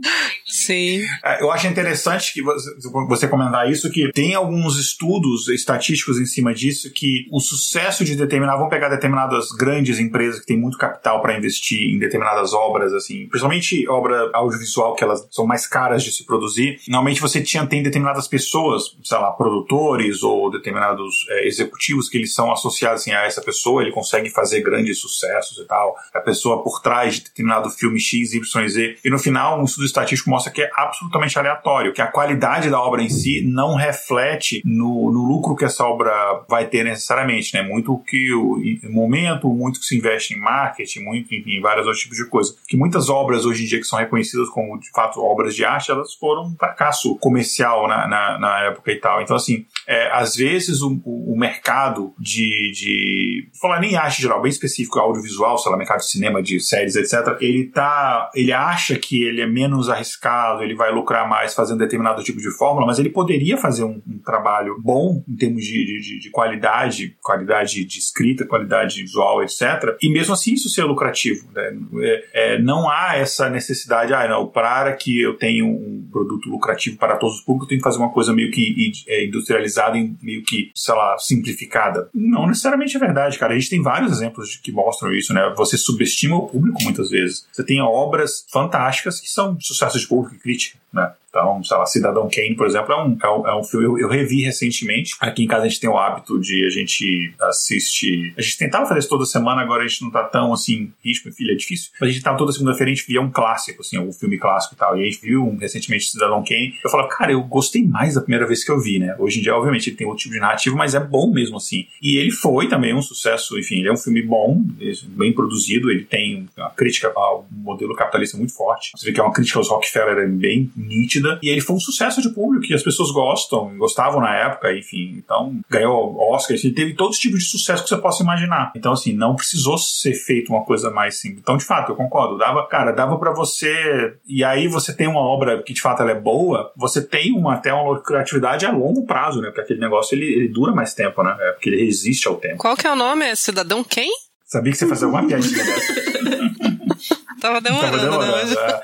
Sim. 0.47 1.05
É, 1.25 1.43
eu 1.43 1.51
acho 1.51 1.67
interessante 1.67 2.33
que 2.33 2.43
você 2.43 3.27
comentar 3.39 3.71
isso, 3.71 3.91
que 3.91 4.11
tem 4.13 4.35
alguns 4.35 4.79
estudos 4.79 5.49
estatísticos 5.49 6.19
em 6.19 6.27
cima 6.27 6.53
disso 6.53 6.93
que 6.93 7.27
o 7.31 7.41
sucesso 7.41 8.05
de 8.05 8.17
determinar, 8.17 8.57
vamos 8.57 8.71
pegar 8.71 8.89
determinadas 8.89 9.51
grandes 9.53 9.99
empresas 9.99 10.41
que 10.41 10.47
têm 10.47 10.59
muito 10.59 10.77
capital 10.77 11.23
para 11.23 11.37
investir 11.37 11.95
em 11.95 11.99
determinadas 11.99 12.53
obras, 12.53 12.93
assim, 12.93 13.29
principalmente 13.29 13.89
obra 13.89 14.31
audiovisual 14.33 14.95
que 14.95 15.05
elas 15.05 15.27
são 15.31 15.47
mais 15.47 15.67
caras 15.67 16.03
de 16.03 16.11
se 16.11 16.25
produzir. 16.25 16.81
Normalmente 16.89 17.21
você 17.21 17.41
tinha, 17.41 17.67
tem 17.67 17.83
determinadas 17.83 18.27
pessoas, 18.27 18.97
sei 19.05 19.19
lá, 19.19 19.31
produtores 19.31 20.23
ou 20.23 20.51
determinados 20.51 21.15
é, 21.31 21.47
executivos 21.47 22.09
que 22.09 22.19
eles 22.19 22.35
são 22.35 22.53
associados 22.53 23.03
assim, 23.03 23.13
a 23.13 23.23
essa 23.25 23.41
pessoa, 23.41 23.83
ele 23.83 23.93
consegue 23.93 24.31
fazer 24.31 24.61
grandes 24.63 25.01
sucessos 25.01 25.59
e 25.59 25.65
tal. 25.65 25.95
A 26.13 26.21
pessoa 26.21 26.63
por 26.63 26.81
trás 26.81 27.15
de 27.15 27.25
determinado 27.25 27.71
filme 27.71 28.01
X, 28.01 28.35
Y, 28.35 28.69
Z. 28.69 28.99
E 29.05 29.11
no 29.11 29.19
final, 29.19 29.61
um 29.61 29.65
estudo 29.65 29.85
estatístico 29.85 30.31
mostra 30.31 30.53
que 30.53 30.63
é 30.63 30.71
absolutamente 30.75 31.39
aleatório, 31.39 31.93
que 31.93 32.03
a 32.03 32.07
qualidade 32.07 32.71
da 32.71 32.81
obra 32.81 33.03
em 33.03 33.09
si 33.09 33.28
si 33.29 33.43
não 33.43 33.75
reflete 33.75 34.63
no, 34.65 35.13
no 35.13 35.25
lucro 35.25 35.55
que 35.55 35.65
essa 35.65 35.85
obra 35.85 36.13
vai 36.49 36.67
ter 36.67 36.85
necessariamente, 36.85 37.55
né? 37.55 37.63
Muito 37.63 37.97
que 37.99 38.33
o 38.33 38.59
momento, 38.91 39.49
muito 39.49 39.81
que 39.81 39.87
se 39.87 39.97
investe 39.97 40.35
em 40.35 40.41
marketing, 40.41 41.01
muito, 41.01 41.35
enfim, 41.35 41.61
vários 41.61 41.87
outros 41.87 42.03
tipos 42.03 42.17
de 42.17 42.27
coisas. 42.27 42.57
Que 42.67 42.77
muitas 42.77 43.09
obras 43.09 43.45
hoje 43.45 43.65
em 43.65 43.67
dia 43.67 43.79
que 43.79 43.85
são 43.85 43.99
reconhecidas 43.99 44.49
como, 44.49 44.79
de 44.79 44.91
fato, 44.91 45.21
obras 45.21 45.55
de 45.55 45.65
arte, 45.65 45.91
elas 45.91 46.15
foram 46.15 46.47
um 46.47 46.57
fracasso 46.57 47.17
comercial 47.19 47.87
na, 47.87 48.09
na, 48.09 48.39
na 48.39 48.61
época 48.65 48.93
e 48.93 48.97
tal. 48.97 49.21
Então, 49.21 49.37
assim, 49.37 49.67
é, 49.87 50.11
às 50.13 50.35
vezes 50.35 50.81
o, 50.81 51.01
o, 51.05 51.37
mercado 51.39 52.13
de, 52.19 52.73
de 52.73 53.49
falar 53.61 53.81
nem 53.81 53.97
arte 53.97 54.23
geral, 54.23 54.41
bem 54.41 54.51
específico, 54.51 54.99
audiovisual, 54.99 55.59
sei 55.59 55.71
lá, 55.71 55.79
mercado 55.79 56.01
de 56.01 56.11
cinema, 56.11 56.43
de 56.43 56.61
séries, 56.61 56.97
etc., 56.97 57.37
ele 57.41 57.67
tá, 57.67 58.31
ele 58.35 58.53
acha 58.53 58.97
que 58.97 59.23
ele 59.23 59.41
é 59.41 59.47
menos 59.47 59.89
arriscado, 59.89 60.63
ele 60.63 60.75
vai 60.75 60.93
lucrar 60.93 61.29
mais 61.29 61.55
fazendo 61.55 61.79
determinado 61.79 62.23
tipo 62.23 62.39
de 62.39 62.51
fórmula, 62.57 62.87
mas 62.87 62.99
ele 62.99 63.11
poderia 63.19 63.57
fazer 63.57 63.83
um, 63.83 64.01
um 64.07 64.19
trabalho 64.19 64.81
bom 64.81 65.25
em 65.29 65.35
termos 65.35 65.65
de, 65.65 66.01
de, 66.01 66.21
de, 66.21 66.31
qualidade, 66.31 67.17
qualidade 67.21 67.85
de 67.85 67.99
escrita, 67.99 68.47
qualidade 68.47 69.03
visual, 69.03 69.43
etc., 69.43 69.97
e 70.01 70.09
mesmo 70.09 70.35
assim 70.35 70.55
isso 70.55 70.69
ser 70.69 70.85
lucrativo. 70.85 71.49
Né? 71.53 71.77
É, 72.01 72.25
é, 72.33 72.59
não 72.61 72.89
há 72.89 73.17
essa 73.17 73.51
necessidade, 73.51 74.15
ah, 74.15 74.29
não, 74.29 74.47
para 74.47 74.93
que 74.93 75.21
eu 75.21 75.35
tenha 75.35 75.65
um 75.65 76.09
produto 76.13 76.49
lucrativo 76.49 76.97
para 76.97 77.17
todos 77.17 77.39
os 77.39 77.43
públicos, 77.43 77.67
eu 77.67 77.71
tenho 77.71 77.81
que 77.81 77.85
fazer 77.85 77.99
uma 77.99 78.13
coisa 78.13 78.33
meio 78.33 78.53
que 78.53 78.93
é, 79.09 79.25
industrializada, 79.25 79.97
meio 80.23 80.45
que, 80.45 80.71
sei 80.73 80.95
lá, 80.95 81.19
simplificada. 81.19 82.09
Não 82.15 82.47
necessariamente 82.47 82.97
é 82.97 83.01
verdade, 83.01 83.37
cara. 83.37 83.53
A 83.53 83.59
gente 83.59 83.71
tem 83.71 83.83
vários 83.83 84.13
exemplos 84.13 84.55
que 84.63 84.71
mostram 84.71 85.13
isso, 85.13 85.35
né? 85.35 85.53
Você 85.57 85.77
subestima 85.77 86.37
o 86.37 86.47
público 86.47 86.81
muitas 86.85 87.11
vezes. 87.11 87.49
Você 87.51 87.65
tem 87.65 87.81
obras 87.81 88.47
fantásticas 88.49 89.21
que 89.21 89.29
são 89.29 89.59
sucessos 89.59 90.03
de 90.03 90.07
público 90.07 90.37
e 90.37 90.39
crítica, 90.39 90.79
né? 90.93 91.13
Então, 91.39 91.63
sei 91.63 91.77
lá, 91.77 91.87
Cidadão 91.87 92.29
Kane, 92.29 92.57
por 92.57 92.67
exemplo, 92.67 92.93
é 92.93 93.05
um, 93.05 93.17
é 93.23 93.29
um, 93.31 93.49
é 93.49 93.61
um 93.61 93.63
filme 93.63 93.87
eu, 93.87 93.99
eu, 93.99 94.09
revi 94.09 94.43
recentemente. 94.43 95.15
Aqui 95.21 95.45
em 95.45 95.47
casa 95.47 95.65
a 95.65 95.69
gente 95.69 95.81
tem 95.81 95.89
o 95.89 95.97
hábito 95.97 96.41
de 96.41 96.65
a 96.67 96.71
gente 96.71 97.33
assiste. 97.41 98.35
A 98.37 98.43
gente 98.43 98.59
tentava 98.59 98.87
fazer 98.87 99.01
isso 99.01 99.09
toda 99.09 99.25
semana, 99.25 99.63
agora 99.63 99.85
a 99.85 99.87
gente 99.87 100.03
não 100.03 100.11
tá 100.11 100.25
tão 100.25 100.53
assim, 100.53 100.93
ritmo, 101.05 101.33
filho, 101.33 101.53
é 101.53 101.55
difícil. 101.55 101.91
Mas 102.01 102.11
a 102.11 102.13
gente 102.13 102.23
tava 102.23 102.37
toda 102.37 102.51
segunda-feira, 102.51 102.91
a 102.91 102.95
gente 102.95 103.07
via 103.07 103.21
um 103.21 103.31
clássico, 103.31 103.83
assim, 103.83 103.97
algum 103.97 104.13
filme 104.13 104.37
clássico 104.37 104.75
e 104.75 104.79
tal. 104.79 104.99
E 104.99 105.03
a 105.03 105.05
gente 105.05 105.21
viu 105.21 105.45
um, 105.45 105.57
recentemente 105.57 106.07
Cidadão 106.07 106.43
Kane. 106.43 106.75
Eu 106.83 106.91
falo, 106.91 107.07
cara, 107.09 107.31
eu 107.31 107.43
gostei 107.43 107.85
mais 107.85 108.15
da 108.15 108.21
primeira 108.21 108.47
vez 108.47 108.65
que 108.65 108.73
eu 108.73 108.81
vi, 108.81 108.99
né? 108.99 109.15
Hoje 109.19 109.39
em 109.39 109.43
dia, 109.43 109.55
obviamente, 109.55 109.91
ele 109.91 109.97
tem 109.97 110.07
outro 110.07 110.23
tipo 110.23 110.35
de 110.35 110.41
narrativa, 110.41 110.75
mas 110.75 110.95
é 110.95 111.01
bom 111.01 111.33
mesmo 111.33 111.57
assim. 111.57 111.87
E 112.03 112.17
ele 112.17 112.33
foi 112.33 112.69
também 112.69 112.95
um 112.95 113.03
sucesso, 113.03 113.59
enfim, 113.59 113.77
ele 113.77 113.89
é 113.89 113.93
um 113.93 113.97
filme 113.97 114.23
bom, 114.23 114.61
bem 115.09 115.33
produzido, 115.33 115.91
ele 115.91 116.05
tem 116.05 116.49
uma 116.57 116.71
crítica 116.71 117.13
ao 117.15 117.47
modelo 117.51 117.95
capitalista 117.95 118.37
muito 118.37 118.55
forte. 118.55 118.91
Você 118.97 119.07
vê 119.07 119.13
que 119.13 119.21
é 119.21 119.23
uma 119.23 119.33
crítica 119.33 119.59
aos 119.59 119.69
Rockefeller 119.69 120.29
bem 120.29 120.71
nítida. 120.77 121.28
E 121.43 121.49
ele 121.49 121.61
foi 121.61 121.77
um 121.77 121.81
sucesso 121.81 122.23
de 122.23 122.31
público, 122.31 122.67
que 122.67 122.75
as 122.75 122.83
pessoas 122.83 123.11
gostam, 123.11 123.77
gostavam 123.77 124.21
na 124.21 124.35
época, 124.35 124.73
enfim. 124.77 125.15
Então, 125.19 125.61
ganhou 125.69 126.17
Oscar, 126.33 126.57
ele 126.57 126.75
teve 126.75 126.95
todos 126.95 127.17
os 127.17 127.23
tipos 127.23 127.41
de 127.41 127.47
sucesso 127.47 127.83
que 127.83 127.89
você 127.89 127.97
possa 127.97 128.23
imaginar. 128.23 128.73
Então, 128.77 128.93
assim, 128.93 129.13
não 129.13 129.35
precisou 129.35 129.79
ser 129.79 130.15
feito 130.15 130.53
uma 130.53 130.65
coisa 130.65 130.91
mais 130.91 131.21
simples. 131.21 131.41
Então, 131.41 131.57
de 131.57 131.65
fato, 131.65 131.93
eu 131.93 131.97
concordo. 131.97 132.39
Dava, 132.39 132.67
cara, 132.67 132.93
dava 132.93 133.19
para 133.19 133.33
você. 133.33 134.15
E 134.27 134.45
aí 134.45 134.69
você 134.69 134.95
tem 134.95 135.07
uma 135.07 135.21
obra 135.21 135.63
que 135.63 135.73
de 135.73 135.81
fato 135.81 136.03
ela 136.03 136.13
é 136.13 136.21
boa, 136.21 136.73
você 136.77 137.03
tem 137.03 137.33
uma, 137.33 137.55
até 137.55 137.73
uma 137.73 138.01
criatividade 138.03 138.67
a 138.67 138.71
longo 138.71 139.07
prazo, 139.07 139.41
né? 139.41 139.49
Porque 139.49 139.63
aquele 139.63 139.81
negócio 139.81 140.15
ele, 140.15 140.27
ele 140.27 140.49
dura 140.49 140.73
mais 140.73 140.95
tempo, 140.95 141.23
né? 141.23 141.37
É 141.41 141.53
porque 141.53 141.69
ele 141.69 141.85
resiste 141.85 142.29
ao 142.29 142.37
tempo. 142.37 142.59
Qual 142.59 142.77
que 142.77 142.87
é 142.87 142.93
o 142.93 142.97
nome? 142.97 143.25
É 143.25 143.35
Cidadão 143.35 143.83
quem? 143.85 144.11
Sabia 144.45 144.73
que 144.73 144.79
você 144.79 144.87
fazia 144.87 145.07
alguma 145.07 145.27
piadinha 145.27 145.65
dessa. 145.65 145.95
Tava 147.41 147.61
demorando, 147.61 147.93
Tava 147.93 148.11
demorando 148.11 148.55
né? 148.55 148.81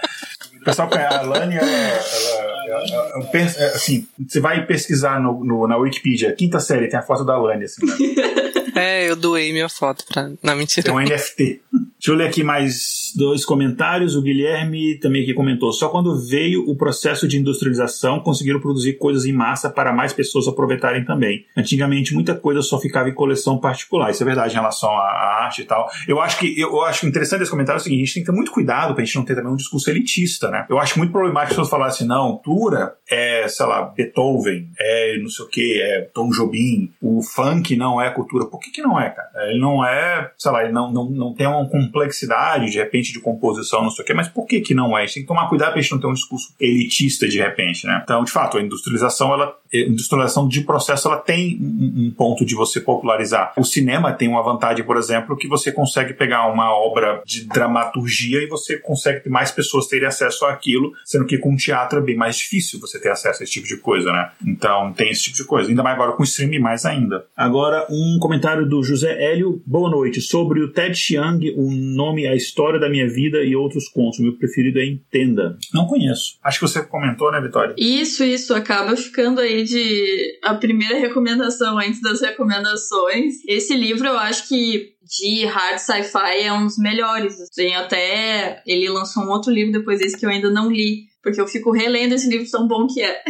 É. 0.65 0.71
O 0.71 0.73
pessoal 0.73 0.89
que 0.89 0.99
a 0.99 1.19
Alane, 1.19 1.57
ela, 1.57 1.71
ela, 1.71 2.65
ela, 2.69 3.11
ela 3.15 3.25
pensa, 3.27 3.61
é, 3.61 3.75
assim, 3.75 4.07
você 4.27 4.41
vai 4.41 4.65
pesquisar 4.67 5.21
no, 5.21 5.45
no, 5.45 5.69
na 5.69 5.77
Wikipedia, 5.77 6.33
quinta 6.33 6.59
série, 6.59 6.89
tem 6.89 6.99
a 6.99 7.03
foto 7.03 7.25
da 7.25 7.35
Alane, 7.35 7.65
assim, 7.65 7.85
né? 7.87 7.95
É, 8.77 9.09
eu 9.09 9.15
doei 9.15 9.53
minha 9.53 9.69
foto 9.69 10.05
pra. 10.05 10.33
Não, 10.43 10.57
mentira. 10.57 10.85
Tem 10.85 10.93
um 10.93 11.01
NFT. 11.01 11.63
Deixa 11.71 12.11
eu 12.11 12.15
ler 12.15 12.27
aqui 12.27 12.43
mais 12.43 13.04
dois 13.15 13.45
comentários. 13.45 14.15
O 14.15 14.23
Guilherme 14.23 14.99
também 14.99 15.23
aqui 15.23 15.35
comentou: 15.35 15.73
só 15.73 15.89
quando 15.89 16.19
veio 16.19 16.69
o 16.69 16.77
processo 16.77 17.27
de 17.27 17.39
industrialização 17.39 18.21
conseguiram 18.21 18.61
produzir 18.61 18.95
coisas 18.95 19.25
em 19.25 19.33
massa 19.33 19.71
para 19.71 19.93
mais 19.93 20.13
pessoas 20.13 20.49
aproveitarem 20.49 21.05
também. 21.05 21.45
Antigamente 21.57 22.15
muita 22.15 22.35
coisa 22.35 22.63
só 22.63 22.79
ficava 22.79 23.09
em 23.09 23.15
coleção 23.15 23.59
particular. 23.59 24.11
Isso 24.11 24.23
é 24.23 24.27
verdade 24.27 24.53
em 24.53 24.57
relação 24.57 24.91
à, 24.91 25.45
arte 25.45 25.63
e 25.63 25.65
tal. 25.65 25.89
Eu 26.07 26.21
acho 26.21 26.39
que 26.39 26.59
eu 26.61 26.83
acho 26.83 27.07
interessante 27.07 27.43
esse 27.43 27.51
comentário 27.51 27.79
é 27.79 27.81
o 27.81 27.83
seguinte: 27.83 28.03
a 28.03 28.05
gente 28.05 28.15
tem 28.15 28.23
que 28.23 28.31
ter 28.31 28.37
muito 28.37 28.53
cuidado 28.53 28.95
para 28.95 29.03
a 29.03 29.05
gente 29.05 29.17
não 29.17 29.25
ter 29.25 29.35
também 29.35 29.53
um 29.53 29.57
discurso 29.57 29.91
elitista, 29.91 30.51
né? 30.51 30.67
Eu 30.69 30.79
acho 30.79 30.99
muito 30.99 31.13
problemático 31.13 31.53
as 31.53 31.57
pessoas 31.57 31.71
falarem 31.71 31.95
assim: 31.95 32.07
não, 32.07 32.41
cultura 32.45 32.95
é, 33.11 33.47
sei 33.49 33.67
lá, 33.67 33.83
Beethoven, 33.83 34.69
é 34.79 35.19
não 35.19 35.29
sei 35.29 35.45
o 35.45 35.49
que, 35.49 35.83
é 35.83 36.03
Tom 36.15 36.31
Jobim, 36.31 36.93
o 37.01 37.23
funk 37.23 37.77
não 37.77 38.01
é 38.01 38.11
cultura. 38.11 38.47
Por 38.47 38.61
que, 38.61 38.71
que 38.71 38.83
não 38.83 39.01
é, 39.01 39.11
cara? 39.11 39.29
Ele 39.49 39.61
não 39.61 39.85
é, 39.85 40.31
sei 40.39 40.53
lá, 40.53 40.63
ele 40.63 40.73
não, 40.73 40.93
não, 40.93 41.11
não 41.11 41.35
tem 41.35 41.47
uma 41.47 41.69
complexidade, 41.69 42.71
de 42.71 42.79
repente, 42.79 43.04
de 43.13 43.21
composição, 43.21 43.83
não 43.83 43.91
sei 43.91 44.03
o 44.03 44.07
quê, 44.07 44.15
mas 44.15 44.29
por 44.29 44.47
que 44.47 44.61
que 44.61 44.75
não 44.75 44.97
é? 44.97 45.03
A 45.03 45.07
gente 45.07 45.15
tem 45.15 45.23
que 45.23 45.29
tomar 45.29 45.49
cuidado 45.49 45.73
pra 45.73 45.81
gente 45.81 45.93
não 45.93 46.01
ter 46.01 46.07
um 46.07 46.13
discurso 46.15 46.55
elitista, 46.61 47.29
de 47.29 47.39
repente, 47.39 47.87
né? 47.87 48.01
Então, 48.03 48.25
de 48.25 48.31
fato, 48.31 48.59
a 48.59 48.63
industrialização, 48.63 49.33
ela, 49.33 49.57
a 49.73 49.77
industrialização 49.77 50.49
de 50.49 50.61
processo, 50.63 51.09
ela 51.09 51.19
tem 51.19 51.59
um, 51.61 52.07
um 52.07 52.11
ponto 52.11 52.45
de 52.45 52.55
você 52.55 52.81
popularizar. 52.81 53.53
O 53.57 53.65
cinema 53.65 54.13
tem 54.13 54.29
uma 54.29 54.43
vantagem, 54.43 54.85
por 54.85 54.97
exemplo, 54.97 55.37
que 55.37 55.49
você 55.49 55.73
consegue 55.73 56.15
pegar 56.15 56.47
uma 56.47 56.75
obra 56.75 57.23
de 57.25 57.45
dramaturgia 57.45 58.43
e 58.43 58.47
você 58.47 58.79
consegue 58.79 59.21
que 59.21 59.29
mais 59.29 59.51
pessoas 59.51 59.87
terem 59.87 60.07
acesso 60.07 60.45
àquilo, 60.45 60.93
sendo 61.05 61.25
que 61.25 61.39
com 61.39 61.57
teatro 61.57 61.99
é 61.99 62.03
bem 62.03 62.17
mais 62.17 62.37
difícil 62.37 62.81
você 62.81 63.01
ter 63.01 63.11
acesso 63.11 63.43
a 63.43 63.45
esse 63.45 63.53
tipo 63.53 63.67
de 63.67 63.77
coisa, 63.77 64.13
né? 64.13 64.31
Então, 64.47 64.93
tem 64.93 65.11
esse 65.11 65.25
tipo 65.25 65.37
de 65.37 65.45
coisa. 65.45 65.69
Ainda 65.69 65.83
mais 65.83 65.95
agora 65.95 66.13
com 66.13 66.23
o 66.23 66.25
streaming, 66.25 66.59
mais 66.59 66.85
ainda. 66.85 67.27
Agora, 67.37 67.87
um 67.91 68.19
comentário 68.21 68.69
do 68.69 68.83
José 68.83 69.13
Hélio, 69.23 69.63
boa 69.67 69.91
noite, 69.91 70.21
sobre 70.21 70.63
o 70.63 70.73
Ted 70.73 70.95
Chiang, 70.97 71.55
o 71.57 71.71
nome 71.71 72.27
A 72.27 72.35
História 72.35 72.79
da 72.79 72.89
Minha 72.95 73.09
Vida 73.09 73.43
e 73.43 73.57
outros 73.57 73.89
contos. 73.89 74.21
Meu 74.21 74.39
preferido 74.39 74.79
é 74.79 74.87
Entenda. 74.87 75.59
Não 75.73 75.87
conheço. 75.87 76.39
Acho 76.45 76.61
que 76.61 76.69
você 76.69 76.83
comentou, 76.83 77.33
né, 77.33 77.41
Vitória? 77.41 77.75
Isso, 77.77 78.23
isso. 78.23 78.55
Acaba 78.55 78.97
ficando 78.97 79.41
aí 79.41 79.65
de 79.65 80.39
a 80.43 80.55
primeira 80.55 80.99
recomendação 80.99 81.79
antes 81.79 82.01
das 82.01 82.21
recomendações. 82.21 83.35
Esse 83.49 83.77
livro 83.77 84.07
eu 84.07 84.17
acho 84.17 84.49
que 84.49 84.95
de 85.05 85.45
hard 85.47 85.79
sci-fi 85.79 86.43
é 86.43 86.53
um 86.53 86.65
dos 86.67 86.79
melhores. 86.79 87.37
Tem 87.55 87.75
até. 87.75 88.63
Ele 88.65 88.89
lançou 88.89 89.25
um 89.25 89.31
outro 89.31 89.53
livro 89.53 89.73
depois 89.73 89.99
desse 89.99 90.17
que 90.17 90.25
eu 90.25 90.31
ainda 90.31 90.51
não 90.51 90.71
li, 90.71 91.07
porque 91.23 91.41
eu 91.41 91.49
fico 91.49 91.73
relendo 91.73 92.13
esse 92.13 92.29
livro 92.29 92.49
tão 92.51 92.69
bom 92.69 92.87
que 92.87 93.03
é. 93.03 93.23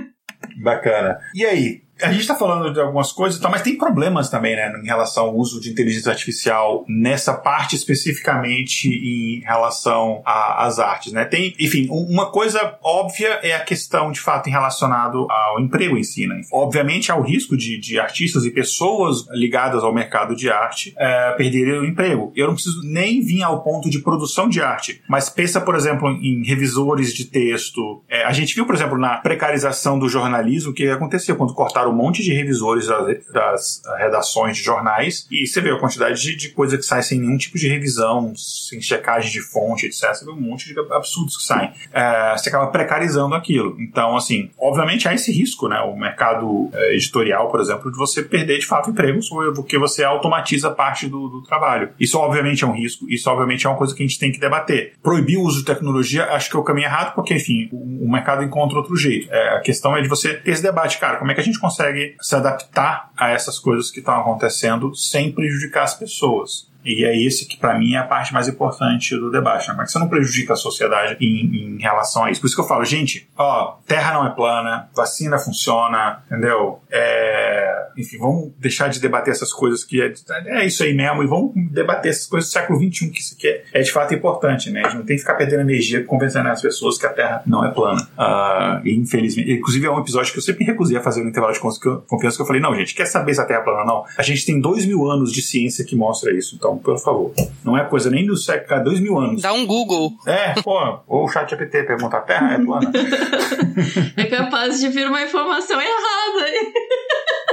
Bacana. 0.62 1.18
E 1.34 1.44
aí, 1.44 1.82
a 2.02 2.10
gente 2.10 2.22
está 2.22 2.34
falando 2.34 2.72
de 2.72 2.80
algumas 2.80 3.12
coisas, 3.12 3.40
mas 3.40 3.62
tem 3.62 3.76
problemas 3.76 4.28
também, 4.28 4.56
né, 4.56 4.72
em 4.82 4.86
relação 4.86 5.24
ao 5.24 5.36
uso 5.36 5.60
de 5.60 5.70
inteligência 5.70 6.10
artificial 6.10 6.84
nessa 6.88 7.34
parte 7.34 7.76
especificamente 7.76 8.88
em 8.88 9.40
relação 9.40 10.22
às 10.24 10.78
artes, 10.78 11.12
né? 11.12 11.24
Tem, 11.24 11.54
enfim, 11.58 11.88
uma 11.90 12.30
coisa 12.30 12.78
óbvia 12.82 13.40
é 13.42 13.54
a 13.54 13.60
questão 13.60 14.10
de 14.10 14.20
fato 14.20 14.48
em 14.48 14.52
relacionado 14.52 15.26
ao 15.30 15.60
emprego 15.60 15.96
em 15.96 16.02
si, 16.02 16.26
né? 16.26 16.40
Obviamente 16.52 17.10
há 17.10 17.16
o 17.16 17.22
risco 17.22 17.56
de, 17.56 17.78
de 17.78 17.98
artistas 17.98 18.44
e 18.44 18.50
pessoas 18.50 19.26
ligadas 19.30 19.82
ao 19.82 19.92
mercado 19.92 20.34
de 20.34 20.50
arte 20.50 20.94
é, 20.98 21.32
perderem 21.32 21.80
o 21.80 21.84
emprego. 21.84 22.32
Eu 22.34 22.48
não 22.48 22.54
preciso 22.54 22.82
nem 22.84 23.20
vir 23.22 23.42
ao 23.42 23.62
ponto 23.62 23.90
de 23.90 24.00
produção 24.00 24.48
de 24.48 24.60
arte, 24.60 25.02
mas 25.08 25.28
pensa, 25.28 25.60
por 25.60 25.74
exemplo, 25.74 26.08
em 26.10 26.44
revisores 26.44 27.12
de 27.12 27.24
texto. 27.24 28.02
É, 28.08 28.24
a 28.24 28.32
gente 28.32 28.54
viu, 28.54 28.66
por 28.66 28.74
exemplo, 28.74 28.98
na 28.98 29.16
precarização 29.18 29.98
do 29.98 30.08
jornalismo 30.08 30.70
o 30.70 30.74
que 30.74 30.88
aconteceu 30.88 31.36
quando 31.36 31.54
cortaram 31.54 31.89
um 31.90 31.96
monte 31.96 32.22
de 32.22 32.32
revisores 32.32 32.86
das, 33.32 33.82
redações 33.98 34.56
de 34.56 34.62
jornais 34.62 35.26
e 35.30 35.46
você 35.46 35.60
vê 35.60 35.70
a 35.70 35.78
quantidade 35.78 36.20
de, 36.20 36.36
de 36.36 36.50
coisa 36.50 36.76
que 36.76 36.82
sai 36.82 37.02
sem 37.02 37.20
nenhum 37.20 37.36
tipo 37.36 37.58
de 37.58 37.68
revisão, 37.68 38.32
sem 38.36 38.80
checagem 38.80 39.30
de 39.30 39.40
fonte, 39.40 39.86
etc. 39.86 40.14
Você 40.14 40.24
vê 40.24 40.30
um 40.30 40.40
monte 40.40 40.72
de 40.72 40.78
absurdos 40.92 41.36
que 41.36 41.42
saem. 41.44 41.72
É, 41.92 42.36
você 42.36 42.48
acaba 42.48 42.68
precarizando 42.68 43.34
aquilo. 43.34 43.76
Então, 43.80 44.16
assim, 44.16 44.50
obviamente 44.58 45.08
há 45.08 45.14
esse 45.14 45.32
risco, 45.32 45.68
né? 45.68 45.80
O 45.80 45.96
mercado 45.96 46.70
é, 46.72 46.94
editorial, 46.94 47.50
por 47.50 47.60
exemplo, 47.60 47.90
de 47.90 47.96
você 47.96 48.22
perder 48.22 48.58
de 48.58 48.66
fato 48.66 48.90
empregos 48.90 49.30
porque 49.54 49.78
você 49.78 50.02
automatiza 50.04 50.70
parte 50.70 51.08
do, 51.08 51.28
do 51.28 51.42
trabalho. 51.42 51.90
Isso, 51.98 52.18
obviamente, 52.18 52.64
é 52.64 52.66
um 52.66 52.72
risco. 52.72 53.08
Isso, 53.08 53.28
obviamente, 53.30 53.66
é 53.66 53.70
uma 53.70 53.76
coisa 53.76 53.94
que 53.94 54.02
a 54.02 54.06
gente 54.06 54.18
tem 54.18 54.32
que 54.32 54.38
debater. 54.38 54.94
Proibir 55.02 55.38
o 55.38 55.42
uso 55.42 55.60
de 55.60 55.64
tecnologia, 55.64 56.24
acho 56.32 56.50
que 56.50 56.56
é 56.56 56.58
o 56.58 56.62
caminho 56.62 56.86
errado, 56.86 57.14
porque, 57.14 57.34
enfim, 57.34 57.68
o, 57.72 58.06
o 58.06 58.10
mercado 58.10 58.42
encontra 58.42 58.78
outro 58.78 58.96
jeito. 58.96 59.28
É, 59.30 59.56
a 59.56 59.60
questão 59.60 59.96
é 59.96 60.02
de 60.02 60.08
você 60.08 60.34
ter 60.34 60.52
esse 60.52 60.62
debate, 60.62 60.98
cara, 60.98 61.16
como 61.16 61.30
é 61.30 61.34
que 61.34 61.40
a 61.40 61.44
gente 61.44 61.58
consegue 61.58 61.79
consegue 61.80 62.16
se 62.20 62.36
adaptar 62.36 63.10
a 63.16 63.30
essas 63.30 63.58
coisas 63.58 63.90
que 63.90 64.00
estão 64.00 64.20
acontecendo 64.20 64.94
sem 64.94 65.32
prejudicar 65.32 65.84
as 65.84 65.94
pessoas. 65.94 66.69
E 66.84 67.04
é 67.04 67.16
esse 67.16 67.46
que, 67.46 67.56
para 67.56 67.78
mim, 67.78 67.94
é 67.94 67.98
a 67.98 68.04
parte 68.04 68.32
mais 68.32 68.48
importante 68.48 69.16
do 69.16 69.30
debate. 69.30 69.68
Né? 69.68 69.74
Como 69.74 69.82
é 69.82 69.84
que 69.84 69.92
você 69.92 69.98
não 69.98 70.08
prejudica 70.08 70.54
a 70.54 70.56
sociedade 70.56 71.16
em, 71.20 71.74
em, 71.74 71.78
relação 71.78 72.24
a 72.24 72.30
isso? 72.30 72.40
Por 72.40 72.46
isso 72.46 72.56
que 72.56 72.62
eu 72.62 72.66
falo, 72.66 72.84
gente, 72.84 73.28
ó, 73.36 73.76
terra 73.86 74.14
não 74.14 74.26
é 74.26 74.30
plana, 74.30 74.88
vacina 74.94 75.38
funciona, 75.38 76.22
entendeu? 76.26 76.80
É, 76.90 77.88
enfim, 77.96 78.18
vamos 78.18 78.52
deixar 78.58 78.88
de 78.88 79.00
debater 79.00 79.32
essas 79.32 79.52
coisas 79.52 79.84
que 79.84 80.00
é, 80.00 80.12
é, 80.46 80.66
isso 80.66 80.82
aí 80.82 80.94
mesmo 80.94 81.22
e 81.22 81.26
vamos 81.26 81.52
debater 81.70 82.10
essas 82.10 82.26
coisas 82.26 82.48
do 82.48 82.52
século 82.52 82.78
XXI, 82.78 83.10
que 83.10 83.20
isso 83.20 83.34
aqui 83.34 83.48
é, 83.48 83.64
é 83.72 83.82
de 83.82 83.92
fato 83.92 84.14
importante, 84.14 84.70
né? 84.70 84.80
A 84.80 84.88
gente 84.88 84.98
não 84.98 85.04
tem 85.04 85.16
que 85.16 85.22
ficar 85.22 85.34
perdendo 85.34 85.60
energia 85.60 86.04
convencendo 86.04 86.48
as 86.48 86.62
pessoas 86.62 86.98
que 86.98 87.06
a 87.06 87.12
terra 87.12 87.42
não 87.46 87.64
é 87.64 87.70
plana. 87.70 88.08
Uh, 88.18 88.88
infelizmente, 88.88 89.52
inclusive 89.52 89.86
é 89.86 89.90
um 89.90 90.00
episódio 90.00 90.32
que 90.32 90.38
eu 90.38 90.42
sempre 90.42 90.64
recusei 90.64 90.96
a 90.96 91.02
fazer 91.02 91.22
no 91.22 91.28
intervalo 91.28 91.52
de 91.52 91.60
confiança 91.60 92.36
que 92.36 92.42
eu 92.42 92.46
falei, 92.46 92.60
não, 92.60 92.74
gente, 92.74 92.94
quer 92.94 93.06
saber 93.06 93.34
se 93.34 93.40
a 93.40 93.44
terra 93.44 93.60
é 93.60 93.64
plana 93.64 93.84
não? 93.84 94.04
A 94.16 94.22
gente 94.22 94.44
tem 94.44 94.60
dois 94.60 94.86
mil 94.86 95.10
anos 95.10 95.32
de 95.32 95.42
ciência 95.42 95.84
que 95.84 95.96
mostra 95.96 96.32
isso, 96.32 96.54
então, 96.56 96.69
por 96.78 96.98
favor. 96.98 97.32
Não 97.64 97.76
é 97.76 97.84
coisa 97.84 98.10
nem 98.10 98.26
do 98.26 98.36
século, 98.36 98.84
dois 98.84 99.00
mil 99.00 99.18
anos. 99.18 99.42
Dá 99.42 99.52
um 99.52 99.66
Google. 99.66 100.12
É, 100.26 100.60
pô, 100.62 100.98
ou 101.06 101.24
o 101.24 101.28
chat 101.28 101.50
GPT 101.50 101.84
pergunta, 101.84 102.16
a 102.16 102.20
terra 102.20 102.54
é 102.54 102.58
plana? 102.58 102.92
é 104.16 104.24
capaz 104.24 104.80
de 104.80 104.88
vir 104.88 105.06
uma 105.06 105.22
informação 105.22 105.80
errada 105.80 106.44
aí. 106.44 106.72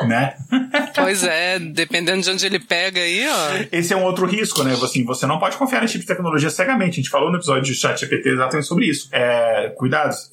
Né? 0.08 0.36
Pois 0.96 1.24
é, 1.24 1.60
dependendo 1.60 2.22
de 2.22 2.32
onde 2.32 2.46
ele 2.46 2.60
pega 2.60 3.00
aí, 3.00 3.26
ó. 3.28 3.66
Esse 3.72 3.94
é 3.94 3.98
um 3.98 4.04
outro 4.04 4.26
risco, 4.26 4.64
né? 4.64 4.74
Assim, 4.74 5.04
você 5.04 5.26
não 5.26 5.40
pode 5.40 5.58
confiar 5.58 5.82
nesse 5.82 5.94
tipo 5.94 6.04
de 6.04 6.08
tecnologia 6.08 6.50
cegamente. 6.50 6.94
A 6.94 6.96
gente 6.96 7.10
falou 7.10 7.30
no 7.30 7.38
episódio 7.38 7.64
de 7.64 7.76
chat 7.76 8.00
GPT 8.00 8.30
exatamente 8.30 8.68
sobre 8.68 8.86
isso. 8.86 9.10
É, 9.12 9.74
cuidados. 9.78 10.30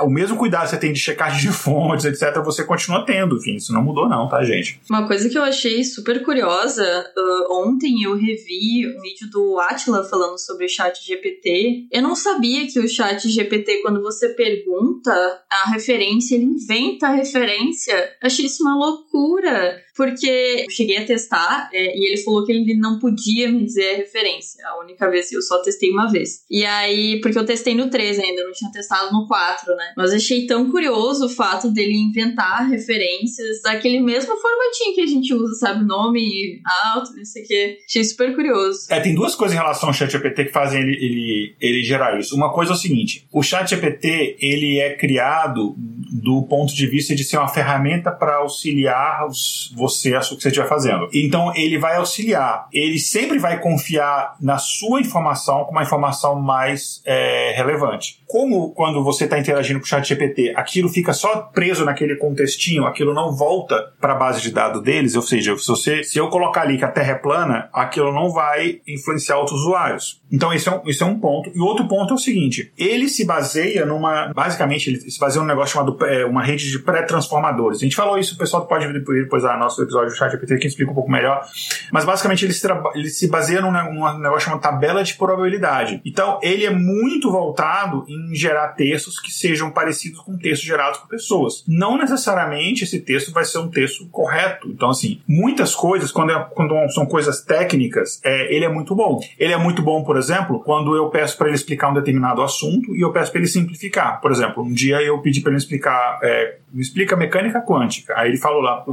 o 0.00 0.08
mesmo 0.08 0.36
cuidado 0.36 0.64
que 0.64 0.70
você 0.70 0.78
tem 0.78 0.92
de 0.92 0.98
checagem 0.98 1.40
de 1.40 1.56
fontes, 1.56 2.04
etc., 2.04 2.42
você 2.42 2.64
continua 2.64 3.04
tendo. 3.04 3.36
Enfim, 3.36 3.56
isso 3.56 3.72
não 3.72 3.82
mudou, 3.82 4.08
não, 4.08 4.28
tá, 4.28 4.42
gente? 4.44 4.80
Uma 4.88 5.06
coisa 5.06 5.28
que 5.28 5.36
eu 5.36 5.42
achei 5.42 5.84
super 5.84 6.22
curiosa, 6.24 6.84
uh, 7.16 7.62
ontem 7.62 8.02
eu 8.02 8.14
revi 8.14 8.86
um 8.86 9.00
vídeo 9.00 9.28
do 9.30 9.58
Atila 9.60 10.04
falando 10.04 10.38
sobre 10.38 10.66
o 10.66 10.68
chat 10.68 11.04
GPT. 11.04 11.86
Eu 11.92 12.02
não 12.02 12.14
sabia 12.14 12.66
que 12.66 12.78
o 12.78 12.88
chat 12.88 13.28
GPT, 13.28 13.82
quando 13.82 14.02
você 14.02 14.30
pergunta 14.30 15.12
a 15.50 15.70
referência, 15.70 16.34
ele 16.34 16.44
inventa 16.44 17.08
a 17.08 17.12
referência. 17.12 17.94
Eu 18.22 18.26
achei 18.26 18.46
isso 18.46 18.62
uma 18.62 18.76
loucura 18.76 19.15
loucura. 19.16 19.85
Porque 19.96 20.64
eu 20.66 20.70
cheguei 20.70 20.98
a 20.98 21.06
testar 21.06 21.70
é, 21.72 21.96
e 21.96 22.06
ele 22.06 22.22
falou 22.22 22.44
que 22.44 22.52
ele 22.52 22.74
não 22.74 22.98
podia 22.98 23.50
me 23.50 23.64
dizer 23.64 23.94
a 23.94 23.96
referência. 23.96 24.62
A 24.66 24.80
única 24.80 25.08
vez 25.10 25.32
eu 25.32 25.40
só 25.42 25.58
testei 25.62 25.90
uma 25.90 26.10
vez. 26.10 26.44
E 26.50 26.64
aí, 26.64 27.20
porque 27.20 27.38
eu 27.38 27.46
testei 27.46 27.74
no 27.74 27.88
3 27.88 28.18
ainda, 28.18 28.44
não 28.44 28.52
tinha 28.52 28.70
testado 28.70 29.12
no 29.12 29.26
4, 29.26 29.74
né? 29.74 29.92
Mas 29.96 30.12
achei 30.12 30.46
tão 30.46 30.70
curioso 30.70 31.26
o 31.26 31.28
fato 31.28 31.70
dele 31.70 31.94
inventar 31.96 32.68
referências 32.68 33.62
daquele 33.62 34.00
mesmo 34.00 34.36
formatinho 34.36 34.94
que 34.94 35.00
a 35.00 35.06
gente 35.06 35.32
usa, 35.32 35.54
sabe? 35.54 35.84
Nome 35.84 36.60
alto, 36.94 37.14
não 37.16 37.24
sei 37.24 37.42
o 37.42 37.46
quê. 37.46 37.78
Achei 37.88 38.04
super 38.04 38.34
curioso. 38.34 38.86
É, 38.90 39.00
tem 39.00 39.14
duas 39.14 39.34
coisas 39.34 39.56
em 39.56 39.58
relação 39.58 39.88
ao 39.88 39.94
chat 39.94 40.10
GPT 40.10 40.46
que 40.46 40.52
fazem 40.52 40.82
ele, 40.82 40.96
ele, 40.96 41.56
ele 41.60 41.82
gerar 41.82 42.18
isso. 42.18 42.34
Uma 42.34 42.52
coisa 42.52 42.72
é 42.72 42.74
o 42.74 42.78
seguinte: 42.78 43.26
o 43.32 43.42
chat 43.42 43.68
GPT 43.68 44.36
ele 44.40 44.78
é 44.78 44.94
criado 44.94 45.74
do 45.76 46.42
ponto 46.42 46.74
de 46.74 46.86
vista 46.86 47.14
de 47.14 47.24
ser 47.24 47.38
uma 47.38 47.48
ferramenta 47.48 48.10
para 48.10 48.36
auxiliar 48.36 49.26
os, 49.26 49.72
você 49.88 50.14
a 50.14 50.18
o 50.18 50.22
que 50.36 50.42
você 50.42 50.48
estiver 50.48 50.68
fazendo. 50.68 51.08
Então 51.12 51.52
ele 51.54 51.78
vai 51.78 51.96
auxiliar, 51.96 52.68
ele 52.72 52.98
sempre 52.98 53.38
vai 53.38 53.60
confiar 53.60 54.36
na 54.40 54.58
sua 54.58 55.00
informação 55.00 55.64
como 55.64 55.76
uma 55.78 55.82
informação 55.82 56.40
mais 56.40 57.02
é, 57.04 57.54
relevante. 57.56 58.20
Como 58.26 58.72
quando 58.72 59.02
você 59.04 59.24
está 59.24 59.38
interagindo 59.38 59.78
com 59.78 59.86
o 59.86 59.88
chat 59.88 60.06
GPT, 60.06 60.52
aquilo 60.56 60.88
fica 60.88 61.12
só 61.12 61.42
preso 61.54 61.84
naquele 61.84 62.16
contextinho, 62.16 62.84
aquilo 62.84 63.14
não 63.14 63.32
volta 63.32 63.92
para 64.00 64.12
a 64.12 64.16
base 64.16 64.40
de 64.40 64.50
dados 64.50 64.82
deles, 64.82 65.14
ou 65.14 65.22
seja, 65.22 65.56
se, 65.56 65.68
você, 65.68 66.02
se 66.02 66.18
eu 66.18 66.28
colocar 66.28 66.62
ali 66.62 66.78
que 66.78 66.84
a 66.84 66.90
Terra 66.90 67.12
é 67.12 67.14
plana, 67.14 67.68
aquilo 67.72 68.12
não 68.12 68.30
vai 68.30 68.80
influenciar 68.86 69.38
outros 69.38 69.60
usuários. 69.60 70.20
Então 70.30 70.52
esse 70.52 70.68
é 70.68 70.72
um, 70.72 70.80
esse 70.88 71.02
é 71.02 71.06
um 71.06 71.18
ponto. 71.18 71.50
E 71.54 71.60
outro 71.60 71.86
ponto 71.86 72.12
é 72.12 72.14
o 72.14 72.18
seguinte, 72.18 72.72
ele 72.76 73.08
se 73.08 73.24
baseia 73.24 73.86
numa, 73.86 74.32
basicamente 74.32 74.90
ele 74.90 75.10
se 75.10 75.18
baseia 75.18 75.40
num 75.40 75.48
negócio 75.48 75.74
chamado 75.74 75.96
é, 76.06 76.24
uma 76.24 76.42
rede 76.42 76.70
de 76.70 76.78
pré-transformadores. 76.80 77.78
A 77.78 77.84
gente 77.84 77.96
falou 77.96 78.18
isso, 78.18 78.34
o 78.34 78.38
pessoal 78.38 78.66
pode 78.66 78.86
depois 78.92 79.44
a 79.44 79.56
nosso 79.76 79.82
episódio 79.82 80.10
do 80.10 80.16
chat 80.16 80.30
GPT 80.30 80.58
que 80.58 80.66
explica 80.66 80.90
um 80.90 80.94
pouco 80.94 81.10
melhor, 81.10 81.46
mas 81.92 82.04
basicamente 82.04 82.44
ele 82.44 82.52
se, 82.52 82.66
ele 82.94 83.08
se 83.08 83.28
baseia 83.28 83.60
num, 83.60 83.70
num 83.70 84.18
negócio 84.18 84.46
chamado 84.46 84.60
tabela 84.60 85.02
de 85.02 85.14
probabilidade. 85.14 86.00
Então 86.04 86.38
ele 86.42 86.64
é 86.64 86.70
muito 86.70 87.30
voltado 87.30 88.04
em 88.08 88.34
gerar 88.34 88.68
textos 88.68 89.20
que 89.20 89.30
sejam 89.30 89.70
parecidos 89.70 90.20
com 90.20 90.36
textos 90.38 90.66
gerados 90.66 91.00
por 91.00 91.08
pessoas. 91.08 91.64
Não 91.66 91.98
necessariamente 91.98 92.84
esse 92.84 93.00
texto 93.00 93.32
vai 93.32 93.44
ser 93.44 93.58
um 93.58 93.68
texto 93.68 94.06
correto. 94.08 94.68
Então 94.68 94.90
assim, 94.90 95.20
muitas 95.28 95.74
coisas, 95.74 96.10
quando, 96.10 96.32
é, 96.32 96.46
quando 96.54 96.74
são 96.90 97.06
coisas 97.06 97.42
técnicas, 97.42 98.20
é, 98.24 98.54
ele 98.54 98.64
é 98.64 98.68
muito 98.68 98.94
bom. 98.94 99.20
Ele 99.38 99.52
é 99.52 99.58
muito 99.58 99.82
bom, 99.82 100.02
por 100.02 100.16
exemplo, 100.16 100.60
quando 100.60 100.96
eu 100.96 101.10
peço 101.10 101.36
para 101.36 101.48
ele 101.48 101.56
explicar 101.56 101.90
um 101.90 101.94
determinado 101.94 102.42
assunto 102.42 102.94
e 102.94 103.00
eu 103.00 103.12
peço 103.12 103.30
para 103.30 103.40
ele 103.40 103.48
simplificar. 103.48 104.20
Por 104.20 104.30
exemplo, 104.30 104.62
um 104.62 104.72
dia 104.72 105.02
eu 105.02 105.18
pedi 105.20 105.40
para 105.40 105.50
ele 105.50 105.58
explicar 105.58 106.18
é, 106.22 106.58
me 106.72 106.82
explica 106.82 107.16
mecânica 107.16 107.60
quântica. 107.60 108.14
Aí 108.16 108.30
ele 108.30 108.38
falou 108.38 108.60
lá, 108.60 108.84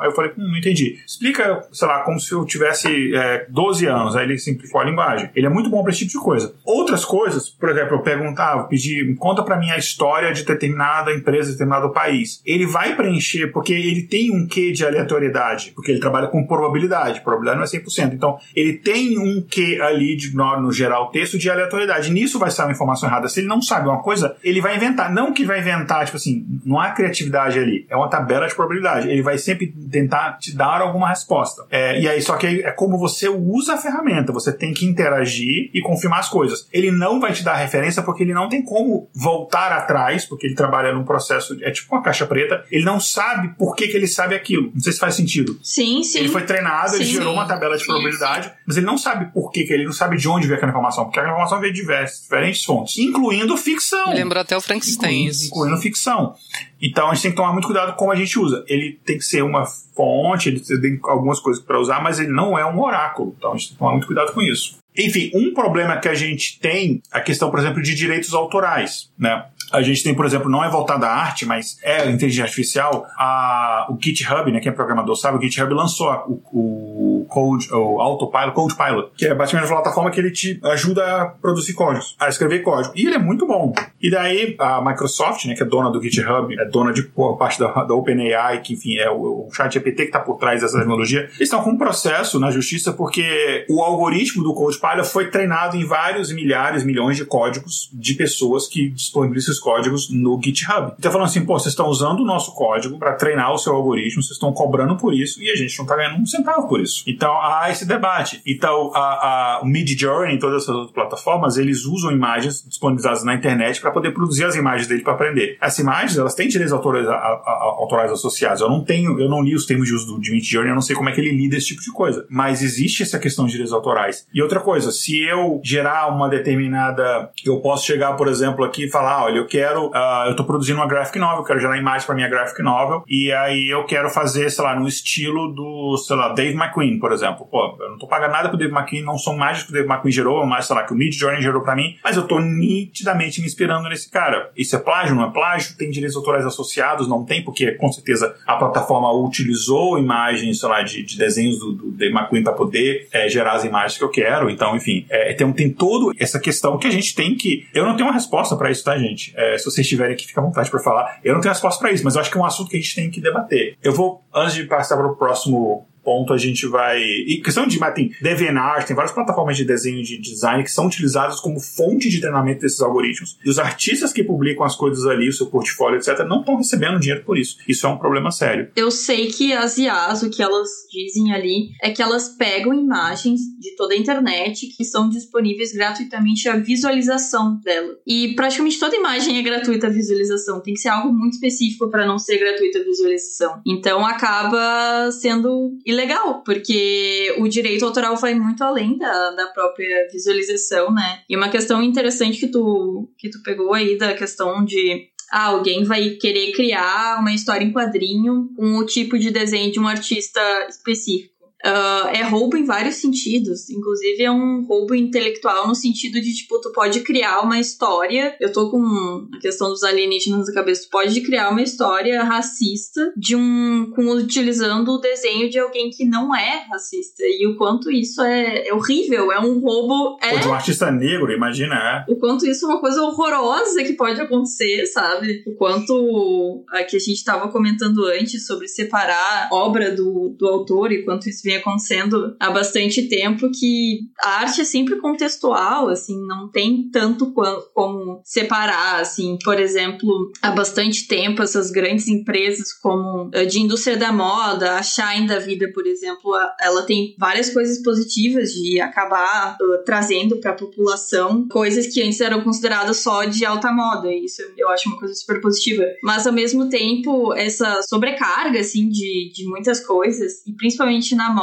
aí 0.00 0.08
eu 0.08 0.12
falei, 0.12 0.32
hum, 0.36 0.48
não 0.50 0.58
entendi. 0.58 0.98
Explica, 1.06 1.66
sei 1.72 1.86
lá, 1.86 2.00
como 2.00 2.20
se 2.20 2.32
eu 2.32 2.44
tivesse 2.44 3.14
é, 3.14 3.46
12 3.48 3.86
anos. 3.86 4.16
Aí 4.16 4.24
ele 4.24 4.38
simplificou 4.38 4.80
a 4.80 4.84
linguagem. 4.84 5.30
Ele 5.34 5.46
é 5.46 5.48
muito 5.48 5.70
bom 5.70 5.82
para 5.82 5.90
esse 5.90 6.00
tipo 6.00 6.12
de 6.12 6.24
coisa. 6.24 6.54
Outras 6.64 7.04
coisas, 7.04 7.48
por 7.48 7.70
exemplo, 7.70 7.96
eu 7.96 8.02
perguntava, 8.02 8.64
pedir, 8.64 9.14
conta 9.16 9.42
para 9.42 9.56
mim 9.56 9.70
a 9.70 9.78
história 9.78 10.32
de 10.32 10.44
determinada 10.44 11.12
empresa, 11.12 11.46
de 11.46 11.52
determinado 11.52 11.90
país. 11.92 12.42
Ele 12.44 12.66
vai 12.66 12.96
preencher, 12.96 13.48
porque 13.48 13.72
ele 13.72 14.02
tem 14.02 14.30
um 14.30 14.46
quê 14.46 14.72
de 14.72 14.84
aleatoriedade, 14.84 15.72
porque 15.74 15.92
ele 15.92 16.00
trabalha 16.00 16.26
com 16.26 16.46
probabilidade. 16.46 17.20
Probabilidade 17.20 17.58
não 17.58 17.64
é 17.64 17.68
100%. 17.68 18.12
Então, 18.12 18.38
ele 18.54 18.74
tem 18.74 19.18
um 19.18 19.40
quê 19.40 19.78
ali, 19.80 20.16
de, 20.16 20.34
no, 20.34 20.60
no 20.60 20.72
geral, 20.72 21.10
texto 21.10 21.38
de 21.38 21.48
aleatoriedade. 21.48 22.10
Nisso 22.10 22.38
vai 22.38 22.50
sair 22.50 22.66
uma 22.66 22.72
informação 22.72 23.08
errada. 23.08 23.28
Se 23.28 23.40
ele 23.40 23.48
não 23.48 23.62
sabe 23.62 23.88
uma 23.88 24.02
coisa, 24.02 24.36
ele 24.42 24.60
vai 24.60 24.76
inventar. 24.76 25.12
Não 25.12 25.32
que 25.32 25.44
vai 25.44 25.60
inventar, 25.60 26.04
tipo 26.04 26.16
assim, 26.16 26.44
não 26.64 26.78
há 26.80 26.90
criatividade 26.90 27.19
probabilidade 27.24 27.58
ali. 27.58 27.86
É 27.88 27.96
uma 27.96 28.08
tabela 28.08 28.46
de 28.46 28.54
probabilidade. 28.54 29.08
Ele 29.08 29.22
vai 29.22 29.38
sempre 29.38 29.72
tentar 29.90 30.38
te 30.38 30.54
dar 30.54 30.80
alguma 30.80 31.08
resposta. 31.08 31.64
É, 31.70 32.00
e 32.00 32.08
aí, 32.08 32.20
só 32.20 32.36
que 32.36 32.46
é 32.46 32.70
como 32.70 32.98
você 32.98 33.28
usa 33.28 33.74
a 33.74 33.78
ferramenta. 33.78 34.32
Você 34.32 34.52
tem 34.52 34.72
que 34.72 34.86
interagir 34.86 35.70
e 35.72 35.80
confirmar 35.80 36.20
as 36.20 36.28
coisas. 36.28 36.68
Ele 36.72 36.90
não 36.90 37.20
vai 37.20 37.32
te 37.32 37.42
dar 37.42 37.54
referência 37.54 38.02
porque 38.02 38.22
ele 38.22 38.34
não 38.34 38.48
tem 38.48 38.62
como 38.62 39.08
voltar 39.14 39.72
atrás, 39.72 40.24
porque 40.24 40.46
ele 40.46 40.54
trabalha 40.54 40.92
num 40.92 41.04
processo. 41.04 41.56
É 41.62 41.70
tipo 41.70 41.94
uma 41.94 42.02
caixa 42.02 42.26
preta. 42.26 42.64
Ele 42.70 42.84
não 42.84 43.00
sabe 43.00 43.48
por 43.56 43.74
que, 43.74 43.88
que 43.88 43.96
ele 43.96 44.06
sabe 44.06 44.34
aquilo. 44.34 44.70
Não 44.74 44.80
sei 44.80 44.92
se 44.92 44.98
faz 44.98 45.14
sentido. 45.14 45.58
Sim, 45.62 46.02
sim. 46.02 46.20
Ele 46.20 46.28
foi 46.28 46.42
treinado, 46.42 46.90
sim, 46.90 46.96
ele 46.96 47.04
gerou 47.04 47.28
sim. 47.28 47.34
uma 47.34 47.46
tabela 47.46 47.76
de 47.76 47.84
probabilidade, 47.84 48.48
sim, 48.48 48.54
mas 48.66 48.76
ele 48.76 48.86
não 48.86 48.98
sabe 48.98 49.32
por 49.32 49.50
que, 49.50 49.64
que 49.64 49.72
ele 49.72 49.84
não 49.84 49.92
sabe 49.92 50.16
de 50.16 50.28
onde 50.28 50.46
veio 50.46 50.56
aquela 50.56 50.70
informação. 50.70 51.04
Porque 51.04 51.20
a 51.20 51.24
informação 51.24 51.60
veio 51.60 51.72
de 51.72 51.80
diversas, 51.80 52.22
diferentes 52.22 52.64
fontes, 52.64 52.98
incluindo 52.98 53.56
ficção. 53.56 54.12
Lembra 54.12 54.40
até 54.40 54.56
o 54.56 54.60
Frankenstein. 54.60 55.26
Incluindo, 55.26 55.44
incluindo 55.44 55.76
ficção. 55.78 56.34
Então 56.80 57.10
a 57.10 57.14
gente 57.14 57.22
tem 57.22 57.30
que 57.32 57.36
tomar 57.36 57.52
muito 57.52 57.66
cuidado 57.66 57.92
com 57.92 57.98
como 57.98 58.12
a 58.12 58.16
gente 58.16 58.38
usa. 58.38 58.64
Ele 58.66 58.98
tem 59.04 59.18
que 59.18 59.24
ser 59.24 59.42
uma 59.42 59.66
fonte, 59.66 60.48
ele 60.48 60.60
tem 60.60 60.98
algumas 61.04 61.38
coisas 61.38 61.62
para 61.62 61.78
usar, 61.78 62.02
mas 62.02 62.18
ele 62.18 62.32
não 62.32 62.58
é 62.58 62.64
um 62.64 62.80
oráculo. 62.80 63.34
Então 63.36 63.52
a 63.52 63.56
gente 63.56 63.68
tem 63.68 63.74
que 63.74 63.78
tomar 63.78 63.92
muito 63.92 64.06
cuidado 64.06 64.32
com 64.32 64.40
isso. 64.40 64.78
Enfim, 64.96 65.30
um 65.34 65.54
problema 65.54 65.96
que 65.98 66.08
a 66.08 66.14
gente 66.14 66.58
tem, 66.58 67.00
a 67.12 67.20
questão, 67.20 67.50
por 67.50 67.60
exemplo, 67.60 67.82
de 67.82 67.94
direitos 67.94 68.34
autorais, 68.34 69.10
né? 69.18 69.46
A 69.72 69.82
gente 69.82 70.02
tem, 70.02 70.14
por 70.14 70.26
exemplo, 70.26 70.50
não 70.50 70.64
é 70.64 70.68
voltada 70.68 71.06
à 71.06 71.14
arte, 71.14 71.46
mas 71.46 71.78
é 71.82 72.08
inteligência 72.10 72.44
artificial. 72.44 73.06
A, 73.16 73.86
o 73.90 73.98
GitHub, 74.00 74.50
né, 74.50 74.60
quem 74.60 74.70
é 74.70 74.74
programador 74.74 75.16
sabe, 75.16 75.38
o 75.38 75.40
GitHub 75.40 75.72
lançou 75.72 76.08
o, 76.52 77.22
o 77.22 77.26
Code, 77.28 77.72
o 77.72 78.00
Autopilot, 78.00 78.52
Code 78.52 78.74
Pilot, 78.74 79.10
que 79.16 79.26
é 79.26 79.34
basicamente 79.34 79.70
uma 79.70 79.82
plataforma 79.82 80.10
que 80.10 80.20
ele 80.20 80.30
te 80.30 80.60
ajuda 80.64 81.22
a 81.22 81.26
produzir 81.26 81.74
códigos, 81.74 82.16
a 82.18 82.28
escrever 82.28 82.60
código. 82.60 82.92
E 82.96 83.06
ele 83.06 83.16
é 83.16 83.18
muito 83.18 83.46
bom. 83.46 83.72
E 84.00 84.10
daí 84.10 84.56
a 84.58 84.80
Microsoft, 84.82 85.44
né, 85.46 85.54
que 85.54 85.62
é 85.62 85.66
dona 85.66 85.90
do 85.90 86.02
GitHub, 86.02 86.52
é 86.58 86.64
dona 86.66 86.92
de 86.92 87.02
parte 87.38 87.58
da, 87.58 87.84
da 87.84 87.94
OpenAI, 87.94 88.60
que 88.62 88.74
enfim 88.74 88.96
é 88.96 89.10
o, 89.10 89.46
o 89.46 89.48
chat 89.52 89.72
GPT 89.72 90.02
que 90.02 90.08
está 90.08 90.20
por 90.20 90.36
trás 90.36 90.60
dessa 90.62 90.78
tecnologia, 90.78 91.20
eles 91.20 91.40
estão 91.40 91.62
com 91.62 91.70
um 91.70 91.78
processo 91.78 92.38
na 92.38 92.50
justiça 92.50 92.92
porque 92.92 93.66
o 93.68 93.82
algoritmo 93.82 94.42
do 94.42 94.54
Code 94.54 94.78
Pilot 94.78 95.08
foi 95.08 95.30
treinado 95.30 95.76
em 95.76 95.84
vários 95.84 96.32
milhares, 96.32 96.84
milhões 96.84 97.16
de 97.16 97.24
códigos 97.24 97.90
de 97.92 98.14
pessoas 98.14 98.66
que 98.66 98.90
disponibilizam 98.90 99.59
códigos 99.60 100.10
no 100.10 100.40
GitHub. 100.42 100.92
Então 100.98 101.12
falando 101.12 101.28
assim, 101.28 101.44
pô, 101.44 101.58
vocês 101.58 101.72
estão 101.72 101.86
usando 101.86 102.20
o 102.20 102.24
nosso 102.24 102.54
código 102.54 102.98
para 102.98 103.12
treinar 103.14 103.52
o 103.52 103.58
seu 103.58 103.74
algoritmo, 103.74 104.22
vocês 104.22 104.32
estão 104.32 104.52
cobrando 104.52 104.96
por 104.96 105.14
isso 105.14 105.42
e 105.42 105.50
a 105.50 105.56
gente 105.56 105.76
não 105.78 105.84
está 105.84 105.96
ganhando 105.96 106.20
um 106.20 106.26
centavo 106.26 106.68
por 106.68 106.80
isso. 106.80 107.04
Então 107.06 107.32
há 107.40 107.68
esse 107.70 107.86
debate. 107.86 108.40
Então 108.46 108.92
a, 108.94 108.98
a, 108.98 109.60
o 109.62 109.66
Midjourney 109.66 110.36
e 110.36 110.38
todas 110.38 110.62
essas 110.62 110.74
outras 110.74 110.92
plataformas, 110.92 111.56
eles 111.56 111.84
usam 111.84 112.10
imagens 112.10 112.64
disponibilizadas 112.66 113.24
na 113.24 113.34
internet 113.34 113.80
para 113.80 113.90
poder 113.90 114.12
produzir 114.12 114.44
as 114.44 114.54
imagens 114.54 114.86
dele 114.86 115.02
para 115.02 115.12
aprender. 115.12 115.56
Essas 115.60 115.78
imagens, 115.78 116.16
elas 116.16 116.34
têm 116.34 116.48
direitos 116.48 116.72
autorais, 116.72 117.06
a, 117.08 117.14
a, 117.14 117.74
autorais 117.78 118.10
associados. 118.10 118.60
Eu 118.60 118.68
não 118.68 118.82
tenho, 118.82 119.20
eu 119.20 119.28
não 119.28 119.42
li 119.42 119.54
os 119.54 119.66
termos 119.66 119.88
de 119.88 119.94
uso 119.94 120.06
do 120.06 120.20
de 120.20 120.30
Midjourney, 120.30 120.70
eu 120.70 120.74
não 120.74 120.82
sei 120.82 120.94
como 120.94 121.08
é 121.08 121.12
que 121.12 121.20
ele 121.20 121.32
lida 121.32 121.56
esse 121.56 121.68
tipo 121.68 121.82
de 121.82 121.90
coisa. 121.90 122.26
Mas 122.28 122.62
existe 122.62 123.02
essa 123.02 123.18
questão 123.18 123.46
de 123.46 123.52
direitos 123.52 123.72
autorais. 123.72 124.26
E 124.32 124.42
outra 124.42 124.60
coisa, 124.60 124.90
se 124.92 125.20
eu 125.22 125.60
gerar 125.62 126.08
uma 126.08 126.28
determinada, 126.28 127.30
eu 127.44 127.60
posso 127.60 127.86
chegar, 127.86 128.14
por 128.14 128.28
exemplo, 128.28 128.64
aqui 128.64 128.84
e 128.84 128.90
falar, 128.90 129.24
olha, 129.24 129.38
eu 129.38 129.46
quero, 129.50 129.88
uh, 129.88 130.26
eu 130.26 130.30
estou 130.30 130.46
produzindo 130.46 130.78
uma 130.78 130.86
graphic 130.86 131.18
novel, 131.18 131.44
quero 131.44 131.58
gerar 131.58 131.76
imagens 131.76 132.04
para 132.04 132.14
minha 132.14 132.28
graphic 132.28 132.62
novel, 132.62 133.02
e 133.08 133.32
aí 133.32 133.68
eu 133.68 133.84
quero 133.84 134.08
fazer, 134.08 134.48
sei 134.50 134.64
lá, 134.64 134.78
no 134.78 134.86
estilo 134.86 135.52
do, 135.52 135.96
sei 135.98 136.16
lá, 136.16 136.28
Dave 136.32 136.56
McQueen, 136.56 136.98
por 136.98 137.12
exemplo. 137.12 137.46
Pô, 137.46 137.76
eu 137.80 137.90
não 137.90 137.98
tô 137.98 138.06
pagando 138.06 138.32
nada 138.32 138.48
pro 138.48 138.56
Dave 138.56 138.72
McQueen, 138.72 139.02
não 139.02 139.18
são 139.18 139.36
mágicos 139.36 139.64
que 139.64 139.70
o 139.70 139.74
Dave 139.74 139.88
McQueen 139.88 140.12
gerou, 140.12 140.46
mas 140.46 140.66
sei 140.66 140.76
lá, 140.76 140.84
que 140.84 140.92
o 140.92 140.96
Mid 140.96 141.12
Journey 141.12 141.42
gerou 141.42 141.62
pra 141.62 141.74
mim, 141.74 141.96
mas 142.02 142.16
eu 142.16 142.26
tô 142.26 142.38
nitidamente 142.38 143.40
me 143.40 143.46
inspirando 143.46 143.88
nesse 143.88 144.08
cara. 144.08 144.50
Isso 144.56 144.76
é 144.76 144.78
plágio, 144.78 145.14
não 145.14 145.24
é 145.24 145.32
plágio? 145.32 145.76
Tem 145.76 145.90
direitos 145.90 146.16
autorais 146.16 146.46
associados? 146.46 147.08
Não 147.08 147.24
tem, 147.24 147.42
porque 147.42 147.72
com 147.72 147.90
certeza 147.90 148.36
a 148.46 148.56
plataforma 148.56 149.12
utilizou 149.12 149.98
imagens, 149.98 150.60
sei 150.60 150.68
lá, 150.68 150.82
de, 150.82 151.02
de 151.02 151.18
desenhos 151.18 151.58
do, 151.58 151.72
do 151.72 151.90
Dave 151.90 152.14
McQueen 152.14 152.44
pra 152.44 152.52
poder 152.52 153.08
é, 153.12 153.28
gerar 153.28 153.52
as 153.52 153.64
imagens 153.64 153.98
que 153.98 154.04
eu 154.04 154.10
quero. 154.10 154.48
Então, 154.48 154.76
enfim, 154.76 155.06
é, 155.10 155.34
tem, 155.34 155.52
tem 155.52 155.70
toda 155.70 156.14
essa 156.18 156.38
questão 156.38 156.78
que 156.78 156.86
a 156.86 156.90
gente 156.90 157.14
tem 157.14 157.34
que. 157.34 157.66
Eu 157.74 157.84
não 157.84 157.96
tenho 157.96 158.08
uma 158.08 158.14
resposta 158.14 158.56
para 158.56 158.70
isso, 158.70 158.84
tá, 158.84 158.96
gente? 158.96 159.32
É, 159.40 159.56
se 159.56 159.64
vocês 159.64 159.86
tiverem 159.88 160.14
aqui, 160.14 160.26
fica 160.26 160.40
à 160.40 160.44
vontade 160.44 160.70
para 160.70 160.80
falar. 160.80 161.18
Eu 161.24 161.32
não 161.34 161.40
tenho 161.40 161.52
resposta 161.52 161.80
para 161.80 161.92
isso, 161.92 162.04
mas 162.04 162.14
eu 162.14 162.20
acho 162.20 162.30
que 162.30 162.36
é 162.36 162.40
um 162.40 162.44
assunto 162.44 162.70
que 162.70 162.76
a 162.76 162.80
gente 162.80 162.94
tem 162.94 163.10
que 163.10 163.20
debater. 163.20 163.76
Eu 163.82 163.92
vou, 163.94 164.22
antes 164.34 164.54
de 164.54 164.64
passar 164.64 164.96
para 164.96 165.06
o 165.06 165.16
próximo 165.16 165.88
ponto 166.02 166.32
a 166.32 166.38
gente 166.38 166.66
vai. 166.66 167.00
E 167.00 167.40
questão 167.42 167.66
de 167.66 167.80
tem 167.94 168.12
DeviantArt, 168.20 168.86
tem 168.86 168.96
várias 168.96 169.14
plataformas 169.14 169.56
de 169.56 169.64
desenho 169.64 170.02
de 170.02 170.18
design 170.20 170.62
que 170.62 170.70
são 170.70 170.86
utilizadas 170.86 171.40
como 171.40 171.58
fonte 171.58 172.08
de 172.08 172.20
treinamento 172.20 172.60
desses 172.60 172.80
algoritmos. 172.80 173.38
E 173.44 173.48
os 173.48 173.58
artistas 173.58 174.12
que 174.12 174.22
publicam 174.22 174.64
as 174.64 174.76
coisas 174.76 175.06
ali, 175.06 175.28
o 175.28 175.32
seu 175.32 175.46
portfólio, 175.46 175.98
etc., 175.98 176.26
não 176.26 176.40
estão 176.40 176.56
recebendo 176.56 177.00
dinheiro 177.00 177.24
por 177.24 177.38
isso. 177.38 177.56
Isso 177.66 177.86
é 177.86 177.90
um 177.90 177.98
problema 177.98 178.30
sério. 178.30 178.70
Eu 178.76 178.90
sei 178.90 179.28
que 179.28 179.52
as 179.52 179.78
IAs, 179.78 180.22
o 180.22 180.30
que 180.30 180.42
elas 180.42 180.68
dizem 180.90 181.32
ali, 181.32 181.70
é 181.82 181.90
que 181.90 182.02
elas 182.02 182.28
pegam 182.28 182.74
imagens 182.74 183.40
de 183.58 183.74
toda 183.76 183.94
a 183.94 183.96
internet 183.96 184.66
que 184.76 184.84
são 184.84 185.08
disponíveis 185.08 185.72
gratuitamente 185.72 186.48
a 186.48 186.56
visualização 186.56 187.60
dela. 187.62 187.96
E 188.06 188.34
praticamente 188.34 188.78
toda 188.78 188.96
imagem 188.96 189.38
é 189.38 189.42
gratuita 189.42 189.86
a 189.86 189.90
visualização. 189.90 190.60
Tem 190.60 190.74
que 190.74 190.80
ser 190.80 190.88
algo 190.88 191.12
muito 191.12 191.34
específico 191.34 191.90
para 191.90 192.06
não 192.06 192.18
ser 192.18 192.38
gratuita 192.38 192.78
a 192.78 192.84
visualização. 192.84 193.60
Então 193.66 194.04
acaba 194.04 195.10
sendo 195.12 195.78
ilegal, 195.84 195.99
porque 196.44 197.34
o 197.38 197.48
direito 197.48 197.84
autoral 197.84 198.16
vai 198.16 198.34
muito 198.34 198.62
além 198.62 198.96
da, 198.96 199.30
da 199.30 199.46
própria 199.48 200.08
visualização, 200.12 200.92
né? 200.92 201.22
E 201.28 201.36
uma 201.36 201.48
questão 201.48 201.82
interessante 201.82 202.38
que 202.38 202.48
tu, 202.48 203.08
que 203.18 203.30
tu 203.30 203.42
pegou 203.42 203.72
aí 203.72 203.96
da 203.98 204.14
questão 204.14 204.64
de 204.64 205.08
ah, 205.30 205.46
alguém 205.46 205.84
vai 205.84 206.10
querer 206.10 206.52
criar 206.52 207.20
uma 207.20 207.32
história 207.32 207.64
em 207.64 207.72
quadrinho 207.72 208.50
com 208.56 208.78
o 208.78 208.84
tipo 208.84 209.18
de 209.18 209.30
desenho 209.30 209.70
de 209.70 209.78
um 209.78 209.86
artista 209.86 210.40
específico. 210.68 211.39
Uh, 211.64 212.08
é 212.08 212.22
roubo 212.22 212.56
em 212.56 212.64
vários 212.64 212.96
sentidos. 212.96 213.68
Inclusive, 213.68 214.22
é 214.22 214.30
um 214.30 214.64
roubo 214.66 214.94
intelectual 214.94 215.68
no 215.68 215.74
sentido 215.74 216.20
de, 216.20 216.34
tipo, 216.34 216.60
tu 216.60 216.72
pode 216.72 217.00
criar 217.00 217.40
uma 217.40 217.60
história. 217.60 218.34
Eu 218.40 218.52
tô 218.52 218.70
com 218.70 219.28
a 219.34 219.38
questão 219.40 219.68
dos 219.68 219.82
alienígenas 219.82 220.46
na 220.46 220.54
cabeça. 220.54 220.84
Tu 220.84 220.90
pode 220.90 221.20
criar 221.20 221.50
uma 221.50 221.62
história 221.62 222.22
racista 222.22 223.12
de 223.16 223.36
um. 223.36 223.90
com 223.94 224.10
utilizando 224.10 224.90
o 224.90 224.98
desenho 224.98 225.50
de 225.50 225.58
alguém 225.58 225.90
que 225.90 226.04
não 226.04 226.34
é 226.34 226.66
racista. 226.70 227.22
E 227.24 227.46
o 227.46 227.56
quanto 227.56 227.90
isso 227.90 228.22
é, 228.22 228.68
é 228.68 228.74
horrível. 228.74 229.30
É 229.30 229.38
um 229.40 229.60
roubo. 229.60 230.18
É... 230.22 230.34
Ou 230.34 230.40
de 230.40 230.48
um 230.48 230.54
artista 230.54 230.90
negro, 230.90 231.30
imagina, 231.30 231.74
é. 231.74 232.12
O 232.12 232.16
quanto 232.16 232.46
isso 232.46 232.64
é 232.64 232.68
uma 232.68 232.80
coisa 232.80 233.02
horrorosa 233.02 233.82
que 233.84 233.92
pode 233.92 234.20
acontecer, 234.20 234.86
sabe? 234.86 235.44
O 235.46 235.54
quanto. 235.56 236.64
Aqui 236.70 236.96
a 236.96 237.00
gente 237.00 237.22
tava 237.22 237.48
comentando 237.48 238.04
antes 238.06 238.46
sobre 238.46 238.66
separar 238.66 239.48
obra 239.52 239.94
do, 239.94 240.34
do 240.38 240.46
autor 240.46 240.90
e 240.92 241.04
quanto 241.04 241.28
isso 241.28 241.49
vem 241.50 241.56
acontecendo 241.56 242.36
há 242.38 242.50
bastante 242.50 243.08
tempo 243.08 243.50
que 243.50 244.00
a 244.20 244.40
arte 244.40 244.60
é 244.60 244.64
sempre 244.64 244.96
contextual, 245.00 245.88
assim, 245.88 246.16
não 246.26 246.48
tem 246.48 246.88
tanto 246.90 247.32
como 247.74 248.20
separar, 248.24 249.00
assim, 249.00 249.36
por 249.42 249.58
exemplo, 249.58 250.30
há 250.40 250.50
bastante 250.52 251.08
tempo 251.08 251.42
essas 251.42 251.70
grandes 251.70 252.06
empresas 252.06 252.72
como 252.72 253.30
eh, 253.34 253.44
de 253.44 253.60
indústria 253.60 253.96
da 253.96 254.12
moda, 254.12 254.76
a 254.76 254.82
Shine 254.82 255.26
da 255.26 255.38
vida, 255.38 255.70
por 255.74 255.86
exemplo, 255.86 256.32
ela 256.60 256.82
tem 256.82 257.14
várias 257.18 257.50
coisas 257.50 257.82
positivas 257.82 258.50
de 258.50 258.80
acabar 258.80 259.56
uh, 259.60 259.84
trazendo 259.84 260.38
para 260.38 260.52
a 260.52 260.56
população 260.56 261.48
coisas 261.48 261.92
que 261.92 262.02
antes 262.02 262.20
eram 262.20 262.42
consideradas 262.42 262.98
só 262.98 263.24
de 263.24 263.44
alta 263.44 263.72
moda, 263.72 264.12
isso 264.12 264.42
eu 264.56 264.68
acho 264.68 264.88
uma 264.88 264.98
coisa 264.98 265.14
super 265.14 265.40
positiva. 265.40 265.84
Mas 266.02 266.26
ao 266.26 266.32
mesmo 266.32 266.68
tempo, 266.68 267.34
essa 267.34 267.82
sobrecarga 267.82 268.60
assim 268.60 268.88
de, 268.88 269.32
de 269.34 269.44
muitas 269.48 269.84
coisas, 269.84 270.46
e 270.46 270.52
principalmente 270.52 271.14
na 271.14 271.30
moda 271.30 271.39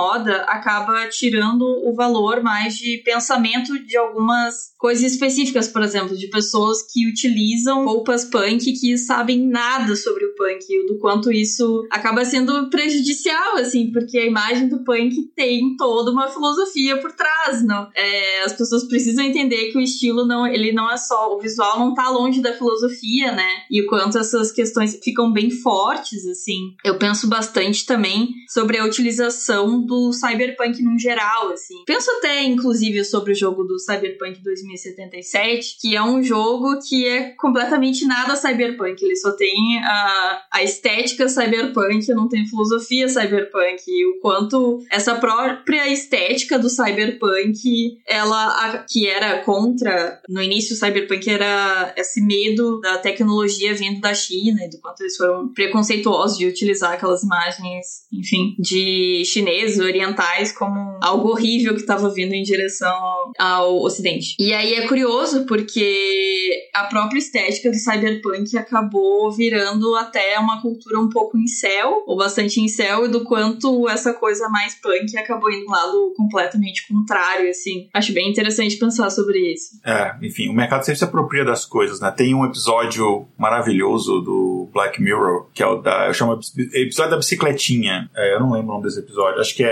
acaba 0.48 1.08
tirando 1.10 1.64
o 1.64 1.94
valor 1.96 2.42
mais 2.42 2.76
de 2.76 3.02
pensamento 3.04 3.78
de 3.86 3.98
algumas 3.98 4.68
coisas 4.78 5.12
específicas, 5.12 5.68
por 5.68 5.82
exemplo, 5.82 6.16
de 6.16 6.28
pessoas 6.28 6.78
que 6.92 7.08
utilizam 7.08 7.86
roupas 7.86 8.26
punk 8.26 8.74
que 8.74 8.98
sabem 8.98 9.48
nada 9.48 9.96
sobre 9.96 10.26
o 10.26 10.36
punk, 10.36 10.66
e 10.70 10.86
do 10.86 11.00
quanto 11.00 11.32
isso 11.32 11.86
acaba 11.92 12.24
sendo 12.24 12.70
prejudicial, 12.70 13.58
assim, 13.58 13.92
porque 13.92 14.18
a 14.18 14.26
imagem 14.26 14.68
do 14.68 14.84
punk 14.84 15.16
tem 15.36 15.76
toda 15.78 16.12
uma 16.12 16.28
filosofia 16.30 16.98
por 16.98 17.12
trás, 17.14 17.64
não? 17.64 17.90
É, 17.96 18.44
as 18.44 18.54
pessoas 18.54 18.84
precisam 18.88 19.26
entender 19.26 19.72
que 19.72 19.78
o 19.78 19.82
estilo 19.82 20.26
não, 20.26 20.46
ele 20.46 20.72
não 20.72 20.92
é 20.92 20.98
só, 20.98 21.34
o 21.36 21.40
visual 21.40 21.80
não 21.80 21.94
tá 21.94 22.10
longe 22.10 22.42
da 22.42 22.54
filosofia, 22.54 23.32
né? 23.32 23.48
E 23.72 23.82
o 23.82 23.88
quanto 23.88 24.18
essas 24.18 24.52
questões 24.52 25.00
ficam 25.04 25.32
bem 25.32 25.50
fortes, 25.50 26.26
assim. 26.28 26.76
Eu 26.84 26.98
penso 26.98 27.28
bastante 27.28 27.86
também 27.86 28.30
sobre 28.50 28.78
a 28.78 28.86
utilização 28.86 29.86
do 29.88 30.12
cyberpunk 30.12 30.84
no 30.84 31.00
geral, 31.00 31.50
assim. 31.50 31.84
Penso 31.86 32.12
até, 32.12 32.44
inclusive, 32.44 33.04
sobre 33.04 33.32
o 33.32 33.36
jogo 33.36 33.64
do 33.64 33.80
Cyberpunk 33.80 34.44
2077, 34.44 35.78
que 35.82 35.96
é 35.96 36.04
um 36.04 36.22
jogo 36.22 36.80
que 36.88 37.08
é 37.08 37.32
completamente 37.32 38.06
nada 38.06 38.36
cyberpunk. 38.36 39.02
Ele 39.04 39.16
só 39.16 39.32
tem 39.32 39.80
a, 39.80 40.42
a 40.54 40.64
estética 40.64 41.28
cyberpunk, 41.28 42.08
não 42.10 42.28
tem 42.28 42.46
filosofia 42.46 43.08
cyberpunk. 43.08 43.84
E 43.88 44.06
o 44.06 44.20
quanto 44.20 44.84
essa 44.92 45.16
própria 45.16 45.92
estética 45.92 46.60
do 46.60 46.70
cyberpunk, 46.70 48.00
ela, 48.06 48.48
a, 48.48 48.78
que 48.80 49.08
era 49.08 49.40
contra, 49.44 50.22
no 50.28 50.42
início 50.42 50.76
o 50.76 50.78
cyberpunk 50.78 51.30
era 51.30 51.94
esse 51.98 52.22
medo 52.22 52.80
da 52.82 52.98
tecnologia 52.98 53.74
vindo 53.74 54.02
da 54.02 54.14
China 54.14 54.64
e 54.64 54.70
do 54.70 54.80
quanto 54.80 55.02
eles 55.02 55.16
foram 55.16 55.48
preconceituosos 55.54 56.38
de 56.38 56.46
utilizar 56.46 56.94
aquelas 56.94 57.24
imagens, 57.24 58.08
enfim, 58.12 58.56
de 58.60 59.24
chineses, 59.26 59.77
orientais 59.80 60.52
como 60.52 60.98
algo 61.02 61.30
horrível 61.30 61.74
que 61.74 61.82
estava 61.82 62.10
vindo 62.10 62.34
em 62.34 62.44
direção 62.44 62.96
ao 63.38 63.82
ocidente. 63.82 64.36
E 64.40 64.54
aí 64.54 64.76
é 64.76 64.88
curioso 64.88 65.46
porque 65.46 66.70
a 66.74 66.86
própria 66.86 67.20
estética 67.20 67.70
do 67.70 67.76
cyberpunk 67.76 68.58
acabou 68.58 69.32
virando 69.32 69.96
até 69.96 70.40
uma 70.40 70.62
cultura 70.62 71.00
um 71.00 71.10
pouco 71.10 71.38
em 71.38 71.48
céu, 71.48 72.04
ou 72.06 72.18
bastante 72.18 72.60
em 72.60 72.68
céu, 72.68 73.06
e 73.06 73.10
do 73.10 73.24
quanto 73.24 73.88
essa 73.90 74.14
coisa 74.14 74.50
mais 74.50 74.76
punk 74.76 75.18
acabou 75.18 75.52
indo 75.52 75.68
um 75.68 75.72
lado 75.72 76.14
completamente 76.16 76.88
contrário, 76.88 77.50
assim. 77.50 77.88
Acho 77.94 78.14
bem 78.14 78.30
interessante 78.30 78.78
pensar 78.78 79.10
sobre 79.10 79.54
isso. 79.54 79.80
É, 79.86 80.16
enfim, 80.22 80.50
o 80.50 80.54
mercado 80.54 80.84
sempre 80.84 81.00
se 81.00 81.04
apropria 81.04 81.44
das 81.44 81.66
coisas, 81.66 82.00
né? 82.00 82.12
Tem 82.12 82.34
um 82.34 82.46
episódio 82.46 83.28
maravilhoso 83.38 84.22
do 84.22 84.70
Black 84.74 85.02
Mirror, 85.02 85.48
que 85.54 85.64
é 85.64 85.68
o 85.68 85.78
da. 85.78 86.08
Eu 86.08 86.14
chamo 86.14 86.40
episódio 86.74 87.12
da 87.12 87.18
bicicletinha. 87.18 88.10
É, 88.16 88.36
eu 88.36 88.40
não 88.40 88.52
lembro 88.52 88.70
o 88.70 88.74
nome 88.74 88.84
desse 88.84 89.00
episódio. 89.00 89.40
Acho 89.40 89.56
que 89.56 89.64
é 89.64 89.67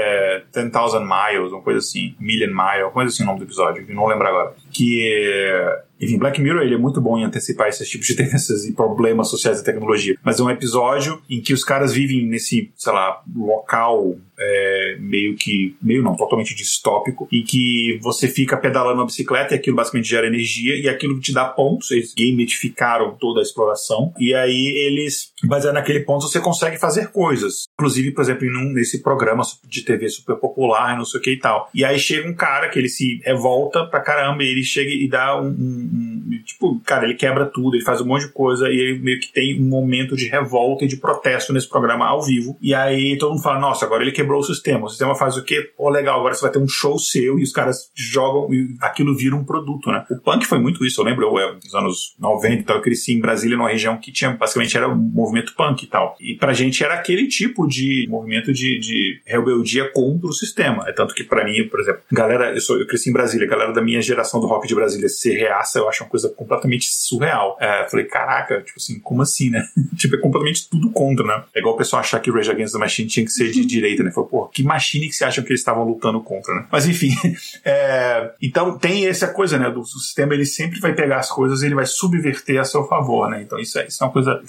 10,000 0.51 1.01
Miles, 1.01 1.51
uma 1.51 1.61
coisa 1.61 1.79
assim, 1.79 2.15
Million 2.19 2.47
Mile, 2.49 2.83
uma 2.83 2.91
coisa 2.91 3.11
assim 3.11 3.23
o 3.23 3.25
nome 3.25 3.39
do 3.39 3.45
episódio, 3.45 3.85
não 3.89 4.07
lembro 4.07 4.27
agora. 4.27 4.53
Que 4.71 5.57
enfim, 5.99 6.17
Black 6.17 6.41
Mirror 6.41 6.61
ele 6.61 6.75
é 6.75 6.77
muito 6.77 7.01
bom 7.01 7.17
em 7.17 7.23
antecipar 7.23 7.67
esses 7.67 7.89
tipos 7.89 8.07
de 8.07 8.15
tendências 8.15 8.65
e 8.65 8.73
problemas 8.73 9.29
sociais 9.29 9.59
da 9.59 9.63
tecnologia. 9.63 10.17
Mas 10.23 10.39
é 10.39 10.43
um 10.43 10.49
episódio 10.49 11.21
em 11.29 11.41
que 11.41 11.53
os 11.53 11.63
caras 11.63 11.93
vivem 11.93 12.25
nesse, 12.25 12.71
sei 12.75 12.93
lá, 12.93 13.21
local 13.35 14.15
é, 14.37 14.97
meio 14.99 15.35
que. 15.35 15.75
meio 15.81 16.03
não, 16.03 16.15
totalmente 16.15 16.55
distópico, 16.55 17.27
em 17.31 17.43
que 17.43 17.99
você 18.01 18.27
fica 18.27 18.57
pedalando 18.57 18.99
uma 18.99 19.05
bicicleta 19.05 19.53
e 19.53 19.57
aquilo 19.57 19.75
basicamente 19.75 20.09
gera 20.09 20.27
energia 20.27 20.75
e 20.75 20.89
aquilo 20.89 21.19
te 21.19 21.33
dá 21.33 21.45
pontos. 21.45 21.91
Eles 21.91 22.13
gamificaram 22.13 23.15
toda 23.15 23.39
a 23.39 23.43
exploração. 23.43 24.13
E 24.19 24.33
aí 24.33 24.67
eles, 24.85 25.31
baseado 25.43 25.75
naquele 25.75 26.01
ponto, 26.01 26.27
você 26.27 26.39
consegue 26.39 26.77
fazer 26.77 27.09
coisas. 27.11 27.65
Inclusive, 27.79 28.11
por 28.11 28.21
exemplo, 28.21 28.51
num, 28.51 28.73
nesse 28.73 29.01
programa 29.01 29.43
de 29.63 29.81
TV 29.81 30.09
super 30.09 30.35
popular, 30.35 30.97
não 30.97 31.05
sei 31.05 31.19
o 31.19 31.23
que 31.23 31.31
e 31.31 31.39
tal. 31.39 31.69
E 31.73 31.85
aí 31.85 31.97
chega 31.97 32.27
um 32.27 32.33
cara 32.33 32.69
que 32.69 32.77
ele 32.77 32.89
se 32.89 33.21
revolta 33.23 33.85
pra 33.85 34.01
caramba 34.01 34.43
e 34.43 34.47
ele 34.47 34.63
chega 34.63 34.89
e 34.89 35.07
dá 35.07 35.41
um, 35.41 35.47
um 35.47 35.84
um, 35.85 36.43
tipo, 36.43 36.79
cara, 36.81 37.05
ele 37.05 37.15
quebra 37.15 37.45
tudo, 37.45 37.75
ele 37.75 37.83
faz 37.83 38.01
um 38.01 38.05
monte 38.05 38.27
de 38.27 38.31
coisa 38.31 38.69
e 38.69 38.77
ele 38.77 38.99
meio 38.99 39.19
que 39.19 39.31
tem 39.31 39.59
um 39.61 39.67
momento 39.67 40.15
de 40.15 40.27
revolta 40.27 40.85
e 40.85 40.87
de 40.87 40.97
protesto 40.97 41.53
nesse 41.53 41.67
programa 41.67 42.05
ao 42.05 42.21
vivo. 42.21 42.57
E 42.61 42.73
aí 42.73 43.17
todo 43.17 43.31
mundo 43.31 43.43
fala, 43.43 43.59
nossa, 43.59 43.85
agora 43.85 44.03
ele 44.03 44.11
quebrou 44.11 44.39
o 44.39 44.43
sistema. 44.43 44.85
O 44.85 44.89
sistema 44.89 45.15
faz 45.15 45.37
o 45.37 45.43
quê? 45.43 45.71
Pô, 45.77 45.89
legal, 45.89 46.19
agora 46.19 46.33
você 46.33 46.41
vai 46.41 46.51
ter 46.51 46.59
um 46.59 46.67
show 46.67 46.97
seu 46.97 47.39
e 47.39 47.43
os 47.43 47.51
caras 47.51 47.91
jogam 47.95 48.53
e 48.53 48.75
aquilo 48.81 49.15
vira 49.15 49.35
um 49.35 49.43
produto, 49.43 49.91
né? 49.91 50.05
O 50.09 50.19
punk 50.19 50.45
foi 50.45 50.59
muito 50.59 50.85
isso, 50.85 51.01
eu 51.01 51.05
lembro, 51.05 51.37
eu, 51.37 51.55
nos 51.55 51.73
anos 51.75 52.15
90 52.19 52.53
e 52.53 52.63
tal, 52.63 52.75
eu 52.77 52.81
cresci 52.81 53.13
em 53.13 53.19
Brasília, 53.19 53.57
numa 53.57 53.69
região 53.69 53.97
que 53.97 54.11
tinha, 54.11 54.31
basicamente 54.31 54.75
era 54.75 54.87
um 54.87 54.95
movimento 54.95 55.53
punk 55.55 55.83
e 55.83 55.87
tal. 55.87 56.15
E 56.19 56.35
pra 56.35 56.53
gente 56.53 56.83
era 56.83 56.95
aquele 56.95 57.27
tipo 57.27 57.67
de 57.67 58.07
movimento 58.09 58.53
de, 58.53 58.79
de 58.79 59.21
rebeldia 59.25 59.91
contra 59.91 60.27
o 60.27 60.33
sistema. 60.33 60.83
É 60.87 60.91
tanto 60.91 61.13
que 61.13 61.23
pra 61.23 61.43
mim, 61.43 61.67
por 61.67 61.79
exemplo, 61.79 62.01
galera, 62.11 62.53
eu, 62.53 62.61
sou, 62.61 62.79
eu 62.79 62.87
cresci 62.87 63.09
em 63.09 63.13
Brasília, 63.13 63.47
galera 63.47 63.71
da 63.71 63.81
minha 63.81 64.01
geração 64.01 64.39
do 64.39 64.47
rock 64.47 64.67
de 64.67 64.75
Brasília 64.75 65.09
se 65.09 65.31
reaça 65.31 65.74
eu 65.79 65.89
acho 65.89 66.03
uma 66.03 66.09
coisa 66.09 66.29
completamente 66.29 66.87
surreal. 66.89 67.57
É, 67.59 67.87
falei, 67.89 68.05
caraca, 68.05 68.61
tipo 68.61 68.77
assim, 68.77 68.99
como 68.99 69.21
assim, 69.21 69.49
né? 69.49 69.67
tipo, 69.95 70.15
é 70.15 70.19
completamente 70.19 70.69
tudo 70.69 70.89
contra, 70.91 71.25
né? 71.25 71.43
É 71.53 71.59
igual 71.59 71.75
o 71.75 71.77
pessoal 71.77 71.99
achar 71.99 72.19
que 72.19 72.29
o 72.29 72.33
Rage 72.33 72.51
Against 72.51 72.73
the 72.73 72.79
Machine 72.79 73.07
tinha 73.07 73.25
que 73.25 73.31
ser 73.31 73.51
de 73.51 73.65
direita, 73.65 74.03
né? 74.03 74.11
Falei, 74.11 74.29
pô, 74.29 74.45
que 74.47 74.63
machine 74.63 75.07
que 75.07 75.15
você 75.15 75.25
acham 75.25 75.43
que 75.43 75.51
eles 75.51 75.61
estavam 75.61 75.83
lutando 75.83 76.21
contra, 76.21 76.53
né? 76.53 76.65
Mas 76.71 76.87
enfim, 76.87 77.09
é, 77.63 78.31
então 78.41 78.77
tem 78.77 79.07
essa 79.07 79.27
coisa, 79.27 79.57
né? 79.57 79.69
Do 79.69 79.83
sistema 79.83 80.33
ele 80.33 80.45
sempre 80.45 80.79
vai 80.79 80.93
pegar 80.93 81.17
as 81.17 81.29
coisas 81.29 81.61
e 81.61 81.65
ele 81.65 81.75
vai 81.75 81.85
subverter 81.85 82.59
a 82.59 82.63
seu 82.63 82.87
favor, 82.87 83.29
né? 83.29 83.41
Então 83.41 83.59
isso 83.59 83.79
é, 83.79 83.87
isso 83.87 84.03
é 84.03 84.07
uma 84.07 84.13
coisa 84.13 84.41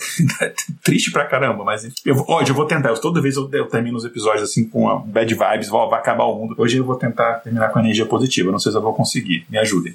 triste 0.82 1.10
pra 1.10 1.24
caramba, 1.24 1.64
mas 1.64 1.88
eu, 2.04 2.24
hoje 2.28 2.50
eu 2.50 2.54
vou 2.54 2.66
tentar. 2.66 2.90
Eu, 2.90 3.00
toda 3.00 3.20
vez 3.20 3.36
eu, 3.36 3.48
eu 3.52 3.66
termino 3.66 3.96
os 3.96 4.04
episódios 4.04 4.42
assim 4.42 4.68
com 4.68 4.88
a 4.88 4.98
bad 4.98 5.32
vibes, 5.32 5.68
vai 5.68 5.98
acabar 5.98 6.24
o 6.24 6.34
mundo. 6.34 6.54
Hoje 6.58 6.78
eu 6.78 6.84
vou 6.84 6.96
tentar 6.96 7.34
terminar 7.40 7.70
com 7.70 7.78
energia 7.78 8.06
positiva. 8.06 8.50
Não 8.50 8.58
sei 8.58 8.72
se 8.72 8.78
eu 8.78 8.82
vou 8.82 8.94
conseguir. 8.94 9.46
Me 9.50 9.58
ajudem. 9.58 9.94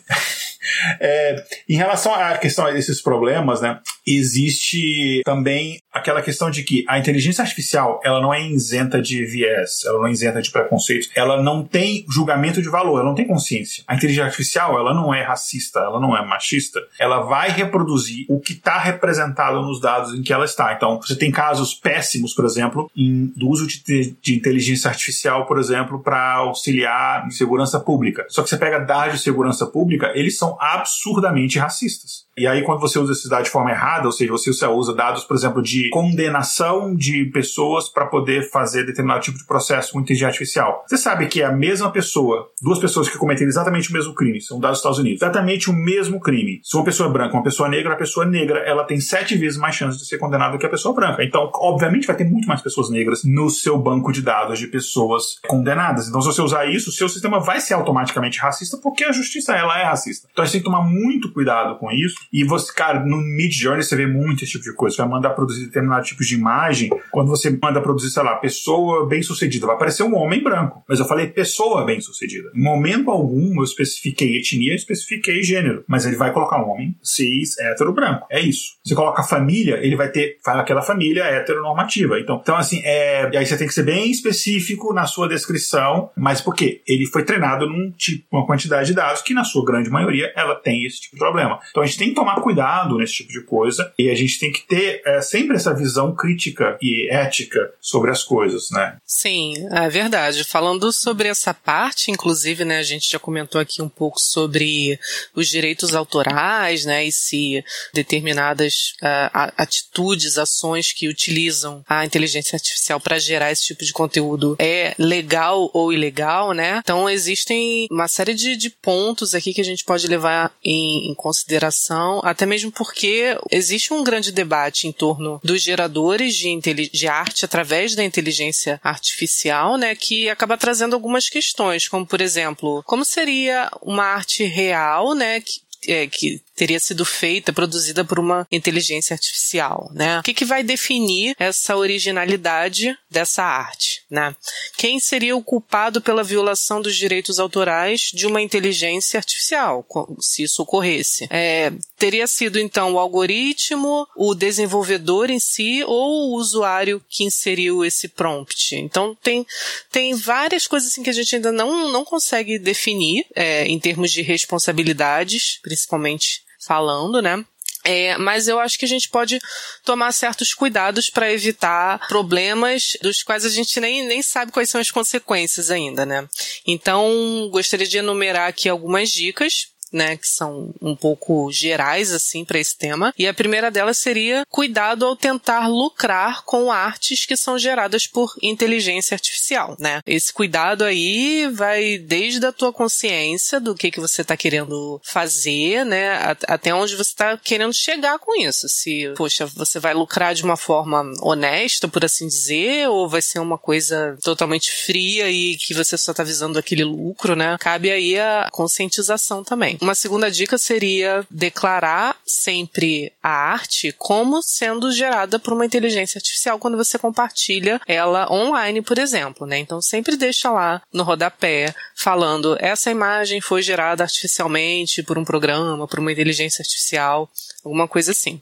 É, 1.00 1.44
em 1.68 1.76
relação 1.76 2.14
à 2.14 2.38
questão 2.38 2.72
desses 2.72 3.02
problemas, 3.02 3.62
né, 3.62 3.80
existe 4.06 5.22
também 5.26 5.82
aquela 5.92 6.22
questão 6.22 6.50
de 6.50 6.64
que 6.64 6.86
a 6.88 6.98
inteligência 6.98 7.42
artificial 7.42 8.00
ela 8.04 8.22
não 8.22 8.34
é 8.34 8.42
isenta 8.42 9.02
de 9.02 9.26
viés, 9.26 9.84
ela 9.86 10.00
não 10.00 10.08
é 10.08 10.12
isenta 10.12 10.42
de 10.42 10.52
preconceito, 10.52 11.10
ela 11.16 11.42
não 11.42 11.64
tem 11.64 12.06
julgamento 12.10 12.62
de 12.62 12.70
valor, 12.70 13.00
ela 13.00 13.10
não 13.10 13.16
tem 13.16 13.28
consciência. 13.28 13.84
A 13.88 13.96
inteligência 13.96 14.26
artificial 14.26 14.78
ela 14.80 14.94
não 14.94 15.14
é 15.14 15.22
racista, 15.24 15.80
ela 15.80 16.00
não 16.00 16.16
é 16.16 16.26
machista, 16.26 16.80
ela 17.00 17.22
vai 17.22 17.50
reproduzir 17.50 18.26
o 18.30 18.40
que 18.40 18.54
está 18.54 18.78
representado 18.80 19.62
nos 19.62 19.82
dados 19.82 20.14
em 20.14 20.22
que 20.22 20.32
ela 20.32 20.46
está. 20.46 20.74
Então, 20.74 21.00
você 21.02 21.16
tem 21.16 21.32
casos 21.32 21.74
péssimos, 21.74 22.34
por 22.34 22.46
exemplo, 22.46 22.90
em, 22.96 23.28
do 23.36 23.50
uso 23.50 23.68
de, 23.68 24.16
de 24.22 24.36
inteligência 24.36 24.90
artificial, 24.90 25.46
por 25.46 25.60
exemplo, 25.60 26.02
para 26.02 26.36
auxiliar 26.36 27.26
em 27.28 27.32
segurança 27.32 27.80
pública. 27.80 28.26
Só 28.30 28.44
que 28.44 28.50
você 28.50 28.58
pega 28.58 28.80
dados 28.80 29.16
de 29.16 29.24
segurança 29.24 29.66
pública, 29.66 30.12
eles 30.16 30.38
são 30.38 30.58
absurdamente 30.60 31.60
racistas. 31.60 32.26
E 32.38 32.48
aí, 32.48 32.64
quando 32.64 32.80
você 32.80 32.98
usa 32.98 33.12
esses 33.12 33.30
dados 33.30 33.46
de 33.46 33.52
forma 33.52 33.72
errada, 33.72 34.06
ou 34.06 34.12
seja, 34.12 34.32
você 34.32 34.66
usa 34.66 34.94
dados, 34.96 35.24
por 35.24 35.36
exemplo, 35.36 35.62
de 35.62 35.90
condenação 35.90 36.96
de 36.96 37.26
pessoas 37.26 37.90
para 37.90 38.06
poder 38.06 38.50
fazer 38.50 38.86
determinado 38.86 39.22
tipo 39.22 39.38
de 39.38 39.46
processo 39.46 39.92
com 39.92 40.00
inteligência 40.00 40.28
artificial. 40.28 40.84
Você 40.88 40.98
sabe 40.98 41.28
que 41.28 41.42
é 41.42 41.46
a 41.46 41.52
mesma 41.52 41.92
pessoa, 41.92 42.50
duas 42.62 42.80
pessoas 42.80 43.10
que 43.10 43.18
cometeram 43.18 43.50
exatamente 43.50 43.90
o 43.90 43.94
mesmo 43.94 44.14
crime, 44.14 44.40
são 44.40 44.60
dados 44.60 44.78
dos 44.78 44.80
Estados 44.80 45.00
Unidos, 45.00 45.22
exatamente 45.22 45.70
o 45.70 45.74
mesmo 45.74 46.20
crime. 46.20 46.62
Se 46.64 46.76
uma 46.76 46.86
pessoa 46.86 47.10
é 47.10 47.12
branca, 47.12 47.36
uma 47.36 47.44
pessoa 47.44 47.68
negra, 47.68 47.94
a 47.94 47.98
pessoa 47.98 48.26
negra, 48.26 48.60
ela 48.60 48.86
tem 48.86 49.00
sete 49.00 49.36
vezes 49.36 49.58
mais 49.58 49.76
chance 49.76 49.98
de 49.98 50.06
ser 50.06 50.18
condenada 50.18 50.54
do 50.54 50.60
que 50.60 50.66
a 50.66 50.70
pessoa 50.70 50.96
branca. 50.96 51.24
Então, 51.24 51.50
obviamente, 51.56 52.08
vai 52.08 52.16
ter 52.16 52.24
muito 52.24 52.48
mais 52.48 52.62
pessoas 52.62 52.90
negras 52.90 53.24
no 53.26 53.50
seu 53.50 53.78
banco 53.78 54.12
de 54.12 54.22
dados 54.22 54.58
de 54.58 54.68
pessoas 54.68 55.40
condenadas. 55.48 56.08
Então, 56.08 56.22
se 56.22 56.28
você 56.28 56.42
usar 56.42 56.66
isso, 56.66 56.90
o 56.90 56.94
seu 56.94 57.10
sistema 57.10 57.40
vai 57.40 57.60
ser 57.60 57.74
automaticamente 57.74 58.40
racista 58.40 58.78
porque 58.78 59.04
a 59.04 59.12
justiça, 59.12 59.54
ela 59.54 59.80
é 59.80 59.84
racista. 59.84 60.28
Então, 60.32 60.44
a 60.44 60.46
gente 60.46 60.54
tem 60.54 60.62
que 60.62 60.66
tomar 60.66 60.82
muito 60.82 61.32
cuidado 61.34 61.78
com 61.78 61.92
isso. 61.92 62.21
E 62.32 62.44
você, 62.44 62.72
cara, 62.74 63.06
no 63.06 63.18
Mid 63.18 63.54
Journey 63.54 63.84
você 63.84 63.96
vê 63.96 64.08
muito 64.08 64.44
esse 64.44 64.54
tipo 64.54 64.64
de 64.64 64.74
coisa. 64.74 64.96
Você 64.96 65.02
vai 65.02 65.12
mandar 65.12 65.32
produzir 65.32 65.66
determinado 65.66 66.06
tipo 66.06 66.24
de 66.24 66.36
imagem. 66.36 66.90
Quando 67.12 67.30
você 67.30 67.50
manda 67.62 67.82
produzir, 67.82 68.10
sei 68.10 68.24
lá, 68.24 68.36
pessoa 68.36 69.08
bem 69.08 69.22
sucedida, 69.22 69.66
vai 69.66 69.76
aparecer 69.76 70.04
um 70.04 70.16
homem 70.16 70.42
branco. 70.44 70.84
Mas 70.88 71.00
eu 71.00 71.06
falei 71.06 71.28
pessoa 71.28 71.86
bem 71.86 72.00
sucedida. 72.02 72.50
Em 72.56 72.62
momento 72.62 73.10
algum 73.10 73.58
eu 73.58 73.64
especifiquei 73.64 74.38
etnia, 74.38 74.72
eu 74.72 74.76
especifiquei 74.76 75.44
gênero. 75.44 75.84
Mas 75.88 76.06
ele 76.06 76.16
vai 76.16 76.32
colocar 76.32 76.64
um 76.64 76.70
homem 76.70 76.96
cis, 77.02 77.58
hétero, 77.60 77.94
branco. 77.94 78.26
É 78.30 78.40
isso. 78.40 78.78
Você 78.84 78.96
coloca 78.96 79.24
família, 79.24 79.80
ele 79.82 79.96
vai 79.96 80.10
ter 80.10 80.38
aquela 80.46 80.82
família 80.82 81.24
heteronormativa. 81.24 82.20
Então, 82.20 82.40
então 82.42 82.56
assim, 82.56 82.82
é, 82.84 83.30
aí 83.36 83.46
você 83.46 83.58
tem 83.58 83.68
que 83.68 83.74
ser 83.74 83.84
bem 83.84 84.12
específico 84.12 84.94
na 84.94 85.06
sua 85.06 85.28
descrição. 85.28 86.10
Mas 86.16 86.42
por 86.42 86.56
quê? 86.56 86.82
Ele 86.88 87.06
foi 87.06 87.24
treinado 87.24 87.68
num 87.68 87.92
tipo, 87.92 88.26
uma 88.32 88.46
quantidade 88.46 88.88
de 88.88 88.94
dados 88.94 89.22
que, 89.22 89.34
na 89.34 89.44
sua 89.44 89.66
grande 89.66 89.90
maioria, 89.90 90.32
ela 90.36 90.56
tem 90.56 90.86
esse 90.86 91.02
tipo 91.02 91.16
de 91.16 91.20
problema. 91.20 91.60
Então 91.70 91.84
a 91.84 91.86
gente 91.86 91.98
tem 91.98 92.11
que 92.12 92.16
tomar 92.16 92.42
cuidado 92.42 92.98
nesse 92.98 93.14
tipo 93.14 93.32
de 93.32 93.44
coisa 93.44 93.92
e 93.98 94.10
a 94.10 94.16
gente 94.16 94.40
tem 94.40 94.52
que 94.52 94.62
ter 94.68 95.02
é, 95.06 95.22
sempre 95.22 95.56
essa 95.56 95.74
visão 95.74 96.16
crítica 96.16 96.78
e 96.82 97.10
ética 97.10 97.72
sobre 97.80 98.12
as 98.12 98.24
coisas, 98.24 98.70
né? 98.72 98.98
Sim, 99.06 99.54
é 99.72 99.90
verdade. 99.90 100.44
Falando 100.44 100.92
sobre 100.92 101.28
essa 101.28 101.54
parte, 101.54 102.12
inclusive, 102.12 102.64
né, 102.64 102.78
a 102.78 102.84
gente 102.84 103.10
já 103.10 103.20
comentou 103.20 103.60
aqui 103.60 103.82
um 103.82 103.90
pouco 103.90 104.20
sobre 104.20 105.00
os 105.36 105.48
direitos 105.48 105.96
autorais, 105.96 106.86
né, 106.86 107.06
e 107.06 107.12
se 107.12 107.64
determinadas 107.94 108.94
uh, 109.02 109.52
atitudes, 109.58 110.38
ações 110.38 110.94
que 110.94 111.08
utilizam 111.08 111.84
a 111.88 112.06
inteligência 112.06 112.56
artificial 112.56 113.00
para 113.00 113.20
gerar 113.20 113.52
esse 113.52 113.66
tipo 113.66 113.84
de 113.84 113.94
conteúdo 113.94 114.56
é 114.60 114.94
legal 114.98 115.70
ou 115.74 115.92
ilegal, 115.94 116.54
né? 116.54 116.80
Então 116.84 117.10
existem 117.10 117.88
uma 117.92 118.08
série 118.08 118.34
de, 118.34 118.56
de 118.56 118.70
pontos 118.70 119.34
aqui 119.34 119.54
que 119.54 119.62
a 119.62 119.66
gente 119.66 119.84
pode 119.84 120.08
levar 120.08 120.52
em, 120.64 121.12
em 121.12 121.16
consideração 121.16 122.01
até 122.24 122.46
mesmo 122.46 122.72
porque 122.72 123.38
existe 123.50 123.94
um 123.94 124.04
grande 124.04 124.32
debate 124.32 124.88
em 124.88 124.92
torno 124.92 125.40
dos 125.44 125.62
geradores 125.62 126.36
de, 126.36 126.60
de 126.90 127.08
arte 127.08 127.46
através 127.46 127.96
da 127.96 128.04
inteligência 128.04 128.80
artificial, 128.84 129.78
né, 129.78 129.96
que 129.96 130.30
acaba 130.30 130.58
trazendo 130.58 130.94
algumas 130.94 131.30
questões, 131.30 131.88
como 131.88 132.06
por 132.06 132.22
exemplo, 132.22 132.84
como 132.86 133.06
seria 133.06 133.70
uma 133.82 134.04
arte 134.04 134.44
real, 134.44 135.14
né, 135.14 135.42
que, 135.42 135.92
é, 135.92 136.08
que 136.08 136.42
teria 136.62 136.80
sido 136.80 137.04
feita, 137.04 137.52
produzida 137.52 138.06
por 138.06 138.20
uma 138.20 138.46
inteligência 138.52 139.16
artificial, 139.16 139.90
né? 139.96 140.20
O 140.20 140.22
que, 140.22 140.32
que 140.32 140.46
vai 140.46 140.62
definir 140.62 141.36
essa 141.40 141.76
originalidade 141.76 142.96
dessa 143.10 143.44
arte, 143.44 144.04
né? 144.12 144.36
Quem 144.78 145.00
seria 145.00 145.36
o 145.36 145.42
culpado 145.42 146.00
pela 146.00 146.24
violação 146.24 146.80
dos 146.80 146.96
direitos 146.96 147.40
autorais 147.40 148.12
de 148.14 148.28
uma 148.28 148.44
inteligência 148.44 149.18
artificial, 149.18 149.84
se 150.20 150.44
isso 150.44 150.62
ocorresse? 150.62 151.28
É, 151.32 151.74
teria 151.98 152.28
sido 152.28 152.60
então 152.60 152.94
o 152.94 153.00
algoritmo, 153.00 154.08
o 154.16 154.36
desenvolvedor 154.36 155.32
em 155.32 155.40
si 155.40 155.84
ou 155.88 156.30
o 156.30 156.36
usuário 156.36 157.04
que 157.10 157.24
inseriu 157.24 157.84
esse 157.84 158.08
prompt? 158.08 158.76
Então 158.76 159.18
tem 159.24 159.48
tem 159.92 160.14
várias 160.14 160.68
coisas 160.68 160.92
assim 160.92 161.02
que 161.02 161.10
a 161.10 161.14
gente 161.14 161.36
ainda 161.36 161.52
não 161.52 161.92
não 161.92 162.06
consegue 162.06 162.60
definir 162.60 163.26
é, 163.36 163.66
em 163.66 163.80
termos 163.80 164.12
de 164.12 164.22
responsabilidades, 164.22 165.58
principalmente 165.64 166.51
falando, 166.66 167.22
né? 167.22 167.44
É, 167.84 168.16
mas 168.18 168.48
eu 168.48 168.60
acho 168.60 168.78
que 168.78 168.86
a 168.86 168.88
gente 168.88 169.10
pode 169.10 169.40
tomar 169.84 170.12
certos 170.12 170.54
cuidados 170.54 171.10
para 171.10 171.32
evitar 171.32 172.00
problemas 172.08 172.96
dos 173.02 173.24
quais 173.24 173.44
a 173.44 173.50
gente 173.50 173.80
nem, 173.80 174.06
nem 174.06 174.22
sabe 174.22 174.52
quais 174.52 174.70
são 174.70 174.80
as 174.80 174.92
consequências 174.92 175.72
ainda, 175.72 176.06
né? 176.06 176.28
Então, 176.66 177.50
gostaria 177.52 177.88
de 177.88 177.98
enumerar 177.98 178.48
aqui 178.48 178.70
algumas 178.70 179.10
dicas 179.10 179.68
né, 179.92 180.18
que 180.18 180.28
são 180.28 180.74
um 180.82 180.96
pouco 180.96 181.52
gerais 181.52 182.12
assim 182.12 182.46
para 182.46 182.60
esse 182.60 182.78
tema. 182.78 183.14
E 183.18 183.28
a 183.28 183.34
primeira 183.34 183.70
delas 183.70 183.98
seria 183.98 184.46
cuidado 184.50 185.06
ao 185.06 185.16
tentar 185.16 185.68
lucrar 185.68 186.44
com 186.44 186.72
artes 186.72 187.26
que 187.26 187.36
são 187.36 187.58
geradas 187.58 188.08
por 188.08 188.34
inteligência 188.42 189.16
artificial, 189.16 189.76
né? 189.80 190.02
Esse 190.06 190.32
cuidado 190.32 190.84
aí 190.84 191.48
vai 191.52 191.98
desde 191.98 192.46
a 192.46 192.52
tua 192.52 192.72
consciência 192.74 193.60
do 193.60 193.76
que 193.76 193.92
que 193.92 194.00
você 194.00 194.22
está 194.22 194.38
querendo 194.38 195.00
fazer, 195.04 195.86
né, 195.86 196.36
até 196.48 196.74
onde 196.74 196.96
você 196.96 197.12
está 197.12 197.38
querendo 197.38 197.74
chegar 197.74 198.20
com 198.20 198.36
isso. 198.36 198.68
Se, 198.70 199.12
poxa, 199.16 199.46
você 199.46 199.80
vai 199.80 199.94
lucrar 199.94 200.34
de 200.34 200.44
uma 200.44 200.58
forma 200.58 201.04
honesta, 201.22 201.88
por 201.88 202.06
assim 202.06 202.28
dizer, 202.28 202.88
ou 202.90 203.10
vai 203.10 203.22
ser 203.22 203.40
uma 203.40 203.58
coisa 203.58 204.18
totalmente 204.24 204.72
fria 204.72 205.30
e 205.30 205.58
que 205.58 205.74
você 205.74 205.98
só 205.98 206.12
está 206.12 206.24
visando 206.24 206.58
aquele 206.58 206.84
lucro, 206.84 207.36
né? 207.36 207.58
Cabe 207.60 207.92
aí 207.92 208.20
a 208.20 208.48
conscientização 208.52 209.44
também. 209.44 209.78
Uma 209.82 209.96
segunda 209.96 210.30
dica 210.30 210.60
seria 210.60 211.26
declarar 211.28 212.16
sempre 212.24 213.12
a 213.22 213.30
arte 213.30 213.92
como 213.98 214.40
sendo 214.44 214.92
gerada 214.92 215.40
por 215.40 215.54
uma 215.54 215.66
inteligência 215.66 216.20
artificial 216.20 216.60
quando 216.60 216.78
você 216.78 217.00
compartilha 217.00 217.82
ela 217.88 218.32
online, 218.32 218.84
por 218.84 219.00
exemplo, 219.00 219.48
né? 219.48 219.58
Então 219.58 219.82
sempre 219.82 220.16
deixa 220.16 220.52
lá 220.52 220.84
no 220.94 221.02
rodapé 221.02 221.74
falando 221.96 222.56
essa 222.60 222.92
imagem 222.92 223.42
foi 223.42 223.64
gerada 223.64 224.04
artificialmente 224.04 225.02
por 225.02 225.18
um 225.18 225.26
programa, 225.26 225.88
por 225.88 225.98
uma 225.98 226.12
inteligência 226.12 226.62
artificial, 226.62 227.28
alguma 227.64 227.88
coisa 227.88 228.12
assim. 228.12 228.42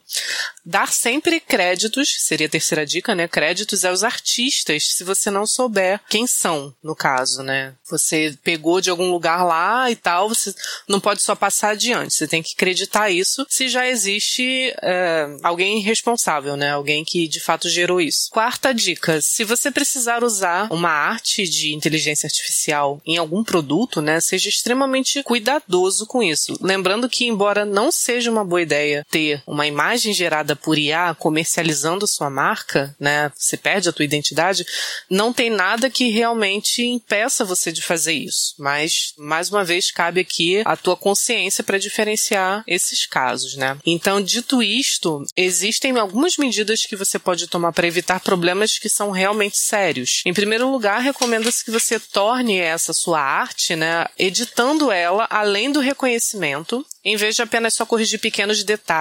Dar 0.66 0.92
sempre 0.92 1.40
créditos, 1.40 2.16
seria 2.20 2.48
a 2.48 2.50
terceira 2.50 2.86
dica, 2.86 3.16
né? 3.16 3.28
Créditos 3.28 3.84
aos 3.86 4.04
artistas, 4.04 4.84
se 4.94 5.04
você 5.04 5.32
não 5.32 5.46
souber 5.46 6.00
quem 6.10 6.28
são, 6.28 6.74
no 6.84 6.96
caso, 6.96 7.42
né? 7.44 7.74
Você 7.90 8.38
pegou 8.44 8.80
de 8.80 8.90
algum 8.90 9.10
lugar 9.12 9.44
lá 9.44 9.90
e 9.90 9.96
tal, 9.96 10.30
você 10.30 10.54
não 10.88 11.00
pode 11.00 11.22
só 11.22 11.36
passar 11.36 11.72
adiante, 11.72 12.14
você 12.14 12.28
tem 12.28 12.44
que 12.44 12.54
acreditar 12.56 13.10
isso 13.10 13.46
se 13.50 13.68
já 13.68 13.88
existe 13.88 14.74
é, 14.82 15.28
alguém 15.44 15.80
responsável, 15.82 16.56
né? 16.56 16.72
Alguém 16.72 17.04
que 17.04 17.28
de 17.28 17.40
fato 17.40 17.70
gerou 17.70 18.00
isso. 18.00 18.30
Quarta 18.30 18.74
dica, 18.74 19.22
se 19.22 19.44
você 19.44 19.72
precisar 19.72 20.24
usar 20.24 20.72
uma 20.72 20.92
arte 20.92 21.48
de 21.48 21.74
inteligência 21.74 22.28
artificial 22.28 23.02
em 23.06 23.18
algum 23.18 23.44
produto, 23.44 24.02
né? 24.02 24.20
Seja 24.20 24.50
extremamente 24.50 25.24
cuidadoso 25.24 26.06
com 26.06 26.22
isso. 26.22 26.58
Lembrando 26.62 27.10
que, 27.10 27.26
embora 27.26 27.66
não 27.66 27.92
seja 27.92 28.30
uma 28.30 28.46
boa 28.46 28.62
ideia 28.62 29.06
ter 29.10 29.42
uma 29.46 29.68
imagem 29.68 30.14
gerada 30.14 30.56
por 30.56 30.78
IA 30.78 31.16
comercializando 31.16 32.08
sua 32.08 32.30
marca, 32.30 32.96
né? 33.00 33.32
Você 33.36 33.58
perde 33.58 33.90
a 33.90 33.94
tua 33.94 34.06
identidade, 34.06 34.66
não 35.10 35.34
tem 35.34 35.50
nada 35.50 35.90
que 35.90 36.10
realmente 36.10 36.86
impeça 36.86 37.44
você 37.44 37.72
de 37.72 37.82
fazer 37.82 38.14
isso. 38.14 38.54
Mas, 38.58 39.14
mais 39.18 39.50
uma 39.50 39.64
vez, 39.64 39.92
cabe 39.92 40.22
aqui 40.22 40.62
a 40.66 40.76
tua 40.76 40.96
consciência 40.96 41.64
para 41.64 41.80
diferenciar 41.80 42.64
esses 42.68 43.06
casos, 43.06 43.56
né? 43.56 43.78
Então, 43.86 44.22
dito 44.22 44.62
isto, 44.62 45.24
existem 45.36 45.98
algumas 45.98 46.38
medidas 46.38 46.86
que 46.86 46.96
você 46.96 47.18
pode 47.18 47.48
tomar 47.48 47.74
para 47.74 47.88
evitar 47.88 48.20
problemas 48.20 48.78
que 48.78 48.90
são 48.90 49.12
realmente 49.12 49.58
sérios. 49.58 50.22
Em 50.26 50.34
primeiro 50.34 50.70
lugar, 50.70 51.02
recomenda-se 51.02 51.64
que 51.64 51.72
você 51.72 52.00
torne 52.00 52.58
essa 52.58 52.94
sua 52.94 53.22
arte, 53.22 53.76
né, 53.76 54.06
editando 54.18 54.92
ela 54.92 55.28
além 55.30 55.72
do 55.72 55.80
reconhecimento 55.80 56.86
em 57.04 57.16
vez 57.16 57.36
de 57.36 57.42
apenas 57.42 57.74
só 57.74 57.86
corrigir 57.86 58.20
pequenos 58.20 58.64
detalhes 58.64 58.99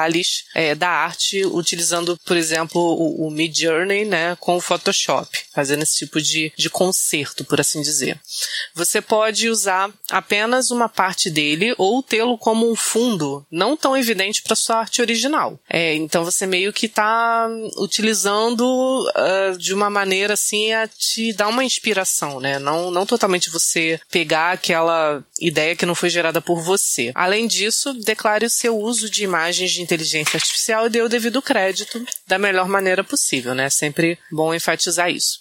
é, 0.55 0.75
da 0.75 0.89
arte, 0.89 1.45
utilizando, 1.47 2.19
por 2.25 2.37
exemplo, 2.37 2.81
o, 2.81 3.27
o 3.27 3.31
Mid 3.31 3.57
Journey, 3.59 4.05
né, 4.05 4.37
com 4.41 4.57
o 4.57 4.61
Photoshop, 4.61 5.29
fazendo 5.53 5.83
esse 5.83 5.99
tipo 5.99 6.21
de, 6.21 6.53
de 6.57 6.71
conserto, 6.71 7.45
por 7.45 7.61
assim 7.61 7.83
dizer. 7.83 8.19
Você 8.75 9.01
pode 9.01 9.49
usar 9.49 9.91
apenas 10.11 10.71
uma 10.71 10.89
parte 10.89 11.31
dele 11.31 11.75
ou 11.77 12.03
tê-lo 12.03 12.39
como 12.39 12.71
um 12.71 12.77
fundo, 12.77 13.47
não 13.51 13.77
tão 13.77 13.97
evidente 13.97 14.43
para 14.43 14.57
sua 14.57 14.77
arte 14.77 15.01
original. 15.01 15.59
É, 15.69 15.95
então 15.95 16.25
você 16.25 16.47
meio 16.47 16.73
que 16.73 16.87
está 16.87 17.49
utilizando 17.79 18.63
uh, 18.63 19.59
de 19.59 19.75
uma 19.75 19.91
maneira 19.91 20.35
assim 20.35 20.73
a 20.73 20.87
te 20.89 21.33
dar 21.33 21.49
uma 21.49 21.65
inspiração, 21.65 22.41
né? 22.41 22.59
Não, 22.59 22.91
não 22.91 23.07
totalmente 23.07 23.51
você 23.51 24.01
pegar 24.11 24.53
aquela 24.53 25.23
ideia 25.41 25.77
que 25.77 25.87
não 25.87 25.95
foi 25.95 26.11
gerada 26.11 26.41
por 26.41 26.61
você. 26.61 27.13
Além 27.15 27.47
disso, 27.47 27.95
declare 27.95 28.47
o 28.47 28.51
seu 28.51 28.79
uso 28.79 29.11
de 29.11 29.25
imagens 29.25 29.71
de 29.73 29.83
inteligência 29.89 30.37
artificial 30.37 30.87
e 30.87 30.91
dê 30.91 31.01
o 31.01 31.09
devido 31.09 31.41
crédito 31.41 32.05
da 32.27 32.39
melhor 32.39 32.69
maneira 32.69 33.03
possível, 33.03 33.55
né? 33.55 33.71
Sempre 33.71 34.19
bom 34.31 34.55
enfatizar 34.55 35.11
isso. 35.11 35.39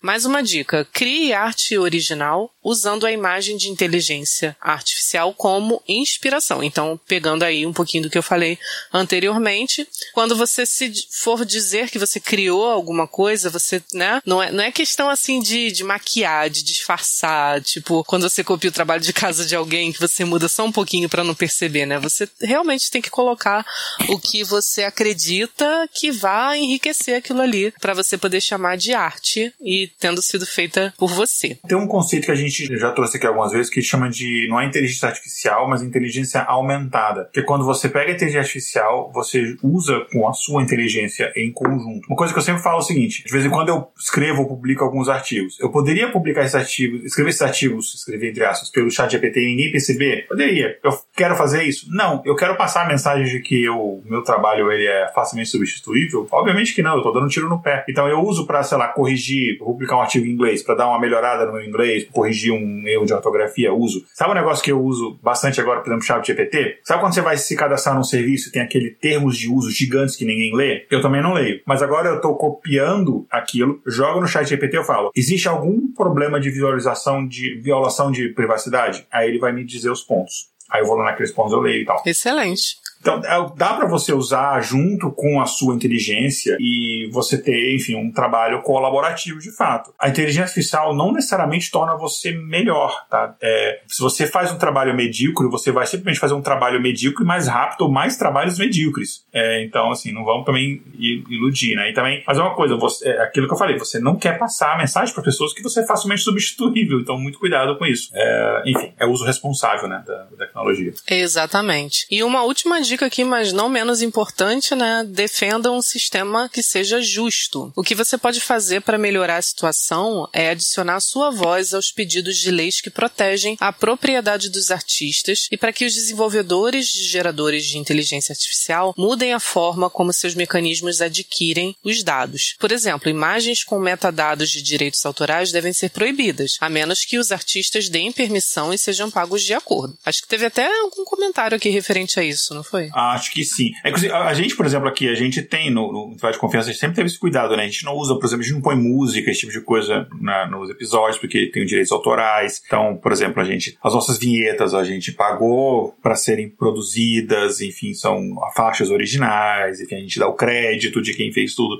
Mais 0.00 0.24
uma 0.24 0.42
dica: 0.42 0.86
crie 0.92 1.32
arte 1.32 1.76
original 1.76 2.52
usando 2.62 3.06
a 3.06 3.12
imagem 3.12 3.56
de 3.56 3.70
inteligência 3.70 4.56
artificial 4.60 5.32
como 5.32 5.82
inspiração. 5.88 6.62
Então, 6.62 7.00
pegando 7.06 7.42
aí 7.42 7.64
um 7.64 7.72
pouquinho 7.72 8.02
do 8.04 8.10
que 8.10 8.18
eu 8.18 8.22
falei 8.22 8.58
anteriormente, 8.92 9.88
quando 10.12 10.36
você 10.36 10.66
se 10.66 10.92
for 11.10 11.46
dizer 11.46 11.88
que 11.88 11.98
você 11.98 12.20
criou 12.20 12.66
alguma 12.66 13.06
coisa, 13.06 13.48
você, 13.48 13.82
né, 13.94 14.20
não 14.26 14.42
é, 14.42 14.52
não 14.52 14.62
é 14.62 14.70
questão 14.70 15.08
assim 15.08 15.40
de, 15.40 15.72
de 15.72 15.82
maquiar, 15.82 16.50
de 16.50 16.62
disfarçar, 16.62 17.62
tipo, 17.62 18.04
quando 18.04 18.28
você 18.28 18.44
copia 18.44 18.68
o 18.68 18.72
trabalho 18.72 19.02
de 19.02 19.12
casa 19.12 19.46
de 19.46 19.56
alguém 19.56 19.92
que 19.92 20.00
você 20.00 20.24
muda 20.24 20.48
só 20.48 20.64
um 20.64 20.72
pouquinho 20.72 21.08
para 21.08 21.24
não 21.24 21.34
perceber, 21.34 21.86
né? 21.86 21.98
Você 21.98 22.28
realmente 22.40 22.90
tem 22.90 23.00
que 23.00 23.10
colocar 23.10 23.64
o 24.08 24.18
que 24.18 24.44
você 24.44 24.82
acredita 24.82 25.88
que 25.94 26.10
vai 26.10 26.58
enriquecer 26.58 27.16
aquilo 27.16 27.40
ali 27.40 27.72
para 27.80 27.94
você 27.94 28.18
poder 28.18 28.40
chamar 28.40 28.76
de 28.76 28.92
arte 28.92 29.52
e 29.60 29.77
tendo 30.00 30.20
sido 30.22 30.46
feita 30.46 30.92
por 30.98 31.10
você. 31.10 31.58
Tem 31.66 31.76
um 31.76 31.86
conceito 31.86 32.26
que 32.26 32.32
a 32.32 32.36
gente 32.36 32.66
já 32.78 32.92
trouxe 32.92 33.16
aqui 33.16 33.26
algumas 33.26 33.52
vezes 33.52 33.70
que 33.70 33.82
chama 33.82 34.10
de 34.10 34.46
não 34.48 34.60
é 34.60 34.66
inteligência 34.66 35.08
artificial, 35.08 35.68
mas 35.68 35.82
inteligência 35.82 36.42
aumentada. 36.42 37.28
Que 37.32 37.40
é 37.40 37.42
quando 37.42 37.64
você 37.64 37.88
pega 37.88 38.10
a 38.10 38.14
inteligência 38.14 38.40
artificial, 38.40 39.10
você 39.12 39.56
usa 39.62 40.06
com 40.12 40.28
a 40.28 40.32
sua 40.32 40.62
inteligência 40.62 41.32
em 41.36 41.52
conjunto. 41.52 42.06
Uma 42.08 42.16
coisa 42.16 42.32
que 42.32 42.38
eu 42.38 42.42
sempre 42.42 42.62
falo 42.62 42.76
é 42.76 42.80
o 42.80 42.82
seguinte: 42.82 43.24
de 43.24 43.32
vez 43.32 43.44
em 43.44 43.50
quando 43.50 43.68
eu 43.68 43.88
escrevo 43.98 44.42
ou 44.42 44.48
publico 44.48 44.84
alguns 44.84 45.08
artigos. 45.08 45.58
Eu 45.60 45.70
poderia 45.70 46.10
publicar 46.10 46.42
esses 46.42 46.54
artigos, 46.54 47.04
escrever 47.04 47.30
esses 47.30 47.42
artigos, 47.42 47.94
escrever 47.94 48.30
entre 48.30 48.44
aspas, 48.44 48.70
pelo 48.70 48.90
chat 48.90 49.10
GPT 49.10 49.40
e 49.40 49.46
ninguém 49.46 49.72
perceber? 49.72 50.26
Poderia. 50.28 50.78
Eu 50.82 50.98
quero 51.14 51.36
fazer 51.36 51.62
isso? 51.64 51.86
Não. 51.90 52.22
Eu 52.24 52.34
quero 52.34 52.56
passar 52.56 52.84
a 52.84 52.88
mensagem 52.88 53.26
de 53.26 53.40
que 53.40 53.68
o 53.68 54.00
meu 54.04 54.22
trabalho 54.22 54.70
ele 54.70 54.86
é 54.86 55.10
facilmente 55.14 55.50
substituível? 55.50 56.26
Obviamente 56.30 56.74
que 56.74 56.82
não, 56.82 56.96
eu 56.96 57.02
tô 57.02 57.10
dando 57.10 57.26
um 57.26 57.28
tiro 57.28 57.48
no 57.48 57.60
pé. 57.60 57.84
Então 57.88 58.08
eu 58.08 58.20
uso 58.20 58.46
para, 58.46 58.62
sei 58.62 58.78
lá, 58.78 58.88
corrigir, 58.88 59.58
publicar 59.72 59.96
um 59.96 60.00
artigo 60.00 60.26
em 60.26 60.30
inglês, 60.30 60.62
para 60.62 60.74
dar 60.74 60.88
uma 60.88 61.00
melhorada 61.00 61.46
no 61.46 61.52
meu 61.52 61.62
inglês, 61.62 62.06
corrigir 62.12 62.52
um 62.52 62.86
erro 62.86 63.04
de 63.04 63.12
ortografia, 63.12 63.72
uso. 63.72 64.04
Sabe 64.14 64.32
um 64.32 64.34
negócio 64.34 64.62
que 64.62 64.72
eu 64.72 64.82
uso 64.82 65.18
bastante 65.22 65.60
agora, 65.60 65.80
por 65.80 65.88
exemplo, 65.88 66.04
chat 66.04 66.26
GPT? 66.26 66.78
Sabe 66.82 67.00
quando 67.00 67.14
você 67.14 67.20
vai 67.20 67.36
se 67.36 67.54
cadastrar 67.56 67.94
num 67.94 68.04
serviço 68.04 68.48
e 68.48 68.52
tem 68.52 68.62
aquele 68.62 68.90
termos 68.90 69.36
de 69.36 69.50
uso 69.50 69.70
gigantes 69.70 70.16
que 70.16 70.24
ninguém 70.24 70.54
lê? 70.54 70.86
Eu 70.90 71.00
também 71.00 71.22
não 71.22 71.32
leio. 71.32 71.60
Mas 71.66 71.82
agora 71.82 72.08
eu 72.08 72.20
tô 72.20 72.34
copiando 72.34 73.26
aquilo, 73.30 73.80
jogo 73.86 74.20
no 74.20 74.26
chat 74.26 74.48
GPT 74.48 74.78
e 74.78 74.84
falo, 74.84 75.10
existe 75.14 75.48
algum 75.48 75.92
problema 75.92 76.40
de 76.40 76.50
visualização 76.50 77.26
de 77.26 77.60
violação 77.60 78.10
de 78.10 78.28
privacidade? 78.30 79.06
Aí 79.10 79.28
ele 79.28 79.38
vai 79.38 79.52
me 79.52 79.64
dizer 79.64 79.90
os 79.90 80.02
pontos. 80.02 80.48
Aí 80.70 80.82
eu 80.82 80.86
vou 80.86 80.96
lá 80.96 81.06
naqueles 81.06 81.32
pontos 81.32 81.52
eu 81.52 81.60
leio 81.60 81.82
e 81.82 81.84
tal. 81.84 82.02
Excelente. 82.04 82.76
Então, 83.08 83.22
é, 83.24 83.52
dá 83.56 83.72
para 83.72 83.88
você 83.88 84.12
usar 84.12 84.60
junto 84.60 85.10
com 85.10 85.40
a 85.40 85.46
sua 85.46 85.74
inteligência 85.74 86.56
e 86.60 87.08
você 87.10 87.40
ter, 87.40 87.74
enfim, 87.74 87.94
um 87.94 88.12
trabalho 88.12 88.60
colaborativo 88.60 89.38
de 89.38 89.50
fato. 89.50 89.94
A 89.98 90.08
inteligência 90.08 90.42
artificial 90.42 90.94
não 90.94 91.12
necessariamente 91.12 91.70
torna 91.70 91.96
você 91.96 92.32
melhor, 92.32 93.06
tá? 93.08 93.34
É, 93.40 93.80
se 93.86 94.02
você 94.02 94.26
faz 94.26 94.52
um 94.52 94.58
trabalho 94.58 94.94
medíocre, 94.94 95.48
você 95.48 95.72
vai 95.72 95.86
simplesmente 95.86 96.20
fazer 96.20 96.34
um 96.34 96.42
trabalho 96.42 96.80
medíocre 96.82 97.24
mais 97.24 97.48
rápido 97.48 97.82
ou 97.82 97.90
mais 97.90 98.18
trabalhos 98.18 98.58
medíocres. 98.58 99.24
É, 99.32 99.64
então, 99.64 99.90
assim, 99.90 100.12
não 100.12 100.24
vamos 100.24 100.44
também 100.44 100.82
iludir, 100.98 101.74
né? 101.76 101.90
E 101.90 101.94
também, 101.94 102.22
mas 102.26 102.36
é 102.36 102.42
uma 102.42 102.54
coisa, 102.54 102.76
você, 102.76 103.08
é 103.08 103.22
aquilo 103.22 103.46
que 103.46 103.54
eu 103.54 103.58
falei, 103.58 103.78
você 103.78 103.98
não 103.98 104.16
quer 104.16 104.38
passar 104.38 104.74
a 104.74 104.78
mensagem 104.78 105.14
para 105.14 105.22
pessoas 105.22 105.54
que 105.54 105.62
você 105.62 105.80
é 105.80 105.86
facilmente 105.86 106.22
substituível, 106.22 107.00
então 107.00 107.18
muito 107.18 107.38
cuidado 107.38 107.78
com 107.78 107.86
isso. 107.86 108.10
É, 108.12 108.62
enfim, 108.66 108.92
é 108.98 109.06
uso 109.06 109.24
responsável, 109.24 109.88
né, 109.88 110.02
da, 110.06 110.24
da 110.24 110.36
tecnologia. 110.36 110.92
Exatamente. 111.08 112.06
E 112.10 112.22
uma 112.22 112.42
última 112.42 112.80
dica 112.82 112.97
aqui, 113.04 113.24
mas 113.24 113.52
não 113.52 113.68
menos 113.68 114.02
importante, 114.02 114.74
né? 114.74 115.04
Defenda 115.08 115.70
um 115.70 115.82
sistema 115.82 116.48
que 116.48 116.62
seja 116.62 117.00
justo. 117.00 117.72
O 117.76 117.82
que 117.82 117.94
você 117.94 118.16
pode 118.16 118.40
fazer 118.40 118.82
para 118.82 118.98
melhorar 118.98 119.36
a 119.36 119.42
situação 119.42 120.28
é 120.32 120.50
adicionar 120.50 121.00
sua 121.00 121.30
voz 121.30 121.74
aos 121.74 121.90
pedidos 121.90 122.38
de 122.38 122.50
leis 122.50 122.80
que 122.80 122.90
protegem 122.90 123.56
a 123.60 123.72
propriedade 123.72 124.48
dos 124.50 124.70
artistas 124.70 125.46
e 125.50 125.56
para 125.56 125.72
que 125.72 125.84
os 125.84 125.94
desenvolvedores 125.94 126.86
de 126.88 127.04
geradores 127.04 127.64
de 127.64 127.78
inteligência 127.78 128.32
artificial 128.32 128.94
mudem 128.96 129.32
a 129.32 129.40
forma 129.40 129.90
como 129.90 130.12
seus 130.12 130.34
mecanismos 130.34 131.00
adquirem 131.00 131.74
os 131.84 132.02
dados. 132.02 132.54
Por 132.58 132.72
exemplo, 132.72 133.10
imagens 133.10 133.64
com 133.64 133.78
metadados 133.78 134.50
de 134.50 134.62
direitos 134.62 135.04
autorais 135.04 135.52
devem 135.52 135.72
ser 135.72 135.90
proibidas, 135.90 136.56
a 136.60 136.68
menos 136.68 137.04
que 137.04 137.18
os 137.18 137.32
artistas 137.32 137.88
deem 137.88 138.12
permissão 138.12 138.72
e 138.72 138.78
sejam 138.78 139.10
pagos 139.10 139.42
de 139.42 139.54
acordo. 139.54 139.96
Acho 140.04 140.22
que 140.22 140.28
teve 140.28 140.46
até 140.46 140.66
algum 140.80 141.04
comentário 141.04 141.56
aqui 141.56 141.68
referente 141.68 142.18
a 142.18 142.24
isso, 142.24 142.54
não 142.54 142.62
foi? 142.62 142.77
Acho 142.94 143.32
que 143.32 143.44
sim. 143.44 143.70
É, 143.84 143.90
a 144.12 144.34
gente, 144.34 144.56
por 144.56 144.66
exemplo, 144.66 144.88
aqui, 144.88 145.08
a 145.08 145.14
gente 145.14 145.42
tem 145.42 145.70
no, 145.70 145.92
no 145.92 146.30
de 146.30 146.38
Confiança, 146.38 146.68
a 146.68 146.72
gente 146.72 146.80
sempre 146.80 146.96
teve 146.96 147.06
esse 147.06 147.18
cuidado, 147.18 147.56
né? 147.56 147.64
A 147.64 147.66
gente 147.66 147.84
não 147.84 147.94
usa, 147.94 148.14
por 148.14 148.24
exemplo, 148.24 148.42
a 148.42 148.44
gente 148.44 148.54
não 148.54 148.62
põe 148.62 148.76
música, 148.76 149.30
esse 149.30 149.40
tipo 149.40 149.52
de 149.52 149.60
coisa 149.60 150.06
na, 150.20 150.46
nos 150.46 150.70
episódios, 150.70 151.18
porque 151.18 151.50
tem 151.50 151.64
direitos 151.64 151.92
autorais. 151.92 152.62
Então, 152.66 152.96
por 152.96 153.12
exemplo, 153.12 153.40
a 153.42 153.44
gente, 153.44 153.76
as 153.82 153.94
nossas 153.94 154.18
vinhetas 154.18 154.74
a 154.74 154.84
gente 154.84 155.12
pagou 155.12 155.94
para 156.02 156.14
serem 156.14 156.48
produzidas, 156.48 157.60
enfim, 157.60 157.92
são 157.94 158.20
faixas 158.54 158.90
originais, 158.90 159.80
enfim, 159.80 159.96
a 159.96 160.00
gente 160.00 160.18
dá 160.18 160.28
o 160.28 160.34
crédito 160.34 161.02
de 161.02 161.14
quem 161.14 161.32
fez 161.32 161.54
tudo. 161.54 161.78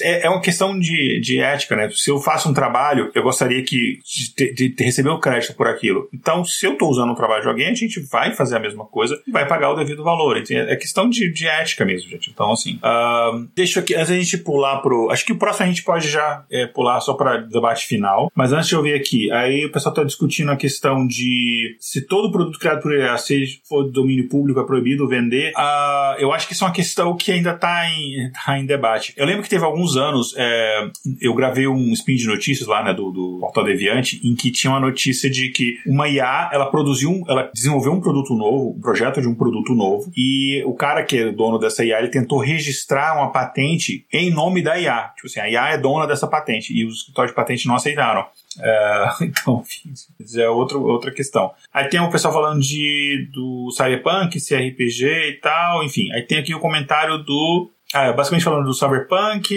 É, 0.00 0.26
é 0.26 0.30
uma 0.30 0.40
questão 0.40 0.78
de, 0.78 1.20
de 1.20 1.38
ética, 1.40 1.76
né? 1.76 1.88
Se 1.92 2.10
eu 2.10 2.18
faço 2.18 2.48
um 2.48 2.54
trabalho, 2.54 3.10
eu 3.14 3.22
gostaria 3.22 3.62
que 3.62 3.98
de, 4.04 4.54
de, 4.54 4.68
de 4.68 4.84
receber 4.84 5.10
o 5.10 5.20
crédito 5.20 5.54
por 5.54 5.66
aquilo. 5.66 6.08
Então, 6.12 6.44
se 6.44 6.66
eu 6.66 6.72
estou 6.72 6.90
usando 6.90 7.10
um 7.10 7.14
trabalho 7.14 7.42
de 7.42 7.48
alguém, 7.48 7.68
a 7.68 7.74
gente 7.74 8.00
vai 8.00 8.34
fazer 8.34 8.56
a 8.56 8.60
mesma 8.60 8.86
coisa 8.86 9.20
e 9.26 9.30
vai 9.30 9.46
pagar 9.46 9.70
o 9.70 9.76
devido 9.76 10.02
valor. 10.02 10.36
É 10.50 10.76
questão 10.76 11.08
de, 11.08 11.30
de 11.32 11.46
ética 11.46 11.84
mesmo, 11.84 12.08
gente. 12.10 12.30
Então, 12.30 12.52
assim, 12.52 12.76
uh, 12.76 13.46
deixa 13.54 13.80
aqui, 13.80 13.94
antes 13.94 14.08
da 14.08 14.16
gente 14.16 14.38
pular 14.38 14.78
pro. 14.78 15.10
Acho 15.10 15.24
que 15.24 15.32
o 15.32 15.38
próximo 15.38 15.66
a 15.66 15.68
gente 15.68 15.82
pode 15.82 16.08
já 16.08 16.44
é, 16.50 16.66
pular 16.66 17.00
só 17.00 17.14
para 17.14 17.38
debate 17.38 17.86
final. 17.86 18.30
Mas 18.34 18.52
antes 18.52 18.68
de 18.68 18.74
eu 18.74 18.82
ver 18.82 18.94
aqui, 18.94 19.30
aí 19.32 19.64
o 19.64 19.72
pessoal 19.72 19.92
está 19.92 20.04
discutindo 20.04 20.50
a 20.50 20.56
questão 20.56 21.06
de 21.06 21.76
se 21.80 22.02
todo 22.02 22.30
produto 22.30 22.58
criado 22.58 22.82
por 22.82 22.94
IA, 22.94 23.16
seja 23.18 23.58
for 23.68 23.84
de 23.84 23.92
domínio 23.92 24.28
público, 24.28 24.60
é 24.60 24.64
proibido 24.64 25.08
vender. 25.08 25.52
Uh, 25.52 26.18
eu 26.18 26.32
acho 26.32 26.46
que 26.46 26.52
isso 26.52 26.64
é 26.64 26.66
uma 26.66 26.72
questão 26.72 27.16
que 27.16 27.32
ainda 27.32 27.52
está 27.52 27.88
em, 27.90 28.30
tá 28.44 28.58
em 28.58 28.66
debate. 28.66 29.12
Eu 29.16 29.26
lembro 29.26 29.42
que 29.42 29.48
teve 29.48 29.64
alguns 29.64 29.96
anos, 29.96 30.34
é, 30.36 30.90
eu 31.20 31.34
gravei 31.34 31.66
um 31.66 31.92
spin 31.92 32.16
de 32.16 32.26
notícias 32.26 32.68
lá, 32.68 32.82
né, 32.82 32.92
do, 32.92 33.10
do 33.10 33.38
Portal 33.40 33.64
Deviante, 33.64 34.20
em 34.24 34.34
que 34.34 34.50
tinha 34.50 34.72
uma 34.72 34.80
notícia 34.80 35.30
de 35.30 35.48
que 35.50 35.78
uma 35.86 36.08
IA, 36.08 36.50
ela 36.52 36.70
produziu, 36.70 37.24
ela 37.28 37.50
desenvolveu 37.54 37.92
um 37.92 38.00
produto 38.00 38.34
novo, 38.34 38.74
um 38.76 38.80
projeto 38.80 39.20
de 39.20 39.28
um 39.28 39.34
produto 39.34 39.74
novo, 39.74 40.10
e 40.16 40.27
o 40.66 40.74
cara 40.74 41.02
que 41.04 41.18
é 41.18 41.32
dono 41.32 41.58
dessa 41.58 41.84
IA, 41.84 41.98
ele 41.98 42.08
tentou 42.08 42.38
registrar 42.38 43.16
uma 43.16 43.30
patente 43.30 44.06
em 44.12 44.30
nome 44.30 44.62
da 44.62 44.78
IA. 44.78 45.12
Tipo 45.14 45.26
assim, 45.26 45.40
a 45.40 45.48
IA 45.48 45.68
é 45.70 45.78
dona 45.78 46.06
dessa 46.06 46.26
patente 46.26 46.72
e 46.72 46.84
os 46.84 47.00
escritórios 47.00 47.32
de 47.32 47.36
patente 47.36 47.66
não 47.66 47.74
aceitaram. 47.74 48.26
É, 48.60 49.08
então, 49.24 49.64
enfim, 49.64 49.92
é 50.40 50.48
outro, 50.48 50.82
outra 50.82 51.10
questão. 51.10 51.52
Aí 51.72 51.88
tem 51.88 52.00
o 52.00 52.10
pessoal 52.10 52.32
falando 52.34 52.60
de 52.60 53.28
do 53.32 53.70
Cyberpunk, 53.70 54.38
CRPG 54.40 55.28
e 55.28 55.32
tal, 55.40 55.84
enfim. 55.84 56.10
Aí 56.12 56.22
tem 56.22 56.38
aqui 56.38 56.54
o 56.54 56.60
comentário 56.60 57.18
do 57.18 57.70
Ah, 57.94 58.12
basicamente 58.12 58.44
falando 58.44 58.66
do 58.66 58.74
Cyberpunk. 58.74 59.54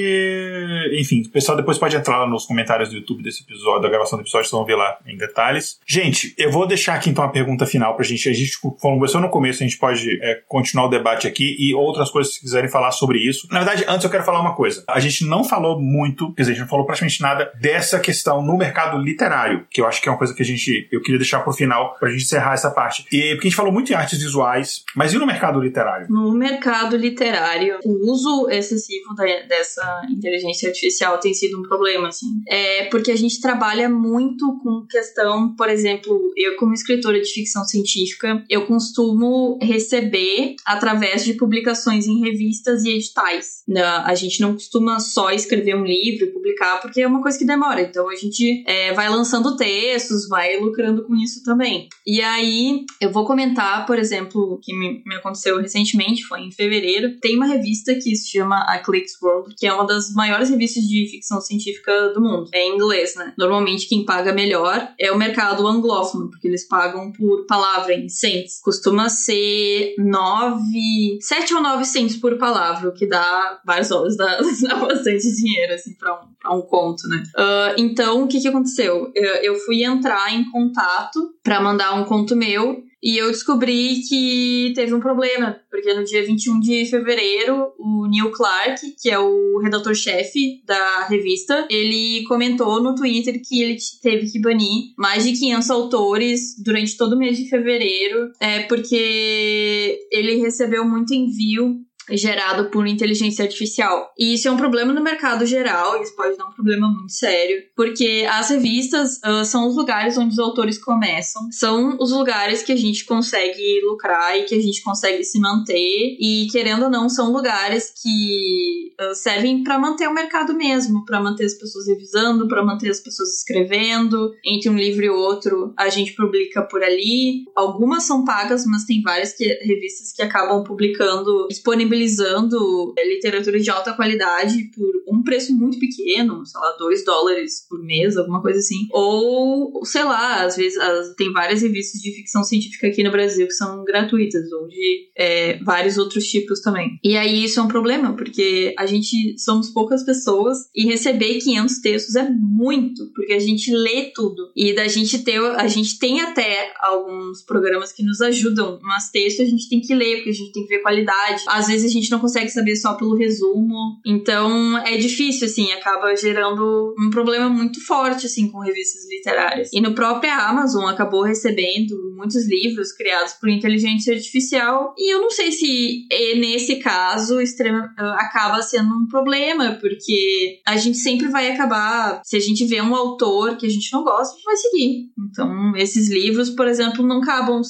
Enfim, 0.93 1.23
o 1.27 1.29
pessoal 1.29 1.57
depois 1.57 1.77
pode 1.77 1.95
entrar 1.95 2.17
lá 2.17 2.27
nos 2.27 2.45
comentários 2.45 2.89
do 2.89 2.95
YouTube 2.95 3.21
desse 3.21 3.43
episódio, 3.43 3.81
da 3.81 3.89
gravação 3.89 4.17
do 4.17 4.21
episódio, 4.21 4.47
vocês 4.47 4.57
vão 4.57 4.65
ver 4.65 4.75
lá 4.75 4.97
em 5.05 5.17
detalhes. 5.17 5.79
Gente, 5.85 6.33
eu 6.37 6.49
vou 6.49 6.65
deixar 6.65 6.95
aqui 6.95 7.09
então 7.09 7.23
a 7.23 7.29
pergunta 7.29 7.65
final 7.65 7.95
pra 7.95 8.05
gente. 8.05 8.29
A 8.29 8.33
gente 8.33 8.57
conversou 8.79 9.19
no 9.19 9.29
começo, 9.29 9.61
a 9.61 9.67
gente 9.67 9.77
pode 9.77 10.17
é, 10.21 10.41
continuar 10.47 10.85
o 10.85 10.89
debate 10.89 11.27
aqui 11.27 11.57
e 11.59 11.73
outras 11.73 12.09
coisas 12.09 12.33
se 12.33 12.39
quiserem 12.39 12.69
falar 12.69 12.91
sobre 12.91 13.19
isso. 13.19 13.47
Na 13.51 13.59
verdade, 13.59 13.83
antes 13.87 14.05
eu 14.05 14.09
quero 14.09 14.23
falar 14.23 14.39
uma 14.39 14.55
coisa. 14.55 14.83
A 14.87 14.99
gente 14.99 15.25
não 15.25 15.43
falou 15.43 15.79
muito, 15.79 16.33
quer 16.33 16.43
dizer, 16.43 16.51
a 16.51 16.55
gente 16.55 16.63
não 16.63 16.69
falou 16.69 16.85
praticamente 16.85 17.21
nada 17.21 17.51
dessa 17.59 17.99
questão 17.99 18.41
no 18.41 18.57
mercado 18.57 18.97
literário, 18.97 19.65
que 19.69 19.81
eu 19.81 19.85
acho 19.85 20.01
que 20.01 20.07
é 20.07 20.11
uma 20.11 20.17
coisa 20.17 20.33
que 20.33 20.41
a 20.41 20.45
gente, 20.45 20.87
eu 20.89 21.01
queria 21.01 21.19
deixar 21.19 21.41
pro 21.41 21.51
final 21.51 21.95
pra 21.99 22.09
gente 22.09 22.23
encerrar 22.23 22.53
essa 22.53 22.71
parte. 22.71 23.05
E 23.11 23.31
porque 23.31 23.47
a 23.47 23.49
gente 23.49 23.55
falou 23.55 23.73
muito 23.73 23.91
em 23.91 23.95
artes 23.95 24.19
visuais, 24.19 24.83
mas 24.95 25.13
e 25.13 25.17
no 25.17 25.25
mercado 25.25 25.59
literário? 25.59 26.07
No 26.09 26.33
mercado 26.33 26.95
literário, 26.95 27.79
o 27.83 28.11
uso 28.11 28.20
excessivo 28.49 29.13
da, 29.15 29.25
dessa 29.41 30.01
inteligência 30.09 30.69
artificial 30.69 31.19
tem 31.19 31.33
sido 31.33 31.59
um 31.59 31.63
problema, 31.63 32.09
assim. 32.09 32.41
É 32.47 32.85
porque 32.85 33.11
a 33.11 33.15
gente 33.15 33.41
trabalha 33.41 33.89
muito 33.89 34.59
com 34.63 34.85
questão, 34.87 35.55
por 35.55 35.69
exemplo, 35.69 36.31
eu 36.35 36.55
como 36.57 36.73
escritora 36.73 37.19
de 37.19 37.31
ficção 37.31 37.63
científica, 37.63 38.43
eu 38.49 38.65
costumo 38.65 39.57
receber 39.61 40.55
através 40.65 41.23
de 41.23 41.33
publicações 41.33 42.07
em 42.07 42.19
revistas 42.19 42.83
e 42.83 42.91
editais. 42.91 43.63
A 44.05 44.15
gente 44.15 44.41
não 44.41 44.53
costuma 44.53 44.99
só 44.99 45.31
escrever 45.31 45.75
um 45.75 45.85
livro 45.85 46.25
e 46.25 46.31
publicar, 46.31 46.81
porque 46.81 47.01
é 47.01 47.07
uma 47.07 47.21
coisa 47.21 47.37
que 47.37 47.45
demora. 47.45 47.81
Então 47.81 48.09
a 48.09 48.15
gente 48.15 48.63
é, 48.67 48.93
vai 48.93 49.09
lançando 49.09 49.55
textos, 49.55 50.27
vai 50.27 50.57
lucrando 50.57 51.03
com 51.05 51.15
isso 51.15 51.43
também. 51.43 51.87
E 52.05 52.21
aí 52.21 52.85
eu 52.99 53.11
vou 53.11 53.25
comentar, 53.25 53.85
por 53.85 53.97
exemplo, 53.97 54.53
o 54.53 54.57
que 54.57 54.77
me, 54.77 55.01
me 55.05 55.15
aconteceu 55.15 55.59
recentemente, 55.59 56.23
foi 56.23 56.41
em 56.41 56.51
fevereiro. 56.51 57.19
Tem 57.19 57.35
uma 57.35 57.45
revista 57.45 57.93
que 57.95 58.10
se 58.15 58.29
chama 58.29 58.57
a 58.61 58.79
Clicks 58.79 59.21
World, 59.21 59.55
que 59.55 59.65
é 59.65 59.73
uma 59.73 59.85
das 59.85 60.13
maiores 60.13 60.49
revistas 60.49 60.83
de 60.83 61.07
ficção 61.09 61.41
científica 61.41 62.09
do 62.09 62.21
mundo. 62.21 62.49
É 62.53 62.65
em 62.65 62.75
inglês, 62.75 63.15
né? 63.15 63.33
Normalmente 63.37 63.87
quem 63.87 64.05
paga 64.05 64.33
melhor 64.33 64.89
é 64.99 65.11
o 65.11 65.17
mercado 65.17 65.67
anglófono, 65.67 66.29
porque 66.29 66.47
eles 66.47 66.67
pagam 66.67 67.11
por 67.11 67.45
palavra 67.45 67.93
em 67.93 68.09
cents. 68.09 68.59
Costuma 68.61 69.09
ser 69.09 69.95
9, 69.97 71.19
7 71.21 71.53
ou 71.53 71.61
9 71.61 71.85
cents 71.85 72.17
por 72.17 72.37
palavra, 72.37 72.89
o 72.89 72.93
que 72.93 73.07
dá 73.07 73.59
vários 73.65 73.89
dólares, 73.89 74.17
dá, 74.17 74.39
dá 74.67 74.75
bastante 74.75 75.35
dinheiro, 75.35 75.73
assim, 75.73 75.93
pra 75.93 76.15
um, 76.15 76.27
pra 76.39 76.53
um 76.53 76.61
conto, 76.61 77.07
né? 77.07 77.23
Uh, 77.35 77.75
então, 77.77 78.23
o 78.23 78.27
que 78.27 78.39
que 78.39 78.47
aconteceu? 78.47 79.11
Eu, 79.15 79.35
eu 79.35 79.55
fui 79.55 79.83
entrar 79.83 80.33
em 80.33 80.49
contato 80.51 81.33
para 81.43 81.61
mandar 81.61 81.93
um 81.93 82.05
conto 82.05 82.35
meu 82.35 82.83
e 83.03 83.17
eu 83.17 83.31
descobri 83.31 84.01
que 84.07 84.73
teve 84.75 84.93
um 84.93 84.99
problema, 84.99 85.59
porque 85.69 85.93
no 85.93 86.03
dia 86.03 86.23
21 86.23 86.59
de 86.59 86.85
fevereiro, 86.85 87.73
o 87.79 88.07
Neil 88.07 88.31
Clark, 88.31 88.79
que 89.01 89.09
é 89.09 89.17
o 89.17 89.59
redator-chefe 89.59 90.61
da 90.65 91.07
revista, 91.07 91.67
ele 91.69 92.23
comentou 92.27 92.81
no 92.81 92.93
Twitter 92.93 93.41
que 93.43 93.61
ele 93.61 93.77
teve 94.01 94.31
que 94.31 94.39
banir 94.39 94.93
mais 94.97 95.23
de 95.23 95.33
500 95.33 95.69
autores 95.71 96.55
durante 96.63 96.95
todo 96.95 97.13
o 97.13 97.17
mês 97.17 97.37
de 97.37 97.49
fevereiro, 97.49 98.31
é, 98.39 98.63
porque 98.63 99.99
ele 100.11 100.35
recebeu 100.35 100.87
muito 100.87 101.13
envio 101.13 101.79
gerado 102.17 102.69
por 102.69 102.87
inteligência 102.87 103.43
artificial. 103.43 104.11
E 104.17 104.33
isso 104.33 104.47
é 104.47 104.51
um 104.51 104.57
problema 104.57 104.93
no 104.93 105.01
mercado 105.01 105.45
geral, 105.45 106.01
isso 106.01 106.15
pode 106.15 106.37
dar 106.37 106.47
um 106.47 106.53
problema 106.53 106.87
muito 106.87 107.11
sério, 107.11 107.63
porque 107.75 108.27
as 108.29 108.49
revistas 108.49 109.19
uh, 109.25 109.45
são 109.45 109.67
os 109.67 109.75
lugares 109.75 110.17
onde 110.17 110.33
os 110.33 110.39
autores 110.39 110.77
começam, 110.77 111.41
são 111.51 111.97
os 111.99 112.11
lugares 112.11 112.61
que 112.61 112.71
a 112.71 112.75
gente 112.75 113.05
consegue 113.05 113.81
lucrar 113.81 114.37
e 114.37 114.43
que 114.43 114.55
a 114.55 114.61
gente 114.61 114.81
consegue 114.83 115.23
se 115.23 115.39
manter, 115.39 116.17
e 116.19 116.47
querendo 116.51 116.83
ou 116.83 116.89
não, 116.89 117.09
são 117.09 117.31
lugares 117.31 117.93
que 118.01 118.91
uh, 118.99 119.15
servem 119.15 119.63
para 119.63 119.79
manter 119.79 120.07
o 120.07 120.13
mercado 120.13 120.53
mesmo, 120.53 121.05
para 121.05 121.21
manter 121.21 121.45
as 121.45 121.53
pessoas 121.53 121.87
revisando, 121.87 122.47
para 122.47 122.63
manter 122.63 122.89
as 122.89 122.99
pessoas 122.99 123.37
escrevendo. 123.37 124.31
Entre 124.45 124.69
um 124.69 124.75
livro 124.75 125.03
e 125.03 125.09
outro, 125.09 125.73
a 125.77 125.89
gente 125.89 126.13
publica 126.13 126.61
por 126.61 126.83
ali. 126.83 127.43
Algumas 127.55 128.03
são 128.03 128.23
pagas, 128.25 128.65
mas 128.65 128.85
tem 128.85 129.01
várias 129.01 129.33
que, 129.33 129.45
revistas 129.45 130.11
que 130.11 130.21
acabam 130.21 130.63
publicando 130.63 131.47
disponibilizando 131.47 132.00
disponibilizando 132.01 132.93
é, 132.97 133.07
literatura 133.07 133.59
de 133.59 133.69
alta 133.69 133.93
qualidade 133.93 134.71
por 134.75 134.91
um 135.07 135.23
preço 135.23 135.53
muito 135.53 135.79
pequeno, 135.79 136.45
sei 136.45 136.59
lá, 136.59 136.75
2 136.77 137.05
dólares 137.05 137.65
por 137.69 137.83
mês, 137.83 138.17
alguma 138.17 138.41
coisa 138.41 138.59
assim. 138.59 138.87
Ou, 138.91 139.85
sei 139.85 140.03
lá, 140.03 140.43
às 140.43 140.55
vezes 140.55 140.77
as, 140.79 141.15
tem 141.15 141.31
várias 141.31 141.61
revistas 141.61 142.01
de 142.01 142.13
ficção 142.13 142.43
científica 142.43 142.87
aqui 142.87 143.03
no 143.03 143.11
Brasil 143.11 143.47
que 143.47 143.53
são 143.53 143.83
gratuitas, 143.83 144.51
ou 144.51 144.67
de 144.67 145.09
é, 145.17 145.57
vários 145.63 145.97
outros 145.97 146.25
tipos 146.25 146.61
também. 146.61 146.99
E 147.03 147.17
aí 147.17 147.43
isso 147.43 147.59
é 147.59 147.63
um 147.63 147.67
problema, 147.67 148.15
porque 148.15 148.73
a 148.77 148.85
gente 148.85 149.37
somos 149.37 149.69
poucas 149.69 150.03
pessoas 150.03 150.57
e 150.75 150.85
receber 150.85 151.39
500 151.39 151.79
textos 151.79 152.15
é 152.15 152.29
muito, 152.29 153.11
porque 153.13 153.33
a 153.33 153.39
gente 153.39 153.73
lê 153.73 154.11
tudo. 154.13 154.51
E 154.55 154.73
da 154.73 154.87
gente 154.87 155.19
ter, 155.19 155.39
a 155.39 155.67
gente 155.67 155.99
tem 155.99 156.21
até 156.21 156.73
alguns 156.79 157.43
programas 157.43 157.91
que 157.91 158.03
nos 158.03 158.21
ajudam, 158.21 158.79
mas 158.81 159.11
texto 159.11 159.41
a 159.41 159.45
gente 159.45 159.69
tem 159.69 159.81
que 159.81 159.93
ler, 159.93 160.17
porque 160.17 160.29
a 160.29 160.33
gente 160.33 160.51
tem 160.51 160.63
que 160.63 160.69
ver 160.69 160.81
qualidade. 160.81 161.43
Às 161.47 161.67
vezes 161.67 161.80
a 161.83 161.89
gente 161.89 162.09
não 162.11 162.19
consegue 162.19 162.49
saber 162.49 162.75
só 162.75 162.93
pelo 162.93 163.15
resumo. 163.15 163.99
Então 164.05 164.77
é 164.79 164.97
difícil, 164.97 165.47
assim, 165.47 165.71
acaba 165.71 166.15
gerando 166.15 166.93
um 166.99 167.09
problema 167.09 167.49
muito 167.49 167.85
forte, 167.85 168.25
assim, 168.25 168.49
com 168.49 168.59
revistas 168.59 169.07
literárias. 169.09 169.69
E 169.73 169.81
no 169.81 169.93
próprio 169.93 170.31
Amazon 170.31 170.85
acabou 170.85 171.23
recebendo 171.23 171.95
muitos 172.15 172.47
livros 172.47 172.91
criados 172.91 173.33
por 173.33 173.49
inteligência 173.49 174.13
artificial. 174.13 174.93
E 174.97 175.13
eu 175.13 175.21
não 175.21 175.31
sei 175.31 175.51
se 175.51 176.07
nesse 176.37 176.77
caso 176.77 177.39
extrema, 177.41 177.93
acaba 178.17 178.61
sendo 178.61 178.93
um 178.93 179.07
problema, 179.07 179.77
porque 179.79 180.59
a 180.65 180.77
gente 180.77 180.97
sempre 180.97 181.27
vai 181.27 181.51
acabar, 181.51 182.21
se 182.23 182.35
a 182.35 182.39
gente 182.39 182.65
vê 182.65 182.81
um 182.81 182.95
autor 182.95 183.57
que 183.57 183.65
a 183.65 183.69
gente 183.69 183.91
não 183.91 184.03
gosta, 184.03 184.33
a 184.33 184.35
gente 184.35 184.45
vai 184.45 184.55
seguir. 184.57 185.09
Então, 185.29 185.75
esses 185.75 186.09
livros, 186.09 186.49
por 186.49 186.67
exemplo, 186.67 187.05
não 187.05 187.21
acabam, 187.21 187.61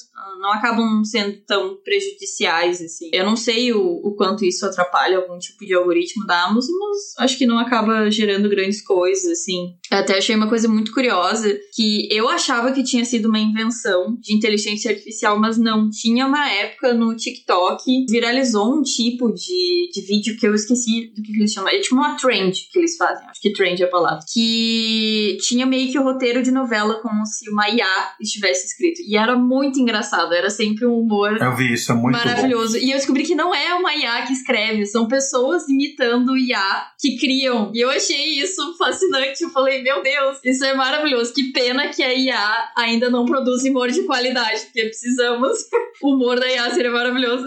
não 0.42 0.52
acabam 0.52 1.04
sendo 1.06 1.38
tão 1.46 1.78
prejudiciais, 1.84 2.82
assim. 2.82 3.10
Eu 3.14 3.26
não 3.26 3.36
sei 3.36 3.72
o, 3.72 3.80
o 3.80 4.16
quanto 4.16 4.44
isso 4.44 4.66
atrapalha 4.66 5.18
algum 5.18 5.38
tipo 5.38 5.66
de 5.66 5.74
algoritmo 5.74 6.26
da 6.26 6.46
Amazon, 6.46 6.76
mas 6.80 7.14
acho 7.20 7.38
que 7.38 7.46
não 7.46 7.60
acaba 7.60 8.10
gerando 8.10 8.50
grandes 8.50 8.84
coisas, 8.84 9.32
assim. 9.32 9.76
Eu 9.92 9.98
até 9.98 10.18
achei 10.18 10.36
uma 10.36 10.50
coisa 10.50 10.68
muito 10.68 10.94
curiosa, 10.94 11.48
que 11.74 12.08
eu 12.12 12.28
achava 12.28 12.72
que 12.72 12.84
tinha 12.84 13.06
sido 13.06 13.28
uma 13.28 13.40
invenção 13.40 14.18
de 14.20 14.34
inteligência 14.34 14.92
artificial, 14.92 15.40
mas 15.40 15.58
não. 15.58 15.90
Tinha 15.90 16.26
uma 16.26 16.50
época 16.50 16.94
no 16.94 17.16
TikTok, 17.16 18.06
viralizou 18.10 18.80
um 18.80 18.82
tipo 18.82 19.32
de, 19.32 19.90
de 19.94 20.02
vídeo 20.02 20.38
que 20.38 20.48
eu 20.48 20.56
esqueci 20.56 21.12
do 21.16 21.22
que, 21.22 21.32
eles 21.32 21.52
chamam. 21.52 21.70
É 21.70 21.80
tipo 21.80 21.96
uma 21.96 22.16
trend 22.16 22.68
que 22.72 22.80
eles 22.80 22.98
fazem, 22.98 23.28
acho 23.28 23.42
que 23.42 23.54
trend 23.54 23.82
é 23.82 23.86
a 23.86 23.90
palavra. 23.90 24.20
Que 24.32 25.38
tinha 25.42 25.66
meio 25.66 25.92
que 25.92 26.00
o 26.00 26.04
roteiro 26.04 26.42
de 26.42 26.52
novela 26.52 26.96
como 27.02 27.26
se 27.26 27.50
uma 27.50 27.70
IA 27.70 28.16
estivesse 28.20 28.68
escrito. 28.68 29.02
E 29.02 29.18
era 29.18 29.36
muito 29.36 29.80
engraçado, 29.80 30.31
era 30.34 30.50
sempre 30.50 30.86
um 30.86 30.98
humor 30.98 31.42
eu 31.52 31.56
vi 31.56 31.74
isso, 31.74 31.92
é 31.92 31.96
muito 31.96 32.16
maravilhoso. 32.16 32.74
Bom. 32.74 32.86
E 32.86 32.92
eu 32.92 32.98
descobri 32.98 33.24
que 33.24 33.36
não 33.36 33.54
é 33.54 33.74
uma 33.74 33.94
IA 33.96 34.26
que 34.26 34.34
escreve, 34.34 34.86
são 34.86 35.08
pessoas 35.08 35.68
imitando 35.68 36.38
IA 36.38 36.88
que 37.00 37.18
criam. 37.18 37.72
E 37.74 37.82
eu 37.82 37.90
achei 37.90 38.40
isso 38.40 38.78
fascinante. 38.78 39.44
Eu 39.44 39.50
falei, 39.50 39.82
meu 39.82 40.02
Deus, 40.02 40.40
isso 40.44 40.64
é 40.64 40.74
maravilhoso. 40.74 41.34
Que 41.34 41.52
pena 41.52 41.90
que 41.90 42.04
a 42.04 42.14
IA 42.14 42.72
ainda 42.78 43.10
não 43.10 43.26
produz 43.26 43.64
humor 43.64 43.90
de 43.90 44.04
qualidade, 44.04 44.62
porque 44.66 44.86
precisamos. 44.86 45.58
O 46.02 46.16
humor 46.16 46.40
da 46.40 46.50
IA 46.50 46.72
seria 46.72 46.90
maravilhoso. 46.90 47.46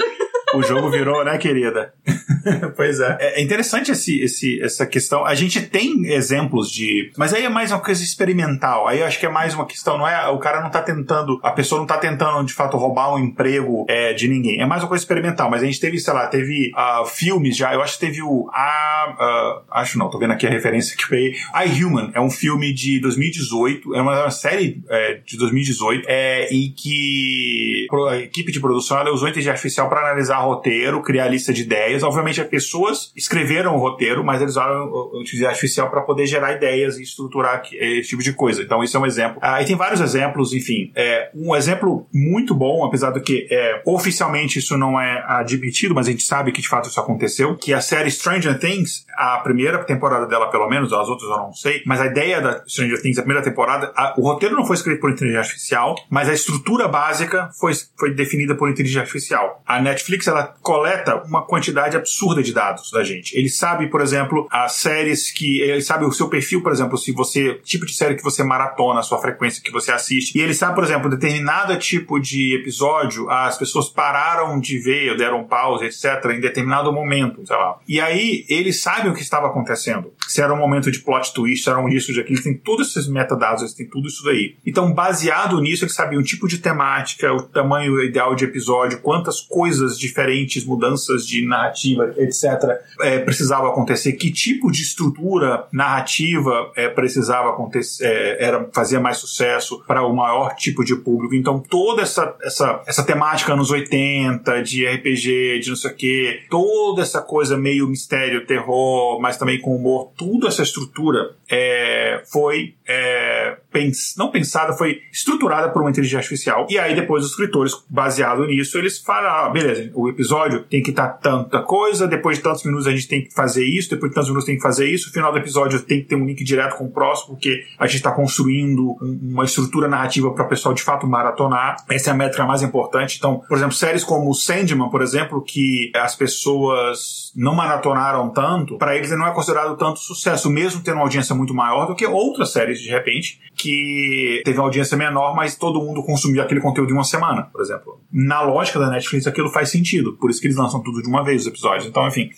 O 0.54 0.62
jogo 0.62 0.88
virou, 0.88 1.24
né, 1.24 1.36
querida? 1.38 1.92
pois 2.76 3.00
é. 3.00 3.16
É 3.20 3.42
interessante 3.42 3.90
esse, 3.90 4.20
esse, 4.20 4.62
essa 4.62 4.86
questão. 4.86 5.24
A 5.24 5.34
gente 5.34 5.60
tem 5.62 6.06
exemplos 6.12 6.70
de. 6.70 7.10
Mas 7.16 7.32
aí 7.32 7.44
é 7.44 7.48
mais 7.48 7.70
uma 7.72 7.80
coisa 7.80 8.02
experimental. 8.02 8.86
Aí 8.86 9.00
eu 9.00 9.06
acho 9.06 9.18
que 9.18 9.26
é 9.26 9.30
mais 9.30 9.54
uma 9.54 9.66
questão, 9.66 9.96
não 9.96 10.06
é? 10.06 10.28
O 10.28 10.38
cara 10.38 10.60
não 10.60 10.70
tá 10.70 10.82
tentando. 10.82 11.40
A 11.42 11.50
pessoa 11.50 11.78
não 11.78 11.86
tá 11.86 11.96
tentando, 11.96 12.44
de 12.44 12.52
fato, 12.52 12.76
roubar 12.76 13.14
um 13.14 13.18
emprego 13.18 13.86
é, 13.88 14.12
de 14.12 14.28
ninguém. 14.28 14.60
É 14.60 14.66
mais 14.66 14.82
uma 14.82 14.88
coisa 14.88 15.02
experimental. 15.02 15.50
Mas 15.50 15.62
a 15.62 15.66
gente 15.66 15.80
teve, 15.80 15.98
sei 15.98 16.12
lá, 16.12 16.26
teve 16.26 16.72
uh, 16.74 17.06
filmes 17.06 17.56
já. 17.56 17.72
Eu 17.72 17.82
acho 17.82 17.94
que 17.94 18.00
teve 18.00 18.22
o. 18.22 18.48
Uh, 18.48 19.62
acho 19.70 19.98
não, 19.98 20.10
tô 20.10 20.18
vendo 20.18 20.32
aqui 20.32 20.46
a 20.46 20.50
referência 20.50 20.96
que 20.96 21.04
foi. 21.04 21.32
I 21.54 21.84
Human. 21.84 22.10
É 22.14 22.20
um 22.20 22.30
filme 22.30 22.72
de 22.72 23.00
2018. 23.00 23.94
É 23.94 24.02
uma, 24.02 24.22
uma 24.22 24.30
série 24.30 24.82
é, 24.90 25.20
de 25.24 25.38
2018. 25.38 26.04
É, 26.06 26.48
em 26.50 26.72
que 26.72 27.86
a 28.10 28.16
equipe 28.16 28.52
de 28.52 28.60
produção 28.60 29.02
usou 29.12 29.28
inteligência 29.28 29.52
artificial 29.52 29.88
para 29.88 30.00
analisar 30.00 30.38
roteiro, 30.38 31.02
criar 31.02 31.28
lista 31.28 31.52
de 31.52 31.62
ideias. 31.62 31.93
Obviamente, 32.02 32.40
as 32.40 32.48
pessoas 32.48 33.12
escreveram 33.16 33.74
o 33.76 33.78
roteiro, 33.78 34.24
mas 34.24 34.40
eles 34.40 34.52
usaram 34.52 34.86
inteligência 35.14 35.48
artificial 35.48 35.90
para 35.90 36.00
poder 36.02 36.26
gerar 36.26 36.52
ideias 36.52 36.98
e 36.98 37.02
estruturar 37.02 37.62
esse 37.72 38.08
tipo 38.08 38.22
de 38.22 38.32
coisa. 38.32 38.62
Então, 38.62 38.82
isso 38.82 38.96
é 38.96 39.00
um 39.00 39.06
exemplo. 39.06 39.38
Ah, 39.40 39.62
e 39.62 39.64
tem 39.64 39.76
vários 39.76 40.00
exemplos, 40.00 40.52
enfim. 40.52 40.92
É, 40.94 41.30
um 41.34 41.54
exemplo 41.54 42.06
muito 42.12 42.54
bom, 42.54 42.84
apesar 42.84 43.10
do 43.10 43.20
que 43.20 43.46
é, 43.50 43.82
oficialmente 43.84 44.58
isso 44.58 44.76
não 44.76 45.00
é 45.00 45.24
admitido, 45.26 45.94
mas 45.94 46.08
a 46.08 46.10
gente 46.10 46.24
sabe 46.24 46.52
que 46.52 46.60
de 46.60 46.68
fato 46.68 46.88
isso 46.88 47.00
aconteceu, 47.00 47.56
que 47.56 47.72
a 47.72 47.80
série 47.80 48.10
Stranger 48.10 48.58
Things, 48.58 49.04
a 49.16 49.38
primeira 49.38 49.78
temporada 49.84 50.26
dela, 50.26 50.50
pelo 50.50 50.68
menos, 50.68 50.92
as 50.92 51.08
outras 51.08 51.30
eu 51.30 51.36
não 51.36 51.52
sei, 51.52 51.82
mas 51.86 52.00
a 52.00 52.06
ideia 52.06 52.40
da 52.40 52.64
Stranger 52.66 53.00
Things, 53.00 53.18
a 53.18 53.22
primeira 53.22 53.42
temporada, 53.42 53.92
a, 53.96 54.14
o 54.16 54.22
roteiro 54.22 54.56
não 54.56 54.64
foi 54.64 54.76
escrito 54.76 55.00
por 55.00 55.10
inteligência 55.10 55.40
artificial, 55.40 55.94
mas 56.10 56.28
a 56.28 56.32
estrutura 56.32 56.88
básica 56.88 57.50
foi, 57.58 57.72
foi 57.98 58.14
definida 58.14 58.54
por 58.54 58.68
inteligência 58.68 59.02
artificial. 59.02 59.62
A 59.66 59.80
Netflix, 59.80 60.26
ela 60.26 60.54
coleta 60.62 61.16
uma 61.24 61.42
quantidade 61.42 61.83
absurda 61.92 62.24
absurda 62.24 62.42
de 62.42 62.52
dados 62.52 62.90
da 62.90 63.02
gente. 63.04 63.36
Ele 63.36 63.48
sabe, 63.48 63.88
por 63.88 64.00
exemplo, 64.00 64.46
as 64.50 64.72
séries 64.72 65.30
que. 65.30 65.60
Ele 65.60 65.82
sabe 65.82 66.04
o 66.04 66.12
seu 66.12 66.28
perfil, 66.28 66.62
por 66.62 66.72
exemplo, 66.72 66.96
se 66.96 67.12
você. 67.12 67.54
tipo 67.64 67.84
de 67.84 67.94
série 67.94 68.14
que 68.14 68.22
você 68.22 68.42
maratona, 68.42 69.00
a 69.00 69.02
sua 69.02 69.20
frequência 69.20 69.62
que 69.62 69.70
você 69.70 69.92
assiste. 69.92 70.36
E 70.36 70.40
ele 70.40 70.54
sabe, 70.54 70.74
por 70.74 70.84
exemplo, 70.84 71.10
determinado 71.10 71.76
tipo 71.78 72.18
de 72.18 72.56
episódio, 72.56 73.28
as 73.30 73.58
pessoas 73.58 73.88
pararam 73.88 74.58
de 74.58 74.78
ver, 74.78 75.16
deram 75.16 75.44
pausa, 75.44 75.84
etc., 75.84 76.30
em 76.32 76.40
determinado 76.40 76.92
momento, 76.92 77.46
sei 77.46 77.56
lá. 77.56 77.78
E 77.86 78.00
aí, 78.00 78.44
ele 78.48 78.72
sabe 78.72 79.08
o 79.08 79.14
que 79.14 79.22
estava 79.22 79.46
acontecendo. 79.48 80.12
Se 80.26 80.40
era 80.40 80.52
um 80.52 80.58
momento 80.58 80.90
de 80.90 81.00
plot 81.00 81.32
twist, 81.34 81.64
se 81.64 81.70
era 81.70 81.80
um 81.80 81.88
isso, 81.88 82.12
de 82.12 82.20
aquilo, 82.20 82.42
tem 82.42 82.54
todos 82.56 82.90
esses 82.90 83.08
metadados, 83.08 83.62
eles 83.62 83.74
têm 83.74 83.88
tudo 83.88 84.08
isso 84.08 84.24
daí. 84.24 84.56
Então, 84.66 84.92
baseado 84.92 85.60
nisso, 85.60 85.84
ele 85.84 85.92
sabia 85.92 86.18
o 86.18 86.22
tipo 86.22 86.48
de 86.48 86.58
temática, 86.58 87.32
o 87.32 87.42
tamanho 87.42 88.02
ideal 88.02 88.34
de 88.34 88.44
episódio, 88.44 89.00
quantas 89.00 89.40
coisas 89.40 89.98
diferentes, 89.98 90.64
mudanças 90.64 91.26
de 91.26 91.46
narrativa, 91.46 91.73
etc., 92.16 92.80
é, 93.00 93.18
precisava 93.18 93.68
acontecer, 93.68 94.12
que 94.12 94.30
tipo 94.30 94.70
de 94.70 94.82
estrutura 94.82 95.66
narrativa 95.72 96.72
é, 96.76 96.88
precisava 96.88 97.50
acontecer, 97.50 98.04
é, 98.04 98.44
era, 98.44 98.68
fazia 98.72 99.00
mais 99.00 99.18
sucesso 99.18 99.82
para 99.86 100.02
o 100.02 100.14
maior 100.14 100.54
tipo 100.54 100.84
de 100.84 100.96
público. 100.96 101.34
Então, 101.34 101.60
toda 101.60 102.02
essa, 102.02 102.34
essa, 102.42 102.82
essa 102.86 103.04
temática 103.04 103.52
anos 103.52 103.70
80, 103.70 104.62
de 104.62 104.86
RPG, 104.86 105.60
de 105.60 105.68
não 105.68 105.76
sei 105.76 105.90
o 105.90 105.94
quê, 105.94 106.40
toda 106.50 107.02
essa 107.02 107.20
coisa 107.20 107.56
meio 107.56 107.86
mistério, 107.88 108.46
terror, 108.46 109.20
mas 109.20 109.36
também 109.36 109.60
com 109.60 109.74
humor, 109.74 110.12
tudo 110.16 110.46
essa 110.46 110.62
estrutura 110.62 111.36
é, 111.50 112.22
foi 112.30 112.74
é, 112.86 113.56
pens 113.72 114.14
não 114.16 114.30
pensada, 114.30 114.72
foi 114.72 115.00
estruturada 115.12 115.70
por 115.70 115.82
uma 115.82 115.90
inteligência 115.90 116.18
artificial. 116.18 116.66
E 116.68 116.78
aí 116.78 116.94
depois 116.94 117.24
os 117.24 117.30
escritores, 117.30 117.72
baseado 117.88 118.46
nisso, 118.46 118.78
eles 118.78 118.98
falam, 118.98 119.30
ah, 119.30 119.48
beleza, 119.50 119.90
o 119.94 120.08
episódio 120.08 120.64
tem 120.64 120.82
que 120.82 120.90
estar 120.90 121.08
tanta 121.08 121.60
coisa, 121.62 122.06
depois 122.06 122.36
de 122.36 122.42
tantos 122.42 122.64
minutos 122.64 122.86
a 122.86 122.90
gente 122.90 123.08
tem 123.08 123.22
que 123.22 123.32
fazer 123.32 123.64
isso, 123.64 123.90
depois 123.90 124.10
de 124.10 124.14
tantos 124.14 124.28
minutos 124.28 124.46
tem 124.46 124.56
que 124.56 124.62
fazer 124.62 124.88
isso, 124.88 125.08
o 125.08 125.12
final 125.12 125.32
do 125.32 125.38
episódio 125.38 125.80
tem 125.80 126.00
que 126.00 126.08
ter 126.08 126.16
um 126.16 126.26
link 126.26 126.42
direto 126.44 126.76
com 126.76 126.84
o 126.84 126.90
próximo, 126.90 127.34
porque 127.34 127.64
a 127.78 127.86
gente 127.86 127.96
está 127.96 128.10
construindo 128.12 128.96
uma 129.00 129.44
estrutura 129.44 129.88
narrativa 129.88 130.30
para 130.32 130.44
o 130.44 130.48
pessoal 130.48 130.74
de 130.74 130.82
fato 130.82 131.06
maratonar. 131.06 131.76
Essa 131.90 132.10
é 132.10 132.12
a 132.12 132.16
métrica 132.16 132.44
mais 132.44 132.62
importante. 132.62 133.16
Então, 133.18 133.42
por 133.48 133.56
exemplo, 133.56 133.74
séries 133.74 134.04
como 134.04 134.32
Sandman, 134.34 134.90
por 134.90 135.02
exemplo, 135.02 135.42
que 135.42 135.90
as 135.94 136.14
pessoas 136.14 137.32
não 137.34 137.54
maratonaram 137.54 138.30
tanto, 138.30 138.76
para 138.78 138.96
eles 138.96 139.10
não 139.10 139.26
é 139.26 139.32
considerado 139.32 139.76
tanto 139.76 139.98
sucesso, 139.98 140.50
mesmo 140.50 140.82
tendo 140.82 140.96
uma 140.96 141.02
audiência 141.02 141.34
muito 141.34 141.54
maior 141.54 141.86
do 141.86 141.94
que 141.94 142.06
outras 142.06 142.52
séries, 142.52 142.73
de 142.80 142.88
repente, 142.88 143.40
que 143.56 144.42
teve 144.44 144.58
uma 144.58 144.64
audiência 144.64 144.96
menor, 144.96 145.34
mas 145.34 145.56
todo 145.56 145.80
mundo 145.80 146.02
consumiu 146.02 146.42
aquele 146.42 146.60
conteúdo 146.60 146.90
em 146.90 146.94
uma 146.94 147.04
semana, 147.04 147.42
por 147.42 147.60
exemplo. 147.60 148.00
Na 148.12 148.42
lógica 148.42 148.78
da 148.78 148.90
Netflix, 148.90 149.26
aquilo 149.26 149.48
faz 149.50 149.70
sentido, 149.70 150.14
por 150.14 150.30
isso 150.30 150.40
que 150.40 150.46
eles 150.46 150.56
lançam 150.56 150.82
tudo 150.82 151.02
de 151.02 151.08
uma 151.08 151.24
vez 151.24 151.42
os 151.42 151.48
episódios. 151.48 151.86
Então, 151.86 152.06
enfim. 152.06 152.30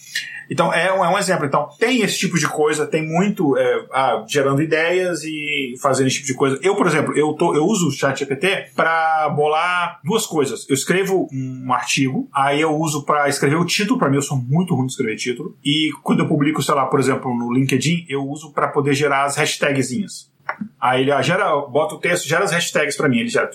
Então, 0.50 0.72
é 0.72 0.92
um, 0.92 1.04
é 1.04 1.08
um 1.08 1.18
exemplo. 1.18 1.46
Então, 1.46 1.68
tem 1.78 2.02
esse 2.02 2.18
tipo 2.18 2.38
de 2.38 2.48
coisa, 2.48 2.86
tem 2.86 3.06
muito 3.06 3.56
é, 3.56 3.86
gerando 4.28 4.62
ideias 4.62 5.22
e 5.24 5.74
fazendo 5.80 6.06
esse 6.06 6.16
tipo 6.16 6.26
de 6.26 6.34
coisa. 6.34 6.58
Eu, 6.62 6.76
por 6.76 6.86
exemplo, 6.86 7.16
eu, 7.16 7.32
tô, 7.34 7.54
eu 7.54 7.64
uso 7.64 7.88
o 7.88 7.92
ChatGPT 7.92 8.72
para 8.74 9.28
bolar 9.30 10.00
duas 10.04 10.26
coisas. 10.26 10.68
Eu 10.68 10.74
escrevo 10.74 11.28
um 11.32 11.72
artigo, 11.72 12.28
aí 12.32 12.60
eu 12.60 12.74
uso 12.76 13.04
para 13.04 13.28
escrever 13.28 13.56
o 13.56 13.64
título, 13.64 13.98
para 13.98 14.08
mim 14.08 14.16
eu 14.16 14.22
sou 14.22 14.36
muito 14.36 14.74
ruim 14.74 14.86
de 14.86 14.92
escrever 14.92 15.16
título, 15.16 15.56
e 15.64 15.90
quando 16.02 16.20
eu 16.20 16.28
publico, 16.28 16.62
sei 16.62 16.74
lá, 16.74 16.86
por 16.86 17.00
exemplo, 17.00 17.34
no 17.36 17.52
LinkedIn, 17.52 18.06
eu 18.08 18.22
uso 18.22 18.52
para 18.52 18.68
poder 18.68 18.94
gerar 18.94 19.24
as 19.24 19.36
hashtagzinhas. 19.36 20.35
Aí 20.80 21.02
ele 21.02 21.12
ah, 21.12 21.22
gera, 21.22 21.56
bota 21.66 21.94
o 21.94 21.98
texto, 21.98 22.28
gera 22.28 22.44
as 22.44 22.52
hashtags 22.52 22.96
para 22.96 23.08
mim. 23.08 23.18
Ele 23.18 23.28
gera. 23.28 23.50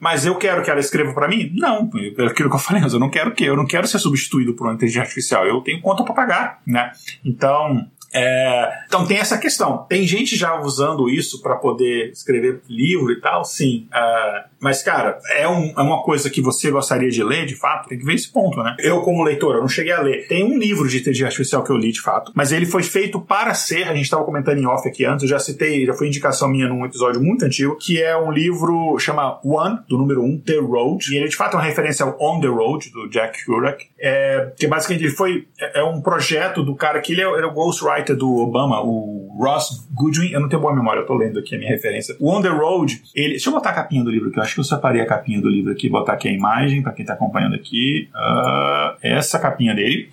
Mas 0.00 0.24
eu 0.26 0.36
quero 0.36 0.62
que 0.62 0.70
ela 0.70 0.80
escreva 0.80 1.12
para 1.12 1.28
mim? 1.28 1.52
Não, 1.54 1.88
pelo 1.88 2.28
aquilo 2.28 2.48
que 2.48 2.56
eu 2.56 2.60
falei, 2.60 2.82
eu 2.82 2.98
não 2.98 3.10
quero 3.10 3.32
que 3.32 3.44
eu 3.44 3.56
não 3.56 3.66
quero 3.66 3.86
ser 3.86 3.98
substituído 3.98 4.54
por 4.54 4.66
uma 4.66 4.74
inteligência 4.74 5.02
artificial. 5.02 5.46
Eu 5.46 5.60
tenho 5.60 5.80
conta 5.80 6.04
para 6.04 6.14
pagar, 6.14 6.62
né? 6.66 6.92
Então, 7.24 7.86
é, 8.12 8.84
então 8.86 9.06
tem 9.06 9.18
essa 9.18 9.38
questão. 9.38 9.84
Tem 9.88 10.06
gente 10.06 10.36
já 10.36 10.60
usando 10.60 11.08
isso 11.08 11.42
para 11.42 11.56
poder 11.56 12.10
escrever 12.10 12.60
livro 12.68 13.12
e 13.12 13.20
tal, 13.20 13.44
sim. 13.44 13.88
Uh, 13.92 14.48
mas, 14.60 14.82
cara, 14.82 15.18
é, 15.32 15.46
um, 15.48 15.72
é, 15.76 15.82
uma 15.82 16.02
coisa 16.02 16.30
que 16.30 16.40
você 16.40 16.70
gostaria 16.70 17.10
de 17.10 17.22
ler, 17.22 17.46
de 17.46 17.54
fato? 17.54 17.88
Tem 17.88 17.98
que 17.98 18.04
ver 18.04 18.14
esse 18.14 18.32
ponto, 18.32 18.62
né? 18.62 18.74
Eu, 18.78 19.00
como 19.02 19.22
leitor, 19.22 19.56
eu 19.56 19.60
não 19.60 19.68
cheguei 19.68 19.92
a 19.92 20.00
ler. 20.00 20.26
Tem 20.28 20.44
um 20.44 20.58
livro 20.58 20.88
de 20.88 20.98
inteligência 20.98 21.26
artificial 21.26 21.62
que 21.62 21.70
eu 21.70 21.76
li, 21.76 21.92
de 21.92 22.00
fato, 22.00 22.32
mas 22.34 22.52
ele 22.52 22.66
foi 22.66 22.82
feito 22.82 23.20
para 23.20 23.52
ser, 23.54 23.84
a 23.84 23.94
gente 23.94 24.04
estava 24.04 24.24
comentando 24.24 24.58
em 24.58 24.66
off 24.66 24.88
aqui 24.88 25.04
antes, 25.04 25.24
eu 25.24 25.28
já 25.28 25.38
citei, 25.38 25.84
já 25.84 25.94
foi 25.94 26.06
indicação 26.06 26.48
minha 26.48 26.68
num 26.68 26.84
episódio 26.84 27.20
muito 27.20 27.44
antigo, 27.44 27.76
que 27.76 28.02
é 28.02 28.16
um 28.16 28.30
livro, 28.30 28.98
chama 28.98 29.38
One, 29.44 29.78
do 29.88 29.98
número 29.98 30.22
One, 30.22 30.38
The 30.38 30.58
Road, 30.58 31.12
e 31.12 31.16
ele 31.18 31.28
de 31.28 31.36
fato 31.36 31.54
é 31.54 31.56
uma 31.56 31.64
referência 31.64 32.04
ao 32.04 32.16
On 32.20 32.40
the 32.40 32.48
Road, 32.48 32.90
do 32.90 33.08
Jack 33.08 33.44
Kerouac, 33.44 33.86
é, 33.98 34.52
que 34.56 34.66
basicamente 34.66 35.04
ele 35.04 35.12
foi, 35.12 35.46
é, 35.60 35.80
é 35.80 35.84
um 35.84 36.00
projeto 36.00 36.62
do 36.62 36.74
cara 36.74 37.00
que 37.00 37.12
ele 37.12 37.22
é, 37.22 37.26
ele 37.26 37.42
é 37.42 37.46
o 37.46 37.52
ghostwriter 37.52 38.05
do 38.14 38.36
Obama, 38.36 38.80
o 38.82 39.36
Ross 39.38 39.86
Goodwin, 39.92 40.30
eu 40.30 40.40
não 40.40 40.48
tenho 40.48 40.62
boa 40.62 40.74
memória, 40.74 41.00
eu 41.00 41.06
tô 41.06 41.14
lendo 41.14 41.38
aqui 41.38 41.54
a 41.54 41.58
minha 41.58 41.70
referência. 41.70 42.16
O 42.18 42.30
On 42.30 42.40
the 42.40 42.48
Road, 42.48 43.02
ele, 43.14 43.30
deixa 43.30 43.48
eu 43.48 43.52
botar 43.52 43.70
a 43.70 43.74
capinha 43.74 44.02
do 44.02 44.10
livro, 44.10 44.30
que 44.30 44.38
eu 44.38 44.42
acho 44.42 44.54
que 44.54 44.60
eu 44.60 44.64
separei 44.64 45.00
a 45.00 45.06
capinha 45.06 45.40
do 45.40 45.48
livro 45.48 45.72
aqui, 45.72 45.88
botar 45.88 46.14
aqui 46.14 46.28
a 46.28 46.32
imagem 46.32 46.82
para 46.82 46.92
quem 46.92 47.02
está 47.02 47.14
acompanhando 47.14 47.54
aqui. 47.54 48.08
Uh, 48.14 48.96
essa 49.02 49.38
capinha 49.38 49.74
dele. 49.74 50.08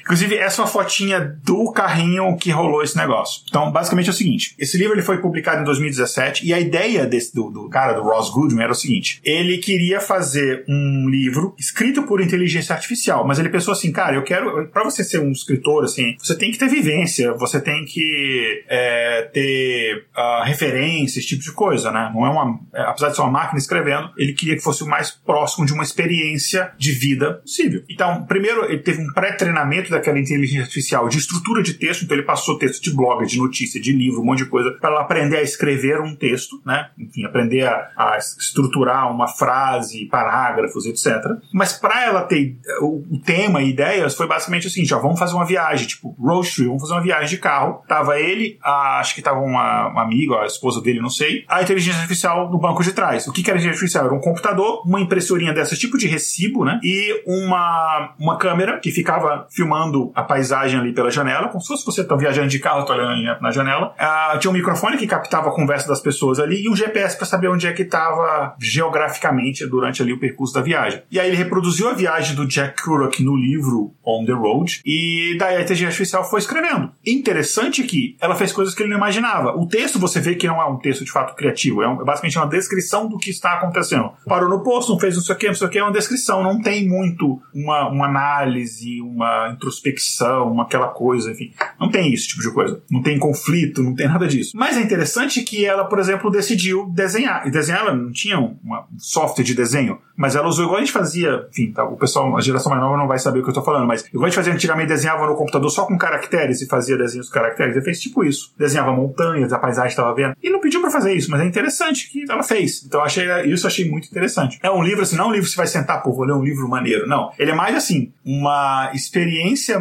Inclusive, 0.00 0.36
essa 0.36 0.60
é 0.60 0.64
uma 0.64 0.70
fotinha 0.70 1.38
do 1.44 1.70
carrinho 1.72 2.36
que 2.36 2.50
rolou 2.50 2.82
esse 2.82 2.96
negócio. 2.96 3.42
Então, 3.48 3.70
basicamente 3.70 4.08
é 4.08 4.10
o 4.10 4.14
seguinte: 4.14 4.54
esse 4.58 4.76
livro 4.76 4.94
ele 4.94 5.02
foi 5.02 5.18
publicado 5.18 5.60
em 5.60 5.64
2017 5.64 6.46
e 6.46 6.54
a 6.54 6.60
ideia 6.60 7.06
desse, 7.06 7.34
do, 7.34 7.50
do 7.50 7.68
cara, 7.68 7.92
do 7.92 8.02
Ross 8.02 8.30
Goodman, 8.30 8.64
era 8.64 8.72
o 8.72 8.74
seguinte: 8.74 9.20
ele 9.24 9.58
queria 9.58 10.00
fazer 10.00 10.64
um 10.68 11.08
livro 11.08 11.54
escrito 11.58 12.02
por 12.02 12.20
inteligência 12.20 12.74
artificial, 12.74 13.26
mas 13.26 13.38
ele 13.38 13.48
pensou 13.48 13.72
assim, 13.72 13.92
cara, 13.92 14.16
eu 14.16 14.22
quero, 14.22 14.66
para 14.68 14.84
você 14.84 15.04
ser 15.04 15.20
um 15.20 15.30
escritor, 15.30 15.84
assim, 15.84 16.16
você 16.18 16.36
tem 16.36 16.50
que 16.50 16.58
ter 16.58 16.68
vivência, 16.68 17.19
você 17.38 17.60
tem 17.60 17.84
que 17.84 18.64
é, 18.68 19.22
ter 19.32 20.06
uh, 20.16 20.44
referência, 20.44 21.18
esse 21.18 21.28
tipo 21.28 21.42
de 21.42 21.52
coisa, 21.52 21.90
né? 21.90 22.10
Não 22.14 22.26
é 22.26 22.30
uma, 22.30 22.60
é, 22.74 22.82
apesar 22.82 23.08
de 23.08 23.16
ser 23.16 23.22
uma 23.22 23.30
máquina 23.30 23.58
escrevendo, 23.58 24.10
ele 24.16 24.32
queria 24.32 24.56
que 24.56 24.62
fosse 24.62 24.82
o 24.82 24.86
mais 24.86 25.10
próximo 25.10 25.66
de 25.66 25.72
uma 25.72 25.82
experiência 25.82 26.72
de 26.78 26.92
vida 26.92 27.34
possível. 27.34 27.82
Então, 27.88 28.24
primeiro, 28.26 28.64
ele 28.64 28.78
teve 28.78 29.02
um 29.02 29.12
pré-treinamento 29.12 29.90
daquela 29.90 30.18
inteligência 30.18 30.62
artificial 30.62 31.08
de 31.08 31.18
estrutura 31.18 31.62
de 31.62 31.74
texto, 31.74 32.04
então 32.04 32.16
ele 32.16 32.26
passou 32.26 32.58
texto 32.58 32.82
de 32.82 32.94
blog, 32.94 33.24
de 33.26 33.38
notícia, 33.38 33.80
de 33.80 33.92
livro, 33.92 34.20
um 34.20 34.24
monte 34.24 34.44
de 34.44 34.50
coisa, 34.50 34.70
para 34.72 34.90
ela 34.90 35.00
aprender 35.00 35.38
a 35.38 35.42
escrever 35.42 36.00
um 36.00 36.14
texto, 36.14 36.60
né? 36.64 36.90
Enfim, 36.98 37.24
aprender 37.24 37.66
a, 37.66 37.90
a 37.96 38.18
estruturar 38.18 39.10
uma 39.12 39.26
frase, 39.26 40.06
parágrafos, 40.06 40.86
etc. 40.86 41.16
Mas 41.52 41.72
para 41.72 42.04
ela 42.04 42.22
ter 42.22 42.56
o, 42.80 43.04
o, 43.10 43.20
tema 43.20 43.62
e 43.62 43.70
ideias, 43.70 44.14
foi 44.14 44.26
basicamente 44.26 44.66
assim: 44.66 44.84
já 44.84 44.98
vamos 44.98 45.18
fazer 45.18 45.34
uma 45.34 45.46
viagem, 45.46 45.86
tipo, 45.86 46.14
road 46.18 46.50
trip, 46.50 46.66
vamos 46.66 46.82
fazer 46.82 46.94
uma 46.94 47.02
viagem 47.02 47.09
de 47.28 47.38
carro. 47.38 47.82
Tava 47.88 48.18
ele, 48.18 48.58
a, 48.62 49.00
acho 49.00 49.14
que 49.14 49.22
tava 49.22 49.40
uma, 49.40 49.88
uma 49.88 50.02
amiga, 50.02 50.36
a 50.36 50.46
esposa 50.46 50.80
dele, 50.80 51.00
não 51.00 51.10
sei, 51.10 51.44
a 51.48 51.62
inteligência 51.62 52.00
artificial 52.00 52.50
no 52.50 52.58
banco 52.58 52.82
de 52.82 52.92
trás. 52.92 53.26
O 53.26 53.32
que, 53.32 53.42
que 53.42 53.50
era 53.50 53.58
inteligência 53.58 53.84
artificial? 53.84 54.06
Era 54.06 54.14
um 54.14 54.20
computador, 54.20 54.82
uma 54.86 55.00
impressorinha 55.00 55.52
dessa, 55.52 55.74
tipo 55.80 55.96
de 55.96 56.06
recibo, 56.06 56.64
né? 56.64 56.78
E 56.82 57.22
uma, 57.26 58.14
uma 58.18 58.36
câmera 58.36 58.78
que 58.78 58.90
ficava 58.90 59.46
filmando 59.50 60.12
a 60.14 60.22
paisagem 60.22 60.78
ali 60.78 60.92
pela 60.92 61.10
janela, 61.10 61.48
como 61.48 61.60
se 61.60 61.68
fosse 61.68 61.84
você 61.84 62.04
tá 62.04 62.14
viajando 62.14 62.48
de 62.48 62.58
carro, 62.58 62.84
tá 62.84 62.94
olhando 62.94 63.40
na 63.40 63.50
janela. 63.50 63.94
Ah, 63.98 64.36
tinha 64.38 64.50
um 64.50 64.54
microfone 64.54 64.96
que 64.96 65.06
captava 65.06 65.48
a 65.48 65.52
conversa 65.52 65.88
das 65.88 66.00
pessoas 66.00 66.38
ali 66.38 66.62
e 66.62 66.68
um 66.68 66.76
GPS 66.76 67.16
para 67.16 67.26
saber 67.26 67.48
onde 67.48 67.66
é 67.66 67.72
que 67.72 67.82
estava 67.82 68.54
geograficamente 68.58 69.66
durante 69.66 70.02
ali 70.02 70.12
o 70.12 70.20
percurso 70.20 70.54
da 70.54 70.60
viagem. 70.60 71.02
E 71.10 71.18
aí 71.18 71.28
ele 71.28 71.36
reproduziu 71.36 71.88
a 71.88 71.94
viagem 71.94 72.36
do 72.36 72.46
Jack 72.46 72.82
Kerouac 72.82 73.22
no 73.22 73.36
livro 73.36 73.94
On 74.04 74.24
the 74.24 74.32
Road 74.32 74.80
e 74.84 75.36
daí 75.38 75.56
a 75.56 75.62
inteligência 75.62 75.88
artificial 75.88 76.28
foi 76.28 76.40
escrevendo. 76.40 76.92
Interessante 77.06 77.82
que 77.84 78.16
ela 78.20 78.34
fez 78.34 78.52
coisas 78.52 78.74
que 78.74 78.82
ele 78.82 78.90
não 78.90 78.98
imaginava. 78.98 79.56
O 79.56 79.66
texto 79.66 79.98
você 79.98 80.20
vê 80.20 80.34
que 80.34 80.46
não 80.46 80.60
é 80.60 80.66
um 80.66 80.76
texto 80.76 81.04
de 81.04 81.10
fato 81.10 81.34
criativo, 81.34 81.82
é, 81.82 81.88
um, 81.88 82.00
é 82.00 82.04
basicamente 82.04 82.38
uma 82.38 82.46
descrição 82.46 83.08
do 83.08 83.16
que 83.16 83.30
está 83.30 83.54
acontecendo. 83.54 84.12
Parou 84.26 84.48
no 84.48 84.62
posto, 84.62 84.92
não 84.92 85.00
fez 85.00 85.16
não 85.16 85.22
sei 85.22 85.34
o 85.34 85.38
que, 85.38 85.46
não 85.46 85.54
sei 85.54 85.66
o 85.66 85.70
que, 85.70 85.78
é 85.78 85.82
uma 85.82 85.92
descrição, 85.92 86.42
não 86.42 86.60
tem 86.60 86.86
muito 86.86 87.40
uma, 87.54 87.88
uma 87.88 88.06
análise, 88.06 89.00
uma 89.00 89.50
introspecção, 89.54 90.52
uma 90.52 90.64
aquela 90.64 90.88
coisa, 90.88 91.30
enfim. 91.32 91.52
Não 91.78 91.90
tem 91.90 92.12
isso 92.12 92.28
tipo 92.28 92.42
de 92.42 92.52
coisa. 92.52 92.82
Não 92.90 93.02
tem 93.02 93.18
conflito, 93.18 93.82
não 93.82 93.94
tem 93.94 94.06
nada 94.06 94.26
disso. 94.26 94.52
Mas 94.54 94.76
é 94.76 94.80
interessante 94.80 95.42
que 95.42 95.64
ela, 95.64 95.84
por 95.84 95.98
exemplo, 95.98 96.30
decidiu 96.30 96.86
desenhar. 96.94 97.46
E 97.46 97.50
desenhar, 97.50 97.80
ela 97.80 97.94
não 97.94 98.12
tinha 98.12 98.38
um 98.38 98.56
software 98.98 99.44
de 99.44 99.54
desenho, 99.54 99.98
mas 100.20 100.36
ela 100.36 100.48
usou 100.48 100.66
igual 100.66 100.76
a 100.76 100.80
gente 100.80 100.92
fazia, 100.92 101.46
enfim, 101.50 101.72
tá, 101.72 101.82
o 101.82 101.96
pessoal, 101.96 102.36
a 102.36 102.42
geração 102.42 102.68
mais 102.68 102.82
nova 102.82 102.94
não 102.94 103.08
vai 103.08 103.18
saber 103.18 103.38
o 103.38 103.42
que 103.42 103.48
eu 103.48 103.54
tô 103.54 103.62
falando, 103.62 103.86
mas 103.86 104.04
igual 104.04 104.26
a 104.26 104.28
gente 104.28 104.36
fazia 104.36 104.52
antigamente, 104.52 104.88
desenhava 104.88 105.26
no 105.26 105.34
computador 105.34 105.70
só 105.70 105.86
com 105.86 105.96
caracteres 105.96 106.60
e 106.60 106.66
fazia 106.66 106.94
desenhos 106.98 107.28
com 107.28 107.32
caracteres. 107.32 107.74
Ele 107.74 107.82
fez 107.82 107.98
tipo 108.02 108.22
isso. 108.22 108.52
Desenhava 108.58 108.92
montanhas, 108.92 109.50
a 109.50 109.58
paisagem 109.58 109.88
estava 109.88 110.14
vendo. 110.14 110.36
E 110.42 110.50
não 110.50 110.60
pediu 110.60 110.82
para 110.82 110.90
fazer 110.90 111.14
isso, 111.14 111.30
mas 111.30 111.40
é 111.40 111.46
interessante 111.46 112.10
que 112.10 112.30
ela 112.30 112.42
fez. 112.42 112.84
Então 112.84 113.00
achei 113.00 113.24
isso 113.46 113.66
achei 113.66 113.88
muito 113.88 114.08
interessante. 114.08 114.58
É 114.62 114.70
um 114.70 114.82
livro 114.82 115.00
assim, 115.00 115.16
não 115.16 115.24
é 115.24 115.28
um 115.28 115.32
livro 115.32 115.46
que 115.46 115.52
você 115.52 115.56
vai 115.56 115.66
sentar, 115.66 116.02
pô, 116.02 116.12
vou 116.12 116.26
ler 116.26 116.34
um 116.34 116.44
livro 116.44 116.68
maneiro. 116.68 117.08
Não. 117.08 117.32
Ele 117.38 117.52
é 117.52 117.54
mais 117.54 117.74
assim, 117.74 118.12
uma 118.22 118.90
experiência 118.92 119.80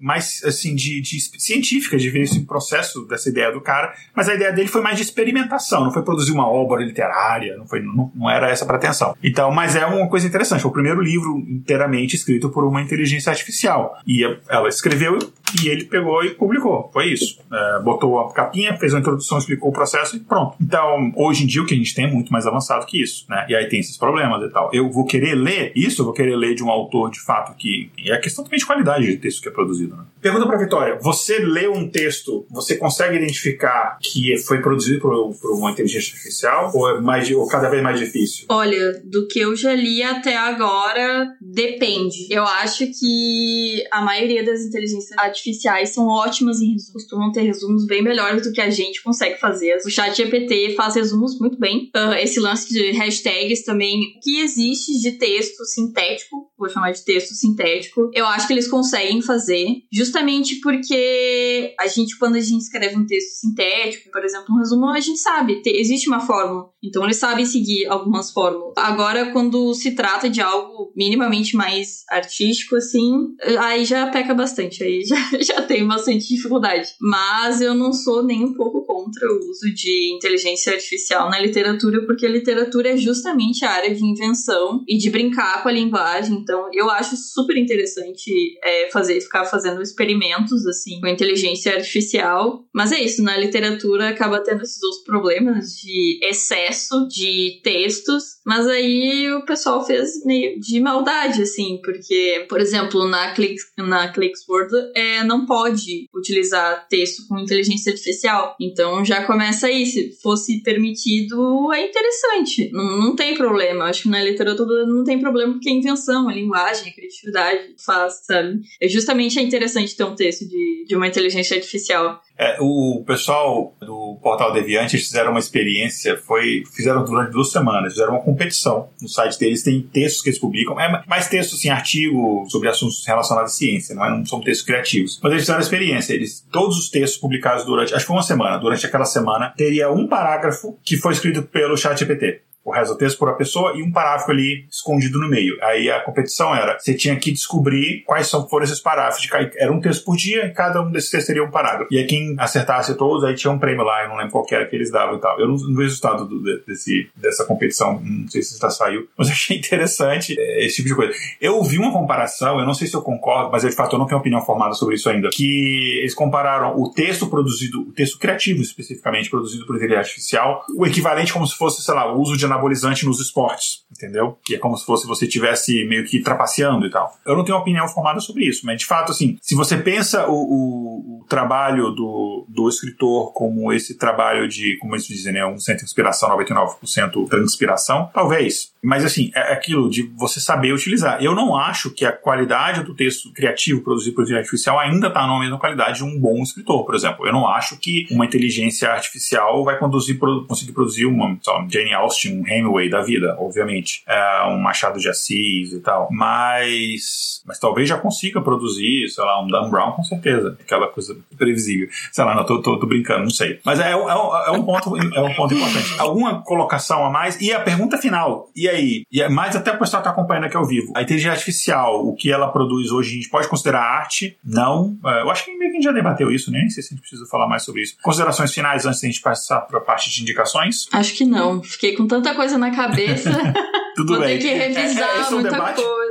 mais 0.00 0.42
assim 0.44 0.74
de, 0.74 1.00
de, 1.00 1.20
científica 1.40 1.96
de 1.96 2.10
ver 2.10 2.22
esse 2.22 2.40
processo 2.40 3.06
dessa 3.06 3.28
ideia 3.28 3.52
do 3.52 3.60
cara, 3.60 3.94
mas 4.14 4.28
a 4.28 4.34
ideia 4.34 4.52
dele 4.52 4.68
foi 4.68 4.80
mais 4.80 4.96
de 4.96 5.02
experimentação, 5.02 5.84
não 5.84 5.92
foi 5.92 6.02
produzir 6.02 6.32
uma 6.32 6.48
obra 6.48 6.82
literária, 6.82 7.56
não 7.56 7.66
foi 7.66 7.80
não, 7.80 8.10
não 8.14 8.30
era 8.30 8.50
essa 8.50 8.66
pretensão. 8.66 9.16
Então, 9.22 9.50
mas 9.50 9.76
é 9.76 9.86
uma 9.86 10.08
coisa 10.08 10.26
interessante, 10.26 10.62
foi 10.62 10.70
o 10.70 10.74
primeiro 10.74 11.00
livro 11.00 11.38
inteiramente 11.48 12.16
escrito 12.16 12.50
por 12.50 12.64
uma 12.64 12.82
inteligência 12.82 13.30
artificial 13.30 13.98
e 14.06 14.24
ela 14.48 14.68
escreveu 14.68 15.18
e 15.62 15.68
ele 15.68 15.84
pegou 15.84 16.22
e 16.24 16.30
publicou. 16.30 16.90
Foi 16.92 17.06
isso. 17.06 17.38
É, 17.52 17.82
botou 17.82 18.18
a 18.20 18.32
capinha, 18.32 18.76
fez 18.76 18.92
uma 18.92 19.00
introdução, 19.00 19.38
explicou 19.38 19.70
o 19.70 19.72
processo 19.72 20.16
e 20.16 20.20
pronto. 20.20 20.56
Então, 20.60 21.12
hoje 21.16 21.44
em 21.44 21.46
dia, 21.46 21.62
o 21.62 21.66
que 21.66 21.74
a 21.74 21.76
gente 21.76 21.94
tem 21.94 22.06
é 22.06 22.10
muito 22.10 22.32
mais 22.32 22.46
avançado 22.46 22.86
que 22.86 23.02
isso, 23.02 23.24
né? 23.28 23.46
E 23.48 23.54
aí 23.54 23.66
tem 23.66 23.80
esses 23.80 23.96
problemas 23.96 24.42
e 24.42 24.52
tal. 24.52 24.70
Eu 24.72 24.90
vou 24.90 25.04
querer 25.04 25.34
ler 25.34 25.72
isso, 25.74 26.02
eu 26.02 26.04
vou 26.04 26.14
querer 26.14 26.36
ler 26.36 26.54
de 26.54 26.62
um 26.62 26.70
autor 26.70 27.10
de 27.10 27.20
fato 27.20 27.56
que. 27.56 27.90
É 28.06 28.16
questão 28.18 28.44
também 28.44 28.58
de 28.58 28.66
qualidade 28.66 29.06
de 29.06 29.16
texto 29.16 29.42
que 29.42 29.48
é 29.48 29.52
produzido, 29.52 29.96
né? 29.96 30.04
Pergunta 30.20 30.46
pra 30.46 30.58
Vitória: 30.58 30.98
você 31.00 31.38
lê 31.38 31.68
um 31.68 31.88
texto, 31.88 32.46
você 32.50 32.76
consegue 32.76 33.16
identificar 33.16 33.98
que 34.00 34.36
foi 34.38 34.60
produzido 34.60 35.00
por, 35.00 35.34
por 35.40 35.52
uma 35.52 35.70
inteligência 35.70 36.12
artificial 36.12 36.70
ou 36.74 36.90
é 36.90 37.00
mais 37.00 37.30
ou 37.30 37.46
cada 37.46 37.68
vez 37.68 37.82
mais 37.82 37.98
difícil? 37.98 38.46
Olha, 38.48 39.00
do 39.04 39.26
que 39.28 39.40
eu 39.40 39.54
já 39.54 39.74
li 39.74 40.02
até 40.02 40.36
agora, 40.36 41.28
depende. 41.40 42.26
Eu 42.30 42.44
acho 42.44 42.86
que 42.98 43.84
a 43.90 44.02
maioria 44.02 44.44
das 44.44 44.60
inteligências 44.60 45.16
artificiais 45.18 45.37
são 45.86 46.06
ótimas 46.06 46.60
em 46.60 46.72
resumos, 46.72 46.92
costumam 46.92 47.32
ter 47.32 47.42
resumos 47.42 47.86
bem 47.86 48.02
melhores 48.02 48.42
do 48.42 48.52
que 48.52 48.60
a 48.60 48.70
gente 48.70 49.02
consegue 49.02 49.38
fazer. 49.38 49.76
O 49.84 49.90
chat 49.90 50.16
GPT 50.16 50.74
faz 50.74 50.94
resumos 50.94 51.38
muito 51.38 51.58
bem. 51.58 51.90
Uh, 51.94 52.14
esse 52.14 52.40
lance 52.40 52.72
de 52.72 52.92
hashtags 52.92 53.64
também, 53.64 54.18
que 54.22 54.40
existe 54.40 55.00
de 55.00 55.12
texto 55.12 55.64
sintético, 55.64 56.47
vou 56.58 56.68
chamar 56.68 56.92
de 56.92 57.04
texto 57.04 57.34
sintético, 57.34 58.10
eu 58.12 58.26
acho 58.26 58.46
que 58.46 58.52
eles 58.52 58.68
conseguem 58.68 59.22
fazer, 59.22 59.66
justamente 59.92 60.56
porque 60.60 61.74
a 61.78 61.86
gente, 61.86 62.18
quando 62.18 62.36
a 62.36 62.40
gente 62.40 62.62
escreve 62.62 62.96
um 62.96 63.06
texto 63.06 63.40
sintético, 63.40 64.10
por 64.10 64.24
exemplo, 64.24 64.54
um 64.54 64.58
resumo, 64.58 64.88
a 64.88 65.00
gente 65.00 65.18
sabe, 65.18 65.62
existe 65.64 66.08
uma 66.08 66.20
fórmula. 66.20 66.70
Então 66.82 67.04
eles 67.04 67.16
sabem 67.16 67.44
seguir 67.44 67.86
algumas 67.86 68.30
fórmulas. 68.30 68.74
Agora, 68.76 69.30
quando 69.32 69.74
se 69.74 69.92
trata 69.92 70.28
de 70.28 70.40
algo 70.40 70.92
minimamente 70.96 71.56
mais 71.56 72.04
artístico, 72.08 72.76
assim, 72.76 73.34
aí 73.60 73.84
já 73.84 74.06
peca 74.08 74.34
bastante, 74.34 74.82
aí 74.82 75.02
já, 75.04 75.16
já 75.40 75.62
tem 75.62 75.86
bastante 75.86 76.28
dificuldade. 76.28 76.88
Mas 77.00 77.60
eu 77.60 77.74
não 77.74 77.92
sou 77.92 78.22
nem 78.22 78.44
um 78.44 78.54
pouco 78.54 78.84
contra 78.84 79.28
o 79.32 79.50
uso 79.50 79.72
de 79.74 80.14
inteligência 80.14 80.72
artificial 80.72 81.28
na 81.30 81.38
literatura, 81.38 82.04
porque 82.06 82.26
a 82.26 82.30
literatura 82.30 82.90
é 82.90 82.96
justamente 82.96 83.64
a 83.64 83.70
área 83.70 83.94
de 83.94 84.04
invenção 84.04 84.84
e 84.88 84.96
de 84.96 85.10
brincar 85.10 85.62
com 85.62 85.68
a 85.68 85.72
linguagem. 85.72 86.44
Então, 86.48 86.70
eu 86.72 86.88
acho 86.88 87.14
super 87.14 87.58
interessante 87.58 88.58
é, 88.64 88.90
fazer, 88.90 89.20
ficar 89.20 89.44
fazendo 89.44 89.82
experimentos 89.82 90.66
assim 90.66 90.98
com 90.98 91.06
inteligência 91.06 91.74
artificial. 91.74 92.64
Mas 92.74 92.90
é 92.90 92.98
isso, 92.98 93.22
na 93.22 93.36
literatura 93.36 94.08
acaba 94.08 94.40
tendo 94.40 94.62
esses 94.62 94.82
outros 94.82 95.04
problemas 95.04 95.72
de 95.74 96.18
excesso 96.22 97.06
de 97.06 97.60
textos 97.62 98.38
mas 98.48 98.66
aí 98.66 99.30
o 99.30 99.44
pessoal 99.44 99.84
fez 99.84 100.24
meio 100.24 100.58
de 100.58 100.80
maldade, 100.80 101.42
assim, 101.42 101.78
porque, 101.84 102.46
por 102.48 102.58
exemplo, 102.58 103.06
na, 103.06 103.34
Click, 103.34 103.60
na 103.76 104.10
Clicksword 104.10 104.72
é, 104.96 105.22
não 105.22 105.44
pode 105.44 106.06
utilizar 106.16 106.86
texto 106.88 107.28
com 107.28 107.38
inteligência 107.38 107.92
artificial. 107.92 108.56
Então 108.58 109.04
já 109.04 109.22
começa 109.26 109.66
aí. 109.66 109.84
Se 109.84 110.18
fosse 110.22 110.62
permitido, 110.62 111.70
é 111.74 111.90
interessante. 111.90 112.70
Não, 112.72 112.98
não 112.98 113.14
tem 113.14 113.36
problema. 113.36 113.84
Acho 113.84 114.04
que 114.04 114.08
na 114.08 114.24
literatura 114.24 114.86
não 114.86 115.04
tem 115.04 115.20
problema 115.20 115.52
porque 115.52 115.68
é 115.68 115.72
invenção, 115.72 116.26
a 116.26 116.32
linguagem, 116.38 116.90
a 116.90 116.94
criatividade 116.94 117.74
faz, 117.84 118.24
sabe? 118.24 118.60
É 118.80 118.88
justamente 118.88 119.38
é 119.38 119.42
interessante 119.42 119.96
ter 119.96 120.04
um 120.04 120.14
texto 120.14 120.48
de, 120.48 120.84
de 120.86 120.96
uma 120.96 121.06
inteligência 121.06 121.56
artificial. 121.56 122.20
É, 122.38 122.56
o 122.60 123.02
pessoal 123.04 123.76
do 123.80 124.16
Portal 124.22 124.52
Deviante 124.52 124.96
fizeram 124.96 125.32
uma 125.32 125.40
experiência, 125.40 126.16
foi 126.18 126.62
fizeram 126.72 127.04
durante 127.04 127.32
duas 127.32 127.50
semanas, 127.50 127.94
fizeram 127.94 128.12
uma 128.12 128.22
competição. 128.22 128.88
No 129.02 129.08
site 129.08 129.38
deles 129.38 129.64
tem 129.64 129.82
textos 129.82 130.22
que 130.22 130.28
eles 130.28 130.38
publicam, 130.38 130.78
é 130.80 131.04
mais 131.06 131.28
textos 131.28 131.58
assim, 131.58 131.68
artigo 131.68 132.46
sobre 132.48 132.68
assuntos 132.68 133.04
relacionados 133.04 133.52
à 133.52 133.54
ciência, 133.56 133.94
não, 133.94 134.04
é, 134.04 134.10
não 134.10 134.24
são 134.24 134.40
textos 134.40 134.64
criativos. 134.64 135.18
Mas 135.20 135.32
eles 135.32 135.42
fizeram 135.42 135.58
a 135.58 135.62
experiência, 135.62 136.14
eles 136.14 136.46
todos 136.52 136.78
os 136.78 136.88
textos 136.88 137.18
publicados 137.18 137.64
durante, 137.64 137.92
acho 137.92 138.04
que 138.04 138.06
foi 138.06 138.16
uma 138.16 138.22
semana, 138.22 138.56
durante 138.58 138.86
aquela 138.86 139.04
semana, 139.04 139.52
teria 139.56 139.90
um 139.90 140.06
parágrafo 140.06 140.78
que 140.84 140.96
foi 140.96 141.12
escrito 141.14 141.42
pelo 141.42 141.76
ChatGPT 141.76 142.42
o 142.68 142.72
resto 142.72 142.92
do 142.92 142.98
texto 142.98 143.18
por 143.18 143.28
a 143.30 143.32
pessoa 143.32 143.72
e 143.76 143.82
um 143.82 143.90
parágrafo 143.90 144.30
ali 144.30 144.66
escondido 144.70 145.18
no 145.18 145.28
meio. 145.28 145.56
Aí 145.62 145.90
a 145.90 146.00
competição 146.00 146.54
era, 146.54 146.78
você 146.78 146.94
tinha 146.94 147.16
que 147.16 147.32
descobrir 147.32 148.02
quais 148.04 148.26
são, 148.26 148.46
foram 148.48 148.64
esses 148.64 148.80
parágrafos. 148.80 149.22
De, 149.22 149.30
era 149.56 149.72
um 149.72 149.80
texto 149.80 150.04
por 150.04 150.16
dia 150.16 150.46
e 150.46 150.50
cada 150.50 150.82
um 150.82 150.90
desses 150.90 151.10
textos 151.10 151.28
teria 151.28 151.44
um 151.44 151.50
parágrafo. 151.50 151.92
E 151.92 151.98
aí 151.98 152.06
quem 152.06 152.34
acertasse 152.38 152.94
todos, 152.94 153.24
aí 153.24 153.34
tinha 153.34 153.50
um 153.50 153.58
prêmio 153.58 153.84
lá, 153.84 154.02
eu 154.02 154.10
não 154.10 154.16
lembro 154.16 154.32
qual 154.32 154.46
era 154.50 154.66
que 154.66 154.76
eles 154.76 154.90
davam 154.90 155.16
e 155.16 155.20
tal. 155.20 155.40
Eu 155.40 155.48
não, 155.48 155.56
não 155.56 155.74
vi 155.74 155.80
o 155.80 155.82
resultado 155.82 156.26
do, 156.26 156.42
desse, 156.64 157.08
dessa 157.16 157.44
competição, 157.44 158.00
não 158.02 158.28
sei 158.28 158.42
se 158.42 158.58
já 158.58 158.70
saiu, 158.70 159.08
mas 159.16 159.30
achei 159.30 159.56
interessante 159.56 160.34
é, 160.38 160.64
esse 160.64 160.76
tipo 160.76 160.88
de 160.88 160.94
coisa. 160.94 161.12
Eu 161.40 161.56
ouvi 161.56 161.78
uma 161.78 161.92
comparação, 161.92 162.58
eu 162.58 162.66
não 162.66 162.74
sei 162.74 162.86
se 162.86 162.94
eu 162.94 163.02
concordo, 163.02 163.50
mas 163.50 163.64
eu, 163.64 163.70
de 163.70 163.76
fato 163.76 163.94
eu 163.94 163.98
não 163.98 164.06
tenho 164.06 164.20
opinião 164.20 164.42
formada 164.42 164.74
sobre 164.74 164.96
isso 164.96 165.08
ainda, 165.08 165.30
que 165.30 165.98
eles 165.98 166.14
compararam 166.14 166.78
o 166.78 166.90
texto 166.90 167.26
produzido, 167.28 167.80
o 167.80 167.92
texto 167.92 168.18
criativo 168.18 168.62
especificamente, 168.62 169.30
produzido 169.30 169.66
por 169.66 169.76
inteligência 169.76 170.00
artificial, 170.00 170.64
o 170.76 170.86
equivalente 170.86 171.32
como 171.32 171.46
se 171.46 171.56
fosse, 171.56 171.82
sei 171.82 171.94
lá, 171.94 172.12
o 172.12 172.20
uso 172.20 172.36
de 172.36 172.46
anabolizante 172.58 173.06
nos 173.06 173.20
esportes, 173.20 173.84
entendeu? 173.90 174.38
Que 174.44 174.56
é 174.56 174.58
como 174.58 174.76
se 174.76 174.84
fosse 174.84 175.06
você 175.06 175.26
tivesse 175.26 175.84
meio 175.86 176.04
que 176.04 176.20
trapaceando 176.20 176.86
e 176.86 176.90
tal. 176.90 177.12
Eu 177.24 177.36
não 177.36 177.44
tenho 177.44 177.58
opinião 177.58 177.86
formada 177.88 178.20
sobre 178.20 178.44
isso, 178.44 178.66
mas 178.66 178.78
de 178.78 178.86
fato, 178.86 179.12
assim, 179.12 179.38
se 179.40 179.54
você 179.54 179.76
pensa 179.76 180.28
o, 180.28 180.34
o, 180.34 181.20
o 181.20 181.26
trabalho 181.28 181.90
do, 181.90 182.46
do 182.48 182.68
escritor 182.68 183.32
como 183.32 183.72
esse 183.72 183.96
trabalho 183.96 184.48
de, 184.48 184.76
como 184.78 184.94
eles 184.94 185.06
dizem, 185.06 185.32
né, 185.32 185.40
1% 185.40 185.82
inspiração, 185.82 186.28
99% 186.30 187.28
transpiração, 187.28 188.10
talvez. 188.12 188.72
Mas 188.82 189.04
assim, 189.04 189.30
é 189.34 189.52
aquilo 189.52 189.90
de 189.90 190.02
você 190.16 190.40
saber 190.40 190.72
utilizar. 190.72 191.22
Eu 191.22 191.34
não 191.34 191.56
acho 191.56 191.90
que 191.90 192.04
a 192.04 192.12
qualidade 192.12 192.82
do 192.84 192.94
texto 192.94 193.32
criativo 193.32 193.82
produzido 193.82 194.14
por 194.14 194.22
inteligência 194.22 194.38
artificial 194.38 194.78
ainda 194.78 195.08
está 195.08 195.26
na 195.26 195.38
mesma 195.38 195.58
qualidade 195.58 195.98
de 195.98 196.04
um 196.04 196.18
bom 196.18 196.42
escritor, 196.42 196.84
por 196.84 196.94
exemplo. 196.94 197.26
Eu 197.26 197.32
não 197.32 197.48
acho 197.48 197.76
que 197.78 198.06
uma 198.10 198.24
inteligência 198.24 198.90
artificial 198.90 199.64
vai 199.64 199.78
conduzir, 199.78 200.18
conseguir 200.18 200.72
produzir 200.72 201.06
uma, 201.06 201.36
só, 201.42 201.66
Jane 201.68 201.92
Austen, 201.92 202.37
um 202.38 202.46
Hemingway 202.46 202.88
da 202.88 203.02
vida, 203.02 203.36
obviamente. 203.38 204.02
É, 204.06 204.44
um 204.46 204.58
Machado 204.58 204.98
de 204.98 205.08
Assis 205.08 205.72
e 205.72 205.80
tal. 205.80 206.08
Mas, 206.10 207.42
mas 207.46 207.58
talvez 207.58 207.88
já 207.88 207.98
consiga 207.98 208.40
produzir, 208.40 209.08
sei 209.08 209.24
lá, 209.24 209.42
um 209.42 209.48
Dan 209.48 209.70
Brown 209.70 209.92
com 209.92 210.04
certeza. 210.04 210.56
Aquela 210.60 210.88
coisa 210.88 211.16
previsível. 211.36 211.88
Sei 212.12 212.24
lá, 212.24 212.34
não, 212.34 212.44
tô, 212.44 212.60
tô, 212.60 212.78
tô 212.78 212.86
brincando, 212.86 213.24
não 213.24 213.30
sei. 213.30 213.60
Mas 213.64 213.80
é, 213.80 213.90
é, 213.90 213.92
é, 213.92 214.50
um 214.52 214.62
ponto, 214.62 214.96
é 214.96 215.20
um 215.20 215.34
ponto 215.34 215.54
importante. 215.54 215.94
Alguma 215.98 216.42
colocação 216.42 217.04
a 217.04 217.10
mais? 217.10 217.40
E 217.40 217.52
a 217.52 217.60
pergunta 217.60 217.98
final. 217.98 218.50
E 218.54 218.68
aí? 218.68 219.02
E 219.10 219.22
é 219.22 219.28
mais 219.28 219.56
até 219.56 219.72
o 219.72 219.78
pessoal 219.78 220.02
tá 220.02 220.10
acompanhando 220.10 220.44
aqui 220.44 220.56
ao 220.56 220.66
vivo. 220.66 220.92
A 220.94 221.02
inteligência 221.02 221.32
artificial, 221.32 222.06
o 222.06 222.14
que 222.14 222.30
ela 222.30 222.48
produz 222.48 222.90
hoje, 222.90 223.10
a 223.10 223.14
gente 223.14 223.28
pode 223.28 223.48
considerar 223.48 223.82
arte? 223.82 224.36
Não. 224.44 224.96
É, 225.04 225.22
eu 225.22 225.30
acho 225.30 225.44
que 225.44 225.56
meio 225.56 225.70
que 225.70 225.76
a 225.76 225.80
gente 225.80 225.84
já 225.84 225.92
debateu 225.92 226.30
isso, 226.30 226.50
né? 226.50 226.60
Nem 226.60 226.70
sei 226.70 226.82
se 226.82 226.92
a 226.92 226.96
gente 226.96 227.00
precisa 227.00 227.26
falar 227.30 227.48
mais 227.48 227.62
sobre 227.64 227.82
isso. 227.82 227.96
Considerações 228.02 228.52
finais 228.52 228.86
antes 228.86 229.00
da 229.00 229.08
gente 229.08 229.20
passar 229.20 229.60
para 229.62 229.78
a 229.78 229.82
parte 229.82 230.10
de 230.10 230.22
indicações? 230.22 230.86
Acho 230.92 231.14
que 231.14 231.24
não. 231.24 231.62
Fiquei 231.62 231.94
com 231.94 232.06
tanta 232.06 232.27
coisa 232.34 232.58
na 232.58 232.70
cabeça. 232.70 233.30
Tudo 233.94 234.14
Vou 234.14 234.22
bem. 234.22 234.38
ter 234.38 234.48
que 234.48 234.54
revisar 234.54 235.08
é, 235.08 235.26
é, 235.26 235.30
muita 235.30 235.50
debate. 235.50 235.82
coisa. 235.82 236.07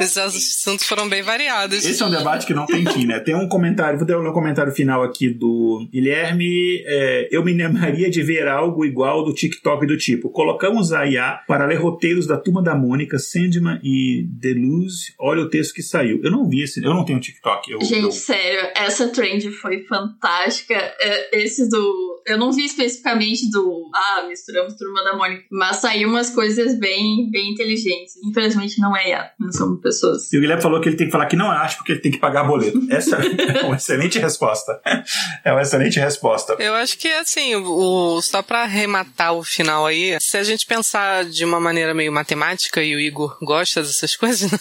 Esses 0.00 0.16
assuntos 0.16 0.86
foram 0.86 1.08
bem 1.08 1.22
variados. 1.22 1.84
Esse 1.84 2.02
é 2.02 2.06
um 2.06 2.10
debate 2.10 2.46
que 2.46 2.54
não 2.54 2.66
tem 2.66 2.84
fim, 2.86 3.06
né? 3.06 3.20
Tem 3.20 3.34
um 3.34 3.48
comentário, 3.48 3.98
vou 3.98 4.06
dar 4.06 4.18
um 4.18 4.32
comentário 4.32 4.72
final 4.72 5.02
aqui 5.02 5.28
do 5.28 5.86
Guilherme. 5.92 6.82
É, 6.86 7.28
eu 7.30 7.44
me 7.44 7.52
lembraria 7.52 8.10
de 8.10 8.22
ver 8.22 8.48
algo 8.48 8.84
igual 8.84 9.24
do 9.24 9.34
TikTok 9.34 9.86
do 9.86 9.96
tipo: 9.96 10.30
colocamos 10.30 10.92
a 10.92 11.06
IA 11.06 11.40
para 11.46 11.66
ler 11.66 11.76
roteiros 11.76 12.26
da 12.26 12.36
turma 12.36 12.62
da 12.62 12.74
Mônica, 12.74 13.18
Sandman 13.18 13.80
e 13.82 14.26
Deleuze. 14.28 15.14
Olha 15.18 15.42
o 15.42 15.50
texto 15.50 15.74
que 15.74 15.82
saiu. 15.82 16.20
Eu 16.22 16.30
não 16.30 16.48
vi 16.48 16.62
esse, 16.62 16.82
eu 16.82 16.94
não 16.94 17.04
tenho 17.04 17.20
TikTok. 17.20 17.70
Eu, 17.70 17.80
Gente, 17.82 18.04
eu... 18.04 18.12
sério, 18.12 18.70
essa 18.74 19.08
trend 19.08 19.50
foi 19.52 19.82
fantástica. 19.84 20.74
É, 20.74 21.40
Esse 21.42 21.68
do. 21.68 22.22
Eu 22.26 22.38
não 22.38 22.52
vi 22.52 22.64
especificamente 22.64 23.50
do. 23.50 23.90
Ah, 23.94 24.26
misturamos 24.28 24.74
Turma 24.74 25.02
da 25.04 25.16
Mônica. 25.16 25.44
Mas 25.50 25.76
saiu 25.76 26.08
umas 26.08 26.30
coisas 26.30 26.78
bem, 26.78 27.30
bem 27.30 27.52
inteligentes. 27.52 28.16
Infelizmente 28.24 28.80
não 28.80 28.96
é 28.96 29.10
IA, 29.10 29.30
não 29.38 29.50
são 29.60 29.76
pessoas. 29.76 30.32
E 30.32 30.38
o 30.38 30.40
Guilherme 30.40 30.62
falou 30.62 30.80
que 30.80 30.88
ele 30.88 30.96
tem 30.96 31.06
que 31.06 31.12
falar 31.12 31.26
que 31.26 31.36
não 31.36 31.52
é 31.52 31.56
arte 31.56 31.76
porque 31.76 31.92
ele 31.92 32.00
tem 32.00 32.10
que 32.10 32.18
pagar 32.18 32.44
boleto. 32.44 32.80
Essa 32.90 33.16
é 33.16 33.62
uma 33.62 33.76
excelente 33.76 34.18
resposta. 34.18 34.80
É 35.44 35.52
uma 35.52 35.60
excelente 35.60 36.00
resposta. 36.00 36.56
Eu 36.58 36.74
acho 36.74 36.96
que, 36.96 37.08
assim, 37.08 37.54
o, 37.56 38.20
só 38.22 38.42
pra 38.42 38.62
arrematar 38.62 39.34
o 39.34 39.44
final 39.44 39.86
aí, 39.86 40.16
se 40.20 40.36
a 40.36 40.42
gente 40.42 40.66
pensar 40.66 41.24
de 41.24 41.44
uma 41.44 41.60
maneira 41.60 41.92
meio 41.92 42.12
matemática, 42.12 42.82
e 42.82 42.94
o 42.94 43.00
Igor 43.00 43.36
gosta 43.42 43.82
dessas 43.82 44.16
coisas, 44.16 44.50
né? 44.50 44.58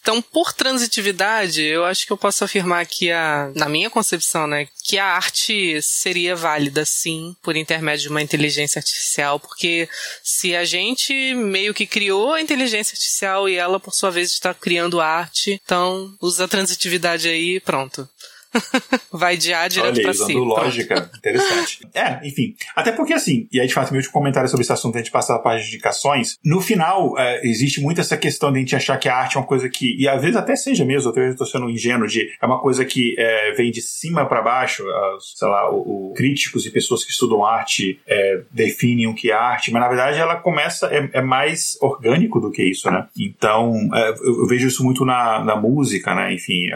então, 0.00 0.22
por 0.22 0.52
transitividade, 0.52 1.62
eu 1.62 1.84
acho 1.84 2.06
que 2.06 2.12
eu 2.12 2.16
posso 2.16 2.44
afirmar 2.44 2.86
que, 2.86 3.10
a, 3.10 3.50
na 3.54 3.68
minha 3.68 3.90
concepção, 3.90 4.46
né, 4.46 4.66
que 4.84 4.98
a 4.98 5.04
arte 5.04 5.80
seria 5.82 6.34
válida, 6.34 6.84
sim, 6.84 7.36
por 7.42 7.56
intermédio 7.56 8.04
de 8.04 8.08
uma 8.08 8.22
inteligência 8.22 8.78
artificial, 8.78 9.38
porque 9.38 9.88
se 10.22 10.56
a 10.56 10.64
gente 10.64 11.34
meio 11.34 11.74
que 11.74 11.86
criou 11.86 12.32
a 12.32 12.40
inteligência 12.40 12.94
artificial 12.94 13.48
e 13.48 13.56
ela, 13.56 13.78
por 13.88 13.94
sua 13.94 14.10
vez, 14.10 14.30
está 14.30 14.52
criando 14.52 15.00
arte, 15.00 15.60
então 15.64 16.14
usa 16.20 16.44
a 16.44 16.48
transitividade 16.48 17.28
aí 17.28 17.58
pronto. 17.58 18.08
Vai 19.12 19.36
de 19.36 19.52
A 19.52 19.68
direto 19.68 19.94
Olha, 19.94 20.02
pra 20.02 20.10
usando 20.10 20.44
lógica, 20.44 21.10
interessante. 21.16 21.78
É, 21.98 22.26
enfim. 22.26 22.54
Até 22.76 22.92
porque 22.92 23.12
assim, 23.12 23.48
e 23.50 23.60
aí 23.60 23.66
de 23.66 23.74
fato, 23.74 23.90
meu 23.90 23.98
último 23.98 24.12
comentário 24.12 24.48
sobre 24.48 24.62
esse 24.62 24.72
assunto, 24.72 24.96
a 24.96 24.98
gente 24.98 25.10
passar 25.10 25.34
a 25.36 25.38
página 25.38 25.62
de 25.62 25.74
indicações, 25.74 26.38
no 26.44 26.60
final, 26.60 27.18
é, 27.18 27.40
existe 27.46 27.80
muito 27.80 28.00
essa 28.00 28.16
questão 28.16 28.52
de 28.52 28.58
a 28.58 28.60
gente 28.60 28.76
achar 28.76 28.96
que 28.98 29.08
a 29.08 29.16
arte 29.16 29.36
é 29.36 29.40
uma 29.40 29.46
coisa 29.46 29.68
que, 29.68 29.96
e 29.98 30.08
às 30.08 30.20
vezes 30.20 30.36
até 30.36 30.54
seja 30.54 30.84
mesmo, 30.84 31.12
eu 31.16 31.30
estou 31.30 31.46
sendo 31.46 31.68
ingênuo 31.68 32.06
de, 32.06 32.28
é 32.40 32.46
uma 32.46 32.60
coisa 32.60 32.84
que 32.84 33.14
é, 33.18 33.52
vem 33.52 33.70
de 33.70 33.82
cima 33.82 34.26
para 34.26 34.42
baixo, 34.42 34.88
as, 34.88 35.32
sei 35.36 35.48
lá, 35.48 35.70
o, 35.70 36.10
o, 36.10 36.14
críticos 36.14 36.66
e 36.66 36.70
pessoas 36.70 37.04
que 37.04 37.10
estudam 37.10 37.44
arte 37.44 38.00
é, 38.06 38.42
definem 38.50 39.06
o 39.06 39.14
que 39.14 39.30
é 39.30 39.34
arte, 39.34 39.70
mas 39.70 39.82
na 39.82 39.88
verdade 39.88 40.18
ela 40.18 40.36
começa, 40.36 40.86
é, 40.86 41.10
é 41.14 41.22
mais 41.22 41.76
orgânico 41.80 42.40
do 42.40 42.50
que 42.50 42.62
isso, 42.62 42.90
né? 42.90 43.06
Então, 43.18 43.74
é, 43.94 44.10
eu, 44.10 44.42
eu, 44.42 44.46
vejo 44.46 44.68
isso 44.68 44.84
muito 44.84 45.04
na, 45.04 45.44
na 45.44 45.56
música, 45.56 46.14
né? 46.14 46.32
Enfim, 46.32 46.70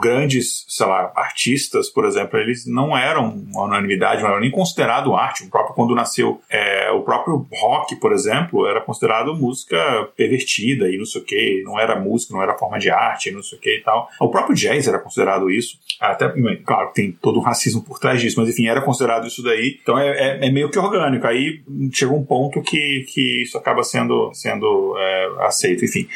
grandes, 0.00 0.64
sei 0.68 0.86
lá, 0.86 1.12
artistas, 1.14 1.88
por 1.88 2.04
exemplo, 2.04 2.38
eles 2.38 2.66
não 2.66 2.96
eram 2.96 3.30
uma 3.30 3.64
unanimidade, 3.64 4.22
não 4.22 4.30
eram 4.30 4.40
nem 4.40 4.50
considerado 4.50 5.14
arte. 5.14 5.44
O 5.44 5.50
próprio 5.50 5.74
quando 5.74 5.94
nasceu 5.94 6.40
é, 6.50 6.90
o 6.90 7.02
próprio 7.02 7.46
rock, 7.52 7.96
por 7.96 8.12
exemplo, 8.12 8.66
era 8.66 8.80
considerado 8.80 9.34
música 9.34 9.76
pervertida 10.16 10.88
e 10.88 10.98
não 10.98 11.06
sei 11.06 11.20
o 11.20 11.24
que, 11.24 11.62
não 11.64 11.78
era 11.78 11.98
música, 11.98 12.34
não 12.34 12.42
era 12.42 12.56
forma 12.56 12.78
de 12.78 12.90
arte, 12.90 13.30
não 13.30 13.42
sei 13.42 13.58
o 13.58 13.60
que 13.60 13.78
e 13.78 13.82
tal. 13.82 14.08
O 14.20 14.28
próprio 14.28 14.54
jazz 14.54 14.88
era 14.88 14.98
considerado 14.98 15.50
isso. 15.50 15.78
Até, 16.00 16.32
claro, 16.64 16.90
tem 16.92 17.12
todo 17.12 17.38
um 17.38 17.42
racismo 17.42 17.82
por 17.82 17.98
trás 17.98 18.20
disso, 18.20 18.40
mas 18.40 18.48
enfim, 18.48 18.66
era 18.66 18.80
considerado 18.80 19.26
isso 19.26 19.42
daí. 19.42 19.78
Então 19.82 19.98
é, 19.98 20.08
é, 20.08 20.46
é 20.46 20.50
meio 20.50 20.70
que 20.70 20.78
orgânico. 20.78 21.26
Aí 21.26 21.62
chega 21.92 22.12
um 22.12 22.24
ponto 22.24 22.62
que, 22.62 23.06
que 23.12 23.42
isso 23.42 23.56
acaba 23.56 23.82
sendo, 23.82 24.32
sendo 24.32 24.94
é, 24.98 25.28
aceito, 25.40 25.84
enfim. 25.84 26.08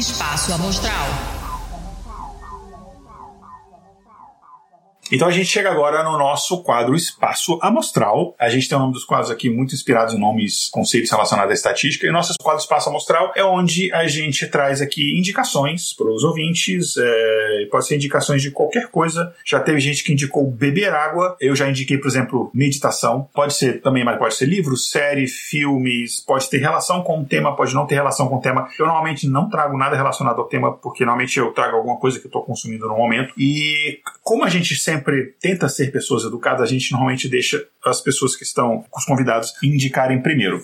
Espaço 0.00 0.54
Amostral. 0.54 1.29
Então 5.12 5.26
a 5.26 5.32
gente 5.32 5.46
chega 5.46 5.68
agora 5.68 6.04
no 6.04 6.16
nosso 6.16 6.62
quadro 6.62 6.94
Espaço 6.94 7.58
Amostral. 7.60 8.32
A 8.38 8.48
gente 8.48 8.68
tem 8.68 8.78
o 8.78 8.80
nome 8.80 8.92
dos 8.92 9.04
quadros 9.04 9.28
aqui 9.28 9.50
muito 9.50 9.74
inspirados 9.74 10.14
em 10.14 10.18
nomes, 10.20 10.68
conceitos 10.70 11.10
relacionados 11.10 11.50
à 11.50 11.54
estatística. 11.54 12.06
E 12.06 12.10
o 12.10 12.12
nosso 12.12 12.34
quadro 12.40 12.60
Espaço 12.60 12.88
Amostral 12.88 13.32
é 13.34 13.42
onde 13.42 13.92
a 13.92 14.06
gente 14.06 14.46
traz 14.46 14.80
aqui 14.80 15.18
indicações 15.18 15.92
para 15.92 16.06
os 16.06 16.22
ouvintes. 16.22 16.94
É, 16.96 17.66
pode 17.72 17.88
ser 17.88 17.96
indicações 17.96 18.40
de 18.40 18.52
qualquer 18.52 18.88
coisa. 18.88 19.34
Já 19.44 19.58
teve 19.58 19.80
gente 19.80 20.04
que 20.04 20.12
indicou 20.12 20.48
beber 20.48 20.94
água. 20.94 21.36
Eu 21.40 21.56
já 21.56 21.68
indiquei, 21.68 21.98
por 21.98 22.06
exemplo, 22.06 22.48
meditação. 22.54 23.28
Pode 23.34 23.54
ser 23.54 23.82
também, 23.82 24.04
mas 24.04 24.16
pode 24.16 24.36
ser 24.36 24.46
livros, 24.46 24.90
série, 24.90 25.26
filmes. 25.26 26.20
Pode 26.20 26.48
ter 26.48 26.58
relação 26.58 27.02
com 27.02 27.20
o 27.20 27.24
tema, 27.24 27.56
pode 27.56 27.74
não 27.74 27.84
ter 27.84 27.96
relação 27.96 28.28
com 28.28 28.36
o 28.36 28.40
tema. 28.40 28.68
Eu 28.78 28.86
normalmente 28.86 29.26
não 29.26 29.50
trago 29.50 29.76
nada 29.76 29.96
relacionado 29.96 30.38
ao 30.38 30.46
tema, 30.46 30.72
porque 30.72 31.04
normalmente 31.04 31.36
eu 31.36 31.50
trago 31.50 31.76
alguma 31.78 31.96
coisa 31.96 32.20
que 32.20 32.26
eu 32.26 32.28
estou 32.28 32.44
consumindo 32.44 32.86
no 32.86 32.96
momento. 32.96 33.34
E 33.36 33.98
como 34.22 34.44
a 34.44 34.48
gente 34.48 34.76
sempre 34.76 34.99
sempre 35.00 35.34
tenta 35.40 35.68
ser 35.68 35.90
pessoas 35.90 36.24
educadas, 36.24 36.62
a 36.62 36.66
gente 36.66 36.92
normalmente 36.92 37.28
deixa 37.28 37.66
as 37.84 38.00
pessoas 38.00 38.36
que 38.36 38.44
estão, 38.44 38.84
os 38.94 39.04
convidados, 39.04 39.52
indicarem 39.62 40.22
primeiro. 40.22 40.62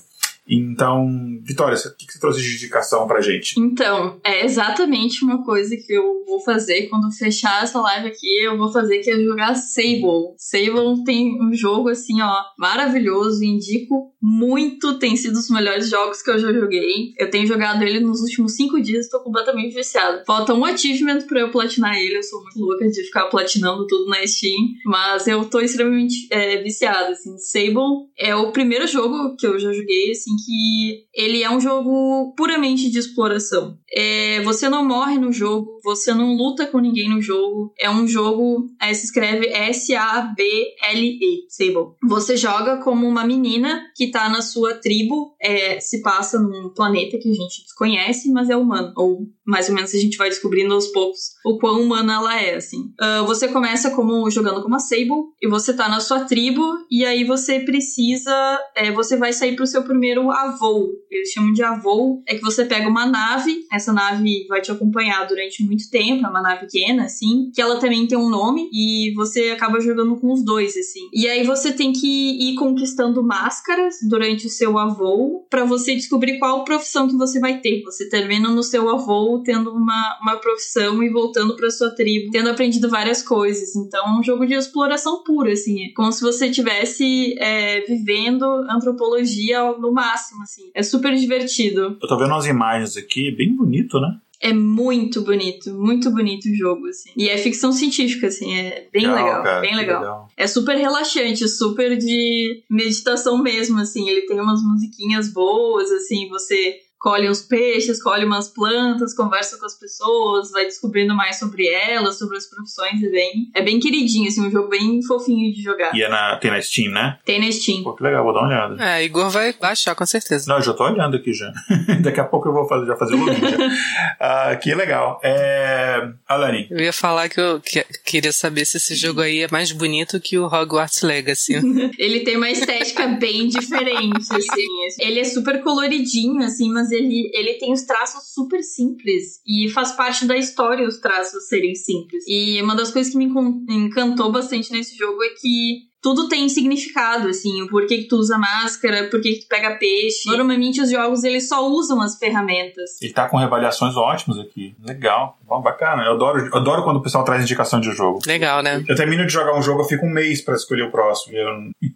Então, 0.49 1.09
Vitória, 1.43 1.77
o 1.77 1.97
que 1.97 2.13
você 2.13 2.21
trouxe 2.21 2.41
de 2.41 2.55
indicação 2.55 3.05
pra 3.09 3.21
gente? 3.21 3.59
Então, 3.59 4.21
é 4.25 4.45
exatamente 4.45 5.25
uma 5.25 5.45
coisa 5.45 5.77
que 5.77 5.93
eu 5.93 6.25
vou 6.25 6.41
fazer 6.45 6.89
quando 6.89 7.11
fechar 7.11 7.65
essa 7.65 7.81
live 7.81 8.07
aqui, 8.07 8.45
eu 8.45 8.57
vou 8.57 8.71
fazer 8.71 9.01
que 9.01 9.11
é 9.11 9.19
jogar 9.19 9.57
Sable. 9.57 10.35
Sable 10.37 11.03
tem 11.05 11.43
um 11.43 11.53
jogo 11.53 11.89
assim, 11.89 12.23
ó, 12.23 12.43
maravilhoso, 12.57 13.43
indico 13.43 14.15
muito, 14.29 14.99
tem 14.99 15.17
sido 15.17 15.37
os 15.37 15.49
melhores 15.49 15.89
jogos 15.89 16.21
que 16.21 16.29
eu 16.29 16.37
já 16.37 16.53
joguei. 16.53 17.15
Eu 17.17 17.31
tenho 17.31 17.47
jogado 17.47 17.85
ele 17.85 18.01
nos 18.01 18.21
últimos 18.23 18.57
cinco 18.57 18.83
dias, 18.83 19.09
tô 19.09 19.21
completamente 19.21 19.73
viciada. 19.73 20.25
Falta 20.27 20.53
um 20.53 20.65
achievement 20.65 21.21
pra 21.29 21.39
eu 21.39 21.51
platinar 21.53 21.97
ele, 21.97 22.19
eu 22.19 22.23
sou 22.25 22.43
muito 22.43 22.59
louca 22.59 22.89
de 22.89 23.05
ficar 23.05 23.27
platinando 23.27 23.87
tudo 23.87 24.07
na 24.11 24.27
Steam, 24.27 24.57
mas 24.85 25.29
eu 25.29 25.45
tô 25.45 25.61
extremamente 25.61 26.27
é, 26.33 26.61
viciada, 26.61 27.11
assim. 27.11 27.39
Sable 27.39 28.09
é 28.19 28.35
o 28.35 28.51
primeiro 28.51 28.85
jogo 28.89 29.37
que 29.37 29.47
eu 29.47 29.61
já 29.61 29.73
joguei, 29.73 30.11
assim, 30.11 30.35
que 30.45 31.05
ele 31.15 31.45
é 31.45 31.51
um 31.51 31.61
jogo 31.61 32.35
puramente 32.37 32.91
de 32.91 32.99
exploração. 32.99 33.79
É, 33.93 34.43
você 34.43 34.69
não 34.69 34.85
morre 34.85 35.19
no 35.19 35.31
jogo, 35.31 35.76
você 35.87 36.13
não 36.13 36.35
luta 36.35 36.67
com 36.67 36.81
ninguém 36.81 37.09
no 37.09 37.23
jogo. 37.23 37.73
É 37.79 37.89
um 37.89 38.09
jogo, 38.09 38.67
é, 38.83 38.93
se 38.93 39.05
escreve 39.05 39.47
S-A-B-L-E, 39.47 41.47
Sable. 41.49 41.95
Você 42.09 42.37
joga 42.37 42.79
como 42.79 43.07
uma 43.07 43.25
menina 43.25 43.85
que 43.95 44.11
tá 44.11 44.29
na 44.29 44.43
sua 44.43 44.75
tribo, 44.75 45.37
é, 45.41 45.79
se 45.79 46.03
passa 46.03 46.41
num 46.41 46.73
planeta 46.75 47.17
que 47.19 47.31
a 47.31 47.33
gente 47.33 47.63
desconhece, 47.63 48.33
mas 48.33 48.51
é 48.51 48.57
humano. 48.57 48.93
Ou 48.97 49.29
mais 49.47 49.69
ou 49.69 49.75
menos 49.77 49.95
a 49.95 49.99
gente 49.99 50.17
vai 50.17 50.29
descobrindo 50.29 50.75
aos 50.75 50.89
poucos 50.89 51.37
o 51.45 51.57
quão 51.59 51.81
humana 51.81 52.15
ela 52.15 52.43
é, 52.43 52.57
assim. 52.57 52.93
Uh, 53.01 53.25
você 53.25 53.47
começa 53.47 53.93
como 53.93 54.29
jogando 54.29 54.61
como 54.61 54.75
a 54.75 54.81
Sable 54.81 55.31
e 55.41 55.49
você 55.49 55.73
tá 55.73 55.89
na 55.89 56.01
sua 56.01 56.25
tribo 56.25 56.63
e 56.91 57.05
aí 57.05 57.23
você 57.23 57.61
precisa, 57.61 58.61
é, 58.75 58.91
você 58.91 59.17
vai 59.17 59.33
sair 59.33 59.55
pro 59.55 59.67
seu 59.67 59.85
primeiro 59.85 60.33
avô. 60.33 60.89
Eles 61.09 61.31
chamam 61.31 61.53
de 61.53 61.63
avô, 61.63 62.21
é 62.27 62.35
que 62.35 62.43
você 62.43 62.65
pega 62.65 62.89
uma 62.89 63.07
nave, 63.07 63.65
essa 63.73 63.93
nave 63.93 64.47
vai 64.49 64.61
te 64.61 64.73
acompanhar 64.73 65.25
durante 65.27 65.63
muito 65.63 65.76
tempo, 65.85 66.27
é 66.27 66.29
uma 66.29 66.43
nave 66.43 66.67
pequena, 66.67 67.05
assim, 67.05 67.51
que 67.55 67.61
ela 67.61 67.79
também 67.79 68.07
tem 68.07 68.19
um 68.19 68.29
nome 68.29 68.69
e 68.73 69.13
você 69.15 69.51
acaba 69.51 69.81
jogando 69.81 70.17
com 70.17 70.33
os 70.33 70.45
dois, 70.45 70.77
assim. 70.77 71.09
E 71.13 71.29
aí 71.29 71.45
você 71.45 71.73
tem 71.73 71.93
que 71.93 72.51
ir 72.51 72.55
conquistando 72.57 73.23
máscaras 73.23 73.97
durante 74.09 74.47
o 74.47 74.51
seu 74.51 74.79
avô 74.79 75.47
para 75.51 75.65
você 75.65 75.95
descobrir 75.95 76.39
qual 76.39 76.65
profissão 76.65 77.09
que 77.09 77.17
você 77.17 77.39
vai 77.41 77.61
ter. 77.61 77.83
Você 77.83 78.09
termina 78.09 78.49
no 78.49 78.63
seu 78.63 78.89
avô 78.89 79.43
tendo 79.45 79.71
uma, 79.71 80.19
uma 80.21 80.37
profissão 80.37 81.03
e 81.03 81.09
voltando 81.09 81.57
para 81.57 81.71
sua 81.71 81.95
tribo, 81.95 82.31
tendo 82.31 82.51
aprendido 82.51 82.89
várias 82.89 83.23
coisas. 83.23 83.75
Então, 83.77 84.07
é 84.07 84.19
um 84.19 84.23
jogo 84.23 84.47
de 84.47 84.55
exploração 84.55 85.23
pura, 85.23 85.53
assim. 85.53 85.85
É 85.85 85.93
como 85.95 86.13
se 86.13 86.23
você 86.23 86.47
estivesse 86.47 87.37
é, 87.39 87.81
vivendo 87.83 88.45
antropologia 88.69 89.63
no 89.79 89.93
máximo, 89.93 90.43
assim. 90.43 90.71
É 90.75 90.83
super 90.83 91.15
divertido. 91.15 91.97
Eu 92.01 92.09
tô 92.09 92.17
vendo 92.17 92.31
umas 92.31 92.47
imagens 92.47 92.97
aqui, 92.97 93.31
bem 93.31 93.55
bonito, 93.55 94.01
né? 94.01 94.19
É 94.41 94.53
muito 94.53 95.23
bonito, 95.23 95.73
muito 95.73 96.11
bonito 96.11 96.47
o 96.49 96.55
jogo, 96.55 96.87
assim. 96.89 97.11
E 97.17 97.29
é 97.29 97.39
ficção 97.39 97.73
científica, 97.73 98.27
assim, 98.27 98.55
é 98.55 98.89
bem 98.93 99.07
legal, 99.07 99.25
legal 99.25 99.43
cara, 99.43 99.61
bem 99.61 99.77
legal. 99.77 100.01
legal. 100.01 100.29
É 100.37 100.47
super 100.47 100.77
relaxante, 100.77 101.49
super 101.49 101.97
de 101.97 102.63
meditação 102.71 103.43
mesmo, 103.43 103.79
assim. 103.79 104.09
Ele 104.09 104.27
tem 104.27 104.39
umas 104.39 104.63
musiquinhas 104.63 105.33
boas, 105.33 105.91
assim, 105.91 106.29
você 106.29 106.77
colhe 106.99 107.29
uns 107.29 107.43
peixes, 107.43 108.03
colhe 108.03 108.25
umas 108.25 108.49
plantas, 108.49 109.15
conversa 109.15 109.59
com 109.59 109.67
as 109.67 109.79
pessoas, 109.79 110.51
vai 110.51 110.65
descobrindo 110.65 111.15
mais 111.15 111.39
sobre 111.39 111.67
elas, 111.67 112.19
sobre 112.19 112.37
as 112.37 112.47
profissões, 112.47 113.03
é 113.03 113.09
bem, 113.09 113.51
é 113.55 113.63
bem 113.63 113.79
queridinho, 113.79 114.29
assim, 114.29 114.47
um 114.47 114.51
jogo 114.51 114.69
bem 114.69 115.03
fofinho 115.03 115.53
de 115.53 115.63
jogar. 115.63 115.95
E 115.95 116.03
é 116.03 116.09
na, 116.09 116.37
tem 116.37 116.51
na 116.51 116.61
Steam, 116.61 116.93
né? 116.93 117.19
Tem 117.25 117.41
na 117.41 117.51
Steam. 117.53 117.83
Pô, 117.83 117.95
que 117.95 118.03
legal, 118.03 118.25
vou 118.25 118.33
dar 118.33 118.41
uma 118.41 118.49
olhada. 118.49 118.85
É, 118.85 119.05
Igor 119.05 119.31
vai 119.31 119.53
baixar, 119.53 119.95
com 119.95 120.07
certeza. 120.07 120.49
Não, 120.49 120.57
eu 120.57 120.63
já 120.63 120.73
tô 120.73 120.85
olhando 120.85 121.17
aqui 121.17 121.33
já. 121.33 121.53
Daqui 122.03 122.21
a 122.21 122.25
pouco 122.25 122.49
eu 122.49 122.53
vou 122.53 122.67
fazer, 122.67 122.87
já 122.87 122.97
fazer 122.97 123.15
o 123.15 123.25
login. 123.25 123.41
ah, 124.21 124.57
que 124.57 124.75
legal. 124.75 125.21
É... 125.23 126.09
Alani. 126.29 126.67
Eu 126.71 126.81
ia 126.81 126.93
falar 126.93 127.29
que 127.29 127.41
eu 127.41 127.61
que, 127.61 127.85
queria 128.05 128.33
saber 128.33 128.65
se 128.65 128.77
esse 128.77 128.95
jogo 128.95 129.21
aí 129.21 129.41
é 129.41 129.49
mais 129.51 129.73
bonito 129.73 130.21
que 130.21 130.39
o 130.39 130.47
Hogwarts 130.47 131.03
Legacy. 131.03 131.55
ele 131.99 132.21
tem 132.21 132.37
uma 132.37 132.51
estética 132.51 133.07
bem 133.07 133.49
diferente, 133.49 134.27
assim. 134.35 134.67
Ele 135.01 135.21
é 135.21 135.25
super 135.25 135.63
coloridinho, 135.63 136.43
assim, 136.43 136.73
mas 136.73 136.91
ele, 136.97 137.31
ele 137.33 137.55
tem 137.55 137.73
os 137.73 137.83
traços 137.83 138.33
super 138.33 138.63
simples 138.63 139.41
e 139.47 139.69
faz 139.71 139.93
parte 139.93 140.25
da 140.25 140.37
história 140.37 140.87
os 140.87 140.99
traços 140.99 141.47
serem 141.49 141.75
simples. 141.75 142.25
E 142.27 142.61
uma 142.63 142.75
das 142.75 142.91
coisas 142.91 143.13
que 143.13 143.19
me 143.19 143.27
encantou 143.69 144.33
bastante 144.33 144.73
nesse 144.73 144.97
jogo 144.97 145.23
é 145.23 145.29
que 145.41 145.87
tudo 146.07 146.29
tem 146.29 146.49
significado, 146.49 147.27
assim, 147.27 147.63
o 147.63 147.69
porquê 147.69 147.99
que 147.99 148.09
tu 148.09 148.17
usa 148.17 148.39
máscara, 148.39 149.09
por 149.11 149.21
que 149.21 149.41
tu 149.41 149.49
pega 149.49 149.77
peixe. 149.77 150.29
Normalmente 150.29 150.81
os 150.81 150.89
jogos 150.89 151.25
eles 151.25 151.49
só 151.49 151.67
usam 151.69 152.01
as 152.01 152.17
ferramentas. 152.17 153.03
E 153.03 153.11
tá 153.11 153.29
com 153.29 153.39
avaliações 153.39 153.97
ótimas 153.97 154.39
aqui. 154.39 154.77
Legal. 154.81 155.37
Bom, 155.47 155.63
bacana. 155.63 156.03
Eu 156.03 156.15
adoro, 156.15 156.45
eu 156.45 156.57
adoro 156.57 156.83
quando 156.83 156.97
o 156.97 157.03
pessoal 157.03 157.25
traz 157.25 157.41
indicação 157.41 157.81
de 157.81 157.93
jogo. 157.93 158.19
Legal, 158.27 158.63
né? 158.63 158.85
Eu 158.89 158.97
termino 158.97 159.25
de 159.25 159.33
jogar 159.33 159.57
um 159.57 159.63
jogo, 159.63 159.83
eu 159.83 159.85
fico 159.85 160.05
um 160.05 160.11
mês 160.11 160.41
para 160.41 160.57
escolher 160.57 160.83
o 160.83 160.91
próximo. 160.91 161.37
Eu... 161.37 161.47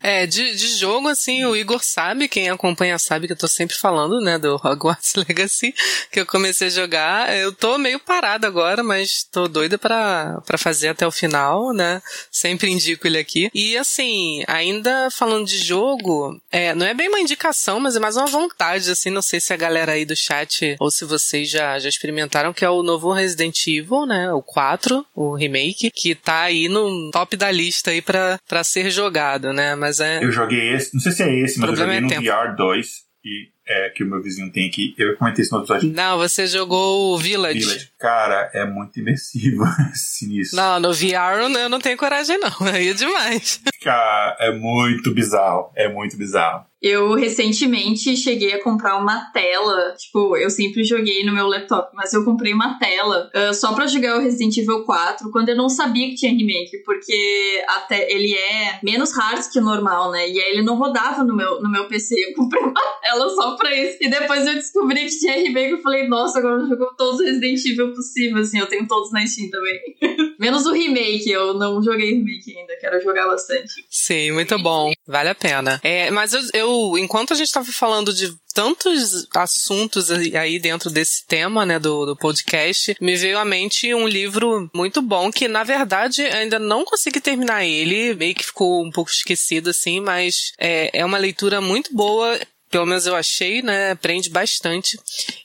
É, 0.00 0.24
de, 0.24 0.54
de 0.54 0.68
jogo, 0.76 1.08
assim, 1.08 1.44
o 1.44 1.56
Igor 1.56 1.82
sabe, 1.82 2.28
quem 2.28 2.48
acompanha 2.48 2.96
sabe 2.96 3.26
que 3.26 3.32
eu 3.32 3.38
tô 3.38 3.48
sempre 3.48 3.76
falando, 3.76 4.20
né, 4.20 4.38
do 4.38 4.54
Hogwarts 4.54 5.14
Legacy, 5.28 5.74
que 6.12 6.20
eu 6.20 6.26
comecei 6.26 6.68
a 6.68 6.70
jogar. 6.70 7.36
Eu 7.36 7.52
tô 7.52 7.76
meio 7.76 7.98
parado 7.98 8.46
agora, 8.46 8.84
mas 8.84 9.24
tô 9.24 9.48
doida 9.48 9.76
para 9.76 10.40
fazer 10.56 10.88
até 10.88 11.04
o 11.04 11.10
final, 11.10 11.72
né? 11.72 12.00
Sempre 12.30 12.70
indico 12.70 13.08
ele 13.08 13.18
aqui. 13.18 13.50
E 13.52 13.76
assim, 13.76 14.44
ainda 14.46 15.10
falando 15.10 15.46
de 15.46 15.58
jogo, 15.58 16.40
é, 16.52 16.72
não 16.72 16.86
é 16.86 16.94
bem 16.94 17.08
uma 17.08 17.20
indicação, 17.20 17.80
mas 17.80 17.96
é 17.96 18.00
mais 18.00 18.16
uma 18.16 18.26
vontade, 18.26 18.88
assim, 18.88 19.10
não 19.10 19.22
sei 19.22 19.40
se 19.40 19.52
a 19.52 19.56
galera 19.56 19.92
aí 19.92 20.04
do 20.04 20.14
chat 20.14 20.76
ou 20.78 20.88
se 20.88 21.04
vocês 21.04 21.50
já, 21.50 21.76
já 21.80 21.88
experimentaram, 21.88 22.52
que 22.52 22.64
é 22.64 22.70
o 22.70 22.84
novo 22.84 23.10
Resident 23.12 23.39
Resident 23.40 23.66
Evil, 23.66 24.06
né? 24.06 24.32
O 24.32 24.42
4, 24.42 25.04
o 25.14 25.34
remake, 25.34 25.90
que 25.90 26.14
tá 26.14 26.42
aí 26.42 26.68
no 26.68 27.10
top 27.10 27.36
da 27.36 27.50
lista 27.50 27.90
aí 27.90 28.02
pra, 28.02 28.38
pra 28.46 28.62
ser 28.62 28.90
jogado, 28.90 29.52
né? 29.52 29.74
Mas 29.74 30.00
é. 30.00 30.22
Eu 30.22 30.30
joguei 30.30 30.74
esse, 30.74 30.92
não 30.92 31.00
sei 31.00 31.12
se 31.12 31.22
é 31.22 31.34
esse, 31.40 31.58
mas 31.58 31.70
eu 31.70 31.76
joguei 31.76 31.96
é 31.96 32.00
no 32.00 32.08
tempo. 32.08 32.22
VR 32.22 32.54
2 32.56 33.10
e 33.24 33.48
é, 33.66 33.90
que 33.90 34.02
o 34.02 34.06
meu 34.06 34.22
vizinho 34.22 34.50
tem 34.52 34.68
aqui. 34.68 34.94
Eu 34.98 35.16
comentei 35.16 35.44
isso 35.44 35.54
no 35.54 35.60
episódio. 35.60 35.92
Não, 35.92 36.18
você 36.18 36.46
jogou 36.46 37.14
o 37.14 37.18
Village. 37.18 37.60
Village. 37.60 37.90
Cara, 37.98 38.50
é 38.52 38.64
muito 38.64 38.98
imersivo 38.98 39.64
sinistro. 39.94 40.56
Não, 40.56 40.80
no 40.80 40.92
VR 40.92 41.40
eu 41.40 41.68
não 41.68 41.80
tenho 41.80 41.96
coragem, 41.96 42.38
não. 42.38 42.50
Aí 42.72 42.88
é 42.88 42.94
demais. 42.94 43.60
Cara, 43.82 44.36
é 44.40 44.52
muito 44.52 45.12
bizarro. 45.14 45.70
É 45.76 45.88
muito 45.88 46.16
bizarro. 46.16 46.66
Eu 46.82 47.14
recentemente 47.14 48.16
cheguei 48.16 48.54
a 48.54 48.62
comprar 48.62 48.96
uma 48.96 49.30
tela. 49.32 49.94
Tipo, 49.98 50.36
eu 50.36 50.48
sempre 50.48 50.82
joguei 50.84 51.24
no 51.24 51.32
meu 51.32 51.46
laptop, 51.46 51.94
mas 51.94 52.12
eu 52.12 52.24
comprei 52.24 52.52
uma 52.54 52.78
tela 52.78 53.30
uh, 53.34 53.54
só 53.54 53.74
pra 53.74 53.86
jogar 53.86 54.16
o 54.16 54.20
Resident 54.20 54.56
Evil 54.56 54.84
4 54.84 55.30
quando 55.30 55.50
eu 55.50 55.56
não 55.56 55.68
sabia 55.68 56.08
que 56.08 56.14
tinha 56.14 56.32
remake, 56.32 56.82
porque 56.84 57.62
até 57.68 58.10
ele 58.10 58.34
é 58.34 58.78
menos 58.82 59.12
hard 59.12 59.44
que 59.52 59.58
o 59.58 59.62
normal, 59.62 60.10
né? 60.10 60.28
E 60.28 60.40
aí 60.40 60.52
ele 60.52 60.62
não 60.62 60.76
rodava 60.76 61.22
no 61.24 61.36
meu, 61.36 61.60
no 61.60 61.70
meu 61.70 61.86
PC. 61.86 62.14
Eu 62.30 62.34
comprei 62.34 62.62
uma 62.62 62.74
tela 63.02 63.28
só 63.30 63.56
pra 63.56 63.74
isso. 63.74 63.98
E 64.00 64.08
depois 64.08 64.46
eu 64.46 64.54
descobri 64.54 65.06
que 65.06 65.18
tinha 65.18 65.34
remake. 65.34 65.72
Eu 65.72 65.82
falei, 65.82 66.06
nossa, 66.06 66.38
agora 66.38 66.62
eu 66.62 66.68
jogo 66.68 66.94
todos 66.96 67.20
os 67.20 67.26
Resident 67.26 67.64
Evil 67.64 67.92
possíveis, 67.92 68.48
assim. 68.48 68.58
Eu 68.58 68.66
tenho 68.66 68.86
todos 68.86 69.10
na 69.10 69.26
Steam 69.26 69.50
também. 69.50 69.80
menos 70.38 70.66
o 70.66 70.72
remake. 70.72 71.30
Eu 71.30 71.54
não 71.54 71.82
joguei 71.82 72.12
remake 72.12 72.56
ainda. 72.56 72.76
Quero 72.80 73.00
jogar 73.02 73.26
bastante. 73.26 73.72
Sim, 73.88 74.32
muito 74.32 74.58
bom. 74.58 74.92
Vale 75.06 75.30
a 75.30 75.34
pena. 75.34 75.80
É, 75.82 76.10
mas 76.10 76.32
eu, 76.32 76.40
eu 76.54 76.69
enquanto 76.98 77.32
a 77.32 77.36
gente 77.36 77.46
estava 77.46 77.70
falando 77.72 78.12
de 78.12 78.34
tantos 78.52 79.26
assuntos 79.34 80.10
aí 80.10 80.58
dentro 80.58 80.90
desse 80.90 81.24
tema, 81.26 81.64
né, 81.64 81.78
do, 81.78 82.06
do 82.06 82.16
podcast, 82.16 82.96
me 83.00 83.16
veio 83.16 83.38
à 83.38 83.44
mente 83.44 83.94
um 83.94 84.08
livro 84.08 84.68
muito 84.74 85.00
bom 85.00 85.30
que, 85.30 85.48
na 85.48 85.62
verdade, 85.62 86.22
ainda 86.22 86.58
não 86.58 86.84
consegui 86.84 87.20
terminar 87.20 87.64
ele, 87.64 88.14
meio 88.14 88.34
que 88.34 88.46
ficou 88.46 88.84
um 88.84 88.90
pouco 88.90 89.10
esquecido, 89.10 89.70
assim, 89.70 90.00
mas 90.00 90.52
é, 90.58 90.90
é 90.92 91.04
uma 91.04 91.18
leitura 91.18 91.60
muito 91.60 91.94
boa 91.94 92.38
pelo 92.70 92.86
menos 92.86 93.04
eu 93.04 93.16
achei, 93.16 93.62
né? 93.62 93.96
Prende 93.96 94.30
bastante. 94.30 94.96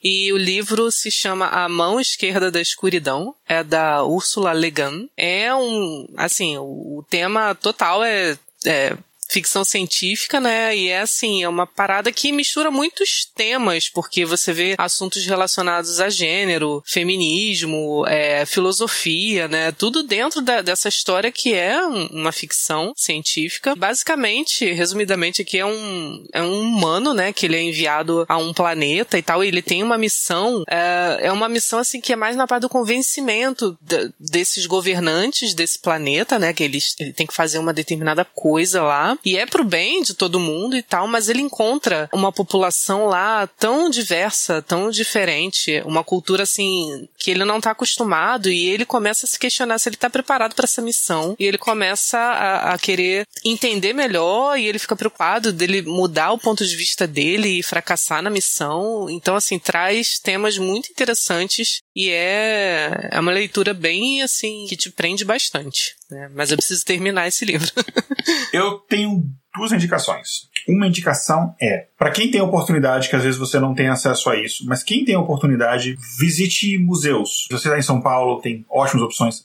E 0.03 0.31
o 0.31 0.37
livro 0.37 0.91
se 0.91 1.09
chama 1.09 1.47
A 1.47 1.67
Mão 1.67 1.99
Esquerda 1.99 2.51
da 2.51 2.61
Escuridão, 2.61 3.33
é 3.47 3.63
da 3.63 4.03
Ursula 4.03 4.53
Le 4.53 4.69
Guin. 4.69 5.09
É 5.17 5.53
um, 5.55 6.07
assim, 6.15 6.55
o, 6.57 6.99
o 6.99 7.05
tema 7.09 7.55
total 7.55 8.03
é, 8.03 8.37
é 8.63 8.95
ficção 9.35 9.65
científica, 9.65 10.39
né? 10.39 10.75
E 10.75 10.87
é 10.87 11.01
assim, 11.01 11.43
é 11.43 11.49
uma 11.49 11.67
parada 11.67 12.09
que 12.09 12.31
mistura 12.31 12.71
muitos 12.71 13.25
temas, 13.35 13.89
porque 13.89 14.23
você 14.23 14.53
vê 14.53 14.75
assuntos 14.77 15.25
relacionados 15.25 15.99
a 15.99 16.09
gênero, 16.09 16.81
feminismo, 16.85 18.05
é, 18.07 18.45
filosofia, 18.45 19.49
né? 19.49 19.73
Tudo 19.73 20.03
dentro 20.03 20.41
da, 20.41 20.61
dessa 20.61 20.87
história 20.87 21.33
que 21.33 21.53
é 21.53 21.81
uma 21.85 22.31
ficção 22.31 22.93
científica. 22.95 23.75
Basicamente, 23.75 24.71
resumidamente, 24.71 25.41
aqui 25.41 25.57
é 25.57 25.65
um, 25.65 26.25
é 26.31 26.41
um 26.41 26.61
humano, 26.61 27.13
né? 27.13 27.33
Que 27.33 27.45
ele 27.45 27.57
é 27.57 27.61
enviado 27.61 28.25
a 28.29 28.37
um 28.37 28.53
planeta 28.53 29.17
e 29.17 29.21
tal, 29.21 29.43
e 29.43 29.49
ele 29.49 29.61
tem 29.61 29.83
uma 29.83 29.97
missão, 29.97 30.63
é, 30.69 31.27
é 31.27 31.31
uma 31.31 31.49
missão 31.49 31.79
assim 31.79 31.99
que 31.99 32.13
é 32.13 32.15
mais 32.15 32.37
na 32.37 32.47
parte 32.47 32.61
do 32.61 32.69
convencimento 32.69 33.77
de, 33.81 34.13
desses 34.17 34.65
governantes 34.65 35.53
desse 35.53 35.77
planeta, 35.77 36.39
né? 36.39 36.53
Que 36.53 36.63
eles, 36.63 36.95
ele 36.97 37.11
tem 37.11 37.27
que 37.27 37.33
fazer 37.33 37.59
uma 37.59 37.73
determinada 37.73 38.23
coisa 38.23 38.81
lá 38.81 39.17
e 39.25 39.37
é 39.37 39.45
pro 39.45 39.63
bem 39.63 40.03
de 40.03 40.13
todo 40.13 40.39
mundo 40.39 40.77
e 40.77 40.83
tal, 40.83 41.07
mas 41.07 41.27
ele 41.27 41.41
encontra 41.41 42.07
uma 42.13 42.31
população 42.31 43.07
lá 43.07 43.47
tão 43.47 43.89
diversa, 43.89 44.61
tão 44.61 44.91
diferente, 44.91 45.81
uma 45.85 46.03
cultura 46.03 46.43
assim 46.43 47.07
que 47.17 47.31
ele 47.31 47.43
não 47.43 47.59
tá 47.59 47.71
acostumado 47.71 48.51
e 48.51 48.67
ele 48.67 48.85
começa 48.85 49.25
a 49.25 49.29
se 49.29 49.39
questionar 49.39 49.79
se 49.79 49.89
ele 49.89 49.97
tá 49.97 50.09
preparado 50.09 50.53
para 50.53 50.65
essa 50.65 50.81
missão 50.81 51.35
e 51.39 51.45
ele 51.45 51.57
começa 51.57 52.19
a, 52.19 52.73
a, 52.73 52.77
querer 52.77 53.25
entender 53.43 53.93
melhor 53.93 54.59
e 54.59 54.67
ele 54.67 54.77
fica 54.77 54.95
preocupado 54.95 55.51
dele 55.51 55.81
mudar 55.81 56.31
o 56.31 56.37
ponto 56.37 56.65
de 56.65 56.75
vista 56.75 57.07
dele 57.07 57.59
e 57.59 57.63
fracassar 57.63 58.21
na 58.21 58.29
missão. 58.29 59.09
Então 59.09 59.35
assim, 59.35 59.57
traz 59.57 60.19
temas 60.19 60.57
muito 60.57 60.91
interessantes 60.91 61.81
e 61.95 62.09
é, 62.09 63.09
é 63.11 63.19
uma 63.19 63.31
leitura 63.31 63.73
bem 63.73 64.21
assim 64.21 64.65
que 64.67 64.75
te 64.75 64.91
prende 64.91 65.23
bastante. 65.23 65.95
Né? 66.11 66.29
Mas 66.33 66.51
eu 66.51 66.57
preciso 66.57 66.83
terminar 66.83 67.27
esse 67.27 67.45
livro. 67.45 67.71
eu 68.51 68.79
tenho 68.79 69.23
duas 69.55 69.71
indicações. 69.71 70.49
Uma 70.67 70.87
indicação 70.87 71.55
é, 71.61 71.87
para 72.05 72.13
quem 72.13 72.29
tem 72.29 72.39
oportunidade, 72.39 73.09
que 73.09 73.15
às 73.15 73.23
vezes 73.23 73.39
você 73.39 73.59
não 73.59 73.73
tem 73.73 73.87
acesso 73.87 74.29
a 74.29 74.35
isso, 74.35 74.63
mas 74.67 74.83
quem 74.83 75.03
tem 75.03 75.17
oportunidade, 75.17 75.97
visite 76.19 76.77
museus. 76.77 77.47
Se 77.47 77.51
você 77.51 77.67
está 77.67 77.79
em 77.79 77.81
São 77.81 77.99
Paulo, 77.99 78.39
tem 78.41 78.63
ótimas 78.69 79.01
opções. 79.01 79.43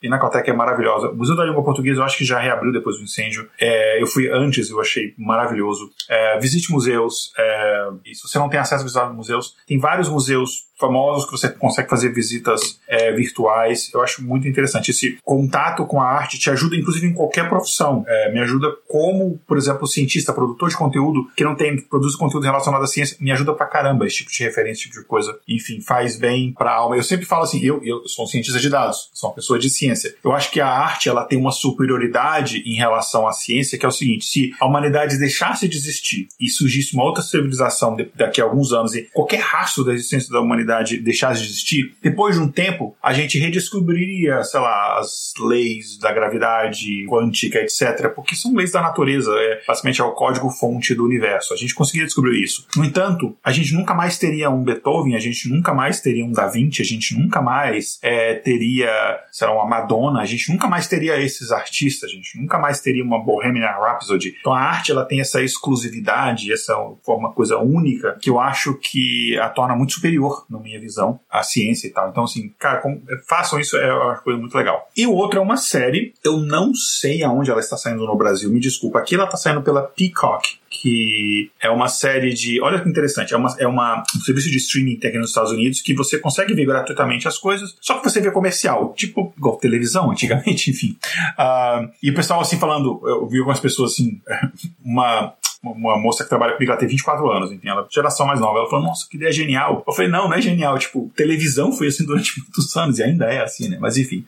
Pinacoteca 0.00 0.50
é 0.50 0.52
maravilhosa. 0.52 1.10
O 1.10 1.16
Museu 1.16 1.36
da 1.36 1.44
Língua 1.44 1.62
Portuguesa 1.62 2.00
eu 2.00 2.04
acho 2.04 2.18
que 2.18 2.24
já 2.24 2.40
reabriu 2.40 2.72
depois 2.72 2.96
do 2.96 3.04
incêndio. 3.04 3.48
É, 3.60 4.02
eu 4.02 4.08
fui 4.08 4.28
antes, 4.28 4.70
eu 4.70 4.80
achei 4.80 5.14
maravilhoso. 5.16 5.88
É, 6.08 6.36
visite 6.40 6.72
museus. 6.72 7.32
É, 7.38 7.90
se 8.12 8.22
você 8.22 8.40
não 8.40 8.48
tem 8.48 8.58
acesso 8.58 8.82
a 8.82 8.84
visitar 8.84 9.12
museus, 9.12 9.54
tem 9.64 9.78
vários 9.78 10.08
museus 10.08 10.68
famosos 10.80 11.26
que 11.26 11.32
você 11.32 11.50
consegue 11.50 11.90
fazer 11.90 12.08
visitas 12.08 12.80
é, 12.88 13.12
virtuais. 13.12 13.90
Eu 13.92 14.02
acho 14.02 14.24
muito 14.24 14.48
interessante. 14.48 14.90
Esse 14.90 15.18
contato 15.22 15.84
com 15.84 16.00
a 16.00 16.06
arte 16.06 16.38
te 16.38 16.48
ajuda, 16.48 16.74
inclusive, 16.74 17.06
em 17.06 17.12
qualquer 17.12 17.48
profissão. 17.48 18.02
É, 18.08 18.32
me 18.32 18.40
ajuda 18.40 18.68
como, 18.88 19.38
por 19.46 19.58
exemplo, 19.58 19.86
cientista, 19.86 20.32
produtor 20.32 20.70
de 20.70 20.76
conteúdo, 20.76 21.28
que 21.36 21.44
não 21.44 21.54
tem, 21.54 21.76
produz 22.00 22.16
conteúdo 22.16 22.44
relacionado 22.44 22.82
à 22.82 22.86
ciência, 22.86 23.16
me 23.20 23.30
ajuda 23.30 23.52
pra 23.54 23.66
caramba 23.66 24.06
esse 24.06 24.16
tipo 24.16 24.30
de 24.30 24.42
referência, 24.42 24.80
esse 24.80 24.82
tipo 24.88 25.00
de 25.00 25.06
coisa. 25.06 25.38
Enfim, 25.46 25.80
faz 25.80 26.16
bem 26.16 26.52
pra 26.52 26.72
alma. 26.72 26.96
Eu 26.96 27.02
sempre 27.02 27.26
falo 27.26 27.42
assim, 27.42 27.60
eu, 27.64 27.82
eu 27.84 28.06
sou 28.08 28.24
um 28.24 28.28
cientista 28.28 28.58
de 28.58 28.68
dados, 28.70 29.10
sou 29.12 29.30
uma 29.30 29.34
pessoa 29.34 29.58
de 29.58 29.68
ciência. 29.68 30.14
Eu 30.24 30.32
acho 30.32 30.50
que 30.50 30.60
a 30.60 30.68
arte, 30.68 31.08
ela 31.08 31.24
tem 31.24 31.38
uma 31.38 31.52
superioridade 31.52 32.62
em 32.66 32.74
relação 32.74 33.26
à 33.26 33.32
ciência, 33.32 33.78
que 33.78 33.84
é 33.84 33.88
o 33.88 33.92
seguinte, 33.92 34.24
se 34.24 34.52
a 34.60 34.66
humanidade 34.66 35.18
deixasse 35.18 35.68
de 35.68 35.76
existir 35.76 36.28
e 36.40 36.48
surgisse 36.48 36.94
uma 36.94 37.04
outra 37.04 37.22
civilização 37.22 37.96
daqui 38.14 38.40
a 38.40 38.44
alguns 38.44 38.72
anos 38.72 38.94
e 38.94 39.02
qualquer 39.12 39.40
rastro 39.40 39.84
da 39.84 39.92
existência 39.92 40.30
da 40.30 40.40
humanidade 40.40 40.60
humanidade 40.60 40.98
deixasse 40.98 41.42
de 41.42 41.48
existir, 41.48 41.94
depois 42.02 42.36
de 42.36 42.42
um 42.42 42.48
tempo, 42.48 42.96
a 43.02 43.12
gente 43.12 43.38
redescobriria, 43.38 44.42
sei 44.44 44.60
lá, 44.60 44.98
as 44.98 45.32
leis 45.38 45.98
da 45.98 46.12
gravidade 46.12 47.06
quântica, 47.08 47.58
etc., 47.58 48.08
porque 48.14 48.34
são 48.36 48.54
leis 48.54 48.72
da 48.72 48.80
natureza, 48.80 49.32
é, 49.34 49.62
basicamente 49.66 50.00
é 50.00 50.04
o 50.04 50.12
código-fonte 50.12 50.94
do 50.94 51.04
universo. 51.04 51.54
A 51.54 51.56
gente 51.56 51.74
conseguiria 51.80 52.06
descobrir 52.06 52.42
isso. 52.42 52.66
No 52.76 52.84
entanto, 52.84 53.34
a 53.42 53.50
gente 53.50 53.72
nunca 53.72 53.94
mais 53.94 54.18
teria 54.18 54.50
um 54.50 54.62
Beethoven, 54.62 55.16
a 55.16 55.18
gente 55.18 55.48
nunca 55.48 55.72
mais 55.72 55.98
teria 55.98 56.26
um 56.26 56.30
Da 56.30 56.46
Vinci, 56.46 56.82
a 56.82 56.84
gente 56.84 57.18
nunca 57.18 57.40
mais 57.40 57.98
é, 58.02 58.34
teria, 58.34 58.90
sei 59.32 59.48
lá, 59.48 59.54
uma 59.54 59.64
Madonna, 59.66 60.20
a 60.20 60.26
gente 60.26 60.52
nunca 60.52 60.68
mais 60.68 60.86
teria 60.86 61.18
esses 61.18 61.50
artistas, 61.50 62.10
a 62.10 62.12
gente 62.12 62.38
nunca 62.38 62.58
mais 62.58 62.82
teria 62.82 63.02
uma 63.02 63.24
Bohemian 63.24 63.64
Rhapsody. 63.64 64.36
Então 64.38 64.52
a 64.52 64.60
arte 64.60 64.92
ela 64.92 65.06
tem 65.06 65.20
essa 65.20 65.42
exclusividade, 65.42 66.52
essa 66.52 66.74
forma 67.02 67.32
coisa 67.32 67.56
única 67.56 68.18
que 68.20 68.28
eu 68.28 68.38
acho 68.38 68.74
que 68.74 69.38
a 69.38 69.48
torna 69.48 69.74
muito 69.74 69.94
superior 69.94 70.44
no 70.50 70.60
minha 70.60 70.78
visão, 70.78 71.18
a 71.30 71.42
ciência 71.42 71.86
e 71.86 71.90
tal. 71.90 72.10
Então, 72.10 72.24
assim, 72.24 72.52
cara, 72.58 72.82
como, 72.82 73.00
façam 73.26 73.58
isso, 73.58 73.78
é 73.78 73.90
uma 73.90 74.16
coisa 74.16 74.38
muito 74.38 74.54
legal. 74.54 74.86
E 74.94 75.06
o 75.06 75.14
outro 75.14 75.38
é 75.38 75.42
uma 75.42 75.56
série, 75.56 76.12
eu 76.22 76.36
não 76.36 76.74
sei 76.74 77.22
aonde 77.22 77.50
ela 77.50 77.60
está 77.60 77.78
saindo 77.78 78.04
no 78.04 78.16
Brasil, 78.16 78.50
me 78.50 78.60
desculpa. 78.60 78.98
Aqui 78.98 79.14
ela 79.14 79.24
está 79.24 79.38
saindo 79.38 79.62
pela 79.62 79.82
Peacock, 79.82 80.60
que 80.80 81.50
é 81.60 81.68
uma 81.68 81.88
série 81.88 82.32
de. 82.32 82.58
Olha 82.62 82.80
que 82.80 82.88
interessante, 82.88 83.34
é, 83.34 83.36
uma, 83.36 83.54
é 83.58 83.66
uma, 83.66 84.02
um 84.16 84.20
serviço 84.20 84.48
de 84.48 84.56
streaming 84.56 84.94
que 84.94 85.00
tem 85.02 85.10
aqui 85.10 85.18
nos 85.18 85.28
Estados 85.28 85.52
Unidos 85.52 85.82
que 85.82 85.92
você 85.92 86.18
consegue 86.18 86.54
ver 86.54 86.64
gratuitamente 86.64 87.28
as 87.28 87.36
coisas, 87.36 87.76
só 87.82 87.98
que 87.98 88.08
você 88.08 88.18
vê 88.18 88.30
comercial, 88.30 88.94
tipo 88.94 89.34
igual 89.36 89.58
televisão 89.58 90.08
antigamente, 90.12 90.70
enfim. 90.70 90.96
Uh, 91.38 91.90
e 92.02 92.10
o 92.10 92.14
pessoal 92.14 92.40
assim 92.40 92.58
falando, 92.58 92.98
eu 93.04 93.26
vi 93.28 93.38
algumas 93.38 93.60
pessoas 93.60 93.92
assim, 93.92 94.22
uma 94.82 95.34
uma 95.62 95.98
moça 95.98 96.24
que 96.24 96.30
trabalha 96.30 96.54
comigo, 96.54 96.72
ela 96.72 96.80
tem 96.80 96.88
24 96.88 97.30
anos, 97.30 97.52
enfim, 97.52 97.68
ela 97.68 97.86
geração 97.92 98.26
mais 98.26 98.40
nova. 98.40 98.60
Ela 98.60 98.70
falou, 98.70 98.86
nossa, 98.86 99.06
que 99.06 99.18
ideia 99.18 99.30
genial. 99.30 99.84
Eu 99.86 99.92
falei, 99.92 100.10
não, 100.10 100.26
não 100.26 100.34
é 100.34 100.40
genial. 100.40 100.78
Tipo, 100.78 101.12
televisão 101.14 101.70
foi 101.70 101.88
assim 101.88 102.02
durante 102.08 102.40
muitos 102.40 102.74
anos 102.74 102.98
e 102.98 103.02
ainda 103.02 103.26
é 103.26 103.42
assim, 103.42 103.68
né? 103.68 103.76
Mas 103.78 103.98
enfim. 103.98 104.24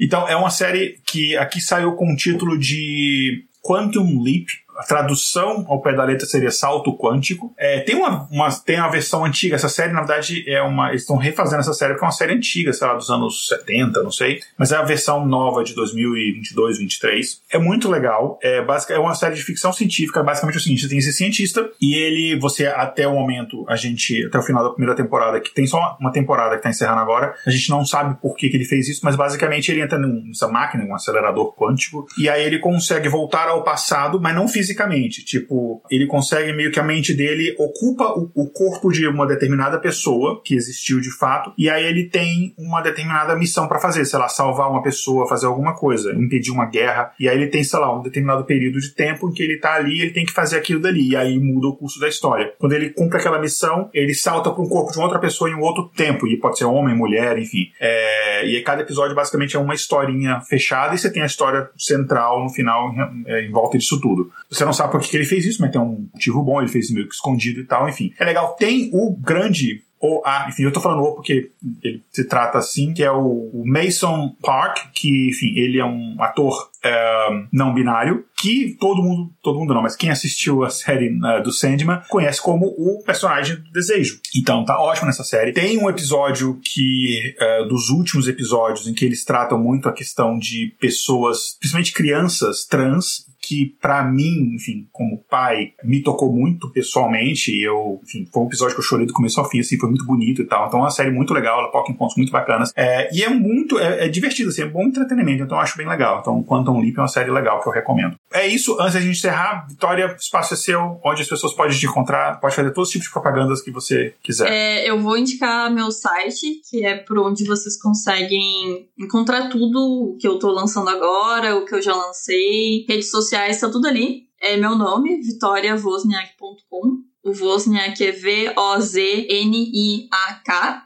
Então, 0.00 0.26
é 0.26 0.34
uma 0.34 0.48
série 0.48 0.98
que 1.04 1.36
aqui 1.36 1.60
saiu 1.60 1.92
com 1.92 2.10
o 2.10 2.16
título 2.16 2.58
de 2.58 3.44
Quantum 3.62 4.22
Leap, 4.22 4.48
a 4.76 4.84
tradução 4.84 5.64
ao 5.68 5.80
pé 5.80 5.94
da 5.94 6.04
letra 6.04 6.26
seria 6.26 6.50
salto 6.50 6.96
quântico. 6.96 7.54
É, 7.58 7.80
tem 7.80 7.94
uma, 7.94 8.28
uma, 8.30 8.50
tem 8.50 8.76
a 8.76 8.88
versão 8.88 9.24
antiga, 9.24 9.54
essa 9.54 9.68
série, 9.68 9.92
na 9.92 10.00
verdade, 10.00 10.44
é 10.48 10.62
uma. 10.62 10.90
Eles 10.90 11.02
estão 11.02 11.16
refazendo 11.16 11.60
essa 11.60 11.72
série 11.72 11.92
porque 11.92 12.04
é 12.04 12.08
uma 12.08 12.12
série 12.12 12.34
antiga, 12.34 12.72
sei 12.72 12.86
lá, 12.86 12.94
dos 12.94 13.10
anos 13.10 13.48
70, 13.48 14.02
não 14.02 14.10
sei. 14.10 14.40
Mas 14.58 14.72
é 14.72 14.76
a 14.76 14.82
versão 14.82 15.24
nova 15.26 15.62
de 15.62 15.74
2022, 15.74 16.72
2023. 16.82 17.42
É 17.50 17.58
muito 17.58 17.90
legal. 17.90 18.38
É, 18.42 18.62
basic, 18.62 18.92
é 18.92 18.98
uma 18.98 19.14
série 19.14 19.34
de 19.34 19.42
ficção 19.42 19.72
científica. 19.72 20.22
Basicamente 20.22 20.56
é 20.56 20.58
o 20.58 20.62
seguinte: 20.62 20.82
você 20.82 20.88
tem 20.88 20.98
esse 20.98 21.12
cientista 21.12 21.68
e 21.80 21.94
ele, 21.94 22.38
você, 22.38 22.66
até 22.66 23.06
o 23.06 23.14
momento, 23.14 23.64
a 23.68 23.76
gente, 23.76 24.26
até 24.26 24.38
o 24.38 24.42
final 24.42 24.64
da 24.64 24.70
primeira 24.70 24.94
temporada, 24.94 25.40
que 25.40 25.52
tem 25.52 25.66
só 25.66 25.96
uma 26.00 26.12
temporada 26.12 26.50
que 26.50 26.56
está 26.56 26.70
encerrando 26.70 27.00
agora, 27.00 27.34
a 27.46 27.50
gente 27.50 27.68
não 27.70 27.84
sabe 27.84 28.16
por 28.20 28.34
que, 28.36 28.48
que 28.48 28.56
ele 28.56 28.64
fez 28.64 28.88
isso, 28.88 29.00
mas 29.04 29.16
basicamente 29.16 29.70
ele 29.70 29.80
entra 29.80 29.98
nessa 29.98 30.48
máquina, 30.48 30.84
um 30.84 30.94
acelerador 30.94 31.54
quântico, 31.54 32.06
e 32.18 32.28
aí 32.28 32.44
ele 32.44 32.58
consegue 32.58 33.08
voltar 33.08 33.48
ao 33.48 33.62
passado, 33.62 34.20
mas 34.20 34.34
não 34.34 34.48
fisicamente. 34.72 35.24
Tipo, 35.24 35.82
ele 35.90 36.06
consegue 36.06 36.52
meio 36.52 36.72
que 36.72 36.80
a 36.80 36.82
mente 36.82 37.14
dele 37.14 37.54
ocupa 37.58 38.04
o, 38.18 38.30
o 38.34 38.50
corpo 38.50 38.90
de 38.90 39.06
uma 39.06 39.26
determinada 39.26 39.78
pessoa 39.78 40.40
que 40.42 40.54
existiu 40.54 41.00
de 41.00 41.10
fato, 41.16 41.52
e 41.56 41.68
aí 41.68 41.84
ele 41.84 42.08
tem 42.08 42.54
uma 42.58 42.80
determinada 42.80 43.36
missão 43.36 43.68
para 43.68 43.78
fazer, 43.78 44.04
sei 44.04 44.18
lá, 44.18 44.28
salvar 44.28 44.70
uma 44.70 44.82
pessoa, 44.82 45.28
fazer 45.28 45.46
alguma 45.46 45.74
coisa, 45.74 46.12
impedir 46.12 46.50
uma 46.50 46.66
guerra, 46.66 47.12
e 47.20 47.28
aí 47.28 47.36
ele 47.36 47.48
tem, 47.48 47.62
sei 47.62 47.78
lá, 47.78 47.96
um 47.96 48.02
determinado 48.02 48.44
período 48.44 48.80
de 48.80 48.94
tempo 48.94 49.28
em 49.28 49.32
que 49.32 49.42
ele 49.42 49.58
tá 49.58 49.74
ali, 49.74 50.00
ele 50.00 50.10
tem 50.10 50.24
que 50.24 50.32
fazer 50.32 50.56
aquilo 50.56 50.80
dali, 50.80 51.10
e 51.10 51.16
aí 51.16 51.38
muda 51.38 51.68
o 51.68 51.76
curso 51.76 52.00
da 52.00 52.08
história. 52.08 52.52
Quando 52.58 52.72
ele 52.72 52.90
cumpre 52.90 53.18
aquela 53.18 53.40
missão, 53.40 53.90
ele 53.92 54.14
salta 54.14 54.50
para 54.50 54.62
um 54.62 54.68
corpo 54.68 54.92
de 54.92 54.98
outra 54.98 55.18
pessoa 55.18 55.50
em 55.50 55.54
um 55.54 55.60
outro 55.60 55.90
tempo, 55.96 56.26
e 56.26 56.36
pode 56.38 56.58
ser 56.58 56.64
homem, 56.64 56.96
mulher, 56.96 57.38
enfim. 57.38 57.70
É, 57.80 58.46
e 58.46 58.56
aí 58.56 58.62
cada 58.62 58.82
episódio 58.82 59.14
basicamente 59.14 59.56
é 59.56 59.58
uma 59.58 59.74
historinha 59.74 60.40
fechada 60.40 60.94
e 60.94 60.98
você 60.98 61.10
tem 61.10 61.22
a 61.22 61.26
história 61.26 61.68
central 61.76 62.42
no 62.42 62.50
final 62.50 62.92
em, 62.92 63.24
é, 63.26 63.46
em 63.46 63.50
volta 63.50 63.78
disso 63.78 64.00
tudo. 64.00 64.30
Você 64.52 64.64
não 64.64 64.72
sabe 64.72 64.92
por 64.92 65.00
que 65.00 65.16
ele 65.16 65.24
fez 65.24 65.46
isso, 65.46 65.62
mas 65.62 65.70
tem 65.70 65.80
um 65.80 66.08
motivo 66.12 66.42
bom, 66.42 66.60
ele 66.60 66.70
fez 66.70 66.90
meio 66.90 67.08
que 67.08 67.14
escondido 67.14 67.60
e 67.60 67.64
tal, 67.64 67.88
enfim. 67.88 68.12
É 68.18 68.24
legal. 68.24 68.54
Tem 68.54 68.90
o 68.92 69.16
grande 69.16 69.82
ou 70.02 70.20
a, 70.26 70.48
enfim, 70.48 70.64
eu 70.64 70.72
tô 70.72 70.80
falando 70.80 71.00
o 71.00 71.14
porque 71.14 71.52
ele 71.80 72.02
se 72.10 72.24
trata 72.24 72.58
assim, 72.58 72.92
que 72.92 73.04
é 73.04 73.10
o, 73.12 73.62
Mason 73.64 74.34
Park, 74.42 74.90
que, 74.92 75.28
enfim, 75.28 75.56
ele 75.56 75.78
é 75.78 75.84
um 75.84 76.16
ator 76.18 76.70
é, 76.82 77.28
não 77.52 77.72
binário, 77.72 78.24
que 78.36 78.76
todo 78.80 79.00
mundo, 79.00 79.30
todo 79.40 79.60
mundo 79.60 79.72
não, 79.72 79.80
mas 79.80 79.94
quem 79.94 80.10
assistiu 80.10 80.64
a 80.64 80.70
série 80.70 81.08
uh, 81.08 81.40
do 81.44 81.52
Sandman 81.52 82.02
conhece 82.08 82.42
como 82.42 82.66
o 82.66 83.00
personagem 83.04 83.54
do 83.54 83.70
desejo. 83.70 84.18
Então 84.34 84.64
tá 84.64 84.80
ótimo 84.80 85.06
nessa 85.06 85.22
série. 85.22 85.52
Tem 85.52 85.78
um 85.78 85.88
episódio 85.88 86.58
que, 86.64 87.36
uh, 87.40 87.68
dos 87.68 87.88
últimos 87.88 88.26
episódios, 88.26 88.88
em 88.88 88.94
que 88.94 89.04
eles 89.04 89.24
tratam 89.24 89.56
muito 89.56 89.88
a 89.88 89.92
questão 89.92 90.36
de 90.36 90.74
pessoas, 90.80 91.56
principalmente 91.60 91.92
crianças 91.92 92.66
trans, 92.66 93.24
que 93.52 93.76
para 93.80 94.02
mim, 94.02 94.54
enfim, 94.54 94.88
como 94.90 95.22
pai, 95.28 95.72
me 95.84 96.02
tocou 96.02 96.32
muito 96.32 96.70
pessoalmente. 96.70 97.60
Eu, 97.60 98.00
enfim, 98.02 98.26
foi 98.32 98.42
um 98.42 98.46
episódio 98.46 98.74
que 98.74 98.80
eu 98.80 98.84
chorei 98.84 99.06
do 99.06 99.12
começo 99.12 99.38
ao 99.38 99.48
fim, 99.48 99.60
assim, 99.60 99.78
foi 99.78 99.90
muito 99.90 100.06
bonito 100.06 100.40
e 100.40 100.46
tal. 100.46 100.66
Então 100.66 100.80
é 100.80 100.84
uma 100.84 100.90
série 100.90 101.10
muito 101.10 101.34
legal, 101.34 101.60
ela 101.60 101.70
toca 101.70 101.92
em 101.92 101.94
pontos 101.94 102.16
muito 102.16 102.32
bacanas. 102.32 102.72
É, 102.74 103.14
e 103.14 103.22
é 103.22 103.28
muito, 103.28 103.78
é, 103.78 104.06
é 104.06 104.08
divertido, 104.08 104.48
assim, 104.48 104.62
é 104.62 104.66
bom 104.66 104.84
entretenimento, 104.84 105.42
então 105.42 105.58
eu 105.58 105.62
acho 105.62 105.76
bem 105.76 105.86
legal. 105.86 106.20
Então 106.20 106.42
Quantum 106.42 106.80
Leap 106.80 106.96
é 106.96 107.00
uma 107.02 107.08
série 107.08 107.30
legal 107.30 107.60
que 107.60 107.68
eu 107.68 107.72
recomendo. 107.72 108.16
É 108.32 108.46
isso, 108.46 108.80
antes 108.80 108.94
da 108.94 109.00
gente 109.00 109.18
encerrar, 109.18 109.66
Vitória, 109.68 110.16
espaço 110.18 110.54
é 110.54 110.56
seu, 110.56 110.98
onde 111.04 111.20
as 111.20 111.28
pessoas 111.28 111.52
podem 111.52 111.76
te 111.76 111.84
encontrar, 111.84 112.40
pode 112.40 112.56
fazer 112.56 112.70
todos 112.70 112.88
os 112.88 112.92
tipos 112.92 113.06
de 113.06 113.12
propagandas 113.12 113.60
que 113.60 113.70
você 113.70 114.14
quiser. 114.22 114.50
É, 114.50 114.88
eu 114.88 114.98
vou 114.98 115.18
indicar 115.18 115.70
meu 115.70 115.90
site, 115.90 116.62
que 116.70 116.84
é 116.84 116.96
por 116.96 117.18
onde 117.18 117.44
vocês 117.44 117.78
conseguem 117.80 118.88
encontrar 118.98 119.50
tudo 119.50 120.16
que 120.18 120.26
eu 120.26 120.38
tô 120.38 120.50
lançando 120.50 120.88
agora, 120.88 121.56
o 121.56 121.66
que 121.66 121.74
eu 121.74 121.82
já 121.82 121.94
lancei, 121.94 122.86
redes 122.88 123.10
sociais 123.10 123.41
sociais, 123.42 123.60
tá 123.60 123.68
tudo 123.68 123.86
ali. 123.88 124.28
É 124.40 124.56
meu 124.56 124.76
nome, 124.76 125.20
vitoriavozniak.com. 125.20 127.02
O 127.24 127.30
Wozniak 127.30 128.04
é 128.04 128.10
V-O-Z-N-I-A-K. 128.10 129.22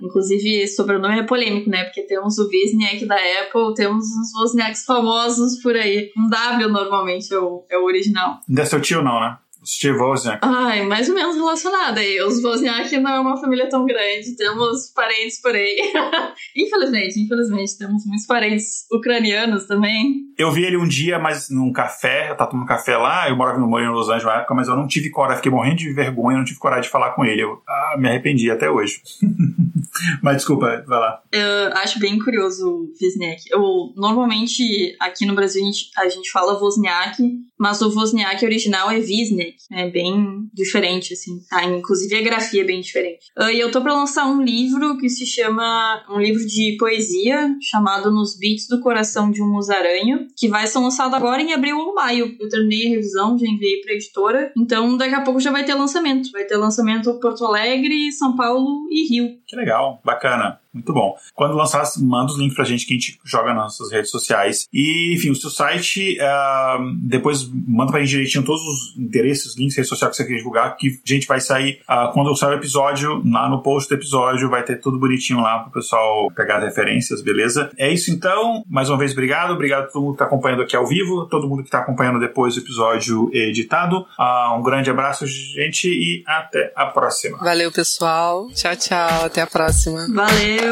Inclusive, 0.03 0.61
esse 0.61 0.77
sobrenome 0.77 1.21
é 1.21 1.23
polêmico, 1.23 1.71
né? 1.71 1.85
Porque 1.85 2.03
temos 2.03 2.37
o 2.37 2.43
Wozniak 2.43 3.07
da 3.07 3.15
Apple, 3.15 3.73
temos 3.75 4.05
uns 4.05 4.35
Wozniaks 4.39 4.85
famosos 4.85 5.63
por 5.63 5.75
aí. 5.75 6.13
Um 6.15 6.29
W 6.29 6.69
normalmente 6.69 7.33
é 7.33 7.39
o, 7.39 7.65
é 7.71 7.79
o 7.79 7.85
original. 7.85 8.41
Não 8.47 8.63
é 8.63 8.67
seu 8.67 8.83
tio, 8.83 9.03
não, 9.03 9.19
né? 9.19 9.39
Steve 9.67 9.99
Wozniak. 9.99 10.39
Ai, 10.43 10.87
mais 10.87 11.09
ou 11.09 11.15
menos 11.15 11.35
relacionado 11.35 11.99
aí. 11.99 12.21
Os 12.23 12.43
Wozniak 12.43 12.97
não 12.99 13.11
é 13.11 13.21
uma 13.21 13.37
família 13.37 13.69
tão 13.69 13.85
grande, 13.85 14.37
temos 14.37 14.93
parentes 14.95 15.41
por 15.41 15.55
aí. 15.55 15.93
infelizmente, 16.57 17.21
infelizmente, 17.21 17.77
temos 17.77 18.07
muitos 18.07 18.27
parentes 18.27 18.87
ucranianos 18.93 19.67
também. 19.67 20.27
Eu 20.39 20.53
vi 20.53 20.65
ele 20.65 20.77
um 20.77 20.87
dia, 20.87 21.19
mas 21.19 21.51
num 21.51 21.73
café, 21.73 22.31
eu 22.31 22.37
tava 22.37 22.51
tomando 22.51 22.67
café 22.67 22.97
lá, 22.97 23.29
eu 23.29 23.37
morava 23.37 23.59
no 23.59 23.67
Moreno, 23.67 23.93
em 23.93 23.95
Los 23.95 24.09
Angeles 24.09 24.25
na 24.25 24.37
época, 24.37 24.55
mas 24.55 24.69
eu 24.69 24.77
não 24.77 24.87
tive 24.87 25.11
coragem, 25.11 25.39
fiquei 25.39 25.51
morrendo 25.51 25.77
de 25.77 25.93
vergonha, 25.93 26.39
não 26.39 26.45
tive 26.45 26.59
coragem 26.59 26.85
de 26.85 26.91
falar 26.91 27.13
com 27.13 27.25
ele. 27.25 27.43
Eu 27.43 27.61
ah, 27.67 27.97
me 27.99 28.09
arrependi 28.09 28.51
até 28.51 28.71
hoje. 28.71 29.01
mas 30.23 30.37
desculpa, 30.37 30.85
vai 30.87 30.99
lá. 30.99 31.23
Eu 31.33 31.73
acho 31.79 31.99
bem 31.99 32.19
curioso 32.19 32.69
o 32.69 32.93
Wozniak. 33.03 33.43
Eu, 33.51 33.93
normalmente, 33.97 34.95
aqui 35.01 35.27
no 35.27 35.35
Brasil, 35.35 35.63
a 35.63 35.67
gente, 35.67 35.91
a 35.97 36.09
gente 36.09 36.31
fala 36.31 36.59
Wozniak, 36.61 37.23
mas 37.59 37.81
o 37.81 37.89
Wozniak 37.89 38.45
original 38.45 38.91
é 38.91 38.97
Wisnik. 38.97 39.56
É 39.71 39.89
bem 39.89 40.49
diferente, 40.53 41.13
assim. 41.13 41.41
Ah, 41.53 41.65
inclusive 41.65 42.17
a 42.17 42.23
grafia 42.23 42.63
é 42.63 42.65
bem 42.65 42.81
diferente. 42.81 43.27
Uh, 43.39 43.51
e 43.51 43.61
eu 43.61 43.71
tô 43.71 43.81
pra 43.81 43.95
lançar 43.95 44.27
um 44.27 44.43
livro 44.43 44.97
que 44.99 45.09
se 45.09 45.27
chama... 45.27 46.05
Um 46.09 46.21
livro 46.21 46.47
de 46.47 46.77
poesia, 46.79 47.55
chamado 47.61 48.11
Nos 48.11 48.39
Beats 48.39 48.69
do 48.69 48.81
Coração 48.81 49.31
de 49.31 49.43
um 49.43 49.51
Musaranho, 49.51 50.27
que 50.37 50.49
vai 50.49 50.67
ser 50.67 50.79
lançado 50.79 51.15
agora 51.15 51.43
em 51.43 51.53
abril 51.53 51.79
ou 51.79 51.95
maio. 51.95 52.37
Eu 52.39 52.49
terminei 52.49 52.87
a 52.87 52.91
revisão, 52.91 53.39
já 53.39 53.47
enviei 53.47 53.81
pra 53.81 53.95
editora. 53.95 54.53
Então, 54.57 54.97
daqui 54.97 55.15
a 55.15 55.23
pouco 55.23 55.41
já 55.41 55.51
vai 55.51 55.65
ter 55.65 55.75
lançamento. 55.75 56.31
Vai 56.33 56.45
ter 56.45 56.57
lançamento 56.57 57.19
Porto 57.21 57.45
Alegre, 57.45 58.13
São 58.13 58.37
Paulo 58.37 58.87
e 58.91 59.09
Rio. 59.09 59.39
Que 59.47 59.57
legal, 59.57 60.01
bacana. 60.05 60.61
Muito 60.77 60.93
bom. 60.93 61.17
Quando 61.35 61.55
lançar, 61.55 61.83
manda 61.99 62.31
os 62.31 62.39
links 62.39 62.55
pra 62.55 62.65
gente 62.65 62.85
que 62.87 62.93
a 62.93 62.97
gente 62.97 63.19
joga 63.25 63.55
nas 63.55 63.65
nossas 63.65 63.91
redes 63.91 64.11
sociais. 64.11 64.69
E, 64.73 65.15
enfim, 65.15 65.31
o 65.31 65.35
seu 65.35 65.49
site, 65.49 66.19
uh, 66.21 66.95
depois 66.99 67.49
manda 67.51 67.91
pra 67.91 68.01
gente 68.01 68.11
direitinho 68.11 68.45
todos 68.45 68.61
os 68.61 68.97
endereços, 68.97 69.57
links, 69.57 69.75
redes 69.77 69.89
sociais 69.89 70.15
que 70.15 70.23
você 70.23 70.29
quer 70.29 70.37
divulgar, 70.37 70.77
que 70.77 70.89
a 70.89 71.09
gente 71.09 71.27
vai 71.27 71.41
sair 71.41 71.81
uh, 71.89 72.13
quando 72.13 72.37
sair 72.37 72.51
o 72.51 72.55
episódio, 72.55 73.23
lá 73.25 73.49
no 73.49 73.63
post 73.63 73.89
do 73.89 73.95
episódio, 73.95 74.51
vai 74.51 74.63
ter 74.63 74.77
tudo 74.81 74.99
bonitinho 74.99 75.41
lá 75.41 75.61
pro 75.61 75.73
pessoal 75.73 76.31
pegar 76.33 76.59
as 76.59 76.65
referências, 76.65 77.23
beleza? 77.23 77.71
É 77.79 77.91
isso 77.91 78.11
então. 78.11 78.63
Mais 78.69 78.91
uma 78.91 78.99
vez, 78.99 79.13
obrigado. 79.13 79.53
Obrigado 79.55 79.85
a 79.85 79.87
todo 79.87 80.03
mundo 80.03 80.13
que 80.13 80.19
tá 80.19 80.27
acompanhando 80.27 80.63
aqui 80.63 80.77
ao 80.77 80.87
vivo, 80.87 81.27
todo 81.27 81.49
mundo 81.49 81.65
que 81.65 81.71
tá 81.71 81.79
acompanhando 81.79 82.21
depois 82.21 82.57
o 82.57 82.61
episódio 82.61 83.31
editado. 83.33 84.07
Uh, 84.19 84.59
um 84.59 84.63
grande 84.63 84.91
abraço, 84.91 85.27
gente, 85.27 85.89
e 85.89 86.23
até 86.27 86.73
a 86.77 86.87
próxima. 86.87 87.39
Valeu, 87.39 87.73
pessoal. 87.73 88.49
Tchau, 88.55 88.77
tchau. 88.77 89.25
Até 89.25 89.41
a 89.41 89.47
próxima. 89.47 90.07
Valeu. 90.13 90.66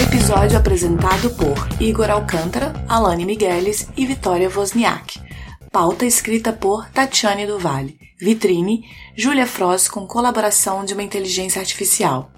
Episódio 0.00 0.56
apresentado 0.56 1.30
por 1.30 1.56
Igor 1.80 2.08
Alcântara, 2.10 2.72
Alane 2.88 3.24
Migueles 3.24 3.88
e 3.96 4.06
Vitória 4.06 4.48
Wozniak. 4.48 5.20
Pauta 5.72 6.06
escrita 6.06 6.52
por 6.52 6.88
Tatiane 6.90 7.44
do 7.44 7.58
Vale. 7.58 7.98
Vitrine, 8.20 8.84
Júlia 9.16 9.48
Frost 9.48 9.90
com 9.90 10.06
colaboração 10.06 10.84
de 10.84 10.94
uma 10.94 11.02
inteligência 11.02 11.60
artificial. 11.60 12.30